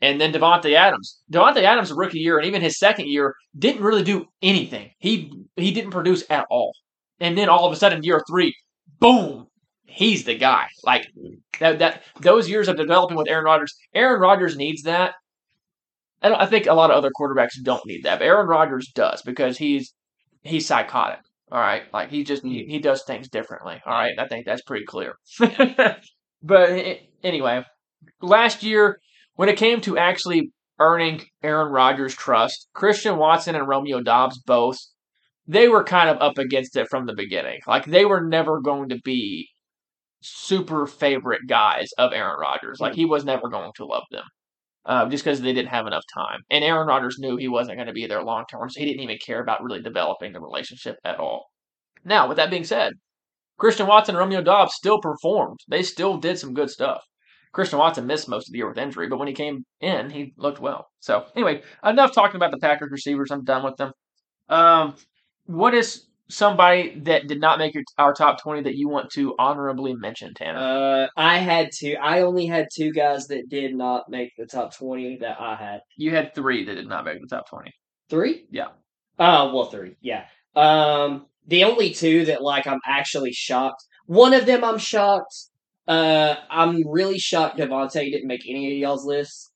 And 0.00 0.20
then 0.20 0.32
Davante 0.32 0.74
Adams. 0.74 1.22
Davante 1.32 1.62
Adams' 1.62 1.92
rookie 1.92 2.18
year 2.18 2.38
and 2.38 2.46
even 2.46 2.60
his 2.60 2.78
second 2.78 3.08
year 3.08 3.34
didn't 3.58 3.82
really 3.82 4.02
do 4.02 4.26
anything. 4.42 4.90
He 4.98 5.32
he 5.56 5.72
didn't 5.72 5.90
produce 5.90 6.24
at 6.28 6.46
all. 6.50 6.72
And 7.18 7.36
then 7.36 7.48
all 7.48 7.66
of 7.66 7.72
a 7.72 7.76
sudden, 7.76 8.02
year 8.02 8.22
three, 8.28 8.54
boom, 9.00 9.46
he's 9.86 10.24
the 10.24 10.36
guy. 10.36 10.66
Like 10.84 11.06
that 11.60 11.78
that 11.78 12.02
those 12.20 12.48
years 12.48 12.68
of 12.68 12.76
developing 12.76 13.16
with 13.16 13.28
Aaron 13.28 13.44
Rodgers, 13.44 13.74
Aaron 13.94 14.20
Rodgers 14.20 14.56
needs 14.56 14.82
that. 14.82 15.14
I, 16.22 16.34
I 16.34 16.46
think 16.46 16.66
a 16.66 16.74
lot 16.74 16.90
of 16.90 16.96
other 16.96 17.10
quarterbacks 17.18 17.62
don't 17.62 17.84
need 17.86 18.04
that, 18.04 18.18
but 18.18 18.26
Aaron 18.26 18.48
Rodgers 18.48 18.88
does 18.94 19.22
because 19.22 19.56
he's 19.56 19.94
he's 20.42 20.66
psychotic. 20.66 21.20
All 21.50 21.60
right, 21.60 21.84
like 21.92 22.10
he 22.10 22.24
just 22.24 22.44
he, 22.44 22.66
he 22.66 22.78
does 22.78 23.04
things 23.04 23.28
differently. 23.28 23.80
All 23.86 23.92
right, 23.92 24.18
I 24.18 24.26
think 24.26 24.44
that's 24.44 24.62
pretty 24.62 24.84
clear. 24.84 25.16
but 26.42 26.98
anyway, 27.22 27.64
last 28.20 28.62
year 28.62 28.98
when 29.36 29.48
it 29.48 29.56
came 29.56 29.80
to 29.82 29.96
actually 29.96 30.50
earning 30.78 31.22
Aaron 31.42 31.72
Rodgers' 31.72 32.14
trust, 32.14 32.68
Christian 32.74 33.16
Watson 33.16 33.54
and 33.54 33.68
Romeo 33.68 34.02
Doubs 34.02 34.38
both 34.38 34.78
they 35.46 35.68
were 35.68 35.84
kind 35.84 36.10
of 36.10 36.20
up 36.20 36.38
against 36.38 36.76
it 36.76 36.88
from 36.90 37.06
the 37.06 37.14
beginning. 37.14 37.60
Like 37.66 37.84
they 37.84 38.04
were 38.04 38.26
never 38.26 38.60
going 38.60 38.88
to 38.88 39.00
be 39.04 39.48
super 40.22 40.86
favorite 40.86 41.42
guys 41.46 41.90
of 41.98 42.12
Aaron 42.12 42.38
Rodgers. 42.40 42.80
Like 42.80 42.94
he 42.94 43.04
was 43.04 43.24
never 43.24 43.48
going 43.48 43.70
to 43.76 43.86
love 43.86 44.04
them. 44.10 44.24
Uh, 44.84 45.08
just 45.08 45.24
because 45.24 45.40
they 45.40 45.52
didn't 45.52 45.70
have 45.70 45.88
enough 45.88 46.04
time. 46.14 46.40
And 46.48 46.62
Aaron 46.62 46.86
Rodgers 46.86 47.16
knew 47.18 47.36
he 47.36 47.48
wasn't 47.48 47.76
going 47.76 47.88
to 47.88 47.92
be 47.92 48.06
there 48.06 48.22
long 48.22 48.44
term, 48.48 48.70
so 48.70 48.78
he 48.78 48.86
didn't 48.86 49.02
even 49.02 49.18
care 49.18 49.42
about 49.42 49.64
really 49.64 49.82
developing 49.82 50.32
the 50.32 50.40
relationship 50.40 50.94
at 51.04 51.18
all. 51.18 51.46
Now, 52.04 52.28
with 52.28 52.36
that 52.36 52.50
being 52.50 52.62
said, 52.62 52.92
Christian 53.58 53.88
Watson 53.88 54.14
and 54.14 54.20
Romeo 54.20 54.42
Doubs 54.42 54.74
still 54.74 55.00
performed. 55.00 55.58
They 55.66 55.82
still 55.82 56.18
did 56.18 56.38
some 56.38 56.54
good 56.54 56.70
stuff. 56.70 57.02
Christian 57.56 57.78
Watson 57.78 58.06
missed 58.06 58.28
most 58.28 58.48
of 58.48 58.52
the 58.52 58.58
year 58.58 58.68
with 58.68 58.76
injury, 58.76 59.08
but 59.08 59.18
when 59.18 59.28
he 59.28 59.32
came 59.32 59.64
in, 59.80 60.10
he 60.10 60.34
looked 60.36 60.60
well. 60.60 60.88
So, 61.00 61.24
anyway, 61.34 61.62
enough 61.82 62.12
talking 62.12 62.36
about 62.36 62.50
the 62.50 62.58
Packers 62.58 62.90
receivers. 62.92 63.30
I'm 63.30 63.44
done 63.44 63.64
with 63.64 63.76
them. 63.76 63.92
Um, 64.50 64.94
what 65.46 65.72
is 65.72 66.04
somebody 66.28 67.00
that 67.04 67.28
did 67.28 67.40
not 67.40 67.58
make 67.58 67.72
your, 67.72 67.82
our 67.96 68.12
top 68.12 68.42
20 68.42 68.64
that 68.64 68.74
you 68.74 68.90
want 68.90 69.10
to 69.12 69.34
honorably 69.38 69.94
mention, 69.94 70.34
Tanner? 70.34 70.58
Uh, 70.58 71.06
I 71.16 71.38
had 71.38 71.70
two. 71.74 71.96
I 71.98 72.20
only 72.20 72.44
had 72.44 72.66
two 72.76 72.92
guys 72.92 73.26
that 73.28 73.48
did 73.48 73.74
not 73.74 74.10
make 74.10 74.32
the 74.36 74.44
top 74.44 74.76
twenty 74.76 75.16
that 75.22 75.40
I 75.40 75.54
had. 75.56 75.80
you 75.96 76.10
had 76.10 76.34
three 76.34 76.62
that 76.66 76.74
did 76.74 76.88
not 76.88 77.06
make 77.06 77.22
the 77.22 77.26
top 77.26 77.48
20. 77.48 77.72
Three? 78.10 78.44
Yeah. 78.50 78.68
Oh, 79.18 79.54
well, 79.54 79.70
three. 79.70 79.96
Yeah. 80.02 80.26
Um, 80.54 81.24
the 81.46 81.64
only 81.64 81.94
two 81.94 82.26
that 82.26 82.42
like 82.42 82.66
I'm 82.66 82.80
actually 82.86 83.32
shocked. 83.32 83.82
One 84.04 84.34
of 84.34 84.44
them 84.44 84.62
I'm 84.62 84.78
shocked. 84.78 85.34
Uh, 85.86 86.34
I'm 86.50 86.86
really 86.88 87.18
shocked 87.18 87.58
Devontae 87.58 88.10
didn't 88.10 88.26
make 88.26 88.48
any 88.48 88.72
of 88.72 88.78
y'all's 88.78 89.04
lists. 89.04 89.50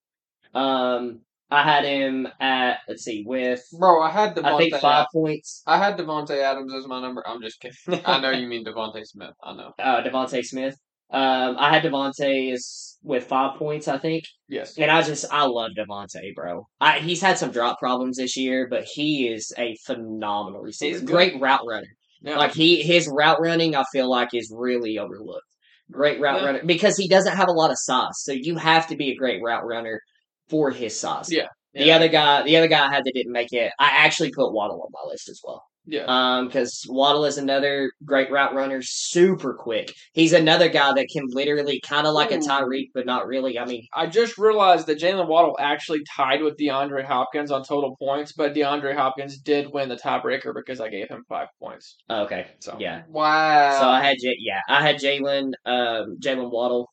Um, 0.54 1.20
I 1.50 1.64
had 1.64 1.84
him 1.84 2.28
at 2.38 2.78
let's 2.88 3.02
see 3.02 3.24
with 3.26 3.62
Bro, 3.76 4.02
I 4.02 4.10
had 4.10 4.36
Devontae. 4.36 4.54
I 4.54 4.58
think 4.58 4.74
five 4.76 5.06
points. 5.12 5.62
I 5.66 5.78
had 5.78 5.96
Davante 5.98 6.40
Adams 6.40 6.72
as 6.74 6.86
my 6.86 7.00
number. 7.00 7.26
I'm 7.26 7.42
just 7.42 7.60
kidding. 7.60 8.02
I 8.06 8.20
know 8.20 8.30
you 8.30 8.46
mean 8.46 8.64
DeVonta 8.64 9.04
Smith. 9.04 9.34
I 9.42 9.54
know. 9.54 9.72
Uh, 9.78 10.02
DeVonta 10.02 10.44
Smith. 10.44 10.76
Um, 11.12 11.56
I 11.58 11.74
had 11.74 11.82
Devontae 11.82 12.52
is 12.52 12.96
with 13.02 13.24
five 13.24 13.58
points, 13.58 13.88
I 13.88 13.98
think. 13.98 14.24
Yes. 14.48 14.78
And 14.78 14.92
I 14.92 15.02
just 15.02 15.24
I 15.32 15.44
love 15.46 15.72
Devontae, 15.76 16.34
bro. 16.36 16.68
I, 16.80 17.00
he's 17.00 17.20
had 17.20 17.36
some 17.36 17.50
drop 17.50 17.80
problems 17.80 18.16
this 18.18 18.36
year, 18.36 18.68
but 18.70 18.84
he 18.84 19.26
is 19.26 19.52
a 19.58 19.76
phenomenal 19.86 20.60
receiver. 20.60 21.00
He's. 21.00 21.08
Great 21.08 21.40
route 21.40 21.66
runner. 21.66 21.88
Yeah. 22.22 22.38
Like 22.38 22.52
he 22.52 22.82
his 22.82 23.08
route 23.08 23.40
running, 23.40 23.74
I 23.74 23.82
feel 23.92 24.08
like 24.08 24.34
is 24.34 24.52
really 24.54 24.98
overlooked. 24.98 25.46
Great 25.90 26.20
route 26.20 26.40
Yeah. 26.40 26.46
runner 26.46 26.60
because 26.64 26.96
he 26.96 27.08
doesn't 27.08 27.36
have 27.36 27.48
a 27.48 27.52
lot 27.52 27.70
of 27.70 27.78
sauce. 27.78 28.22
so 28.22 28.32
you 28.32 28.56
have 28.56 28.86
to 28.88 28.96
be 28.96 29.10
a 29.10 29.14
great 29.16 29.42
route 29.42 29.64
runner 29.66 30.00
for 30.48 30.70
his 30.70 30.98
sauce. 30.98 31.30
Yeah. 31.30 31.48
The 31.74 31.84
Yeah. 31.84 31.96
other 31.96 32.08
guy, 32.08 32.42
the 32.42 32.56
other 32.56 32.68
guy 32.68 32.86
I 32.86 32.90
had 32.92 33.04
that 33.04 33.12
didn't 33.14 33.32
make 33.32 33.52
it. 33.52 33.72
I 33.78 33.88
actually 33.88 34.30
put 34.32 34.52
Waddle 34.52 34.82
on 34.82 34.90
my 34.92 35.08
list 35.10 35.28
as 35.28 35.40
well. 35.44 35.62
Yeah. 35.86 36.04
Um, 36.06 36.46
because 36.46 36.84
Waddle 36.88 37.24
is 37.24 37.38
another 37.38 37.90
great 38.04 38.30
route 38.30 38.54
runner, 38.54 38.80
super 38.82 39.54
quick. 39.54 39.92
He's 40.12 40.32
another 40.32 40.68
guy 40.68 40.92
that 40.92 41.08
can 41.12 41.24
literally 41.28 41.80
kind 41.80 42.06
of 42.06 42.14
like 42.14 42.30
a 42.30 42.38
Tyreek, 42.38 42.88
but 42.94 43.06
not 43.06 43.26
really. 43.26 43.58
I 43.58 43.64
mean, 43.64 43.86
I 43.94 44.06
just 44.06 44.38
realized 44.38 44.86
that 44.86 44.98
Jaylen 45.00 45.26
Waddle 45.26 45.56
actually 45.58 46.00
tied 46.16 46.42
with 46.42 46.56
DeAndre 46.58 47.04
Hopkins 47.04 47.50
on 47.50 47.64
total 47.64 47.96
points, 47.96 48.32
but 48.32 48.54
DeAndre 48.54 48.94
Hopkins 48.94 49.38
did 49.38 49.72
win 49.72 49.88
the 49.88 49.96
tiebreaker 49.96 50.54
because 50.54 50.80
I 50.80 50.88
gave 50.90 51.08
him 51.08 51.24
five 51.28 51.48
points. 51.60 51.96
okay, 52.08 52.46
So 52.60 52.76
yeah. 52.78 53.02
Wow. 53.08 53.80
So 53.80 53.88
I 53.88 54.00
had 54.02 54.16
J- 54.20 54.36
yeah, 54.38 54.60
I 54.68 54.82
had 54.82 54.96
Jaylen, 54.96 55.52
um, 55.64 56.18
Jaylen 56.22 56.50
Waddle. 56.50 56.88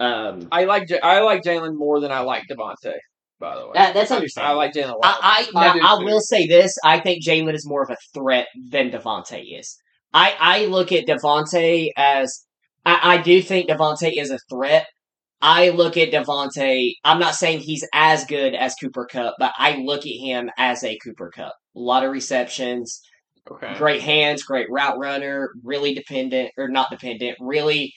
Um, 0.00 0.48
I 0.50 0.64
like 0.64 0.88
J- 0.88 1.00
I 1.00 1.20
like 1.20 1.42
Jaylen 1.42 1.76
more 1.76 2.00
than 2.00 2.10
I 2.12 2.20
like 2.20 2.44
Devontae. 2.50 2.94
By 3.40 3.56
the 3.56 3.66
way, 3.66 3.72
That- 3.74 3.94
that's 3.94 4.10
I- 4.10 4.16
understandable. 4.16 4.60
I 4.60 4.64
like 4.64 4.72
Jaylen. 4.74 4.98
I 5.02 5.46
I, 5.54 5.60
I 5.60 5.78
now, 5.78 6.00
I 6.00 6.04
will 6.04 6.20
say 6.20 6.46
this: 6.46 6.74
I 6.84 6.98
think 7.00 7.24
Jaylen 7.24 7.54
is 7.54 7.66
more 7.66 7.82
of 7.82 7.90
a 7.90 7.96
threat 8.14 8.48
than 8.70 8.90
Devontae 8.90 9.58
is. 9.58 9.76
I 10.12 10.34
I 10.38 10.66
look 10.66 10.90
at 10.92 11.06
Devontae 11.06 11.90
as 11.96 12.44
I, 12.84 13.14
I 13.14 13.16
do 13.18 13.40
think 13.42 13.68
Devontae 13.68 14.12
is 14.20 14.30
a 14.30 14.38
threat. 14.50 14.86
I 15.40 15.68
look 15.68 15.96
at 15.96 16.10
Devontae. 16.10 16.94
I'm 17.04 17.20
not 17.20 17.34
saying 17.36 17.60
he's 17.60 17.86
as 17.94 18.24
good 18.24 18.54
as 18.54 18.74
Cooper 18.74 19.06
Kupp, 19.06 19.34
but 19.38 19.52
I 19.56 19.76
look 19.76 20.00
at 20.00 20.12
him 20.12 20.50
as 20.58 20.82
a 20.82 20.98
Cooper 20.98 21.30
Kupp. 21.32 21.52
A 21.76 21.78
lot 21.78 22.04
of 22.04 22.10
receptions, 22.10 23.00
okay. 23.48 23.74
great 23.78 24.02
hands, 24.02 24.42
great 24.42 24.66
route 24.68 24.98
runner, 24.98 25.50
really 25.62 25.94
dependent 25.94 26.50
or 26.58 26.68
not 26.68 26.90
dependent, 26.90 27.36
really. 27.40 27.92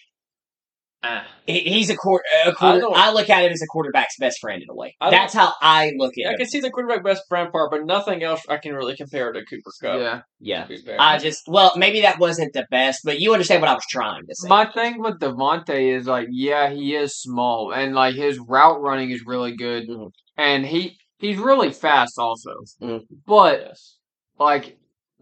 He- 1.48 1.60
He's 1.62 1.90
a 1.90 1.96
quarter. 1.96 2.24
A 2.46 2.52
quarter 2.54 2.80
don't- 2.82 2.96
I, 2.96 3.12
look 3.12 3.30
at 3.30 3.44
him 3.44 3.52
as 3.52 3.62
a 3.62 3.66
quarterback's 3.68 4.18
best 4.20 4.40
friend 4.40 4.62
in 4.62 4.70
a 4.70 4.76
way. 4.76 4.96
I 5.02 5.10
That's 5.10 5.34
how 5.34 5.54
I 5.62 5.92
look 5.98 6.14
at 6.18 6.22
it. 6.22 6.28
I 6.28 6.32
him. 6.34 6.38
can 6.38 6.46
see 6.48 6.60
the 6.60 6.70
quarterback 6.70 7.04
best 7.04 7.24
friend 7.28 7.52
part, 7.52 7.72
but 7.72 7.86
nothing 7.86 8.22
else 8.24 8.42
I 8.48 8.58
can 8.58 8.74
really 8.76 8.96
compare 8.96 9.32
to 9.32 9.44
Cooper 9.44 9.72
Kupp. 9.82 10.00
Yeah. 10.00 10.22
Yeah. 10.40 10.64
to 10.64 10.70
be 10.70 10.78
fair. 10.78 10.98
I 11.00 11.18
just 11.18 11.42
well, 11.48 11.74
maybe 11.76 12.02
that 12.02 12.20
wasn't 12.20 12.54
the 12.54 12.66
best, 12.70 13.02
but 13.04 13.20
you 13.20 13.34
understand 13.34 13.62
what 13.62 13.70
I 13.72 13.74
was 13.74 13.86
trying 13.90 14.28
to 14.28 14.36
say. 14.36 14.48
My 14.48 14.66
thing 14.66 15.02
with 15.02 15.20
Devontae 15.20 15.98
is 15.98 16.06
like, 16.08 16.28
yeah, 16.32 16.70
he 16.70 16.96
is 16.96 17.16
small, 17.20 17.72
and 17.74 17.96
like 17.96 18.16
his 18.16 18.38
route 18.40 18.80
running 18.82 19.10
is 19.10 19.24
really 19.26 19.56
good, 19.56 19.90
Mhm. 19.90 20.12
and 20.38 20.66
he 20.66 20.98
he's 21.18 21.38
really 21.38 21.72
fast 21.72 22.14
also. 22.20 22.52
Mhm. 22.82 23.02
But 23.26 23.60
Yes. 23.68 23.98
like 24.40 24.78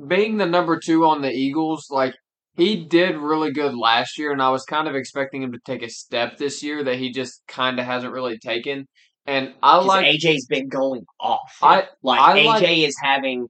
being 0.08 0.38
the 0.38 0.46
number 0.46 0.80
two 0.80 1.06
on 1.06 1.22
the 1.22 1.32
Eagles, 1.32 1.88
like 1.90 2.16
he 2.60 2.86
did 2.86 3.16
really 3.18 3.52
good 3.52 3.76
last 3.76 4.18
year, 4.18 4.32
and 4.32 4.42
I 4.42 4.50
was 4.50 4.64
kind 4.66 4.88
of 4.88 4.96
expecting 4.96 5.42
him 5.42 5.52
to 5.54 5.60
take 5.66 5.82
a 5.82 5.90
step 5.90 6.38
this 6.38 6.62
year 6.62 6.84
that 6.84 6.98
he 6.98 7.12
just 7.12 7.42
kind 7.48 7.80
of 7.80 7.86
hasn't 7.86 8.14
really 8.14 8.38
taken. 8.38 8.88
And 9.26 9.54
I 9.64 9.78
'Cause 9.78 9.86
like 9.88 10.06
AJ's 10.06 10.46
been 10.48 10.68
going 10.70 11.06
off. 11.20 11.52
I 11.62 11.88
like 12.04 12.20
I 12.20 12.40
AJ 12.40 12.46
like- 12.48 12.78
is 12.90 12.96
having 13.04 13.48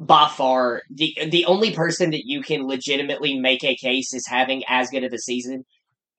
by 0.00 0.28
far 0.28 0.82
the 0.90 1.12
the 1.30 1.44
only 1.46 1.72
person 1.72 2.10
that 2.10 2.22
you 2.24 2.40
can 2.42 2.66
legitimately 2.66 3.38
make 3.38 3.64
a 3.64 3.74
case 3.76 4.14
is 4.14 4.26
having 4.28 4.62
as 4.68 4.90
good 4.90 5.04
of 5.04 5.12
a 5.12 5.18
season 5.18 5.64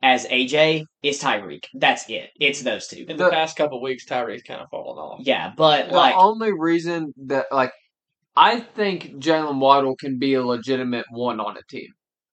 as 0.02 0.26
AJ 0.28 0.84
is 1.04 1.22
Tyreek. 1.22 1.64
That's 1.74 2.10
it. 2.10 2.30
It's 2.40 2.62
those 2.62 2.88
two. 2.88 3.06
in 3.08 3.18
the, 3.18 3.30
past 3.30 3.58
couple 3.58 3.82
weeks 3.82 4.06
Tyreek's 4.06 4.44
kind 4.44 4.62
of 4.62 4.68
fallen 4.70 4.98
off. 4.98 5.20
Yeah, 5.24 5.52
but 5.58 5.90
The 5.90 5.96
like 5.96 6.16
only 6.18 6.52
reason 6.54 7.14
that 7.28 7.48
like 7.52 7.72
I 8.36 8.60
think 8.62 9.16
Jaylen 9.16 9.60
Waddle 9.60 9.96
can 9.98 10.20
be 10.20 10.34
a 10.36 10.46
legitimate 10.46 11.06
one 11.12 11.40
on 11.40 11.58
a 11.58 11.62
team. 11.70 11.88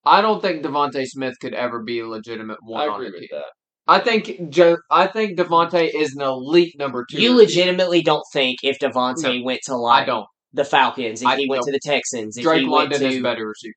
I 0.07 0.21
don't 0.23 0.41
think 0.41 0.65
DeVonta 0.65 1.05
Smith 1.07 1.35
could 1.41 1.55
ever 1.55 1.83
be 1.83 2.01
a 2.01 2.07
legitimate 2.07 2.59
one 2.63 2.81
I 2.81 2.87
on 2.87 2.95
agree 2.95 3.09
a 3.09 3.11
with 3.11 3.21
team. 3.21 3.29
that. 3.33 3.45
I 3.89 4.01
think 4.01 4.51
Jo- 4.51 4.79
I 4.91 5.07
think 5.07 5.39
Devonte 5.39 5.91
is 5.95 6.15
an 6.17 6.23
elite 6.23 6.77
number 6.79 7.05
two. 7.09 7.21
you 7.21 7.33
receiver. 7.33 7.43
legitimately 7.47 8.03
don't 8.03 8.25
think 8.33 8.59
if 8.63 8.79
Devontae 8.79 9.45
went 9.45 9.61
to 9.67 9.75
I 9.75 9.77
like 9.77 10.07
don't. 10.07 10.27
the 10.53 10.65
Falcons, 10.65 11.23
if 11.23 11.29
I 11.29 11.37
he 11.37 11.49
went 11.49 11.61
don't. 11.63 11.67
to 11.67 11.73
the 11.73 11.81
Texans, 11.85 12.37
if 12.37 12.43
Drake 12.45 12.63
he 12.63 12.69
went 12.69 12.91
London 12.91 13.01
to 13.01 13.07
is 13.17 13.23
better 13.23 13.47
receiver. 13.47 13.75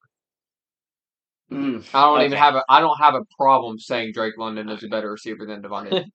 Mm, 1.51 1.83
I 1.93 2.01
don't 2.05 2.25
even 2.25 2.37
have 2.37 2.55
a 2.55 2.63
I 2.69 2.79
don't 2.79 2.97
have 2.97 3.15
a 3.15 3.21
problem 3.37 3.79
saying 3.79 4.11
Drake 4.13 4.37
London 4.37 4.69
is 4.69 4.83
a 4.83 4.87
better 4.87 5.11
receiver 5.11 5.45
than 5.45 5.61
Devonte. 5.61 6.05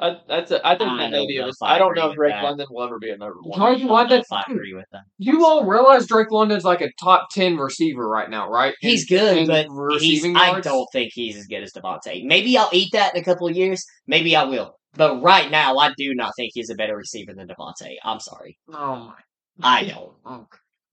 I, 0.00 0.16
that's 0.26 0.50
a, 0.50 0.66
I 0.66 0.78
think 0.78 0.90
I 0.90 0.96
that 0.96 1.02
don't 1.02 1.10
maybe 1.10 1.38
know 1.38 1.48
if 1.48 1.54
I 1.62 1.74
I 1.74 1.78
don't 1.78 1.94
know 1.94 2.10
if 2.10 2.16
Drake 2.16 2.32
that. 2.32 2.42
London 2.44 2.66
will 2.70 2.84
ever 2.84 2.98
be 2.98 3.10
a 3.10 3.16
number 3.18 3.36
one. 3.42 3.58
Drake 3.58 3.76
I 3.76 3.78
don't 3.78 3.86
know 3.88 3.92
London. 3.94 4.20
if 4.20 4.32
I 4.32 4.44
agree 4.48 4.72
with 4.74 4.86
that. 4.92 5.02
You 5.18 5.44
all 5.44 5.64
realize 5.66 6.06
Drake 6.06 6.30
London's 6.30 6.64
like 6.64 6.80
a 6.80 6.90
top 7.02 7.28
ten 7.30 7.56
receiver 7.58 8.08
right 8.08 8.30
now, 8.30 8.48
right? 8.50 8.74
In- 8.82 8.90
He's 8.90 9.06
good, 9.08 9.36
in 9.36 9.46
but 9.46 9.66
he's, 10.00 10.24
I 10.36 10.60
don't 10.60 10.86
think 10.92 11.12
he's 11.14 11.36
as 11.36 11.46
good 11.46 11.62
as 11.62 11.72
Devontae. 11.72 12.24
Maybe 12.24 12.56
I'll 12.56 12.70
eat 12.72 12.90
that 12.92 13.14
in 13.14 13.20
a 13.20 13.24
couple 13.24 13.46
of 13.48 13.56
years. 13.56 13.84
Maybe 14.06 14.34
I 14.34 14.44
will. 14.44 14.74
But 14.94 15.22
right 15.22 15.50
now, 15.50 15.76
I 15.76 15.92
do 15.96 16.14
not 16.14 16.32
think 16.36 16.50
he's 16.54 16.70
a 16.70 16.74
better 16.74 16.96
receiver 16.96 17.32
than 17.34 17.46
Devontae. 17.48 17.96
I'm 18.02 18.20
sorry, 18.20 18.58
Oh 18.72 18.96
my. 18.96 19.14
I 19.62 19.84
don't. 19.84 20.12
Oh. 20.24 20.46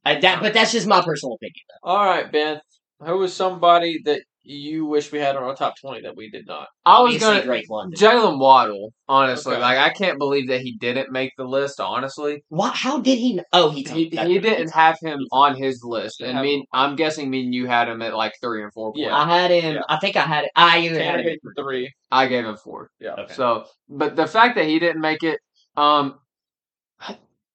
Uh, 0.05 0.19
that, 0.21 0.41
but 0.41 0.53
that's 0.53 0.71
just 0.71 0.87
my 0.87 1.01
personal 1.01 1.35
opinion. 1.35 1.53
All 1.83 2.05
right, 2.05 2.31
Ben. 2.31 2.61
Who 3.03 3.17
was 3.17 3.33
somebody 3.33 3.99
that 4.05 4.21
you 4.49 4.85
wish 4.85 5.11
we 5.11 5.19
had 5.19 5.35
on 5.35 5.43
our 5.43 5.55
top 5.55 5.75
twenty 5.79 6.01
that 6.01 6.15
we 6.15 6.29
did 6.29 6.47
not? 6.47 6.67
I 6.85 7.01
was 7.01 7.15
Obviously, 7.15 7.27
gonna 7.35 7.43
Drake 7.43 7.69
London. 7.69 7.99
Jaylen 7.99 8.39
Waddle. 8.39 8.93
Honestly, 9.09 9.53
Okay. 9.53 9.61
like 9.61 9.77
I 9.77 9.89
can't 9.93 10.17
believe 10.17 10.47
that 10.49 10.61
he 10.61 10.77
didn't 10.77 11.11
make 11.11 11.31
the 11.37 11.45
list. 11.45 11.79
Honestly, 11.79 12.43
What? 12.49 12.73
How 12.75 12.99
did 12.99 13.17
he? 13.19 13.33
kn- 13.35 13.45
Oh, 13.53 13.69
he 13.69 13.83
he, 13.83 14.05
he 14.09 14.39
didn't 14.39 14.71
have 14.73 14.97
him 15.01 15.19
on 15.31 15.55
his 15.55 15.81
list, 15.83 16.21
and 16.21 16.33
have 16.33 16.43
me, 16.43 16.65
I'm 16.73 16.95
guessing 16.95 17.29
mean 17.29 17.51
you 17.53 17.67
had 17.67 17.87
him 17.89 18.01
at 18.01 18.15
like 18.15 18.33
three 18.41 18.63
and 18.63 18.71
four. 18.73 18.93
Yeah. 18.95 19.09
points. 19.09 19.25
I 19.31 19.37
had 19.41 19.51
him. 19.51 19.75
Yeah. 19.75 19.81
I 19.89 19.97
think 19.99 20.15
I 20.15 20.21
had 20.23 20.45
it. 20.45 20.51
I 20.55 20.79
either 20.79 20.95
had 20.95 21.03
Tanner 21.03 21.19
him. 21.19 21.25
gave 21.25 21.39
him 21.43 21.53
three. 21.57 21.93
I 22.11 22.27
gave 22.27 22.45
him 22.45 22.57
four. 22.57 22.89
Yeah. 22.99 23.13
Okay. 23.13 23.33
So, 23.33 23.65
but 23.89 24.15
the 24.15 24.27
fact 24.27 24.55
that 24.55 24.65
he 24.65 24.79
didn't 24.79 25.01
make 25.01 25.23
it, 25.23 25.39
um, 25.75 26.19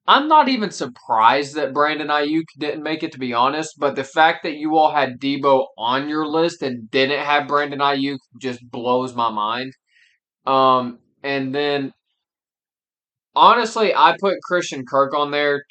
I'm 0.07 0.27
not 0.27 0.49
even 0.49 0.71
surprised 0.71 1.55
that 1.55 1.73
Brandon 1.73 2.09
Aiyuk 2.09 2.45
didn't 2.59 2.83
make 2.83 3.03
it, 3.03 3.13
to 3.13 3.19
be 3.19 3.33
honest. 3.33 3.75
But 3.79 3.95
the 3.95 4.05
fact 4.05 4.43
that 4.43 4.55
you 4.57 4.77
all 4.77 4.93
had 4.93 5.21
Deebo 5.21 5.67
on 5.79 6.09
your 6.09 6.27
list 6.27 6.63
and 6.63 6.91
didn't 6.91 7.25
have 7.25 7.47
Brandon 7.47 7.79
Aiyuk 7.79 8.19
just 8.41 8.61
blows 8.69 9.15
my 9.15 9.31
mind. 9.31 9.73
Um, 10.45 10.99
and 11.23 11.55
then, 11.55 11.93
honestly, 13.37 13.95
I 13.95 14.17
put 14.21 14.43
Christian 14.43 14.85
Kirk 14.85 15.15
on 15.15 15.31
there 15.31 15.63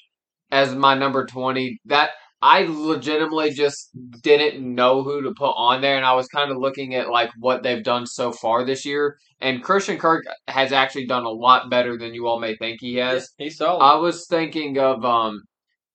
as 0.49 0.73
my 0.73 0.95
number 0.95 1.25
20. 1.25 1.79
That 1.85 2.11
I 2.41 2.65
legitimately 2.67 3.51
just 3.51 3.91
didn't 4.21 4.63
know 4.63 5.03
who 5.03 5.21
to 5.21 5.33
put 5.33 5.51
on 5.51 5.81
there, 5.81 5.97
and 5.97 6.05
I 6.05 6.13
was 6.13 6.27
kind 6.27 6.51
of 6.51 6.57
looking 6.57 6.95
at 6.95 7.09
like 7.09 7.29
what 7.37 7.61
they've 7.61 7.83
done 7.83 8.07
so 8.07 8.31
far 8.31 8.65
this 8.65 8.85
year. 8.85 9.17
And 9.39 9.63
Christian 9.63 9.97
Kirk 9.97 10.23
has 10.47 10.71
actually 10.71 11.05
done 11.05 11.23
a 11.23 11.29
lot 11.29 11.69
better 11.69 11.97
than 11.97 12.13
you 12.13 12.27
all 12.27 12.39
may 12.39 12.55
think 12.55 12.79
he 12.81 12.95
has. 12.95 13.29
He's 13.37 13.57
solid. 13.57 13.83
I 13.83 13.95
was 13.97 14.25
thinking 14.27 14.79
of 14.79 15.05
um 15.05 15.41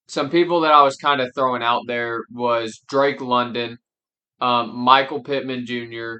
some 0.07 0.31
people 0.31 0.61
that 0.61 0.73
I 0.73 0.83
was 0.83 0.97
kind 0.97 1.21
of 1.21 1.31
throwing 1.35 1.63
out 1.63 1.83
there 1.87 2.25
was 2.31 2.81
Drake 2.89 3.21
London, 3.21 3.79
um, 4.41 4.77
Michael 4.77 5.23
Pittman 5.23 5.67
Jr., 5.67 6.19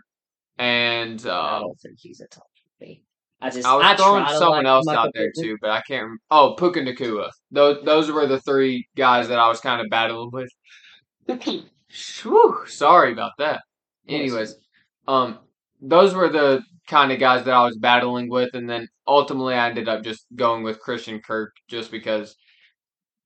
and 0.59 1.25
I 1.27 1.57
um, 1.57 1.63
don't 1.63 1.81
think 1.81 1.99
he's 1.99 2.21
a 2.21 2.27
top 2.27 2.47
three. 2.79 3.03
I 3.41 3.51
just 3.51 3.67
I 3.67 3.75
was 3.75 3.85
I 3.85 3.97
throwing 3.97 4.27
someone 4.29 4.65
like 4.65 4.67
else 4.67 4.89
out 4.89 5.11
there 5.15 5.31
too, 5.39 5.59
but 5.61 5.71
I 5.71 5.83
can't. 5.83 6.07
Rem- 6.07 6.19
oh, 6.31 6.55
Puka 6.59 6.81
Nacua. 6.81 7.31
Those 7.51 7.85
those 7.85 8.11
were 8.11 8.27
the 8.27 8.41
three 8.41 8.87
guys 8.97 9.29
that 9.29 9.39
I 9.39 9.49
was 9.49 9.61
kind 9.61 9.81
of 9.81 9.89
battling 9.91 10.31
with. 10.33 10.51
Whew, 12.23 12.65
sorry 12.67 13.13
about 13.13 13.33
that. 13.39 13.63
Anyways, 14.09 14.55
um, 15.07 15.39
those 15.81 16.15
were 16.15 16.29
the 16.29 16.63
kind 16.89 17.13
of 17.13 17.19
guys 17.19 17.45
that 17.45 17.55
I 17.55 17.65
was 17.65 17.77
battling 17.77 18.31
with, 18.31 18.55
and 18.55 18.69
then 18.69 18.89
ultimately 19.07 19.55
I 19.55 19.69
ended 19.69 19.89
up 19.89 20.03
just 20.03 20.27
going 20.35 20.63
with 20.63 20.81
Christian 20.81 21.21
Kirk 21.21 21.53
just 21.69 21.91
because 21.91 22.37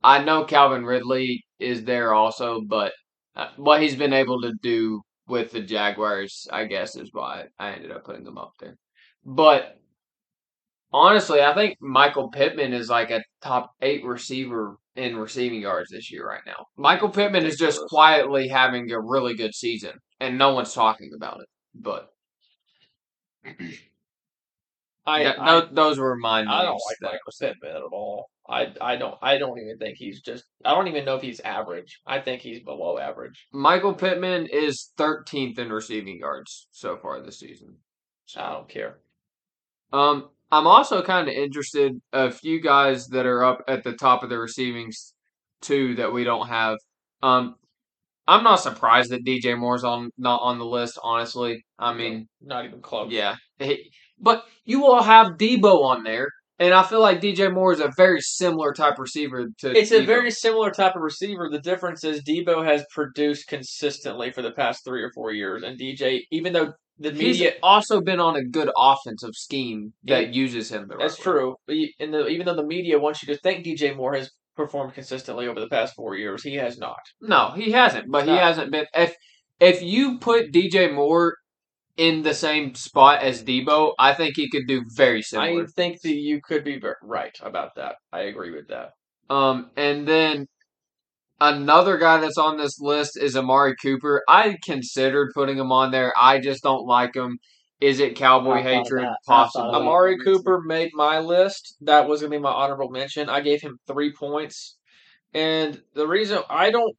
I 0.03 0.24
know 0.24 0.45
Calvin 0.45 0.85
Ridley 0.85 1.45
is 1.59 1.85
there 1.85 2.15
also, 2.15 2.62
but 2.62 2.93
uh, 3.37 3.49
what 3.57 3.82
he's 3.82 3.97
been 3.97 4.12
able 4.12 4.41
to 4.43 4.55
do 4.62 5.03
with 5.28 5.53
the 5.53 5.61
Jaguars, 5.61 6.49
I 6.51 6.65
guess, 6.65 6.97
is 6.97 7.11
why 7.12 7.45
I 7.59 7.73
ended 7.73 7.93
up 7.93 8.05
putting 8.05 8.24
them 8.24 8.39
up 8.39 8.53
there. 8.59 8.77
But 9.24 9.80
honestly, 10.93 11.41
I 11.43 11.55
think 11.55 11.77
Michael 11.81 12.31
Pittman 12.31 12.73
is 12.73 12.89
like 12.89 13.11
a 13.11 13.23
top 13.43 13.71
eight 13.83 14.05
receiver 14.05 14.77
in 14.97 15.17
receiving 15.17 15.61
yards 15.62 15.91
this 15.91 16.11
year 16.12 16.27
right 16.27 16.43
now. 16.47 16.67
Michael 16.77 17.09
Pittman 17.11 17.45
is 17.47 17.57
just 17.57 17.81
quietly 17.89 18.49
having 18.49 18.91
a 18.91 19.01
really 19.01 19.35
good 19.35 19.55
season, 19.55 19.93
and 20.19 20.37
no 20.39 20.53
one's 20.55 20.75
talking 20.75 21.11
about 21.17 21.41
it. 21.41 21.47
But 21.75 22.09
I, 25.07 25.25
that- 25.25 25.41
I, 25.41 25.61
tho- 25.61 25.69
those 25.73 25.99
were 25.99 26.17
my 26.17 26.41
I 26.41 26.62
don't 26.65 26.73
like 26.89 26.97
that- 27.01 27.12
Michael 27.12 27.33
Pittman 27.41 27.77
at 27.77 27.83
all. 27.83 28.31
I, 28.49 28.73
I 28.81 28.97
don't 28.97 29.15
I 29.23 29.39
don't 29.39 29.61
even 29.61 29.79
think 29.79 29.97
he's 29.97 30.21
just 30.23 30.43
I 30.65 30.75
don't 30.75 30.89
even 30.89 31.05
know 31.05 31.15
if 31.15 31.23
he's 31.23 31.39
average. 31.41 32.01
I 32.05 32.19
think 32.21 32.43
he's 32.43 32.61
below 32.65 32.99
average. 32.99 33.47
Michael 33.53 33.95
Pittman 33.95 34.49
is 34.51 34.91
13th 34.99 35.59
in 35.61 35.73
receiving 35.73 36.19
yards 36.19 36.67
so 36.73 36.97
far 36.97 37.21
this 37.21 37.39
season. 37.39 37.77
So. 38.27 38.41
I 38.41 38.53
don't 38.55 38.69
care. 38.69 38.99
Um, 39.93 40.31
I'm 40.53 40.67
also 40.67 41.03
kind 41.03 41.29
of 41.29 41.35
interested 41.35 41.93
a 42.13 42.31
few 42.31 42.61
guys 42.61 43.07
that 43.09 43.27
are 43.27 43.45
up 43.45 43.63
at 43.69 43.85
the 43.85 43.93
top 43.93 44.23
of 44.23 44.31
the 44.31 44.39
receivings 44.39 45.15
too 45.63 45.95
that 45.97 46.13
we 46.13 46.25
don't 46.25 46.49
have. 46.49 46.79
Um, 47.23 47.55
I'm 48.27 48.43
not 48.45 48.57
surprised 48.57 49.11
that 49.11 49.25
DJ 49.25 49.59
Moore's 49.59 49.85
on 49.85 50.11
not 50.19 50.41
on 50.43 50.59
the 50.59 50.65
list. 50.65 50.99
Honestly, 51.03 51.65
I 51.79 51.93
mean, 51.95 52.29
Not 52.41 52.65
even 52.65 52.81
close. 52.81 53.11
yeah, 53.13 53.37
but 54.19 54.45
you 54.65 54.87
all 54.87 55.03
have 55.03 55.33
Deebo 55.37 55.83
on 55.85 56.05
there, 56.05 56.29
and 56.61 56.73
I 56.73 56.85
feel 56.85 57.01
like 57.01 57.20
DJ 57.20 57.53
Moore 57.53 57.73
is 57.73 57.81
a 57.81 57.91
very 57.97 58.20
similar 58.20 58.73
type 58.73 58.93
of 58.95 58.99
receiver 59.01 59.49
to. 59.59 59.77
It's 59.77 59.91
a 59.91 60.05
very 60.05 60.31
similar 60.31 60.70
type 60.70 60.95
of 60.95 61.03
receiver. 61.03 61.49
The 61.51 61.59
difference 61.61 62.05
is 62.05 62.23
Deebo 62.23 62.65
has 62.65 62.85
produced 62.95 63.49
consistently 63.49 64.31
for 64.31 64.43
the 64.43 64.53
past 64.53 64.85
three 64.85 65.03
or 65.03 65.11
four 65.12 65.32
years, 65.32 65.62
and 65.65 65.78
DJ, 65.81 66.20
even 66.31 66.53
though 66.53 66.73
the 66.99 67.11
He's 67.12 67.39
media, 67.41 67.55
also 67.62 68.03
been 68.03 68.20
on 68.20 68.37
a 68.37 68.45
good 68.45 68.70
offensive 68.77 69.35
scheme 69.35 69.95
that 70.05 70.27
Yeah. 70.27 70.32
uses 70.32 70.70
him 70.70 70.87
the 70.87 70.97
that's 70.99 71.19
way. 71.19 71.23
true. 71.23 71.57
And 71.99 72.12
the, 72.12 72.28
even 72.28 72.45
though 72.45 72.55
the 72.55 72.66
media 72.66 72.99
wants 72.99 73.23
you 73.23 73.32
to 73.35 73.41
think 73.41 73.65
DJ 73.65 73.97
Moore 73.97 74.15
has 74.15 74.31
performed 74.55 74.93
consistently 74.93 75.49
over 75.49 75.59
the 75.61 75.69
past 75.69 75.95
four 75.97 76.15
years, 76.15 76.43
he 76.43 76.57
has 76.57 76.77
not. 76.77 76.99
No, 77.23 77.53
he 77.57 77.70
hasn't. 77.73 78.11
But 78.11 78.24
he 78.28 78.32
hasn't 78.37 78.70
been. 78.70 78.85
If 78.95 79.15
if 79.61 79.82
you 79.82 80.19
put 80.19 80.53
DJ 80.53 80.93
Moore 80.93 81.37
in 82.01 82.23
the 82.23 82.33
same 82.33 82.75
spot 82.75 83.23
as 83.23 83.45
Deebo, 83.45 83.93
I 83.99 84.15
think 84.15 84.35
he 84.35 84.49
could 84.49 84.67
do 84.67 84.83
very 84.97 85.21
similar. 85.21 85.65
I 85.65 85.67
think 85.67 86.01
that 86.01 86.15
you 86.15 86.41
could 86.41 86.65
be 86.65 86.79
ver- 86.79 86.97
right 87.03 87.39
about 87.43 87.75
that. 87.77 87.97
I 88.11 88.21
agree 88.21 88.53
with 88.53 88.69
that. 88.69 88.93
Um, 89.29 89.71
and 89.77 90.09
then 90.09 90.47
another 91.43 91.99
guy 91.99 92.19
that's 92.19 92.39
on 92.39 92.57
this 92.57 92.81
list 92.81 93.19
is 93.21 93.37
Amari 93.37 93.77
Cooper. 93.83 94.23
I 94.27 94.57
considered 94.65 95.33
putting 95.35 95.59
him 95.59 95.71
on 95.73 95.91
there. 95.91 96.15
I 96.19 96.39
just 96.41 96.63
don't 96.63 96.87
like 96.87 97.15
him. 97.15 97.37
Is 97.83 98.01
it 98.01 98.17
cowboy 98.17 98.53
I 98.53 98.63
hatred? 98.63 99.05
that. 99.05 99.09
I 99.11 99.27
thought 99.27 99.47
of 99.49 99.53
Possibly. 99.53 99.71
that. 99.73 99.77
Amari 99.77 100.19
Cooper 100.25 100.63
made 100.63 100.93
my 100.95 101.19
list. 101.19 101.77
That 101.83 102.09
was 102.09 102.21
going 102.23 102.33
to 102.33 102.39
be 102.39 102.43
my 102.43 102.51
honorable 102.51 102.89
mention. 102.89 103.29
I 103.29 103.43
gave 103.43 103.61
him 103.61 103.77
three 103.87 104.15
points. 104.15 104.79
And 105.35 105.83
the 105.95 106.09
reason 106.09 106.41
I 106.49 106.71
don't 106.71 106.97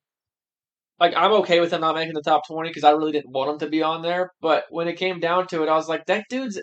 like, 1.02 1.14
I'm 1.18 1.34
okay 1.42 1.60
with 1.60 1.74
him 1.74 1.82
not 1.82 1.96
making 1.96 2.14
the 2.14 2.22
top 2.22 2.44
20 2.48 2.70
because 2.70 2.86
I 2.86 2.92
really 2.92 3.12
didn't 3.12 3.32
want 3.32 3.50
him 3.52 3.60
to 3.60 3.68
be 3.68 3.84
on 3.84 4.02
there. 4.04 4.32
But 4.40 4.66
when 4.70 4.88
it 4.88 4.94
came 4.98 5.20
down 5.20 5.48
to 5.48 5.64
it, 5.64 5.68
I 5.70 5.76
was 5.76 5.90
like, 5.90 6.06
that 6.06 6.26
dude's. 6.30 6.62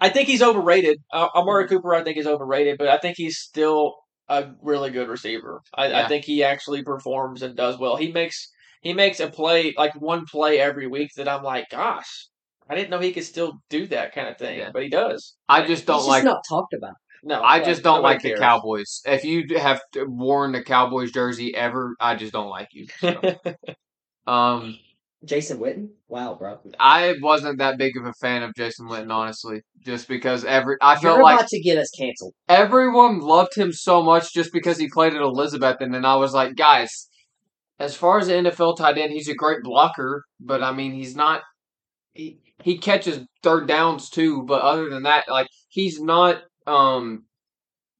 I 0.00 0.08
think 0.08 0.26
he's 0.28 0.42
overrated. 0.42 0.98
Uh, 1.12 1.28
Amari 1.34 1.64
Mm-hmm. 1.64 1.74
Cooper, 1.76 1.94
I 1.94 2.02
think, 2.04 2.16
is 2.16 2.26
overrated, 2.26 2.78
but 2.78 2.88
I 2.88 2.98
think 2.98 3.16
he's 3.16 3.38
still 3.38 3.94
a 4.28 4.46
really 4.62 4.90
good 4.90 5.08
receiver. 5.08 5.60
I, 5.74 6.02
I 6.02 6.08
think 6.08 6.24
he 6.24 6.42
actually 6.44 6.82
performs 6.82 7.42
and 7.42 7.56
does 7.56 7.78
well. 7.78 7.96
He 7.96 8.10
makes 8.12 8.48
he 8.82 8.92
makes 8.94 9.20
a 9.20 9.28
play 9.28 9.74
like 9.76 9.94
one 10.00 10.24
play 10.30 10.60
every 10.60 10.86
week 10.86 11.10
that 11.16 11.28
I'm 11.28 11.42
like, 11.42 11.66
gosh, 11.70 12.28
I 12.70 12.74
didn't 12.76 12.90
know 12.90 13.00
he 13.00 13.12
could 13.12 13.24
still 13.24 13.54
do 13.70 13.86
that 13.88 14.14
kind 14.14 14.28
of 14.28 14.38
thing, 14.38 14.58
Yeah. 14.60 14.70
but 14.72 14.82
he 14.84 14.88
does. 14.88 15.34
I 15.48 15.66
just 15.66 15.84
don't 15.86 15.98
just 15.98 16.08
like. 16.08 16.24
not 16.24 16.42
talked 16.48 16.74
about. 16.74 16.94
No, 17.22 17.42
I 17.42 17.60
just 17.60 17.82
don't 17.82 18.02
like 18.02 18.22
the. 18.22 18.34
Cowboys. 18.34 19.00
If 19.04 19.24
you 19.24 19.58
have 19.58 19.80
worn 19.96 20.52
the 20.52 20.62
Cowboys 20.62 21.10
jersey 21.10 21.54
ever, 21.54 21.94
I 22.00 22.14
just 22.14 22.32
don't 22.32 22.48
like 22.48 22.68
you. 22.72 22.86
So. 23.00 23.20
um, 24.26 24.78
Jason 25.24 25.58
Witten. 25.58 25.88
Wow, 26.08 26.34
bro. 26.34 26.58
I 26.78 27.14
wasn't 27.20 27.58
that 27.58 27.76
big 27.76 27.96
of 27.96 28.06
a 28.06 28.12
fan 28.14 28.42
of 28.42 28.54
Jason 28.54 28.86
Witten, 28.86 29.12
honestly, 29.12 29.62
just 29.84 30.06
because 30.06 30.44
every 30.44 30.76
I 30.80 30.92
You're 30.92 31.00
felt 31.00 31.20
about 31.20 31.40
like 31.40 31.46
to 31.48 31.60
get 31.60 31.76
us 31.76 31.90
canceled. 31.90 32.34
everyone 32.48 33.20
loved 33.20 33.56
him 33.56 33.72
so 33.72 34.02
much 34.02 34.32
just 34.32 34.52
because 34.52 34.78
he 34.78 34.88
played 34.88 35.14
at 35.14 35.20
Elizabeth, 35.20 35.78
and 35.80 35.92
then 35.92 36.04
I 36.04 36.16
was 36.16 36.34
like, 36.34 36.54
guys, 36.54 37.08
as 37.80 37.96
far 37.96 38.18
as 38.18 38.28
the 38.28 38.34
NFL 38.34 38.76
tight 38.76 38.98
end, 38.98 39.12
he's 39.12 39.28
a 39.28 39.34
great 39.34 39.62
blocker, 39.62 40.24
but 40.40 40.62
I 40.62 40.72
mean, 40.72 40.92
he's 40.92 41.16
not. 41.16 41.42
He 42.12 42.38
he 42.62 42.78
catches 42.78 43.20
third 43.42 43.66
downs 43.66 44.10
too, 44.10 44.44
but 44.44 44.62
other 44.62 44.88
than 44.88 45.02
that, 45.04 45.24
like 45.28 45.48
he's 45.68 46.00
not 46.00 46.42
um 46.68 47.24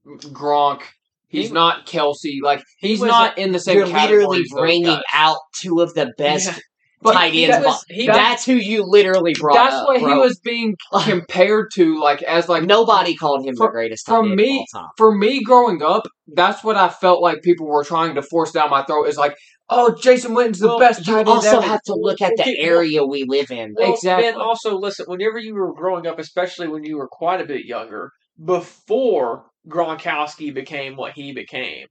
Gronk. 0.06 0.82
He's 1.28 1.48
He- 1.48 1.52
not 1.54 1.86
Kelce. 1.86 2.40
Like 2.42 2.62
he's 2.78 3.02
not 3.02 3.36
in 3.38 3.52
the 3.52 3.58
same. 3.58 3.76
You're 3.78 3.86
literally 3.86 4.38
category 4.38 4.40
as 4.40 4.48
those 4.50 4.60
bringing 4.60 5.00
out 5.12 5.38
two 5.56 5.80
of 5.80 5.94
the 5.94 6.12
best 6.16 6.46
Yeah. 6.46 6.58
But 7.00 7.12
tight 7.12 7.32
ends. 7.34 7.84
he- 7.88 8.06
that's 8.08 8.44
who 8.44 8.54
you 8.54 8.82
literally 8.82 9.32
brought 9.38 9.54
That's 9.54 9.74
up, 9.76 9.86
what 9.86 10.00
he 10.00 10.06
was 10.06 10.40
being 10.42 10.74
compared 11.04 11.68
to, 11.74 12.00
like 12.00 12.22
as 12.22 12.48
like 12.48 12.64
Nobody 12.64 13.14
called 13.14 13.44
him 13.46 13.54
the 13.54 13.68
greatest 13.68 14.06
for 14.06 14.20
tight 14.22 14.26
end 14.30 14.34
me- 14.36 14.56
of 14.56 14.66
all 14.74 14.80
time. 14.82 14.90
for 14.96 15.14
me 15.14 15.40
growing 15.44 15.80
up, 15.82 16.08
that's 16.34 16.64
what 16.64 16.76
I 16.76 16.88
felt 16.88 17.22
like 17.22 17.42
people 17.42 17.68
were 17.68 17.84
trying 17.84 18.14
to 18.16 18.22
force 18.22 18.50
down 18.50 18.70
my 18.70 18.82
throat. 18.84 19.04
Is 19.04 19.16
like, 19.16 19.36
oh, 19.68 19.94
Jason 20.02 20.34
Witten's 20.34 20.58
the 20.58 20.66
Well, 20.66 20.80
best 20.80 21.06
You 21.06 21.12
tight 21.12 21.20
end 21.20 21.28
also 21.28 21.58
ever. 21.58 21.66
have 21.68 21.82
to 21.82 21.94
look 21.94 22.20
at 22.20 22.32
the 22.36 22.58
area 22.58 23.04
we 23.04 23.24
live 23.28 23.52
in. 23.52 23.74
Well, 23.78 23.92
Exactly. 23.94 24.32
Ben, 24.32 24.40
also 24.40 24.76
listen. 24.76 25.04
Whenever 25.08 25.38
you 25.38 25.54
were 25.54 25.72
growing 25.74 26.06
up, 26.08 26.18
especially 26.18 26.66
when 26.66 26.82
you 26.82 26.96
were 26.96 27.08
quite 27.08 27.40
a 27.40 27.44
bit 27.44 27.64
younger, 27.64 28.10
before 28.42 29.44
Gronkowski 29.68 30.52
became 30.54 30.96
what 30.96 31.12
he 31.14 31.32
became, 31.32 31.86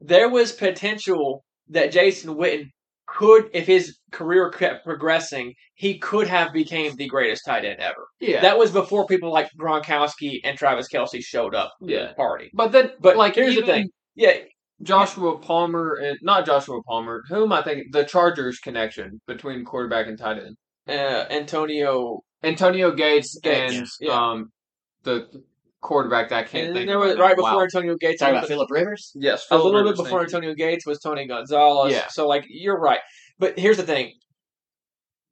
there 0.00 0.28
was 0.28 0.52
potential 0.52 1.44
that 1.68 1.92
Jason 1.92 2.34
Witten 2.34 2.66
could, 3.06 3.50
if 3.52 3.66
his 3.66 3.98
career 4.10 4.50
kept 4.50 4.84
progressing, 4.84 5.54
he 5.74 5.98
could 5.98 6.26
have 6.26 6.52
became 6.52 6.94
the 6.96 7.06
greatest 7.08 7.42
tight 7.46 7.64
end 7.64 7.80
ever. 7.80 8.06
Yeah. 8.20 8.40
That 8.42 8.58
was 8.58 8.70
before 8.70 9.06
people 9.06 9.32
like 9.32 9.48
Gronkowski 9.60 10.40
and 10.44 10.56
Travis 10.56 10.88
Kelce 10.92 11.20
showed 11.22 11.54
up 11.54 11.72
Yeah. 11.80 12.08
the 12.08 12.14
party. 12.14 12.50
but 12.54 12.72
then, 12.72 12.92
But 13.00 13.16
like, 13.16 13.34
here's 13.34 13.56
the 13.56 13.62
thing. 13.62 13.88
Yeah, 14.14 14.34
Joshua 14.82 15.38
Palmer 15.38 15.94
and 16.02 16.18
not 16.22 16.46
Joshua 16.46 16.82
Palmer. 16.82 17.22
Who 17.28 17.44
am 17.44 17.52
I 17.52 17.62
thinking? 17.62 17.86
The 17.92 18.04
Chargers 18.04 18.58
connection 18.58 19.20
between 19.26 19.64
quarterback 19.64 20.06
and 20.06 20.18
tight 20.18 20.38
end. 20.38 20.56
uh, 20.88 21.26
Antonio. 21.30 22.20
Antonio 22.42 22.90
Gates, 22.92 23.38
Gates, 23.40 23.76
and 23.78 23.86
yeah. 24.00 24.12
um 24.30 24.50
the 25.04 25.28
quarterback 25.82 26.30
that 26.30 26.38
I 26.38 26.42
can't 26.44 26.68
And 26.68 26.76
think. 26.76 26.86
there 26.88 26.98
was 26.98 27.16
now. 27.16 27.22
right 27.22 27.36
before 27.36 27.56
Wow. 27.56 27.62
Antonio 27.62 27.96
Gates. 27.96 28.20
Talking 28.20 28.36
about 28.36 28.48
Philip 28.48 28.70
Rivers. 28.70 29.12
Yes, 29.14 29.46
bit- 29.50 29.58
a 29.60 29.62
little 29.62 29.80
Rivers, 29.82 29.98
bit 29.98 30.04
before 30.04 30.20
thank 30.20 30.30
you. 30.32 30.36
Antonio 30.38 30.54
Gates 30.54 30.86
was 30.86 30.98
Tony 31.00 31.26
Gonzalez. 31.26 31.92
Yeah. 31.92 32.06
So 32.08 32.26
like 32.26 32.44
you're 32.48 32.78
right. 32.80 33.00
But 33.38 33.58
here's 33.58 33.76
the 33.76 33.82
thing. 33.82 34.12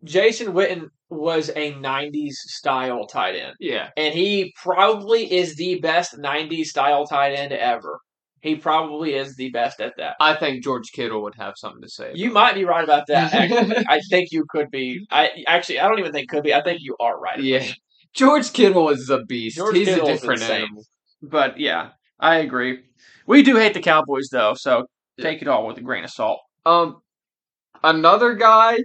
Jason 0.04 0.52
Witten 0.54 0.86
was 1.10 1.50
a 1.50 1.72
90s 1.74 2.32
style 2.46 3.06
tight 3.06 3.34
end. 3.36 3.54
Yeah, 3.60 3.90
And 3.96 4.14
he 4.14 4.54
probably 4.62 5.30
is 5.30 5.56
the 5.56 5.78
best 5.80 6.16
90s 6.18 6.66
style 6.66 7.06
tight 7.06 7.32
end 7.34 7.52
ever. 7.52 7.98
He 8.40 8.54
probably 8.54 9.14
is 9.14 9.36
the 9.36 9.50
best 9.50 9.80
at 9.80 9.92
that. 9.98 10.14
I 10.18 10.34
think 10.34 10.64
George 10.64 10.92
Kittle 10.92 11.22
would 11.24 11.34
have 11.38 11.54
something 11.56 11.82
to 11.82 11.88
say. 11.90 12.12
You 12.14 12.30
might 12.30 12.54
be 12.54 12.64
right 12.64 12.82
about 12.82 13.06
that. 13.08 13.34
Actually. 13.34 13.84
I 13.86 14.00
think 14.08 14.28
you 14.32 14.46
could 14.48 14.70
be. 14.70 15.06
I 15.10 15.28
actually, 15.46 15.78
I 15.80 15.86
don't 15.88 15.98
even 15.98 16.12
think 16.12 16.30
could 16.30 16.44
be. 16.44 16.54
I 16.54 16.62
think 16.62 16.78
you 16.80 16.96
are 16.98 17.20
right. 17.20 17.38
yeah, 17.38 17.66
George 18.14 18.52
Kittle 18.52 18.88
is 18.90 19.08
a 19.10 19.22
beast. 19.24 19.56
George 19.56 19.76
He's 19.76 19.88
Kittle 19.88 20.08
a 20.08 20.12
different 20.12 20.42
insane. 20.42 20.62
animal. 20.62 20.84
But 21.22 21.58
yeah, 21.58 21.90
I 22.18 22.36
agree. 22.36 22.80
We 23.26 23.42
do 23.42 23.56
hate 23.56 23.74
the 23.74 23.80
Cowboys 23.80 24.28
though, 24.30 24.54
so 24.54 24.86
take 25.20 25.42
it 25.42 25.48
all 25.48 25.66
with 25.66 25.78
a 25.78 25.82
grain 25.82 26.04
of 26.04 26.10
salt. 26.10 26.40
Um, 26.66 27.00
another 27.82 28.34
guy. 28.34 28.78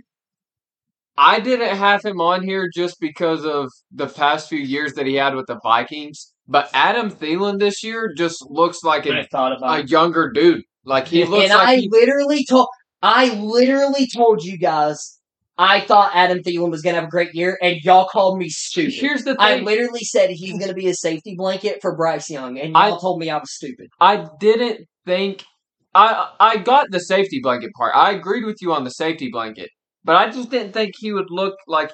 I 1.18 1.39
didn't 1.39 1.77
have 1.77 2.03
him 2.03 2.19
on 2.19 2.43
here 2.43 2.69
just 2.73 2.99
because 2.99 3.45
of 3.45 3.72
the 3.89 4.07
past 4.07 4.49
few 4.49 4.60
years 4.60 4.93
that 4.95 5.06
he 5.06 5.15
had 5.15 5.34
with 5.34 5.45
the 5.47 5.57
Vikings. 5.64 6.34
But 6.47 6.69
Adam 6.73 7.10
Thielen 7.10 7.57
this 7.57 7.84
year 7.84 8.14
just 8.15 8.45
looks 8.49 8.84
like 8.84 9.07
I 9.07 9.19
a, 9.19 9.23
thought 9.27 9.56
about 9.57 9.80
a 9.80 9.84
it. 9.84 9.89
younger 9.89 10.30
dude. 10.30 10.64
Like 10.84 11.07
he 11.07 11.23
looks 11.23 11.49
and 11.49 11.57
like 11.57 11.68
I 11.68 11.76
he, 11.77 11.89
literally 11.89 12.45
told 12.45 12.68
I 13.02 13.34
literally 13.35 14.07
told 14.14 14.43
you 14.43 14.57
guys 14.57 15.15
I 15.57 15.82
thought 15.82 16.11
Adam 16.14 16.40
Thielen 16.40 16.69
was 16.69 16.82
gonna 16.82 16.95
have 16.95 17.06
a 17.06 17.10
great 17.10 17.34
year, 17.34 17.57
and 17.61 17.77
y'all 17.84 18.07
called 18.07 18.38
me 18.38 18.49
stupid. 18.49 18.94
Here's 18.94 19.23
the 19.23 19.36
thing. 19.36 19.40
I 19.40 19.56
literally 19.60 20.03
said 20.03 20.30
he's 20.32 20.60
gonna 20.60 20.73
be 20.73 20.88
a 20.88 20.94
safety 20.94 21.36
blanket 21.38 21.80
for 21.82 21.95
Bryce 21.95 22.30
Young, 22.30 22.60
and 22.60 22.72
y'all 22.73 22.95
I- 22.95 22.99
told 22.99 23.19
me 23.19 23.30
I 23.30 23.38
was 23.38 23.53
stupid. 23.53 23.88
I 23.99 24.27
didn't 24.40 24.88
think 25.06 25.44
I 25.94 26.30
I 26.40 26.57
got 26.57 26.91
the 26.91 26.99
safety 26.99 27.40
blanket 27.41 27.72
part. 27.77 27.94
I 27.95 28.11
agreed 28.11 28.44
with 28.45 28.57
you 28.61 28.73
on 28.73 28.84
the 28.84 28.91
safety 28.91 29.30
blanket, 29.32 29.69
but 30.03 30.15
I 30.18 30.30
just 30.30 30.49
didn't 30.52 30.73
think 30.73 30.94
he 30.98 31.14
would 31.14 31.30
look 31.30 31.56
like 31.68 31.94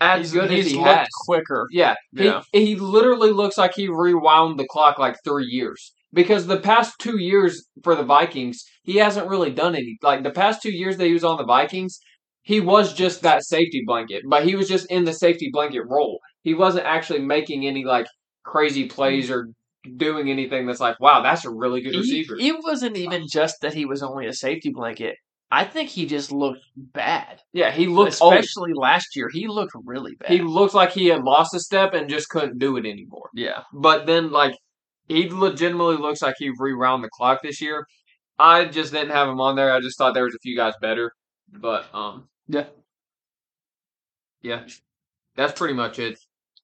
as 0.00 0.20
He's, 0.20 0.32
good 0.32 0.50
he's 0.50 0.66
as 0.66 0.70
he 0.72 0.76
looked 0.78 0.88
has. 0.88 1.08
quicker. 1.26 1.66
Yeah, 1.70 1.94
Yeah. 2.12 2.42
He 2.52 2.66
he 2.66 2.76
literally 2.76 3.30
looks 3.30 3.56
like 3.58 3.74
he 3.74 3.88
rewound 3.88 4.58
the 4.58 4.66
clock 4.66 4.98
like 4.98 5.16
three 5.24 5.46
years 5.46 5.92
because 6.12 6.46
the 6.46 6.58
past 6.60 6.94
two 7.00 7.18
years 7.18 7.64
for 7.84 7.94
the 7.94 8.02
Vikings 8.04 8.64
he 8.82 8.96
hasn't 8.96 9.28
really 9.28 9.50
done 9.52 9.74
any. 9.76 9.98
Like 10.02 10.22
the 10.24 10.30
past 10.30 10.62
two 10.62 10.72
years 10.72 10.96
that 10.96 11.06
he 11.06 11.12
was 11.12 11.24
on 11.24 11.36
the 11.36 11.44
Vikings, 11.44 11.98
he 12.48 12.60
was 12.60 12.94
just 12.94 13.20
that 13.20 13.44
safety 13.44 13.82
blanket, 13.84 14.22
but 14.26 14.42
he 14.42 14.56
was 14.56 14.66
just 14.68 14.90
in 14.90 15.04
the 15.04 15.12
safety 15.12 15.50
blanket 15.52 15.82
role. 15.82 16.18
He 16.40 16.54
wasn't 16.54 16.86
actually 16.86 17.18
making 17.18 17.66
any 17.66 17.84
like 17.84 18.06
crazy 18.42 18.86
plays 18.86 19.30
or 19.30 19.50
doing 19.98 20.30
anything 20.30 20.64
that's 20.66 20.80
like, 20.80 20.98
wow, 20.98 21.20
that's 21.20 21.44
a 21.44 21.50
really 21.50 21.82
good 21.82 21.92
He, 21.92 21.98
receiver. 22.00 22.36
it 22.40 22.56
wasn't 22.62 22.96
even 22.96 23.26
just 23.28 23.56
that 23.60 23.74
he 23.74 23.84
was 23.84 24.02
only 24.02 24.24
a 24.26 24.32
safety 24.32 24.70
blanket. 24.70 25.16
I 25.50 25.64
think 25.64 25.90
he 25.90 26.06
just 26.06 26.32
looked 26.32 26.62
bad. 26.74 27.42
yeah, 27.52 27.70
he 27.70 27.86
looked 27.86 28.16
old. 28.22 28.32
Especially 28.32 28.72
last 28.72 29.14
year, 29.14 29.28
he 29.30 29.46
looked 29.46 29.72
really 29.84 30.14
bad. 30.18 30.30
He 30.30 30.40
looked 30.40 30.72
like 30.72 30.92
he 30.92 31.08
had 31.08 31.24
lost 31.24 31.54
a 31.54 31.60
step 31.60 31.92
and 31.92 32.08
just 32.08 32.30
couldn't 32.30 32.58
do 32.58 32.78
it 32.78 32.86
anymore. 32.86 33.28
yeah. 33.34 33.64
But 33.74 34.06
then, 34.06 34.30
like, 34.32 34.54
he 35.06 35.28
legitimately 35.28 35.98
looks 35.98 36.22
like 36.22 36.36
he 36.38 36.50
rewound 36.58 37.04
the 37.04 37.10
clock 37.12 37.40
this 37.42 37.60
year. 37.60 37.86
I 38.38 38.64
just 38.64 38.90
didn't 38.92 39.10
have 39.10 39.28
him 39.28 39.38
on 39.38 39.54
there. 39.54 39.70
I 39.70 39.80
just 39.80 39.98
thought 39.98 40.14
there 40.14 40.24
was 40.24 40.34
a 40.34 40.38
few 40.42 40.56
guys 40.56 40.72
better. 40.80 41.12
But 41.52 41.84
um, 41.94 42.28
Yeah. 42.48 42.66
yeah, 44.40 44.64
that's 45.36 45.58
pretty 45.58 45.74
much 45.74 45.98
it. 45.98 46.18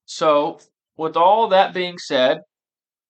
So, 0.06 0.58
with 0.96 1.16
all 1.16 1.48
that 1.48 1.74
being 1.74 1.98
said, 1.98 2.38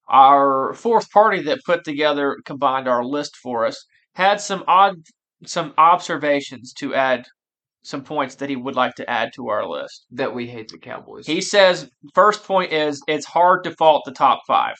our 0.09 0.75
fourth 0.75 1.11
party 1.11 1.43
that 1.43 1.65
put 1.65 1.85
together 1.85 2.39
combined 2.45 2.89
our 2.89 3.05
list 3.05 3.37
for 3.37 3.65
us 3.65 3.87
had 4.15 4.41
some 4.41 4.65
odd 4.67 4.97
some 5.47 5.75
observations 5.79 6.73
to 6.75 6.95
add 6.95 7.27
some 7.83 8.03
points 8.03 8.37
that 8.37 8.49
he 8.49 8.57
would 8.57 8.75
like 8.75 8.95
to 8.95 9.09
add 9.09 9.31
to 9.35 9.49
our 9.49 9.67
list. 9.67 10.07
That 10.11 10.35
we 10.35 10.47
hate 10.47 10.69
the 10.69 10.79
Cowboys. 10.79 11.27
He 11.27 11.41
says 11.41 11.89
first 12.15 12.45
point 12.45 12.73
is 12.73 13.03
it's 13.07 13.27
hard 13.27 13.65
to 13.65 13.71
fault 13.73 14.03
the 14.05 14.13
top 14.13 14.41
5. 14.47 14.75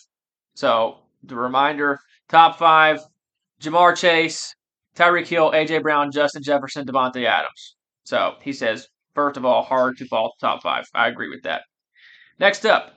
So, 0.55 0.99
the 1.23 1.37
reminder, 1.37 1.99
top 2.29 2.59
5 2.59 3.01
Ja'Marr 3.61 3.97
Chase, 3.97 4.55
Tyreek 4.97 5.27
Hill, 5.27 5.53
AJ 5.53 5.83
Brown, 5.83 6.11
Justin 6.13 6.43
Jefferson, 6.43 6.87
Davante 6.87 7.25
Adams. 7.25 7.77
So, 8.05 8.35
he 8.43 8.53
says 8.53 8.89
first 9.15 9.37
of 9.37 9.45
all 9.45 9.63
hard 9.63 9.97
to 9.99 10.07
fall 10.07 10.35
the 10.41 10.47
top 10.47 10.63
5. 10.63 10.85
I 10.95 11.09
agree 11.09 11.29
with 11.29 11.43
that. 11.45 11.63
Next 12.39 12.67
up, 12.67 12.95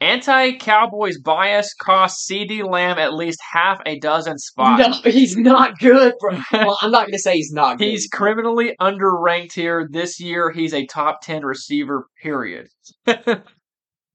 anti 0.00 0.52
Cowboys 0.56 1.18
bias 1.18 1.72
cost 1.74 2.28
CeeDee 2.28 2.68
Lamb 2.68 2.98
at 2.98 3.14
least 3.14 3.38
half 3.52 3.80
a 3.86 3.98
dozen 3.98 4.38
spots. 4.38 5.02
No, 5.04 5.10
he's 5.10 5.36
not 5.36 5.78
good, 5.78 6.14
bro. 6.18 6.38
well, 6.52 6.78
I'm 6.82 6.90
not 6.90 7.06
gonna 7.06 7.18
say 7.18 7.36
he's 7.36 7.52
not 7.52 7.78
good. 7.78 7.88
He's 7.88 8.08
criminally 8.08 8.74
underranked 8.80 9.52
here. 9.52 9.88
This 9.90 10.20
year, 10.20 10.50
he's 10.50 10.74
a 10.74 10.86
top 10.86 11.20
10 11.22 11.44
receiver, 11.44 12.06
period. 12.20 12.68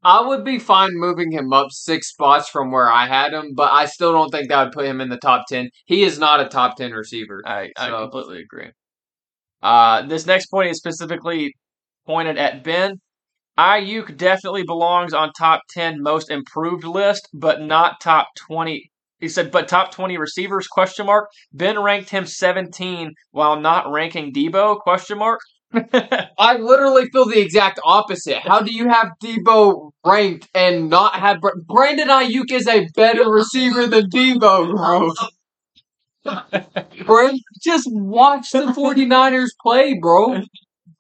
I 0.02 0.26
would 0.26 0.46
be 0.46 0.60
fine 0.60 0.92
moving 0.94 1.32
him 1.32 1.52
up 1.52 1.72
six 1.72 2.10
spots 2.10 2.48
from 2.48 2.72
where 2.72 2.90
I 2.90 3.06
had 3.06 3.34
him, 3.34 3.54
but 3.54 3.72
I 3.72 3.86
still 3.86 4.14
don't 4.14 4.30
think 4.30 4.48
that 4.48 4.64
would 4.64 4.74
put 4.74 4.86
him 4.86 5.02
in 5.02 5.10
the 5.10 5.18
top 5.18 5.46
ten. 5.50 5.70
He 5.86 6.04
is 6.04 6.18
not 6.18 6.40
a 6.40 6.48
top 6.48 6.78
ten 6.78 6.92
receiver. 6.92 7.42
I, 7.46 7.70
I 7.78 7.90
completely 7.90 8.42
agree. 8.42 8.72
Uh, 9.62 10.04
this 10.04 10.26
next 10.26 10.48
point 10.48 10.70
is 10.70 10.78
specifically 10.78 11.54
pointed 12.06 12.38
at 12.38 12.64
Ben. 12.64 13.00
Aiyuk 13.58 14.16
definitely 14.16 14.64
belongs 14.64 15.14
on 15.14 15.32
top 15.38 15.62
10 15.72 16.02
most 16.02 16.32
improved 16.32 16.86
list, 16.86 17.28
but 17.34 17.62
not 17.62 18.00
top 18.02 18.28
20. 18.48 18.90
He 19.20 19.28
said, 19.28 19.52
but 19.52 19.68
top 19.68 19.92
20 19.92 20.18
receivers, 20.18 20.68
question 20.68 21.06
mark. 21.08 21.28
Ben 21.52 21.78
ranked 21.78 22.10
him 22.10 22.26
17 22.26 23.12
while 23.32 23.60
not 23.60 23.92
ranking 23.92 24.34
Deebo, 24.34 24.80
question 24.80 25.18
mark. 25.18 25.42
I 25.74 26.56
literally 26.58 27.08
feel 27.12 27.26
the 27.26 27.42
exact 27.42 27.80
opposite. 27.84 28.40
How 28.40 28.62
do 28.62 28.74
you 28.74 28.88
have 28.88 29.10
Deebo 29.22 29.92
ranked 30.06 30.48
and 30.56 30.90
not 30.90 31.16
have 31.16 31.42
Br- 31.42 31.60
Brandon 31.68 32.08
Aiyuk 32.08 32.52
is 32.52 32.68
a 32.68 32.88
better 32.96 33.30
receiver 33.30 33.88
than 33.88 34.10
Deebo, 34.10 34.72
bro. 34.74 35.12
Brand, 37.06 37.40
just 37.62 37.88
watch 37.92 38.52
the 38.52 38.68
49ers 38.68 39.50
play, 39.62 39.98
bro. 40.00 40.42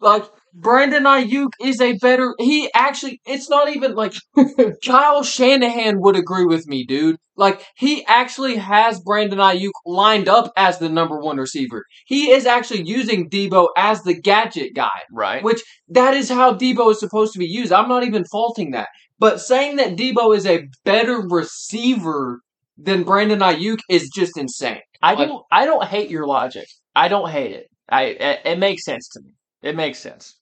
Like 0.02 0.26
Brandon 0.54 1.04
Aiyuk 1.04 1.50
is 1.62 1.80
a 1.80 1.94
better 1.98 2.34
he 2.40 2.70
actually 2.74 3.22
it's 3.26 3.50
not 3.50 3.74
even 3.76 3.96
like 3.96 4.14
Kyle 4.86 5.24
Shanahan 5.24 6.02
would 6.02 6.16
agree 6.16 6.46
with 6.46 6.68
me, 6.68 6.86
dude. 6.86 7.18
Like 7.36 7.66
he 7.76 8.06
actually 8.06 8.56
has 8.58 9.00
Brandon 9.00 9.40
Aiyuk 9.40 9.72
lined 9.86 10.28
up 10.28 10.52
as 10.58 10.80
the 10.80 10.90
number 10.90 11.20
1 11.20 11.38
receiver. 11.38 11.86
He 12.06 12.32
is 12.32 12.46
actually 12.46 12.88
using 12.88 13.30
Deebo 13.30 13.68
as 13.78 14.04
the 14.04 14.20
gadget 14.20 14.74
guy 14.74 15.02
right. 15.12 15.44
which 15.44 15.62
that 15.90 16.14
is 16.14 16.30
how 16.30 16.54
Deebo 16.54 16.92
is 16.92 17.00
supposed 17.00 17.34
to 17.34 17.40
be 17.40 17.48
used. 17.48 17.72
I'm 17.72 17.90
not 17.90 18.04
even 18.04 18.26
faulting 18.26 18.72
that. 18.72 18.90
But 19.20 19.42
saying 19.42 19.76
that 19.78 19.98
Deebo 19.98 20.36
is 20.36 20.46
a 20.46 20.68
better 20.86 21.20
receiver 21.20 22.42
than 22.78 23.04
Brandon 23.04 23.40
Aiyuk 23.40 23.80
is 23.90 24.10
just 24.10 24.38
insane. 24.38 24.80
I 25.02 25.14
Like- 25.14 25.28
don't. 25.30 25.46
I 25.52 25.66
don't 25.66 25.86
hate 25.86 26.10
your 26.10 26.28
logic. 26.28 26.68
I 26.96 27.08
don't 27.08 27.30
hate 27.30 27.52
it. 27.52 27.68
I. 27.90 28.04
It, 28.06 28.40
it 28.46 28.60
makes 28.60 28.84
sense 28.84 29.08
to 29.10 29.22
me. 29.22 29.32
It 29.62 29.76
makes 29.76 30.00
sense. 30.00 30.36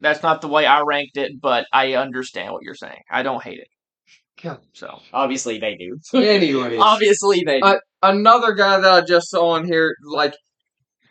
That's 0.00 0.22
not 0.22 0.40
the 0.40 0.48
way 0.48 0.64
I 0.66 0.82
ranked 0.82 1.16
it, 1.16 1.32
but 1.40 1.66
I 1.72 1.94
understand 1.94 2.52
what 2.52 2.62
you're 2.62 2.74
saying. 2.74 3.02
I 3.10 3.22
don't 3.22 3.42
hate 3.42 3.58
it. 3.58 3.68
So 4.72 5.00
Obviously, 5.12 5.58
they 5.58 5.74
do. 5.74 5.98
Anyways, 6.18 6.78
Obviously, 6.80 7.42
they 7.44 7.58
do. 7.60 7.66
Uh, 7.66 7.78
another 8.02 8.52
guy 8.52 8.78
that 8.78 8.92
I 8.92 9.00
just 9.00 9.30
saw 9.30 9.48
on 9.50 9.66
here, 9.66 9.96
like 10.04 10.34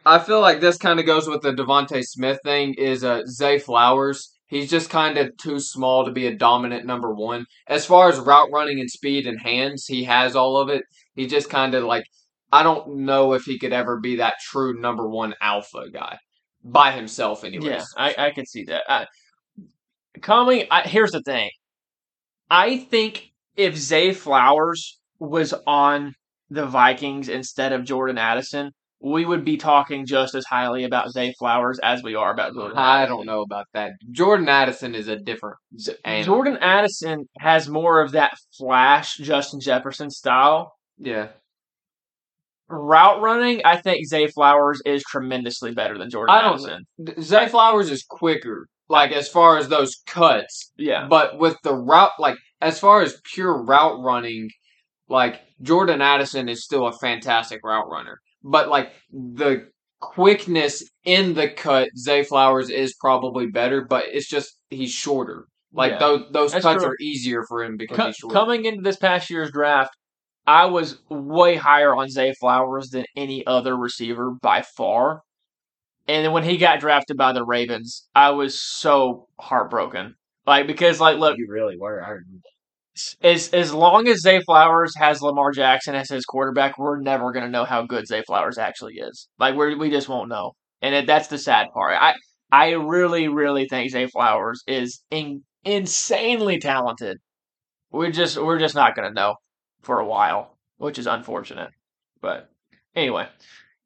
I 0.06 0.20
feel 0.20 0.40
like 0.40 0.62
this 0.62 0.78
kind 0.78 1.00
of 1.02 1.06
goes 1.06 1.28
with 1.28 1.42
the 1.42 1.52
DeVonta 1.52 2.02
Smith 2.06 2.40
thing, 2.46 2.76
is 2.76 3.04
uh, 3.04 3.24
Zay 3.26 3.60
Flowers. 3.60 4.34
He's 4.48 4.70
just 4.70 4.90
kind 4.90 5.18
of 5.18 5.36
too 5.36 5.60
small 5.60 6.06
to 6.06 6.12
be 6.12 6.28
a 6.28 6.36
dominant 6.38 6.86
number 6.86 7.14
one. 7.14 7.46
As 7.68 7.86
far 7.86 8.08
as 8.08 8.18
route 8.18 8.50
running 8.54 8.80
and 8.80 8.90
speed 8.90 9.28
and 9.28 9.42
hands, 9.42 9.86
he 9.88 10.06
has 10.06 10.38
all 10.38 10.56
of 10.56 10.70
it. 10.70 10.84
He 11.16 11.28
just 11.28 11.50
kind 11.50 11.76
of 11.76 11.84
like 11.84 12.06
I 12.52 12.64
don't 12.64 13.00
know 13.00 13.34
if 13.34 13.44
he 13.44 13.60
could 13.60 13.74
ever 13.74 14.00
be 14.00 14.18
that 14.18 14.36
true 14.42 14.80
number 14.80 15.08
one 15.08 15.34
alpha 15.42 15.90
guy 15.92 16.18
by 16.64 16.92
himself. 16.92 17.44
Anyways, 17.44 17.68
yeah, 17.68 17.84
I, 17.98 18.16
I 18.18 18.32
can 18.32 18.46
see 18.46 18.64
that. 18.66 18.84
I, 18.88 19.06
coming, 20.22 20.66
I, 20.72 20.82
here's 20.82 21.12
the 21.12 21.22
thing. 21.22 21.50
I 22.50 22.78
think 22.78 23.32
if 23.56 23.76
Zay 23.76 24.14
Flowers 24.14 25.00
was 25.20 25.54
on 25.66 26.14
the 26.50 26.66
Vikings 26.66 27.28
instead 27.28 27.74
of 27.74 27.84
Jordan 27.84 28.18
Addison, 28.18 28.72
we 29.00 29.26
would 29.26 29.46
be 29.46 29.58
talking 29.58 30.06
just 30.06 30.34
as 30.34 30.46
highly 30.46 30.84
about 30.84 31.12
Zay 31.12 31.34
Flowers 31.38 31.80
as 31.84 32.02
we 32.02 32.16
are 32.16 32.32
about 32.32 32.54
Jordan. 32.54 32.78
I 32.78 33.02
Addison. 33.02 33.18
don't 33.18 33.26
know 33.26 33.42
about 33.42 33.66
that. 33.74 33.92
Jordan 34.12 34.48
Addison 34.50 34.96
is 34.96 35.08
a 35.08 35.18
different 35.18 35.58
animal. 36.04 36.26
Jordan 36.26 36.58
Addison 36.62 37.26
has 37.40 37.68
more 37.70 38.02
of 38.02 38.14
that 38.14 38.32
flash 38.58 39.18
Justin 39.18 39.60
Jefferson 39.60 40.10
style. 40.10 40.74
Yeah. 40.98 41.28
Route 42.70 43.22
running, 43.22 43.62
I 43.64 43.78
think 43.78 44.06
Zay 44.08 44.28
Flowers 44.28 44.82
is 44.86 45.04
tremendously 45.04 45.74
better 45.74 45.98
than 45.98 46.10
Jordan 46.10 46.36
I 46.36 46.42
don't- 46.42 46.54
Addison. 46.54 47.22
Zay 47.24 47.48
Flowers 47.48 47.90
is 47.90 48.04
quicker, 48.08 48.68
like 48.90 49.12
as 49.12 49.30
far 49.30 49.58
as 49.58 49.70
those 49.70 49.96
cuts. 50.06 50.72
Yeah. 50.78 51.08
But 51.10 51.38
with 51.38 51.58
the 51.64 51.74
route, 51.76 52.12
like 52.20 52.38
as 52.62 52.80
far 52.80 53.02
as 53.02 53.22
pure 53.34 53.64
route 53.64 54.00
running, 54.02 54.50
like 55.08 55.40
Jordan 55.62 56.02
Addison 56.02 56.50
is 56.50 56.64
still 56.66 56.88
a 56.88 56.94
fantastic 57.00 57.62
route 57.64 57.90
runner. 57.90 58.20
But 58.44 58.68
like 58.68 58.92
the 59.12 59.70
quickness 60.00 60.84
in 61.06 61.34
the 61.34 61.50
cut, 61.50 61.90
Zay 61.98 62.24
Flowers 62.24 62.70
is 62.70 62.94
probably 63.00 63.48
better, 63.48 63.86
but 63.88 64.06
it's 64.12 64.28
just 64.28 64.58
he's 64.70 64.92
shorter. 64.92 65.46
Like 65.74 65.94
Yeah. 65.94 66.00
those 66.00 66.22
those 66.32 66.52
That's 66.54 66.64
cuts 66.64 66.84
true. 66.84 66.92
are 66.92 66.96
easier 67.02 67.44
for 67.48 67.64
him 67.64 67.78
because 67.78 67.98
Co- 67.98 68.06
he's 68.08 68.16
shorter. 68.16 68.34
coming 68.34 68.66
into 68.66 68.82
this 68.82 68.98
past 68.98 69.30
year's 69.30 69.52
draft, 69.52 69.92
I 70.48 70.66
was 70.66 71.00
way 71.10 71.56
higher 71.58 71.96
on 71.96 72.10
Zay 72.10 72.34
Flowers 72.34 72.90
than 72.90 73.06
any 73.16 73.46
other 73.46 73.76
receiver 73.78 74.32
by 74.42 74.62
far. 74.64 75.22
And 76.08 76.26
then 76.26 76.32
when 76.34 76.44
he 76.44 76.58
got 76.58 76.80
drafted 76.80 77.18
by 77.18 77.34
the 77.34 77.46
Ravens, 77.46 78.08
I 78.16 78.32
was 78.32 78.62
so 78.62 79.28
heartbroken. 79.40 80.16
Like 80.46 80.68
because 80.68 81.00
like 81.02 81.18
look, 81.18 81.38
You 81.38 81.48
really 81.50 81.78
were. 81.78 82.04
I 82.04 82.16
as 83.22 83.50
as 83.54 83.74
long 83.74 84.08
as 84.08 84.22
Zay 84.22 84.42
Flowers 84.42 84.94
has 84.98 85.22
Lamar 85.22 85.52
Jackson 85.52 85.96
as 85.96 86.10
his 86.10 86.26
quarterback, 86.26 86.78
we're 86.78 87.00
never 87.00 87.32
gonna 87.32 87.50
know 87.50 87.66
how 87.66 87.84
good 87.86 88.08
Zay 88.08 88.24
Flowers 88.24 88.58
actually 88.58 88.96
is. 88.96 89.28
Like 89.40 89.56
we 89.56 89.76
we 89.76 89.90
just 89.90 90.10
won't 90.10 90.30
know, 90.30 90.54
and 90.82 90.96
it, 90.96 91.08
that's 91.08 91.28
the 91.28 91.38
sad 91.38 91.68
part. 91.74 91.96
I 92.00 92.16
I 92.52 92.72
really 92.72 93.28
really 93.28 93.68
think 93.68 93.92
Zay 93.92 94.08
Flowers 94.08 94.64
is 94.68 95.02
in, 95.12 95.44
insanely 95.64 96.60
talented. 96.60 97.18
We're 97.92 98.12
just 98.12 98.38
we're 98.38 98.60
just 98.60 98.76
not 98.76 98.96
gonna 98.96 99.12
know 99.12 99.36
for 99.82 100.00
a 100.00 100.06
while, 100.06 100.58
which 100.78 101.00
is 101.00 101.08
unfortunate. 101.08 101.72
But 102.22 102.50
anyway, 102.96 103.28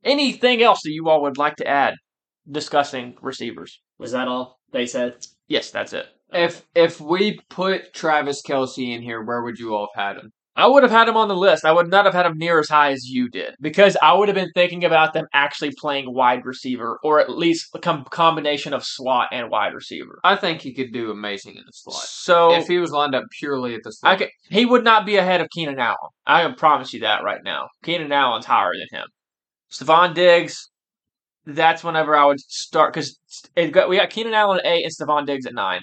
anything 0.03 0.61
else 0.61 0.81
that 0.84 0.91
you 0.91 1.09
all 1.09 1.22
would 1.23 1.38
like 1.38 1.55
to 1.57 1.68
add 1.68 1.95
discussing 2.49 3.18
receivers? 3.22 3.81
Was 3.97 4.11
that 4.11 4.27
all 4.27 4.59
they 4.72 4.85
said? 4.85 5.26
Yes, 5.47 5.72
that's 5.72 5.93
it. 5.93 6.07
If 6.34 6.63
if 6.76 7.01
we 7.01 7.39
put 7.49 7.93
Travis 7.93 8.41
Kelce 8.41 8.95
in 8.95 9.01
here, 9.01 9.22
where 9.22 9.43
would 9.43 9.59
you 9.59 9.76
all 9.76 9.89
have 9.95 10.15
had 10.15 10.23
him? 10.23 10.31
I 10.56 10.68
would 10.68 10.84
have 10.84 10.91
had 10.91 11.07
him 11.07 11.15
on 11.15 11.30
the 11.30 11.36
list. 11.36 11.64
I 11.64 11.72
would 11.72 11.90
not 11.90 12.03
have 12.06 12.14
had 12.14 12.26
him 12.26 12.38
near 12.38 12.60
as 12.60 12.68
high 12.68 12.91
as 12.91 13.06
you 13.06 13.30
did 13.30 13.56
because 13.61 13.95
I 14.02 14.14
would 14.14 14.28
have 14.28 14.36
been 14.36 14.52
thinking 14.53 14.84
about 14.84 15.14
them 15.14 15.26
actually 15.34 15.72
playing 15.78 16.14
wide 16.14 16.45
receiver 16.45 16.99
or 17.03 17.22
at 17.22 17.30
least 17.30 17.69
a 17.73 17.80
com- 17.80 18.06
combination 18.10 18.73
of 18.73 18.84
slot 18.84 19.30
and 19.32 19.49
wide 19.49 19.73
receiver. 19.73 20.19
I 20.26 20.36
think 20.36 20.61
he 20.61 20.73
could 20.73 20.91
do 20.91 21.10
amazing 21.10 21.56
in 21.56 21.64
the 21.65 21.72
slot. 21.72 22.03
So 22.03 22.53
if 22.53 22.68
he 22.68 22.80
was 22.80 22.91
lined 22.91 23.15
up 23.15 23.23
purely 23.40 23.76
at 23.76 23.82
the 23.84 23.91
slot. 23.91 24.14
I 24.14 24.15
could, 24.18 24.30
he 24.49 24.65
would 24.65 24.84
not 24.84 25.06
be 25.06 25.15
ahead 25.15 25.40
of 25.40 25.48
Keenan 25.52 25.80
Allen. 25.80 25.98
I 26.28 26.44
can 26.44 26.56
promise 26.56 26.94
you 26.94 26.99
that 27.02 27.23
right 27.23 27.41
now. 27.44 27.69
Keenan 27.84 28.11
Allen's 28.11 28.45
higher 28.45 28.73
than 28.73 28.99
him. 28.99 29.07
Stefon 29.72 30.14
Diggs, 30.14 30.69
that's 31.45 31.82
whenever 31.82 32.14
I 32.14 32.26
would 32.26 32.41
start 32.41 32.94
because 32.94 33.18
we 33.56 33.69
got 33.69 34.10
Keenan 34.10 34.34
Allen 34.34 34.60
at 34.60 34.65
eight 34.65 34.84
and 34.84 34.91
Stefon 34.94 35.26
Diggs 35.26 35.45
at 35.45 35.53
nine. 35.53 35.82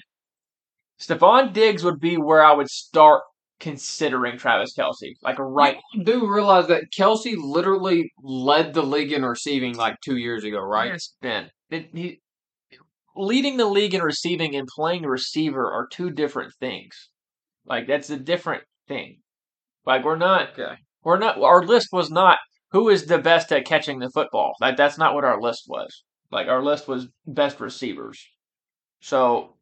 Stefon 0.99 1.53
Diggs 1.53 1.83
would 1.83 1.99
be 1.99 2.17
where 2.17 2.43
I 2.43 2.51
would 2.51 2.69
start 2.69 3.23
considering 3.59 4.37
Travis 4.37 4.73
Kelce, 4.77 5.13
like 5.21 5.37
right 5.39 5.77
You 5.93 6.03
do 6.03 6.31
realize 6.31 6.67
that 6.67 6.91
Kelce 6.97 7.35
literally 7.37 8.11
led 8.23 8.73
the 8.73 8.83
league 8.83 9.11
in 9.11 9.23
receiving 9.23 9.75
like 9.75 9.99
two 10.01 10.17
years 10.17 10.43
ago, 10.43 10.59
right? 10.59 10.91
Yes, 10.91 11.13
Ben. 11.21 11.49
It, 11.69 11.89
he, 11.93 12.21
leading 13.15 13.57
the 13.57 13.65
league 13.65 13.93
in 13.93 14.01
receiving 14.01 14.55
and 14.55 14.67
playing 14.67 15.03
receiver 15.03 15.71
are 15.71 15.87
two 15.91 16.09
different 16.09 16.53
things. 16.59 17.09
Like 17.65 17.87
that's 17.87 18.09
a 18.09 18.17
different 18.17 18.63
thing. 18.87 19.19
Like 19.85 20.03
we're 20.03 20.15
not. 20.15 20.51
Okay. 20.51 20.75
We're 21.03 21.19
not. 21.19 21.37
Our 21.41 21.63
list 21.63 21.89
was 21.91 22.09
not 22.09 22.39
who 22.71 22.89
is 22.89 23.05
the 23.05 23.17
best 23.17 23.51
at 23.51 23.65
catching 23.65 23.99
the 23.99 24.09
football. 24.09 24.53
Like 24.61 24.77
that's 24.77 24.97
not 24.97 25.13
what 25.13 25.25
our 25.25 25.41
list 25.41 25.63
was. 25.67 26.03
Like 26.31 26.47
our 26.47 26.63
list 26.63 26.87
was 26.87 27.07
best 27.25 27.59
receivers. 27.59 28.23
So, 29.01 29.55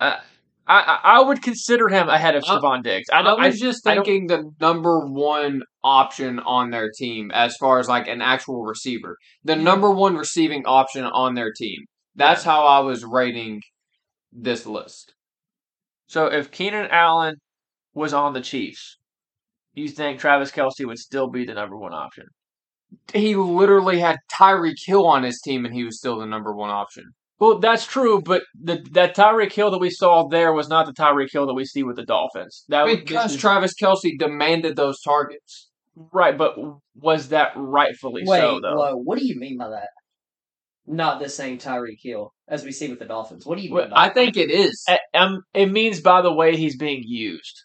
I 0.00 0.20
I, 0.66 1.00
I 1.02 1.20
would 1.20 1.42
consider 1.42 1.88
him 1.88 2.08
ahead 2.08 2.36
of 2.36 2.44
Stefon 2.44 2.82
Diggs. 2.84 3.08
I 3.12 3.20
I, 3.20 3.48
was 3.48 3.58
just 3.58 3.86
I 3.86 3.94
don't- 3.96 4.04
thinking 4.04 4.26
the 4.28 4.50
number 4.60 5.00
one 5.06 5.62
option 5.82 6.38
on 6.40 6.70
their 6.70 6.90
team 6.96 7.30
as 7.32 7.56
far 7.56 7.80
as 7.80 7.88
like 7.88 8.06
an 8.06 8.22
actual 8.22 8.62
receiver. 8.62 9.16
The 9.44 9.56
number 9.56 9.90
one 9.90 10.16
receiving 10.16 10.64
option 10.66 11.04
on 11.04 11.34
their 11.34 11.52
team. 11.52 11.80
That's 12.14 12.44
how 12.44 12.66
I 12.66 12.78
was 12.80 13.04
rating 13.04 13.62
this 14.32 14.64
list. 14.66 15.14
So 16.06 16.26
if 16.26 16.50
Keenan 16.50 16.88
Allen 16.90 17.36
was 17.94 18.12
on 18.14 18.32
the 18.32 18.40
Chiefs, 18.40 18.98
you 19.74 19.88
think 19.88 20.20
Travis 20.20 20.52
Kelce 20.52 20.86
would 20.86 20.98
still 20.98 21.28
be 21.28 21.44
the 21.44 21.54
number 21.54 21.76
one 21.76 21.92
option? 21.94 22.26
He 23.14 23.34
literally 23.34 23.98
had 23.98 24.18
Tyreek 24.32 24.76
Hill 24.84 25.06
on 25.06 25.22
his 25.22 25.40
team 25.40 25.64
and 25.64 25.74
he 25.74 25.82
was 25.84 25.98
still 25.98 26.18
the 26.18 26.26
number 26.26 26.54
one 26.54 26.70
option. 26.70 27.04
Well, 27.42 27.58
that's 27.58 27.84
true, 27.84 28.22
but 28.22 28.44
the 28.54 28.86
that 28.92 29.16
Tyreek 29.16 29.52
Hill 29.52 29.72
that 29.72 29.78
we 29.80 29.90
saw 29.90 30.28
there 30.28 30.52
was 30.52 30.68
not 30.68 30.86
the 30.86 30.92
Tyreek 30.92 31.32
Hill 31.32 31.44
that 31.48 31.54
we 31.54 31.64
see 31.64 31.82
with 31.82 31.96
the 31.96 32.04
Dolphins. 32.04 32.64
That 32.68 32.84
was- 32.84 32.98
Because 32.98 33.36
Travis 33.36 33.74
Kelce 33.74 34.16
demanded 34.16 34.76
those 34.76 35.00
targets. 35.02 35.68
right, 36.12 36.38
but 36.38 36.54
was 36.94 37.30
that 37.30 37.50
rightfully 37.56 38.22
Wait, 38.24 38.38
so 38.38 38.60
though? 38.62 38.76
whoa, 38.76 38.94
what 38.94 39.18
do 39.18 39.26
you 39.26 39.40
mean 39.40 39.58
by 39.58 39.70
that? 39.70 39.88
Not 40.86 41.18
the 41.18 41.28
same 41.28 41.58
Tyreek 41.58 41.98
Hill 42.00 42.32
as 42.46 42.62
we 42.64 42.70
see 42.70 42.88
with 42.88 43.00
the 43.00 43.06
Dolphins. 43.06 43.44
What 43.44 43.56
do 43.58 43.62
you 43.64 43.70
mean 43.70 43.74
Well, 43.76 43.88
by 43.90 43.96
I 43.96 44.06
that? 44.06 44.14
think 44.14 44.36
it 44.36 44.52
is. 44.52 44.80
Uh, 44.88 44.98
Um, 45.12 45.42
it 45.52 45.66
means 45.66 46.00
by 46.00 46.22
the 46.22 46.32
way 46.32 46.56
he's 46.56 46.76
being 46.76 47.02
used. 47.04 47.56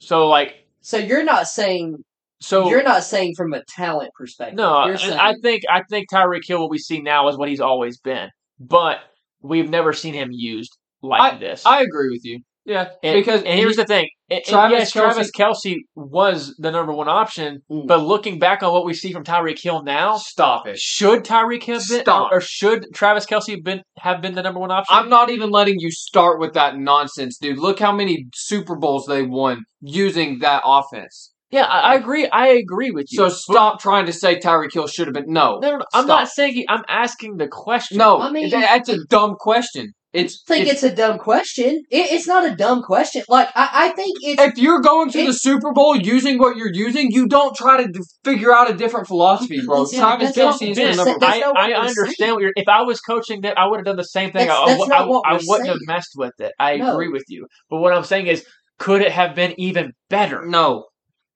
So 0.00 0.28
like, 0.28 0.66
So 0.80 0.96
you're 0.96 1.24
not 1.24 1.46
saying 1.46 1.98
so 2.40 2.70
you're 2.70 2.82
not 2.82 3.04
saying 3.04 3.34
from 3.36 3.52
a 3.52 3.62
talent 3.68 4.12
perspective. 4.18 4.56
No, 4.56 4.86
you're 4.86 4.96
saying 4.96 5.18
I 5.18 5.34
think 5.42 5.62
I 5.70 5.82
think 5.90 6.06
Tyreek 6.10 6.46
Hill 6.46 6.60
what 6.60 6.70
we 6.70 6.78
see 6.78 7.02
now 7.02 7.28
is 7.28 7.36
what 7.36 7.50
he's 7.50 7.60
always 7.60 7.98
been, 8.00 8.30
but 8.58 8.98
we've 9.42 9.68
never 9.70 9.92
seen 9.92 10.14
him 10.14 10.28
used 10.30 10.70
like 11.02 11.40
this. 11.40 11.64
I 11.66 11.82
agree 11.82 12.10
with 12.10 12.24
you. 12.24 12.40
Yeah, 12.66 12.88
and, 13.02 13.14
because 13.14 13.42
and 13.42 13.58
here's 13.58 13.76
the 13.76 13.84
thing, 13.84 14.08
and- 14.30 14.42
Travis 14.42 14.78
yes, 14.78 14.90
Travis 14.92 15.30
Kelce 15.30 15.74
was 15.94 16.54
the 16.58 16.70
number 16.70 16.94
one 16.94 17.10
option, 17.10 17.58
Mm. 17.70 17.86
but 17.86 17.98
looking 18.00 18.38
back 18.38 18.62
on 18.62 18.72
what 18.72 18.86
we 18.86 18.94
see 18.94 19.12
from 19.12 19.22
Tyreek 19.22 19.58
Hill 19.60 19.82
now, 19.82 20.16
stop 20.16 20.66
it. 20.66 20.78
should 20.78 21.24
Tyreek 21.24 21.64
have 21.64 21.82
been, 21.86 22.00
Stop. 22.00 22.32
or, 22.32 22.38
or 22.38 22.40
should 22.40 22.86
Travis 22.94 23.26
Kelce 23.26 23.62
been 23.62 23.82
have 23.98 24.22
been 24.22 24.34
the 24.34 24.42
number 24.42 24.60
one 24.60 24.70
option? 24.70 24.96
I'm 24.96 25.10
not 25.10 25.28
even 25.28 25.50
letting 25.50 25.74
you 25.78 25.90
start 25.90 26.40
with 26.40 26.54
that 26.54 26.78
nonsense, 26.78 27.36
dude. 27.36 27.58
Look 27.58 27.80
how 27.80 27.92
many 27.92 28.28
Super 28.34 28.76
Bowls 28.76 29.04
they 29.04 29.24
won 29.24 29.64
using 29.82 30.38
that 30.38 30.62
offense. 30.64 31.33
Yeah, 31.54 31.64
I, 31.64 31.92
I 31.92 31.94
agree. 31.94 32.26
I 32.28 32.48
agree 32.48 32.90
with 32.90 33.06
you. 33.10 33.16
So 33.18 33.28
stop 33.28 33.80
trying 33.80 34.06
to 34.06 34.12
say 34.12 34.38
Tyreek 34.38 34.72
Hill 34.72 34.86
should 34.86 35.06
have 35.06 35.14
been. 35.14 35.32
No, 35.32 35.58
No, 35.62 35.70
no, 35.70 35.76
no, 35.78 35.84
I'm 35.94 36.04
Stop. 36.04 36.18
not 36.20 36.28
saying 36.28 36.54
he, 36.54 36.66
I'm 36.68 36.82
asking 36.88 37.36
the 37.36 37.48
question. 37.48 37.98
no. 37.98 38.20
I 38.20 38.30
mean- 38.30 38.50
that- 38.50 38.60
that's 38.84 38.88
a 38.88 39.04
dumb 39.08 39.34
question. 39.38 39.92
It's, 40.12 40.44
think 40.46 40.68
it's 40.68 40.84
it's, 40.84 40.92
a 40.92 40.94
dumb 40.94 41.18
question. 41.18 41.82
It, 41.90 42.12
it's 42.12 42.28
not 42.28 42.44
a 42.48 42.54
dumb 42.54 42.82
question. 42.84 43.22
Like 43.28 43.48
I, 43.56 43.68
I 43.72 43.88
think 43.90 44.16
it's 44.22 44.40
if 44.40 44.58
you're 44.62 44.80
going 44.80 45.10
to 45.10 45.18
It- 45.18 45.26
the 45.26 45.32
Super 45.32 45.72
Bowl 45.72 45.96
using 45.96 46.38
what 46.38 46.56
you're 46.56 46.72
using, 46.72 47.10
you 47.10 47.26
don't 47.26 47.52
try 47.56 47.82
to 47.82 47.88
d- 47.90 47.98
figure 48.24 48.54
out 48.54 48.70
a 48.70 48.74
different 48.74 49.08
philosophy, 49.08 49.60
bro. 49.66 49.84
Yeah, 49.90 49.98
Travis 49.98 50.26
that's 50.32 50.36
not- 50.38 50.60
Kelce 50.60 50.70
is 50.70 50.76
Ben, 50.78 50.90
the 50.96 51.04
number 51.04 51.18
that's 51.18 51.32
one. 51.32 51.32
I, 51.34 51.38
not 51.40 51.54
what 51.54 51.58
I 51.64 51.68
we're 51.68 51.74
understand. 51.88 52.14
saying. 52.20 52.32
What 52.34 52.42
you're, 52.42 52.52
if 52.54 52.68
I 52.68 52.82
was 52.82 53.00
coaching 53.00 53.40
that, 53.40 53.58
I 53.58 53.66
would 53.66 53.78
have 53.78 53.86
done 53.86 53.96
the 53.96 54.04
same 54.04 54.30
thing. 54.30 54.46
That's- 54.46 54.56
I, 54.56 54.66
that's 54.76 54.82
I- 54.84 54.86
not 54.98 55.08
what 55.08 55.22
I 55.26 55.32
we're 55.32 55.40
wouldn't 55.48 55.68
have 55.68 55.76
saying. 55.78 55.86
messed 55.96 56.12
with 56.16 56.32
it. 56.38 56.52
I 56.60 56.76
No. 56.76 56.92
agree 56.92 57.08
with 57.08 57.24
you. 57.28 57.48
But 57.68 57.78
what 57.78 57.92
I'm 57.92 58.04
saying 58.04 58.28
is, 58.28 58.44
could 58.78 59.02
it 59.02 59.10
have 59.10 59.34
been 59.34 59.54
even 59.58 59.92
better? 60.10 60.46
No, 60.46 60.84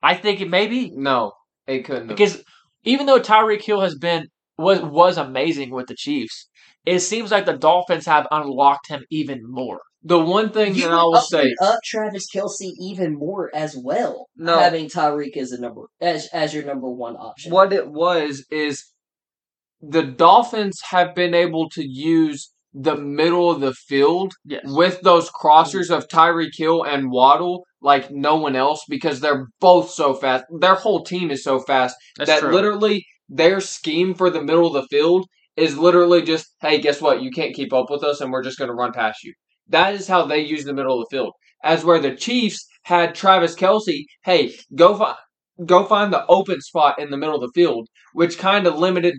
I 0.03 0.15
think 0.15 0.41
it 0.41 0.49
may 0.51 0.67
be 0.67 0.91
no, 0.95 1.33
it 1.67 1.85
couldn't. 1.85 2.09
have. 2.09 2.17
because 2.17 2.43
even 2.85 3.07
though 3.07 3.21
Tyreek 3.21 3.63
Hill 3.63 3.81
has 3.81 3.97
been 3.97 4.29
was 4.57 4.81
was 4.81 5.17
amazing 5.19 5.71
with 5.71 5.87
the 5.87 5.95
Chiefs, 5.97 6.49
it 6.87 7.01
seems 7.01 7.31
like 7.31 7.47
the 7.47 7.57
Dolphins 7.57 8.07
have 8.07 8.27
unlocked 8.31 8.89
him 8.89 9.05
even 9.11 9.41
more. 9.45 9.81
the 10.03 10.19
one 10.19 10.51
thing 10.53 10.75
you 10.75 10.83
that 10.83 10.93
I 10.93 11.03
will 11.03 11.17
up, 11.17 11.25
say, 11.25 11.55
up 11.61 11.81
Travis 11.85 12.27
Kelce 12.35 12.71
even 12.81 13.19
more 13.19 13.51
as 13.55 13.77
well. 13.77 14.27
No. 14.37 14.59
having 14.59 14.87
Tyreek 14.89 15.37
as 15.37 15.51
a 15.53 15.61
number 15.61 15.83
as 16.01 16.29
as 16.33 16.55
your 16.55 16.65
number 16.65 16.89
one 16.89 17.17
option. 17.17 17.53
what 17.53 17.73
it 17.73 17.89
was 17.91 18.47
is 18.51 18.85
the 19.81 20.03
Dolphins 20.03 20.81
have 20.91 21.15
been 21.15 21.35
able 21.35 21.69
to 21.71 21.85
use 21.85 22.53
the 22.75 22.97
middle 22.97 23.51
of 23.51 23.61
the 23.61 23.73
field 23.73 24.35
Yes. 24.45 24.63
with 24.67 25.01
those 25.03 25.31
crossers 25.31 25.87
mm-hmm. 25.91 25.95
of 25.95 26.09
Tyreek 26.09 26.55
Hill 26.57 26.83
and 26.85 27.11
Waddle 27.11 27.65
like 27.81 28.11
no 28.11 28.37
one 28.37 28.57
else 28.57 28.85
because 28.89 29.21
they're 29.21 29.49
both 29.61 29.91
so 29.91 30.15
fast. 30.15 30.45
Their 30.61 30.75
whole 30.75 31.05
team 31.05 31.31
is 31.31 31.45
so 31.45 31.61
fast 31.61 31.97
That's 32.17 32.29
that 32.29 32.41
true. 32.41 32.53
literally 32.53 33.07
their 33.29 33.61
scheme 33.61 34.15
for 34.15 34.31
the 34.31 34.43
middle 34.43 34.67
of 34.67 34.73
the 34.73 34.89
field 34.89 35.27
is 35.57 35.79
literally 35.79 36.23
just, 36.23 36.55
hey, 36.61 36.81
guess 36.81 37.01
what? 37.01 37.23
You 37.23 37.31
can't 37.31 37.55
keep 37.55 37.73
up 37.73 37.91
with 37.91 38.03
us 38.03 38.21
and 38.21 38.33
we're 38.33 38.45
just 38.45 38.59
going 38.59 38.69
to 38.69 38.75
run 38.75 38.93
past 38.93 39.23
you. 39.25 39.33
That 39.69 39.95
is 39.95 40.09
how 40.09 40.25
they 40.25 40.41
use 40.41 40.65
the 40.65 40.73
middle 40.73 41.01
of 41.01 41.07
the 41.09 41.17
field. 41.17 41.33
As 41.63 41.85
where 41.85 41.99
the 41.99 42.15
Chiefs 42.15 42.67
had 42.85 43.15
Travis 43.15 43.55
Kelce, 43.55 44.05
hey, 44.25 44.55
go 44.75 44.97
find. 44.97 45.17
go 45.67 45.85
find 45.85 46.13
the 46.13 46.25
open 46.29 46.61
spot 46.61 46.99
in 47.01 47.11
the 47.11 47.17
middle 47.17 47.35
of 47.35 47.41
the 47.41 47.53
field, 47.55 47.89
which 48.13 48.39
kind 48.39 48.67
of 48.67 48.79
limited 48.79 49.15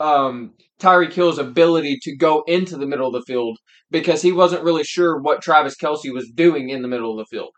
um, 0.00 0.54
Tyreek 0.80 1.12
Hill's 1.12 1.38
ability 1.38 1.98
to 2.02 2.16
go 2.16 2.42
into 2.46 2.76
the 2.76 2.86
middle 2.86 3.06
of 3.06 3.12
the 3.12 3.22
field 3.30 3.58
because 3.90 4.22
he 4.22 4.32
wasn't 4.32 4.64
really 4.64 4.84
sure 4.84 5.20
what 5.20 5.42
Travis 5.42 5.76
Kelce 5.76 6.12
was 6.12 6.30
doing 6.34 6.70
in 6.70 6.82
the 6.82 6.88
middle 6.88 7.12
of 7.12 7.18
the 7.18 7.36
field. 7.36 7.50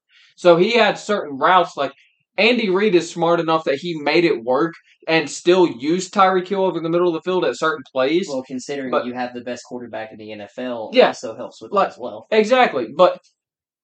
So 0.42 0.56
he 0.56 0.72
had 0.72 0.98
certain 0.98 1.38
routes 1.38 1.76
like 1.76 1.92
Andy 2.36 2.68
Reid 2.68 2.96
is 2.96 3.08
smart 3.08 3.38
enough 3.38 3.62
that 3.62 3.76
he 3.76 3.94
made 4.02 4.24
it 4.24 4.42
work 4.42 4.72
and 5.06 5.30
still 5.30 5.68
used 5.68 6.12
Tyreek 6.12 6.48
Hill 6.48 6.64
over 6.64 6.80
the 6.80 6.88
middle 6.88 7.06
of 7.06 7.14
the 7.14 7.20
field 7.22 7.44
at 7.44 7.56
certain 7.56 7.84
plays. 7.92 8.26
Well, 8.28 8.42
considering 8.44 8.90
But- 8.90 9.06
you 9.06 9.12
have 9.14 9.34
the 9.34 9.42
best 9.42 9.62
quarterback 9.68 10.10
in 10.10 10.18
the 10.18 10.32
NFL, 10.32 10.90
Yeah. 10.92 11.08
also 11.08 11.36
helps 11.36 11.62
with 11.62 11.70
Like- 11.70 11.90
that 11.90 11.92
as 11.92 11.98
well. 12.00 12.26
Exactly, 12.32 12.88
but 12.96 13.20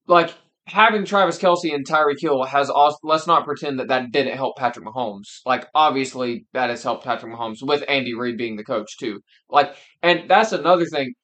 like 0.09 0.35
having 0.67 1.05
Travis 1.05 1.39
Kelce 1.39 1.73
and 1.73 1.87
Tyreek 1.87 2.21
Hill 2.21 2.43
has 2.43 2.69
also. 2.69 2.97
Let's 3.05 3.29
not 3.29 3.45
pretend 3.45 3.79
that 3.79 3.87
that 3.89 4.11
didn't 4.11 4.37
help 4.37 4.57
Patrick 4.57 4.85
Mahomes. 4.85 5.29
Like 5.47 5.69
obviously 5.77 6.45
that 6.55 6.71
has 6.71 6.83
helped 6.83 7.05
Patrick 7.05 7.33
Mahomes 7.33 7.59
with 7.63 7.85
Andy 7.87 8.15
Reid 8.15 8.37
being 8.37 8.57
the 8.57 8.65
coach 8.65 8.97
too. 8.99 9.21
Like, 9.49 9.77
and 10.03 10.29
that's 10.29 10.51
another 10.51 10.87
thing. 10.87 11.15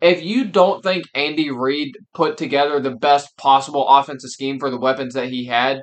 If 0.00 0.22
you 0.22 0.44
don't 0.44 0.82
think 0.82 1.06
Andy 1.14 1.50
Reid 1.50 1.96
put 2.14 2.36
together 2.36 2.78
the 2.80 2.94
best 2.94 3.36
possible 3.36 3.88
offensive 3.88 4.30
scheme 4.30 4.58
for 4.58 4.70
the 4.70 4.78
weapons 4.78 5.14
that 5.14 5.28
he 5.28 5.46
had, 5.46 5.82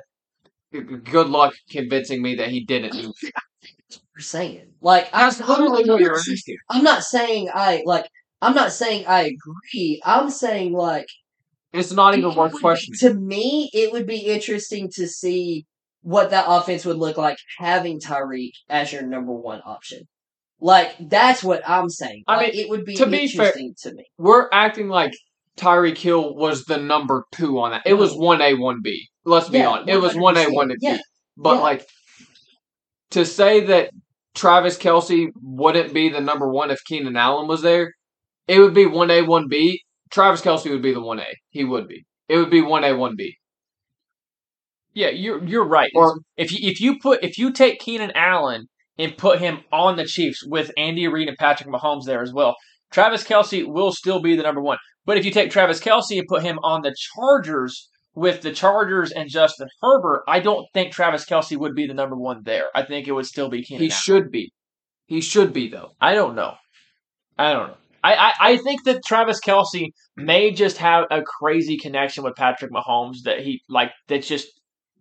good 0.72 1.28
luck 1.28 1.54
convincing 1.70 2.22
me 2.22 2.36
that 2.36 2.48
he 2.48 2.64
didn't. 2.64 2.94
You're 4.16 4.22
saying 4.22 4.72
like 4.80 5.10
I, 5.12 5.24
That's 5.24 5.46
literally 5.46 5.82
I'm, 5.82 5.88
what 5.90 6.00
you're 6.00 6.16
asking. 6.16 6.56
I'm 6.70 6.82
not 6.82 7.02
saying 7.02 7.50
I 7.52 7.82
like. 7.84 8.06
I'm 8.40 8.54
not 8.54 8.72
saying 8.72 9.06
I 9.06 9.22
agree. 9.22 10.00
I'm 10.04 10.30
saying 10.30 10.72
like 10.72 11.06
It's 11.74 11.92
not 11.92 12.16
even 12.16 12.34
worth 12.34 12.54
questioning. 12.54 12.96
To 13.00 13.12
me, 13.12 13.70
it 13.74 13.92
would 13.92 14.06
be 14.06 14.20
interesting 14.20 14.90
to 14.94 15.06
see 15.06 15.66
what 16.00 16.30
that 16.30 16.46
offense 16.48 16.86
would 16.86 16.96
look 16.96 17.18
like 17.18 17.36
having 17.58 18.00
Tyreek 18.00 18.52
as 18.70 18.90
your 18.90 19.02
number 19.02 19.32
one 19.32 19.60
option. 19.66 20.08
Like 20.60 20.96
that's 21.00 21.44
what 21.44 21.62
I'm 21.68 21.88
saying. 21.90 22.24
I 22.26 22.36
Like, 22.36 22.54
mean, 22.54 22.64
it 22.64 22.70
would 22.70 22.84
be 22.84 22.94
to 22.96 23.06
be 23.06 23.28
fair- 23.28 23.52
to 23.52 23.92
me. 23.94 24.04
we're 24.18 24.48
acting 24.52 24.88
like 24.88 25.12
Tyreek 25.56 25.98
Hill 25.98 26.34
was 26.34 26.64
the 26.64 26.78
number 26.78 27.24
two 27.32 27.58
on 27.60 27.70
that. 27.72 27.82
It 27.86 27.94
was 27.94 28.12
one 28.14 28.40
A, 28.40 28.54
one 28.54 28.80
B. 28.82 29.08
Let's 29.24 29.48
be 29.48 29.58
Yeah, 29.58 29.68
honest. 29.68 29.88
It 29.90 29.98
was 29.98 30.14
one 30.14 30.36
A, 30.36 30.46
one 30.50 30.68
B. 30.80 30.98
But 31.36 31.56
yeah. 31.56 31.60
like 31.60 31.86
to 33.10 33.24
say 33.26 33.60
that 33.66 33.90
Travis 34.34 34.76
Kelce 34.78 35.28
wouldn't 35.42 35.92
be 35.94 36.08
the 36.08 36.20
number 36.20 36.48
one 36.50 36.70
if 36.70 36.82
Keenan 36.84 37.16
Allen 37.16 37.48
was 37.48 37.62
there, 37.62 37.92
it 38.48 38.58
would 38.60 38.74
be 38.74 38.86
one 38.86 39.10
A, 39.10 39.22
one 39.22 39.48
B. 39.48 39.82
Travis 40.10 40.40
Kelce 40.42 40.70
would 40.70 40.82
be 40.82 40.92
the 40.94 41.02
one 41.02 41.18
A. 41.20 41.26
He 41.50 41.64
would 41.64 41.88
be. 41.88 42.04
It 42.28 42.36
would 42.38 42.50
be 42.50 42.62
one 42.62 42.84
A, 42.84 42.92
one 42.94 43.14
B. 43.16 43.36
Yeah, 44.94 45.08
you're 45.10 45.44
you're 45.44 45.64
right. 45.66 45.90
Or- 45.94 46.20
if 46.36 46.52
you 46.52 46.68
if 46.70 46.80
you 46.80 46.98
put 46.98 47.22
if 47.22 47.36
you 47.38 47.52
take 47.52 47.80
Keenan 47.80 48.12
Allen 48.14 48.66
and 48.98 49.16
put 49.16 49.38
him 49.38 49.60
on 49.72 49.96
the 49.96 50.04
Chiefs 50.04 50.44
with 50.46 50.70
Andy 50.76 51.06
Reid 51.08 51.28
and 51.28 51.36
Patrick 51.36 51.68
Mahomes 51.68 52.04
there 52.04 52.22
as 52.22 52.32
well, 52.32 52.56
Travis 52.90 53.24
Kelce 53.24 53.66
will 53.66 53.92
still 53.92 54.20
be 54.20 54.36
the 54.36 54.42
number 54.42 54.60
one. 54.60 54.78
But 55.04 55.18
if 55.18 55.24
you 55.24 55.30
take 55.30 55.50
Travis 55.50 55.80
Kelce 55.80 56.18
and 56.18 56.28
put 56.28 56.42
him 56.42 56.58
on 56.62 56.82
the 56.82 56.94
Chargers 57.14 57.88
with 58.14 58.42
the 58.42 58.52
Chargers 58.52 59.12
and 59.12 59.28
Justin 59.28 59.68
Herbert, 59.82 60.24
I 60.26 60.40
don't 60.40 60.66
think 60.72 60.92
Travis 60.92 61.24
Kelce 61.24 61.56
would 61.56 61.74
be 61.74 61.86
the 61.86 61.94
number 61.94 62.16
one 62.16 62.42
there. 62.44 62.66
I 62.74 62.82
think 62.82 63.06
it 63.06 63.12
would 63.12 63.26
still 63.26 63.48
be 63.48 63.62
Keenan. 63.62 63.82
He 63.82 63.90
Allen. 63.90 64.00
should 64.02 64.30
be. 64.30 64.52
He 65.06 65.20
should 65.20 65.52
be 65.52 65.68
though. 65.68 65.92
I 66.00 66.14
don't 66.14 66.34
know. 66.34 66.54
I 67.38 67.52
don't 67.52 67.68
know. 67.68 67.76
I, 68.02 68.14
I, 68.14 68.32
I 68.40 68.56
think 68.58 68.84
that 68.84 69.04
Travis 69.04 69.40
Kelce 69.44 69.90
may 70.16 70.52
just 70.52 70.78
have 70.78 71.04
a 71.10 71.22
crazy 71.22 71.76
connection 71.76 72.24
with 72.24 72.36
Patrick 72.36 72.72
Mahomes 72.72 73.22
that 73.24 73.40
he 73.40 73.62
like 73.68 73.92
that's 74.08 74.28
just 74.28 74.48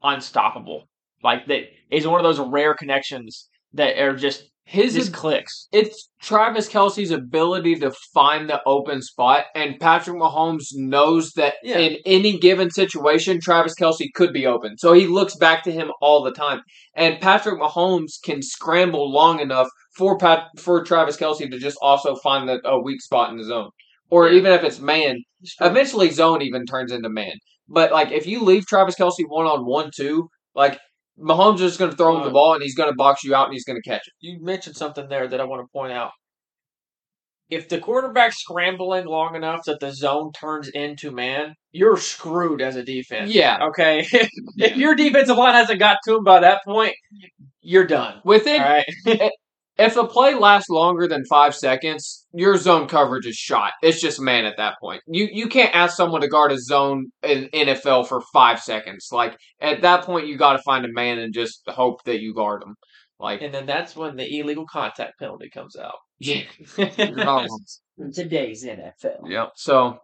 unstoppable. 0.03 0.87
Like 1.23 1.47
that 1.47 1.69
is 1.89 2.07
one 2.07 2.19
of 2.19 2.23
those 2.23 2.39
rare 2.39 2.73
connections 2.73 3.47
that 3.75 3.97
are 3.99 4.15
just 4.15 4.49
His 4.65 4.95
just 4.95 5.13
clicks. 5.13 5.67
it's 5.71 6.09
Travis 6.21 6.67
Kelce's 6.67 7.11
ability 7.11 7.75
to 7.75 7.91
find 8.13 8.49
the 8.49 8.59
open 8.65 9.01
spot, 9.01 9.45
and 9.53 9.79
Patrick 9.79 10.17
Mahomes 10.17 10.69
knows 10.73 11.31
that 11.33 11.53
Yeah. 11.63 11.77
in 11.77 11.97
any 12.05 12.39
given 12.39 12.71
situation, 12.71 13.39
Travis 13.39 13.75
Kelce 13.79 14.07
could 14.15 14.33
be 14.33 14.47
open. 14.47 14.77
So 14.77 14.93
he 14.93 15.05
looks 15.05 15.35
back 15.35 15.63
to 15.65 15.71
him 15.71 15.91
all 16.01 16.23
the 16.23 16.31
time. 16.31 16.61
And 16.95 17.21
Patrick 17.21 17.59
Mahomes 17.61 18.13
can 18.23 18.41
scramble 18.41 19.11
long 19.11 19.39
enough 19.39 19.67
for 19.97 20.17
Pat 20.17 20.45
for 20.57 20.83
Travis 20.83 21.15
Kelce 21.17 21.49
to 21.49 21.59
just 21.59 21.77
also 21.81 22.15
find 22.15 22.49
the, 22.49 22.59
a 22.67 22.81
weak 22.81 23.01
spot 23.01 23.29
in 23.29 23.37
the 23.37 23.43
zone. 23.43 23.69
Or 24.09 24.27
Yeah. 24.29 24.39
even 24.39 24.51
if 24.51 24.63
it's 24.63 24.79
man, 24.79 25.17
eventually 25.61 26.09
zone 26.09 26.41
even 26.41 26.65
turns 26.65 26.91
into 26.91 27.09
man. 27.09 27.33
But 27.67 27.91
like 27.91 28.11
if 28.11 28.25
you 28.25 28.41
leave 28.43 28.65
Travis 28.65 28.95
Kelce 28.95 29.23
one 29.27 29.45
on 29.45 29.65
one 29.65 29.91
two, 29.95 30.27
like 30.55 30.79
Mahomes 31.19 31.55
is 31.55 31.61
just 31.61 31.79
gonna 31.79 31.95
throw 31.95 32.17
him 32.17 32.23
the 32.23 32.29
Uh, 32.29 32.33
ball 32.33 32.53
and 32.53 32.63
he's 32.63 32.75
gonna 32.75 32.93
box 32.93 33.23
you 33.23 33.33
out 33.35 33.45
and 33.45 33.53
he's 33.53 33.63
gonna 33.65 33.81
catch 33.81 34.07
it. 34.07 34.13
You 34.19 34.39
mentioned 34.41 34.75
something 34.75 35.07
there 35.07 35.27
that 35.27 35.39
I 35.39 35.45
want 35.45 35.61
to 35.61 35.71
point 35.71 35.93
out. 35.93 36.11
If 37.49 37.69
the 37.69 37.79
quarterback's 37.79 38.39
scrambling 38.41 39.05
long 39.05 39.35
enough 39.35 39.61
that 39.67 39.79
the 39.79 39.91
zone 39.93 40.31
turns 40.33 40.67
into 40.69 41.11
man, 41.11 41.53
you're 41.71 41.97
screwed 41.97 42.59
as 42.61 42.75
a 42.75 42.83
defense. 42.83 43.31
Yeah. 43.31 43.59
Okay. 43.67 44.07
if 44.57 44.75
your 44.75 44.95
defensive 44.95 45.37
line 45.37 45.53
hasn't 45.53 45.79
got 45.79 45.97
to 46.05 46.15
him 46.15 46.23
by 46.23 46.39
that 46.39 46.61
point, 46.65 46.95
you're 47.61 47.85
done. 47.85 48.19
Within 48.23 48.61
All 48.61 48.67
right. 48.67 48.85
If 49.77 49.97
a 49.97 50.07
play 50.07 50.35
lasts 50.35 50.69
longer 50.69 51.05
than 51.07 51.25
five 51.25 51.53
seconds, 51.53 52.25
your 52.33 52.55
zone 52.55 52.87
coverage 52.87 53.25
is 53.25 53.35
shot. 53.35 53.73
It's 53.81 53.99
just 53.99 54.21
man 54.21 54.45
at 54.45 54.55
that 54.57 54.75
point. 54.79 55.01
You 55.05 55.27
you 55.31 55.47
can't 55.47 55.75
ask 55.75 55.97
someone 55.97 56.21
to 56.21 56.29
guard 56.29 56.53
a 56.53 56.59
zone 56.59 57.07
in 57.23 57.49
NFL 57.53 58.07
for 58.07 58.21
five 58.31 58.61
seconds. 58.61 59.09
Like 59.11 59.37
at 59.59 59.81
that 59.81 60.03
point, 60.03 60.27
you 60.27 60.37
got 60.37 60.53
to 60.53 60.63
find 60.63 60.85
a 60.85 60.91
man 60.91 61.19
and 61.19 61.33
just 61.33 61.61
hope 61.67 62.03
that 62.05 62.21
you 62.21 62.33
guard 62.33 62.63
him. 62.63 62.75
Like 63.19 63.41
and 63.41 63.53
then 63.53 63.65
that's 63.65 63.95
when 63.95 64.15
the 64.15 64.39
illegal 64.39 64.65
contact 64.65 65.19
penalty 65.19 65.49
comes 65.49 65.75
out. 65.75 65.95
yeah, 66.19 66.43
today's 68.13 68.65
NFL. 68.65 69.29
Yep. 69.29 69.51
So 69.55 69.99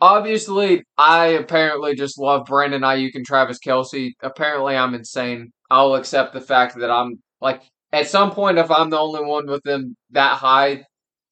obviously, 0.00 0.82
I 0.96 1.26
apparently 1.28 1.94
just 1.94 2.18
love 2.18 2.46
Brandon 2.46 2.82
Aiyuk 2.82 3.14
and 3.14 3.26
Travis 3.26 3.58
Kelce. 3.58 4.12
Apparently, 4.22 4.76
I'm 4.76 4.94
insane. 4.94 5.52
I'll 5.70 5.94
accept 5.94 6.32
the 6.32 6.40
fact 6.40 6.78
that 6.78 6.90
I'm 6.90 7.22
like 7.40 7.62
at 7.92 8.08
some 8.08 8.30
point, 8.32 8.58
if 8.58 8.70
I'm 8.70 8.90
the 8.90 8.98
only 8.98 9.24
one 9.24 9.46
with 9.46 9.62
them 9.64 9.96
that 10.10 10.38
high, 10.38 10.84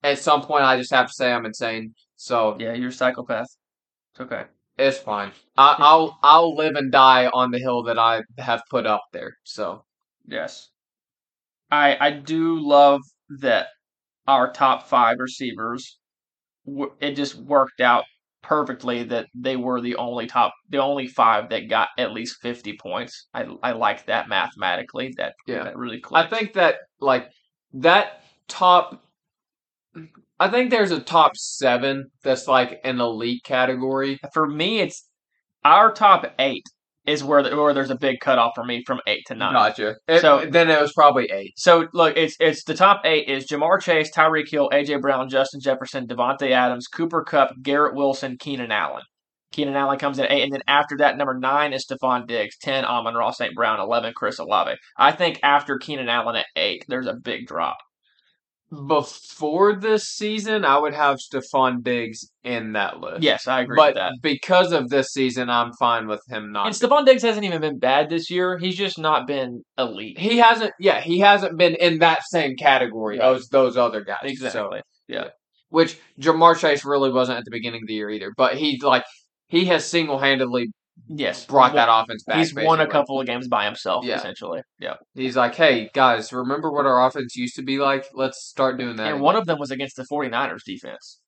at 0.03 0.19
some 0.19 0.43
point, 0.43 0.65
I 0.65 0.77
just 0.77 0.93
have 0.93 1.07
to 1.09 1.13
say 1.13 1.33
I'm 1.33 1.47
insane. 1.47 1.95
So 2.17 2.57
yeah, 2.59 2.73
you're 2.75 2.89
a 2.91 2.93
psychopath. 2.93 3.47
It's 4.13 4.21
okay. 4.21 4.45
it's 4.79 4.99
fine. 4.99 5.33
I, 5.57 5.77
I'll 5.81 6.19
I'll 6.23 6.55
live 6.55 6.77
and 6.77 6.93
die 6.93 7.27
on 7.29 7.51
the 7.51 7.59
hill 7.59 7.83
that 7.85 7.99
I 7.99 8.23
have 8.39 8.63
put 8.71 8.87
up 8.87 9.03
there. 9.13 9.37
So 9.45 9.85
Yes. 10.27 10.69
I 11.71 11.97
I 11.99 12.11
do 12.13 12.59
love 12.61 13.01
that 13.41 13.69
our 14.29 14.53
top 14.53 14.89
five 14.89 15.19
receivers. 15.19 15.99
It 17.01 17.13
just 17.13 17.37
worked 17.37 17.81
out 17.81 18.05
perfectly 18.43 19.05
that 19.05 19.27
they 19.35 19.57
were 19.57 19.81
the 19.81 19.97
only 19.97 20.27
top, 20.27 20.53
the 20.69 20.79
only 20.79 21.07
five 21.07 21.49
that 21.51 21.69
got 21.69 21.89
at 21.99 22.13
least 22.13 22.41
fifty 22.43 22.77
points. 22.77 23.27
I 23.35 23.47
I 23.63 23.73
like 23.73 24.07
that 24.07 24.29
mathematically. 24.29 25.13
That 25.17 25.35
Yeah. 25.47 25.65
that 25.65 25.77
really. 25.77 26.01
Cool. 26.01 26.17
I 26.19 26.27
think 26.27 26.55
that 26.55 26.77
like 27.01 27.31
that 27.75 28.23
top. 28.49 29.03
I 30.39 30.49
think 30.49 30.71
there's 30.71 30.91
a 30.91 31.01
top 31.01 31.37
seven 31.37 32.11
that's 32.23 32.49
like 32.49 32.81
an 32.85 33.01
elite 33.01 33.45
category. 33.45 34.19
for 34.33 34.47
me, 34.49 34.81
it's 34.81 35.07
our 35.65 35.93
top 35.93 36.33
eight 36.39 36.65
is 37.07 37.25
where 37.25 37.43
the, 37.43 37.57
where 37.57 37.73
there's 37.73 37.91
a 37.91 37.97
big 37.97 38.21
cutoff 38.21 38.53
for 38.55 38.65
me 38.65 38.83
from 38.87 39.01
eight 39.07 39.23
to 39.27 39.35
nine. 39.35 39.53
Gotcha. 39.55 39.97
It- 40.07 40.21
So- 40.21 40.47
then 40.49 40.71
it 40.71 40.81
was 40.81 40.93
probably 40.93 41.31
eight. 41.31 41.55
So 41.57 41.89
look, 41.93 42.17
it's 42.17 42.37
it's 42.41 42.65
the 42.65 42.75
top 42.75 43.03
eight 43.05 43.29
is 43.29 43.47
Ja'Marr 43.49 43.81
Chase, 43.81 44.11
Tyreek 44.15 44.49
Hill, 44.51 44.69
AJ 44.73 45.01
Brown, 45.01 45.29
Justin 45.29 45.61
Jefferson, 45.61 46.07
Davante 46.07 46.51
Adams, 46.51 46.87
Cooper 46.89 47.25
Kupp, 47.25 47.53
Garrett 47.63 47.95
Wilson, 47.95 48.37
Keenan 48.39 48.71
Allen. 48.71 49.03
Keenan 49.53 49.75
Allen 49.75 49.99
comes 49.99 50.19
in 50.21 50.27
at 50.27 50.31
eight, 50.31 50.43
and 50.45 50.53
then 50.53 50.63
after 50.69 50.97
that, 50.99 51.17
number 51.17 51.35
nine 51.37 51.73
is 51.73 51.85
Stefon 51.85 52.27
Diggs, 52.29 52.57
ten 52.59 52.85
Amon-Ra 52.85 53.33
St. 53.33 53.53
Brown, 53.55 53.81
eleven 53.81 54.13
Chris 54.15 54.39
Olave. 54.39 54.77
I 54.97 55.11
think 55.11 55.41
after 55.43 55.77
Keenan 55.77 56.09
Allen 56.09 56.37
at 56.37 56.47
eight, 56.55 56.85
there's 56.87 57.09
a 57.09 57.15
big 57.15 57.47
drop. 57.49 57.79
Before 58.87 59.75
this 59.75 60.05
season, 60.05 60.65
I 60.65 60.79
would 60.79 60.95
have 60.95 61.19
Stefon 61.19 61.83
Diggs 61.83 62.31
in 62.45 62.73
that 62.75 63.01
list. 63.01 63.23
Yes, 63.23 63.49
I 63.49 63.63
agree 63.63 63.77
but 63.77 63.89
with 63.89 63.95
that. 63.97 64.13
because 64.23 64.73
of 64.73 64.89
this 64.91 65.09
season, 65.13 65.51
I'm 65.51 65.73
fine 65.73 66.07
with 66.07 66.23
him 66.29 66.53
not. 66.53 66.67
And 66.67 66.75
Stefon 66.75 67.05
Diggs 67.05 67.23
hasn't 67.23 67.45
even 67.45 67.61
been 67.61 67.79
bad 67.81 68.09
this 68.11 68.31
year. 68.31 68.59
He's 68.59 68.77
just 68.77 68.99
not 68.99 69.27
been 69.27 69.63
elite. 69.77 70.19
he 70.19 70.39
hasn't. 70.39 70.73
Yeah, 70.79 71.01
he 71.01 71.19
hasn't 71.19 71.59
been 71.59 71.75
in 71.75 71.99
that 71.99 72.21
same 72.31 72.55
category 72.57 73.19
Right. 73.19 73.35
as 73.35 73.49
those 73.49 73.77
other 73.77 74.03
guys. 74.05 74.39
So, 74.53 74.71
Yeah. 75.09 75.29
which 75.71 75.99
Ja'Marr 76.21 76.57
Chase 76.59 76.85
really 76.85 77.11
wasn't 77.11 77.39
at 77.39 77.45
the 77.45 77.51
beginning 77.51 77.83
of 77.83 77.89
the 77.89 77.95
year 77.95 78.11
either. 78.11 78.33
But 78.37 78.57
he 78.57 78.81
like 78.83 79.05
he 79.49 79.65
has 79.67 79.85
single 79.85 80.19
handedly 80.19 80.69
Yes, 81.09 81.45
brought 81.47 81.75
that 81.75 81.89
offense 81.91 82.23
back. 82.25 82.39
He's 82.39 82.55
won 82.55 82.81
a 82.81 82.87
couple 82.87 83.21
of 83.21 83.27
games 83.27 83.49
by 83.49 83.65
himself, 83.65 84.05
Yeah. 84.05 84.17
essentially. 84.17 84.63
Yeah, 84.79 84.95
He's 85.15 85.37
like, 85.37 85.55
hey 85.55 85.91
guys, 85.95 86.33
remember 86.33 86.71
what 86.71 86.87
our 86.87 87.07
offense 87.07 87.35
used 87.37 87.57
to 87.57 87.63
be 87.63 87.79
like? 87.79 88.07
Let's 88.15 88.45
start 88.47 88.79
doing 88.79 88.97
that. 88.97 89.05
and 89.05 89.13
again." 89.15 89.23
one 89.23 89.37
of 89.37 89.47
them 89.47 89.59
was 89.59 89.71
against 89.71 89.97
the 89.97 90.05
49ers 90.11 90.63
defense. 90.65 91.19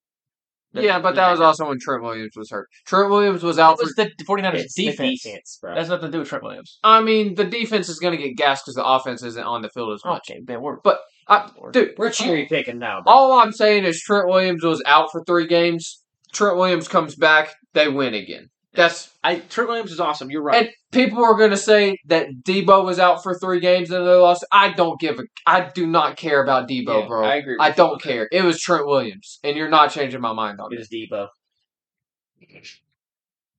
Yeah, 0.75 1.01
but 1.01 1.15
that 1.17 1.31
was 1.31 1.39
also 1.41 1.69
when 1.69 1.79
Trent 1.79 2.03
Williams 2.03 2.33
was 2.35 2.51
hurt. 2.51 2.67
Trent 2.87 3.11
Williams 3.11 3.43
was 3.43 3.59
out 3.59 3.77
That 3.77 3.93
for. 3.95 4.05
was 4.05 4.11
the 4.17 4.25
49ers 4.25 4.55
It's 4.55 4.75
the 4.75 4.87
defense. 4.87 5.23
defense, 5.23 5.59
bro. 5.61 5.75
That's 5.75 5.91
nothing 5.91 6.07
to 6.07 6.13
do 6.13 6.19
with 6.21 6.29
Trent 6.29 6.43
Williams. 6.45 6.79
I 6.83 7.03
mean, 7.03 7.35
the 7.35 7.45
defense 7.45 7.91
is 7.91 7.99
going 7.99 8.17
to 8.17 8.23
get 8.23 8.39
gassed 8.39 8.65
because 8.65 8.77
the 8.77 8.85
offense 8.87 9.23
isn't 9.23 9.45
on 9.45 9.61
the 9.61 9.69
field 9.69 9.93
as 9.93 10.01
oh, 10.05 10.11
much. 10.13 10.31
Okay, 10.31 10.41
man, 10.49 10.63
we're 10.63 10.77
But, 10.83 11.01
I, 11.29 11.51
dude, 11.73 11.91
We're 11.99 12.11
cherry 12.11 12.47
picking 12.47 12.79
now. 12.79 13.03
Bro. 13.03 13.13
all 13.13 13.33
I'm 13.39 13.53
saying 13.53 13.85
is 13.85 14.01
Trent 14.01 14.29
Williams 14.29 14.65
was 14.65 14.83
out 14.87 15.13
for 15.13 15.23
three 15.25 15.47
games. 15.47 16.03
Trent 16.33 16.57
Williams 16.57 16.89
comes 16.89 17.17
back, 17.17 17.55
they 17.75 17.89
win 17.89 18.15
again. 18.15 18.49
That's 18.75 19.13
I 19.23 19.41
Trent 19.41 19.69
Williams 19.69 19.93
is 19.93 20.01
awesome. 20.01 20.31
You're 20.31 20.43
right. 20.43 20.65
and 20.65 20.71
people 20.93 21.23
are 21.23 21.35
going 21.37 21.51
to 21.51 21.57
say 21.59 21.99
that 22.07 22.29
Deebo 22.43 22.85
was 22.85 22.99
out 22.99 23.23
for 23.23 23.39
three 23.39 23.61
games 23.61 23.91
and 23.91 24.07
they 24.07 24.11
lost. 24.15 24.47
I 24.51 24.73
don't 24.73 24.99
give 24.99 25.19
a. 25.19 25.25
I 25.47 25.69
do 25.75 25.87
not 25.87 26.17
care 26.17 26.43
about 26.43 26.69
Deebo, 26.69 27.03
Yeah, 27.03 27.07
bro. 27.07 27.25
I 27.25 27.35
agree. 27.37 27.57
I 27.61 27.71
don't 27.71 28.01
that. 28.03 28.09
care. 28.09 28.29
It 28.33 28.43
was 28.43 28.61
Trent 28.61 28.87
Williams, 28.87 29.39
and 29.45 29.57
you're 29.57 29.69
not 29.69 29.91
changing 29.91 30.23
my 30.23 30.33
mind 30.33 30.59
on 30.61 30.73
It 30.73 30.77
It 30.77 30.79
was 30.79 30.89
Deebo. 30.89 31.29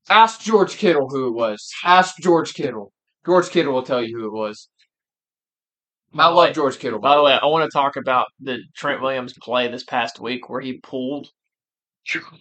Ask 0.10 0.42
George 0.42 0.78
Kittle 0.78 1.08
who 1.10 1.28
it 1.28 1.34
was. 1.34 1.72
Ask 1.86 2.18
George 2.20 2.54
Kittle. 2.54 2.92
George 3.26 3.50
Kittle 3.50 3.74
will 3.74 3.84
tell 3.84 4.04
you 4.04 4.18
who 4.18 4.26
it 4.28 4.34
was. 4.34 4.68
I 6.16 6.28
love 6.28 6.54
George 6.54 6.78
Kittle. 6.78 7.00
By 7.00 7.16
the 7.16 7.24
way, 7.24 7.34
I 7.34 7.46
want 7.46 7.64
to 7.64 7.74
talk 7.74 7.96
about 7.96 8.28
the 8.40 8.60
Trent 8.76 9.02
Williams 9.02 9.34
play 9.42 9.68
this 9.70 9.84
past 9.84 10.20
week 10.20 10.50
where 10.50 10.62
he 10.62 10.80
pulled. 10.80 11.30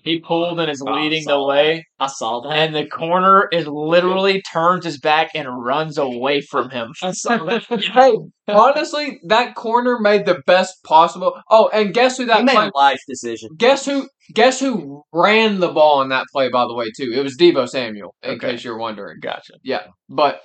He 0.02 0.18
pulled 0.18 0.58
and 0.58 0.70
is 0.70 0.82
Oh, 0.86 0.92
leading 0.92 1.24
the 1.24 1.42
way, 1.42 1.86
I 2.00 2.08
saw 2.08 2.40
that. 2.40 2.52
and 2.52 2.74
the 2.74 2.86
corner 2.86 3.48
is 3.52 3.66
literally 3.66 4.42
turns 4.42 4.84
his 4.84 4.98
back 4.98 5.30
and 5.34 5.46
runs 5.64 5.98
away 5.98 6.40
from 6.40 6.70
him. 6.70 6.92
I 7.02 7.12
saw 7.12 7.44
that. 7.44 7.64
hey, 7.68 8.12
honestly, 8.48 9.20
that 9.28 9.54
corner 9.54 9.98
made 10.00 10.26
the 10.26 10.42
best 10.46 10.82
possible. 10.84 11.40
Oh, 11.48 11.68
and 11.72 11.94
guess 11.94 12.16
who 12.16 12.24
he 12.24 12.28
that 12.28 12.44
made 12.44 12.54
play? 12.54 12.70
a 12.74 12.76
life 12.76 13.00
decision. 13.08 13.50
Guess 13.56 13.86
who? 13.86 14.08
Guess 14.34 14.60
who 14.60 15.02
ran 15.12 15.60
the 15.60 15.68
ball 15.72 16.00
on 16.00 16.08
that 16.08 16.26
play? 16.32 16.48
By 16.48 16.64
the 16.64 16.74
way, 16.74 16.86
too, 16.96 17.12
it 17.14 17.22
was 17.22 17.36
Deebo 17.36 17.68
Samuel. 17.68 18.14
In 18.22 18.32
Okay. 18.32 18.52
case 18.52 18.64
you're 18.64 18.78
wondering. 18.78 19.18
Gotcha. 19.20 19.54
Yeah, 19.62 19.86
but 20.08 20.40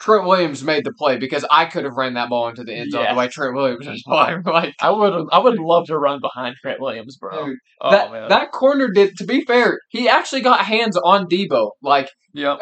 Trent 0.00 0.24
Williams 0.26 0.64
made 0.64 0.84
the 0.84 0.92
play 0.92 1.18
because 1.18 1.44
I 1.50 1.66
could 1.66 1.84
have 1.84 1.94
ran 1.94 2.14
that 2.14 2.28
ball 2.30 2.48
into 2.48 2.64
the 2.64 2.74
end 2.74 2.90
zone 2.90 3.02
Yeah. 3.04 3.12
the 3.12 3.18
way 3.18 3.28
Trent 3.28 3.54
Williams 3.54 3.86
was 3.86 4.02
playing. 4.06 4.42
Like 4.46 4.74
I 4.80 4.90
would 4.90 5.28
I 5.30 5.38
would 5.38 5.58
love 5.58 5.86
to 5.86 5.98
run 5.98 6.20
behind 6.20 6.56
Trent 6.56 6.80
Williams, 6.80 7.16
bro. 7.16 7.46
Dude, 7.46 7.58
oh 7.80 7.90
that 7.90 8.10
man. 8.10 8.28
that 8.30 8.50
corner 8.52 8.88
did. 8.88 9.16
To 9.18 9.24
be 9.26 9.44
fair, 9.44 9.78
he 9.90 10.08
actually 10.08 10.40
got 10.40 10.60
hands 10.64 10.96
on 10.96 11.26
Deebo. 11.26 11.70
Like 11.82 12.10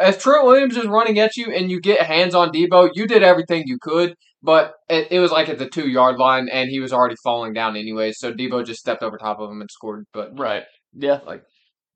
as 0.00 0.18
Trent 0.18 0.44
Williams 0.44 0.76
is 0.76 0.86
running 0.86 1.18
at 1.18 1.36
you 1.36 1.52
and 1.52 1.70
you 1.70 1.80
get 1.80 2.02
hands 2.02 2.34
on 2.34 2.50
Deebo, 2.50 2.90
you 2.94 3.06
did 3.06 3.22
everything 3.22 3.62
you 3.66 3.78
could. 3.80 4.14
But 4.42 4.74
it, 4.88 5.08
it 5.10 5.18
was 5.20 5.32
like 5.32 5.48
at 5.48 5.58
the 5.58 5.68
two 5.68 5.88
yard 5.88 6.16
line, 6.16 6.48
and 6.52 6.70
he 6.70 6.78
was 6.78 6.92
already 6.92 7.16
falling 7.24 7.52
down 7.54 7.76
anyway. 7.76 8.12
So 8.12 8.32
Deebo 8.32 8.64
just 8.64 8.78
stepped 8.80 9.02
over 9.02 9.16
top 9.18 9.40
of 9.40 9.50
him 9.50 9.60
and 9.60 9.70
scored. 9.70 10.04
But 10.12 10.38
Right. 10.38 10.62
Yeah. 10.92 11.20
Like- 11.26 11.42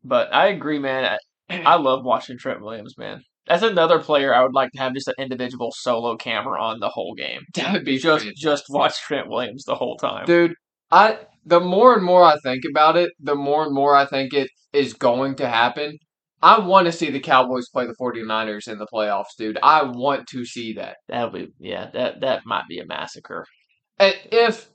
but 0.05 0.35
I 0.35 0.48
agree, 0.48 0.81
man. 0.81 1.16
I, 1.48 1.62
I 1.74 1.77
love 1.77 2.05
watching 2.05 2.36
Trent 2.39 2.60
Williams, 2.60 2.94
man. 2.98 3.23
That's 3.47 3.62
another 3.62 3.98
player 3.98 4.35
I 4.35 4.43
would 4.43 4.55
like 4.55 4.70
to 4.73 4.78
have 4.78 4.94
just 4.94 5.09
an 5.09 5.14
individual 5.19 5.73
solo 5.77 6.16
camera 6.16 6.60
on 6.62 6.78
the 6.81 6.89
whole 6.89 7.14
game. 7.14 7.40
that 7.55 7.73
would 7.73 7.85
be 7.85 7.98
Just 7.98 8.24
fantastic. 8.24 8.36
just 8.36 8.64
watch 8.69 8.98
Trent 9.01 9.28
Williams 9.28 9.64
the 9.64 9.74
whole 9.74 9.97
time. 9.97 10.27
dude. 10.27 10.55
I 10.90 11.19
the 11.44 11.59
more 11.60 11.94
and 11.94 12.05
more 12.05 12.23
I 12.23 12.36
think 12.44 12.62
about 12.70 12.97
it, 12.97 13.10
the 13.19 13.35
more 13.35 13.64
and 13.64 13.74
more 13.74 13.94
I 13.97 14.06
think 14.06 14.32
it 14.32 14.48
is 14.73 14.93
going 14.94 15.35
to 15.36 15.48
happen. 15.48 15.98
I 16.43 16.59
want 16.59 16.86
to 16.86 16.93
see 16.93 17.10
the 17.10 17.20
Cowboys 17.20 17.69
play 17.73 17.86
the 17.86 17.94
49ers 18.01 18.66
in 18.69 18.78
the 18.78 18.86
playoffs, 18.93 19.35
dude. 19.39 19.59
I 19.62 19.85
want 19.85 20.27
to 20.28 20.44
see 20.44 20.73
that. 20.74 20.97
That 21.09 21.32
would 21.32 21.47
be 21.47 21.52
yeah, 21.70 21.90
that 21.93 22.20
that 22.20 22.43
might 22.44 22.64
be 22.69 22.78
a 22.81 22.86
massacre. 22.86 23.47
And 23.98 24.14
if 24.31 24.69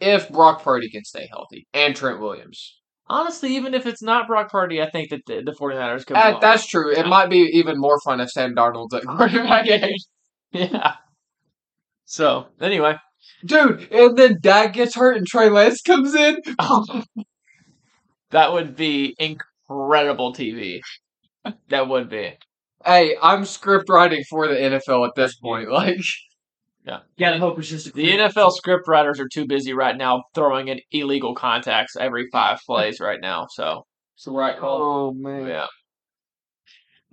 if 0.00 0.28
Brock 0.30 0.62
Purdy 0.62 0.90
can 0.90 1.04
stay 1.04 1.26
healthy 1.30 1.66
and 1.72 1.94
Trent 1.96 2.20
Williams. 2.20 2.78
Honestly, 3.08 3.54
even 3.56 3.72
if 3.74 3.86
it's 3.86 4.02
not 4.02 4.26
Brock 4.26 4.50
Purdy, 4.50 4.82
I 4.82 4.90
think 4.90 5.10
that 5.10 5.20
the, 5.26 5.42
the 5.44 5.52
49ers 5.52 6.04
could 6.06 6.16
Uh, 6.16 6.30
win. 6.32 6.38
that's 6.40 6.66
true. 6.66 6.92
It 6.92 7.06
might 7.06 7.30
be 7.30 7.38
even 7.54 7.78
more 7.78 8.00
fun 8.04 8.20
if 8.20 8.30
Sam 8.30 8.54
Darnold's 8.54 8.94
at 8.94 9.02
quarterback. 9.06 9.66
Yeah. 10.52 10.94
So 12.04 12.46
anyway, 12.60 12.94
Dude, 13.44 13.92
and 13.92 14.16
then 14.16 14.38
Dak 14.40 14.72
gets 14.72 14.94
hurt 14.94 15.16
and 15.16 15.26
Trey 15.26 15.50
Lance 15.50 15.82
comes 15.82 16.14
in. 16.14 16.36
that 18.30 18.52
would 18.52 18.76
be 18.76 19.14
incredible 19.18 20.32
TV. 20.32 20.80
That 21.68 21.88
would 21.88 22.08
be. 22.08 22.32
Hey, 22.84 23.16
I'm 23.20 23.44
script 23.44 23.88
writing 23.88 24.22
for 24.30 24.46
the 24.48 24.54
NFL 24.54 25.06
at 25.08 25.14
this 25.16 25.36
point. 25.36 25.70
Like, 25.70 25.98
Gotta 27.18 27.38
hope 27.38 27.58
it's 27.58 27.68
just 27.68 27.88
a 27.88 27.92
The 27.92 28.12
NFL 28.12 28.52
script 28.52 28.86
writers 28.86 29.18
are 29.20 29.28
too 29.28 29.46
busy 29.46 29.72
right 29.72 29.96
now 29.96 30.24
throwing 30.34 30.68
in 30.68 30.80
illegal 30.92 31.34
contacts 31.34 31.96
every 31.96 32.28
five 32.30 32.58
plays 32.66 33.00
right 33.00 33.20
now. 33.20 33.46
So 33.50 33.84
It's 34.14 34.24
the 34.24 34.30
right 34.32 34.58
call. 34.58 34.82
oh 34.82 35.12
man. 35.12 35.46
yeah. 35.48 35.66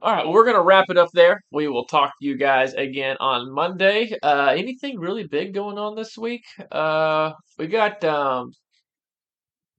All 0.02 0.14
right, 0.14 0.26
well, 0.26 0.34
we're 0.34 0.46
gonna 0.46 0.62
wrap 0.62 0.86
it 0.90 0.98
up 0.98 1.10
there. 1.14 1.40
We 1.52 1.70
will 1.70 1.86
talk 1.86 2.10
to 2.10 2.28
you 2.28 2.38
guys 2.38 2.74
again 2.74 3.16
on 3.22 3.54
Monday. 3.54 4.12
Uh, 4.22 4.54
anything 4.56 5.00
really 5.00 5.26
big 5.26 5.54
going 5.54 5.78
on 5.78 5.96
this 5.96 6.18
week? 6.18 6.44
Uh, 6.72 7.32
we 7.58 7.68
got 7.68 8.04
um, 8.04 8.52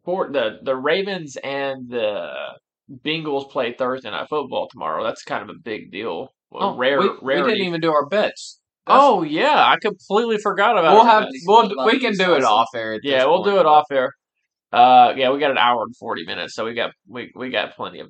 for 0.04 0.30
the 0.32 0.60
the 0.62 0.74
Ravens 0.74 1.36
and 1.36 1.90
the 1.90 2.30
Bengals 3.04 3.50
play 3.50 3.74
Thursday 3.74 4.10
night 4.10 4.28
football 4.30 4.66
tomorrow. 4.70 5.04
That's 5.04 5.22
kind 5.24 5.42
of 5.42 5.54
a 5.54 5.58
big 5.62 5.90
deal. 5.92 6.28
Well, 6.50 6.70
Oh, 6.70 6.76
rare, 6.76 7.00
we, 7.00 7.10
we 7.22 7.34
didn't 7.34 7.66
even 7.66 7.80
do 7.82 7.92
our 7.92 8.06
bets. 8.06 8.60
That's- 8.86 9.02
Oh 9.02 9.22
yeah, 9.22 9.64
I 9.66 9.76
completely 9.80 10.38
forgot 10.38 10.78
about. 10.78 10.92
we'll 10.92 11.02
our 11.02 11.20
have 11.20 11.22
bets. 11.24 11.44
we'll 11.46 11.86
we 11.86 11.98
can 11.98 12.12
do 12.14 12.34
it 12.34 12.44
off 12.44 12.68
air. 12.74 12.98
Yeah, 13.02 13.24
we'll 13.26 13.42
point. 13.42 13.54
do 13.54 13.60
it 13.60 13.66
off 13.66 13.84
air. 13.90 14.12
Uh, 14.72 15.14
yeah, 15.16 15.30
we 15.30 15.38
got 15.38 15.50
an 15.52 15.58
hour 15.58 15.82
and 15.84 15.96
forty 15.96 16.24
minutes, 16.26 16.54
so 16.54 16.64
we 16.64 16.74
got 16.74 16.90
we 17.08 17.30
we 17.34 17.50
got 17.50 17.74
plenty 17.76 18.00
of 18.00 18.08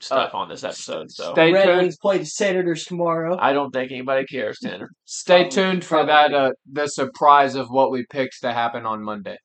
stuff 0.00 0.34
on 0.34 0.48
this 0.48 0.62
episode. 0.62 1.10
So 1.10 1.32
Stay 1.32 1.52
Red 1.52 1.64
tuned. 1.64 1.78
Wings 1.80 1.96
play 1.96 2.18
the 2.18 2.26
Senators 2.26 2.84
tomorrow. 2.84 3.38
I 3.40 3.52
don't 3.54 3.70
think 3.70 3.90
anybody 3.90 4.26
cares, 4.26 4.58
Tanner. 4.62 4.90
Stay 5.04 5.44
Probably- 5.44 5.50
tuned 5.50 5.84
for 5.84 6.04
probably. 6.04 6.12
that. 6.12 6.34
Uh, 6.34 6.50
the 6.70 6.86
surprise 6.88 7.54
of 7.54 7.68
what 7.70 7.90
we 7.90 8.04
picked 8.10 8.40
to 8.42 8.52
happen 8.52 8.84
on 8.86 9.02
Monday. 9.02 9.38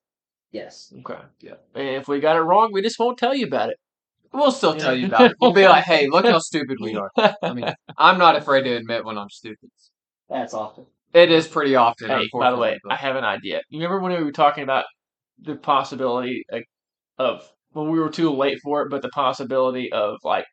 yes. 0.52 0.92
Okay. 1.00 1.22
Yeah. 1.40 1.54
And 1.76 1.88
if 1.96 2.08
we 2.08 2.20
got 2.20 2.36
it 2.36 2.42
wrong, 2.42 2.72
we 2.74 2.82
just 2.82 3.00
won't 3.00 3.18
tell 3.18 3.34
you 3.34 3.46
about 3.48 3.70
it. 3.70 3.78
We'll 4.34 4.52
still 4.52 4.76
tell 4.76 4.94
you 4.96 5.08
about 5.08 5.22
it. 5.32 5.38
We'll 5.42 5.54
be 5.54 5.66
like, 5.68 5.86
"Hey, 5.86 6.08
look 6.08 6.26
how 6.26 6.38
stupid 6.40 6.78
we 6.82 6.96
are." 6.96 7.10
I 7.42 7.54
mean, 7.54 7.74
I'm 7.98 8.20
not 8.20 8.36
afraid 8.36 8.64
to 8.64 8.76
admit 8.76 9.04
when 9.06 9.18
I'm 9.18 9.30
stupid. 9.30 9.70
That's 10.30 10.54
often. 10.54 10.86
It 11.14 11.32
is 11.32 11.48
pretty 11.48 11.76
often. 11.76 12.10
Hey, 12.10 12.28
by 12.32 12.52
the 12.52 12.58
way, 12.58 12.78
but- 12.84 12.94
I 12.94 12.96
have 12.96 13.16
an 13.16 13.24
idea. 13.24 13.62
You 13.70 13.80
remember 13.80 14.00
when 14.00 14.18
we 14.18 14.24
were 14.24 14.32
talking 14.32 14.64
about 14.64 14.86
the 15.42 15.56
possibility 15.56 16.44
like, 16.52 16.66
of 17.18 17.50
when 17.72 17.90
we 17.90 18.00
were 18.00 18.10
too 18.10 18.32
late 18.32 18.60
for 18.64 18.82
it, 18.84 18.90
but 18.90 19.02
the 19.02 19.10
possibility 19.10 19.92
of 19.92 20.18
like 20.24 20.46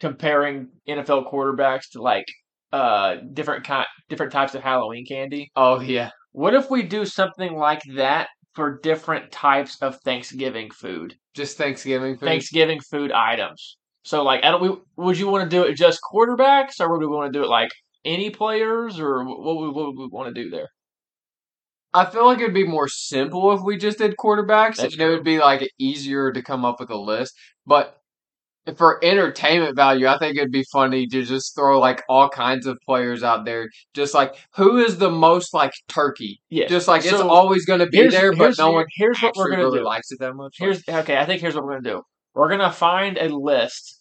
comparing 0.00 0.68
NFL 0.88 1.30
quarterbacks 1.30 1.90
to 1.92 2.02
like 2.02 2.24
uh 2.72 3.16
different 3.32 3.64
kind 3.64 3.86
different 4.08 4.32
types 4.32 4.54
of 4.54 4.62
Halloween 4.62 5.04
candy. 5.06 5.50
oh 5.56 5.80
yeah, 5.80 6.10
What 6.32 6.54
if 6.54 6.70
we 6.70 6.82
do 6.82 7.04
something 7.04 7.54
like 7.56 7.82
that 7.96 8.28
for 8.54 8.78
different 8.82 9.30
types 9.32 9.80
of 9.82 9.98
Thanksgiving 10.04 10.70
food? 10.70 11.14
just 11.34 11.56
Thanksgiving 11.58 12.16
food. 12.16 12.26
Thanksgiving 12.26 12.80
food 12.80 13.12
items. 13.12 13.76
So 14.02 14.22
like, 14.22 14.42
I 14.44 14.50
don't. 14.50 14.62
We, 14.62 15.04
would 15.04 15.18
you 15.18 15.28
want 15.28 15.48
to 15.48 15.56
do 15.56 15.62
it 15.64 15.74
just 15.74 16.00
quarterbacks, 16.12 16.80
or 16.80 16.90
would 16.90 17.00
we 17.00 17.06
want 17.06 17.32
to 17.32 17.38
do 17.38 17.44
it 17.44 17.48
like 17.48 17.70
any 18.04 18.30
players, 18.30 18.98
or 18.98 19.24
what 19.24 19.56
would, 19.56 19.74
what 19.74 19.86
would 19.86 19.98
we 19.98 20.08
want 20.10 20.34
to 20.34 20.42
do 20.42 20.50
there? 20.50 20.68
I 21.92 22.06
feel 22.06 22.24
like 22.24 22.38
it'd 22.38 22.54
be 22.54 22.66
more 22.66 22.88
simple 22.88 23.52
if 23.52 23.62
we 23.62 23.76
just 23.76 23.98
did 23.98 24.16
quarterbacks, 24.16 24.76
That's 24.76 24.94
and 24.94 25.02
it 25.02 25.08
would 25.08 25.24
be 25.24 25.38
like 25.38 25.68
easier 25.78 26.32
to 26.32 26.42
come 26.42 26.64
up 26.64 26.78
with 26.78 26.90
a 26.90 26.96
list. 26.96 27.34
But 27.66 27.96
for 28.76 29.04
entertainment 29.04 29.74
value, 29.74 30.06
I 30.06 30.18
think 30.18 30.36
it'd 30.36 30.52
be 30.52 30.64
funny 30.70 31.06
to 31.08 31.22
just 31.24 31.54
throw 31.56 31.80
like 31.80 32.02
all 32.08 32.28
kinds 32.28 32.66
of 32.66 32.78
players 32.86 33.22
out 33.22 33.44
there. 33.44 33.68
Just 33.94 34.14
like 34.14 34.36
who 34.54 34.78
is 34.78 34.98
the 34.98 35.10
most 35.10 35.52
like 35.52 35.72
turkey? 35.88 36.40
Yeah. 36.48 36.68
Just 36.68 36.86
like 36.86 37.04
it's 37.04 37.12
always 37.14 37.64
going 37.64 37.80
to 37.80 37.86
be 37.86 38.06
there, 38.08 38.32
but 38.34 38.56
no 38.58 38.70
one 38.70 38.86
here's 38.94 39.20
what 39.20 39.34
we're 39.36 39.50
gonna 39.50 39.64
really 39.64 39.78
do. 39.80 39.84
likes 39.84 40.12
it 40.12 40.20
that 40.20 40.34
much. 40.34 40.56
Here's 40.58 40.86
okay. 40.88 41.16
I 41.16 41.26
think 41.26 41.40
here's 41.40 41.54
what 41.54 41.64
we're 41.64 41.80
gonna 41.80 41.96
do. 41.96 42.02
We're 42.34 42.50
gonna 42.50 42.70
find 42.70 43.18
a 43.18 43.28
list 43.28 43.99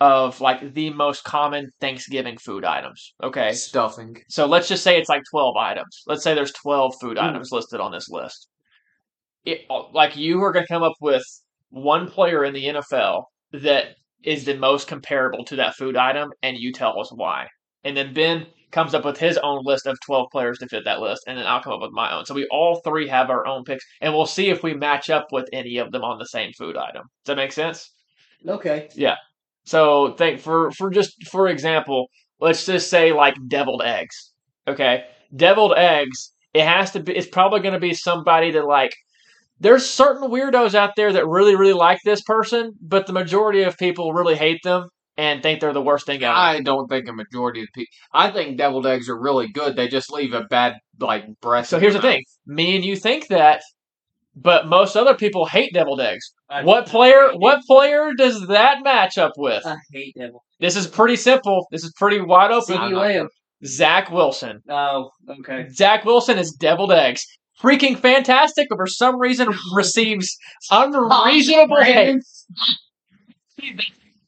of 0.00 0.40
like 0.40 0.74
the 0.74 0.90
most 0.90 1.24
common 1.24 1.70
Thanksgiving 1.80 2.36
food 2.38 2.64
items. 2.64 3.14
Okay. 3.22 3.52
Stuffing. 3.52 4.16
So 4.28 4.46
let's 4.46 4.68
just 4.68 4.82
say 4.82 4.98
it's 4.98 5.08
like 5.08 5.22
12 5.30 5.56
items. 5.56 6.02
Let's 6.06 6.22
say 6.22 6.34
there's 6.34 6.52
12 6.52 6.94
food 7.00 7.16
Mm. 7.16 7.22
items 7.30 7.52
listed 7.52 7.80
on 7.80 7.92
this 7.92 8.08
list. 8.08 8.48
It, 9.44 9.62
like 9.92 10.16
you 10.16 10.42
are 10.42 10.52
going 10.52 10.64
to 10.64 10.72
come 10.72 10.82
up 10.82 10.94
with 11.00 11.24
one 11.70 12.08
player 12.08 12.44
in 12.44 12.54
the 12.54 12.64
NFL 12.66 13.24
that 13.52 13.88
is 14.22 14.44
the 14.44 14.56
most 14.56 14.88
comparable 14.88 15.44
to 15.44 15.56
that 15.56 15.74
food 15.76 15.96
item, 15.96 16.30
and 16.42 16.56
you 16.56 16.72
tell 16.72 16.98
us 16.98 17.12
why. 17.14 17.46
And 17.84 17.94
then 17.96 18.14
Ben 18.14 18.46
comes 18.70 18.94
up 18.94 19.04
with 19.04 19.18
his 19.18 19.36
own 19.38 19.60
list 19.64 19.86
of 19.86 19.98
12 20.06 20.28
players 20.32 20.58
to 20.58 20.66
fit 20.66 20.84
that 20.86 21.00
list, 21.00 21.22
and 21.28 21.36
then 21.36 21.46
I'll 21.46 21.62
come 21.62 21.74
up 21.74 21.82
with 21.82 21.92
my 21.92 22.10
own. 22.12 22.24
So 22.24 22.34
we 22.34 22.48
all 22.50 22.80
three 22.82 23.06
have 23.08 23.28
our 23.28 23.46
own 23.46 23.64
picks, 23.64 23.84
and 24.00 24.14
we'll 24.14 24.24
see 24.26 24.48
if 24.48 24.62
we 24.62 24.72
match 24.72 25.10
up 25.10 25.26
with 25.30 25.46
any 25.52 25.76
of 25.76 25.92
them 25.92 26.02
on 26.02 26.18
the 26.18 26.26
same 26.26 26.52
food 26.56 26.76
item. 26.76 27.02
Does 27.24 27.34
that 27.34 27.36
make 27.36 27.52
sense? 27.52 27.90
Okay. 28.48 28.88
So 29.64 30.14
think 30.14 30.40
for 30.40 30.70
for 30.72 30.90
just 30.90 31.26
for 31.26 31.48
example, 31.48 32.08
let's 32.40 32.66
just 32.66 32.90
say 32.90 33.12
like 33.12 33.34
deviled 33.48 33.82
eggs. 33.84 34.32
Okay, 34.68 35.04
deviled 35.34 35.74
eggs. 35.76 36.32
It 36.52 36.64
has 36.64 36.92
to 36.92 37.00
be. 37.00 37.16
It's 37.16 37.26
probably 37.26 37.60
going 37.60 37.74
to 37.74 37.80
be 37.80 37.94
somebody 37.94 38.52
that 38.52 38.66
like 38.66 38.92
there's 39.60 39.88
certain 39.88 40.30
weirdos 40.30 40.74
out 40.74 40.92
there 40.96 41.12
that 41.12 41.26
really, 41.26 41.56
really 41.56 41.72
like 41.72 41.98
this 42.04 42.22
person, 42.22 42.72
but 42.80 43.06
the 43.06 43.12
majority 43.12 43.62
of 43.62 43.76
people 43.78 44.12
really 44.12 44.36
hate 44.36 44.60
them 44.62 44.88
and 45.16 45.42
think 45.42 45.60
they're 45.60 45.72
the 45.72 45.82
worst 45.82 46.06
thing 46.06 46.22
ever. 46.22 46.34
I 46.34 46.60
don't 46.60 46.88
think 46.88 47.08
a 47.08 47.12
majority 47.12 47.62
of 47.62 47.68
people. 47.74 47.90
I 48.12 48.30
think 48.30 48.58
deviled 48.58 48.86
eggs 48.86 49.08
are 49.08 49.18
really 49.18 49.48
good. 49.48 49.76
They 49.76 49.88
just 49.88 50.12
leave 50.12 50.32
a 50.32 50.42
bad 50.44 50.74
like 51.00 51.24
breath. 51.40 51.66
so 51.66 51.78
here's 51.78 51.94
the 51.94 52.02
thing: 52.02 52.22
me 52.46 52.76
and 52.76 52.84
you 52.84 52.96
think 52.96 53.28
that, 53.28 53.62
but 54.36 54.66
most 54.66 54.96
other 54.96 55.14
people 55.14 55.46
hate 55.46 55.72
deviled 55.72 56.00
eggs. 56.00 56.32
I- 56.48 56.62
What 56.64 56.86
player? 56.86 57.30
What 57.34 57.60
player 57.66 58.12
does 58.16 58.46
that 58.48 58.82
match 58.82 59.16
up 59.18 59.32
with? 59.36 59.64
I 59.66 59.76
hate 59.92 60.14
Devil. 60.18 60.42
This 60.60 60.76
is 60.76 60.86
pretty 60.86 61.16
simple. 61.16 61.66
This 61.70 61.84
is 61.84 61.92
pretty 61.96 62.20
wide 62.20 62.50
open. 62.50 62.76
CeeDee 62.76 62.92
Lamb. 62.96 63.28
Zach 63.64 64.10
Wilson. 64.10 64.60
Oh, 64.68 65.10
okay. 65.40 65.68
Zach 65.70 66.04
Wilson 66.04 66.38
is 66.38 66.52
deviled 66.52 66.92
eggs. 66.92 67.24
Freaking 67.62 67.96
fantastic, 67.96 68.66
but 68.68 68.76
for 68.76 68.86
some 68.86 69.18
reason 69.18 69.48
receives 69.74 70.36
unreasonable 70.70 71.76
hate. 71.82 72.16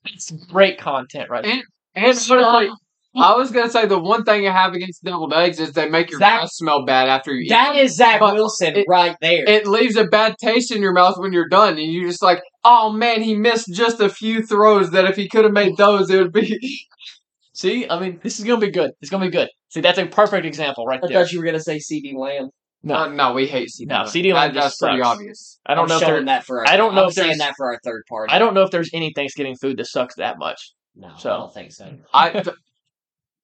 It's 0.04 0.30
great 0.48 0.78
content, 0.78 1.28
right? 1.30 1.44
And- 1.44 1.62
And 1.94 2.04
honestly, 2.06 2.70
I 3.16 3.34
was 3.34 3.50
gonna 3.50 3.70
say 3.70 3.86
the 3.86 3.98
one 3.98 4.24
thing 4.24 4.46
I 4.46 4.52
have 4.52 4.74
against 4.74 5.02
deviled 5.04 5.32
eggs 5.32 5.58
is 5.58 5.72
they 5.72 5.88
make 5.88 6.10
your 6.10 6.18
Zach- 6.20 6.40
breath 6.40 6.50
smell 6.52 6.84
bad 6.84 7.08
after 7.08 7.32
you 7.32 7.44
eat. 7.44 7.48
That 7.48 7.74
is 7.76 7.96
Zach 7.96 8.20
But 8.20 8.34
Wilson 8.34 8.76
it- 8.76 8.86
right 8.88 9.16
there. 9.20 9.44
it 9.48 9.66
leaves 9.66 9.96
a 9.96 10.04
bad 10.04 10.36
taste 10.38 10.70
in 10.74 10.82
your 10.82 10.92
mouth 10.92 11.14
when 11.18 11.32
you're 11.32 11.48
done, 11.48 11.78
and 11.78 11.92
you're 11.92 12.08
just 12.08 12.22
like, 12.22 12.42
"Oh 12.64 12.90
man, 12.92 13.22
he 13.22 13.34
missed 13.34 13.72
just 13.72 14.00
a 14.00 14.08
few 14.08 14.42
throws 14.46 14.90
that 14.90 15.04
if 15.06 15.16
he 15.16 15.28
could 15.28 15.44
have 15.44 15.52
made 15.52 15.76
those, 15.76 16.10
it 16.10 16.18
would 16.18 16.32
be." 16.32 16.58
See, 17.54 17.88
I 17.88 17.98
mean, 17.98 18.20
this 18.22 18.38
is 18.38 18.44
gonna 18.44 18.60
be 18.60 18.70
good. 18.70 18.90
It's 19.00 19.10
gonna 19.10 19.24
be 19.24 19.30
good. 19.30 19.48
See, 19.70 19.80
that's 19.80 19.98
a 19.98 20.06
perfect 20.06 20.44
example 20.44 20.84
right 20.86 21.00
I 21.02 21.06
there. 21.08 21.18
I 21.18 21.22
thought 21.22 21.32
you 21.32 21.38
were 21.40 21.46
gonna 21.46 21.60
say 21.60 21.78
CeeDee 21.78 22.14
Lamb. 22.14 22.50
No. 22.82 22.94
Uh, 22.94 23.08
no, 23.08 23.32
we 23.32 23.46
hate 23.46 23.68
CeeDee. 23.70 23.86
No, 23.88 23.94
Lamb. 23.96 24.06
CeeDee 24.06 24.34
Lamb 24.34 24.54
That- 24.54 24.60
just 24.62 24.76
That's 24.80 24.90
pretty 24.90 25.02
obvious. 25.02 25.58
I 25.66 25.74
don't 25.74 25.84
I'm 25.84 25.88
know 25.88 25.94
if 25.96 26.00
showing 26.02 26.14
there. 26.26 26.36
that 26.36 26.44
for. 26.44 26.60
Our, 26.60 26.68
I 26.72 26.76
don't 26.76 26.94
know 26.94 27.04
I'm 27.04 27.08
if 27.08 27.14
saying 27.14 27.38
that 27.38 27.54
for 27.56 27.66
our 27.72 27.80
third 27.82 28.02
party. 28.08 28.32
I 28.32 28.38
don't 28.38 28.52
know 28.54 28.62
if 28.62 28.70
there's 28.70 28.90
any 28.92 29.12
Thanksgiving 29.16 29.56
food 29.56 29.78
that 29.78 29.86
sucks 29.86 30.16
that 30.16 30.38
much. 30.38 30.72
No, 30.94 31.08
So- 31.18 31.30
I 31.32 31.36
don't 31.38 31.54
think 31.54 31.72
so. 31.72 31.90
I 32.12 32.30
th- 32.30 32.46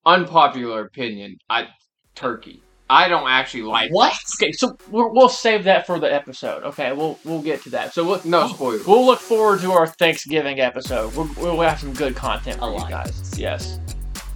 unpopular 0.06 0.84
opinion. 0.84 1.38
I 1.48 1.68
turkey. 2.14 2.62
I 2.90 3.08
don't 3.08 3.28
actually 3.28 3.62
like. 3.62 3.90
What? 3.90 4.14
Okay, 4.36 4.52
so 4.52 4.76
we'll, 4.90 5.12
we'll 5.14 5.30
save 5.30 5.64
that 5.64 5.86
for 5.86 5.98
the 5.98 6.12
episode. 6.12 6.62
Okay, 6.64 6.92
we'll 6.92 7.18
we'll 7.24 7.40
get 7.40 7.62
to 7.62 7.70
that. 7.70 7.94
So 7.94 8.06
we'll, 8.06 8.20
No 8.24 8.48
spoilers. 8.48 8.86
We'll 8.86 9.06
look 9.06 9.20
forward 9.20 9.60
to 9.60 9.72
our 9.72 9.86
Thanksgiving 9.86 10.60
episode. 10.60 11.14
We'll, 11.16 11.30
we'll 11.38 11.60
have 11.62 11.80
some 11.80 11.94
good 11.94 12.14
content 12.14 12.58
for 12.58 12.64
I 12.64 12.68
you 12.68 12.74
like 12.74 12.90
guys. 12.90 13.38
Yes. 13.38 13.78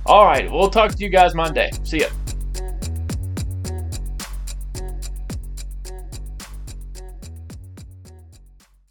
All 0.06 0.24
right. 0.24 0.50
We'll 0.50 0.70
talk 0.70 0.92
to 0.92 1.04
you 1.04 1.10
guys 1.10 1.34
Monday. 1.34 1.70
See 1.84 2.00
ya. 2.00 2.06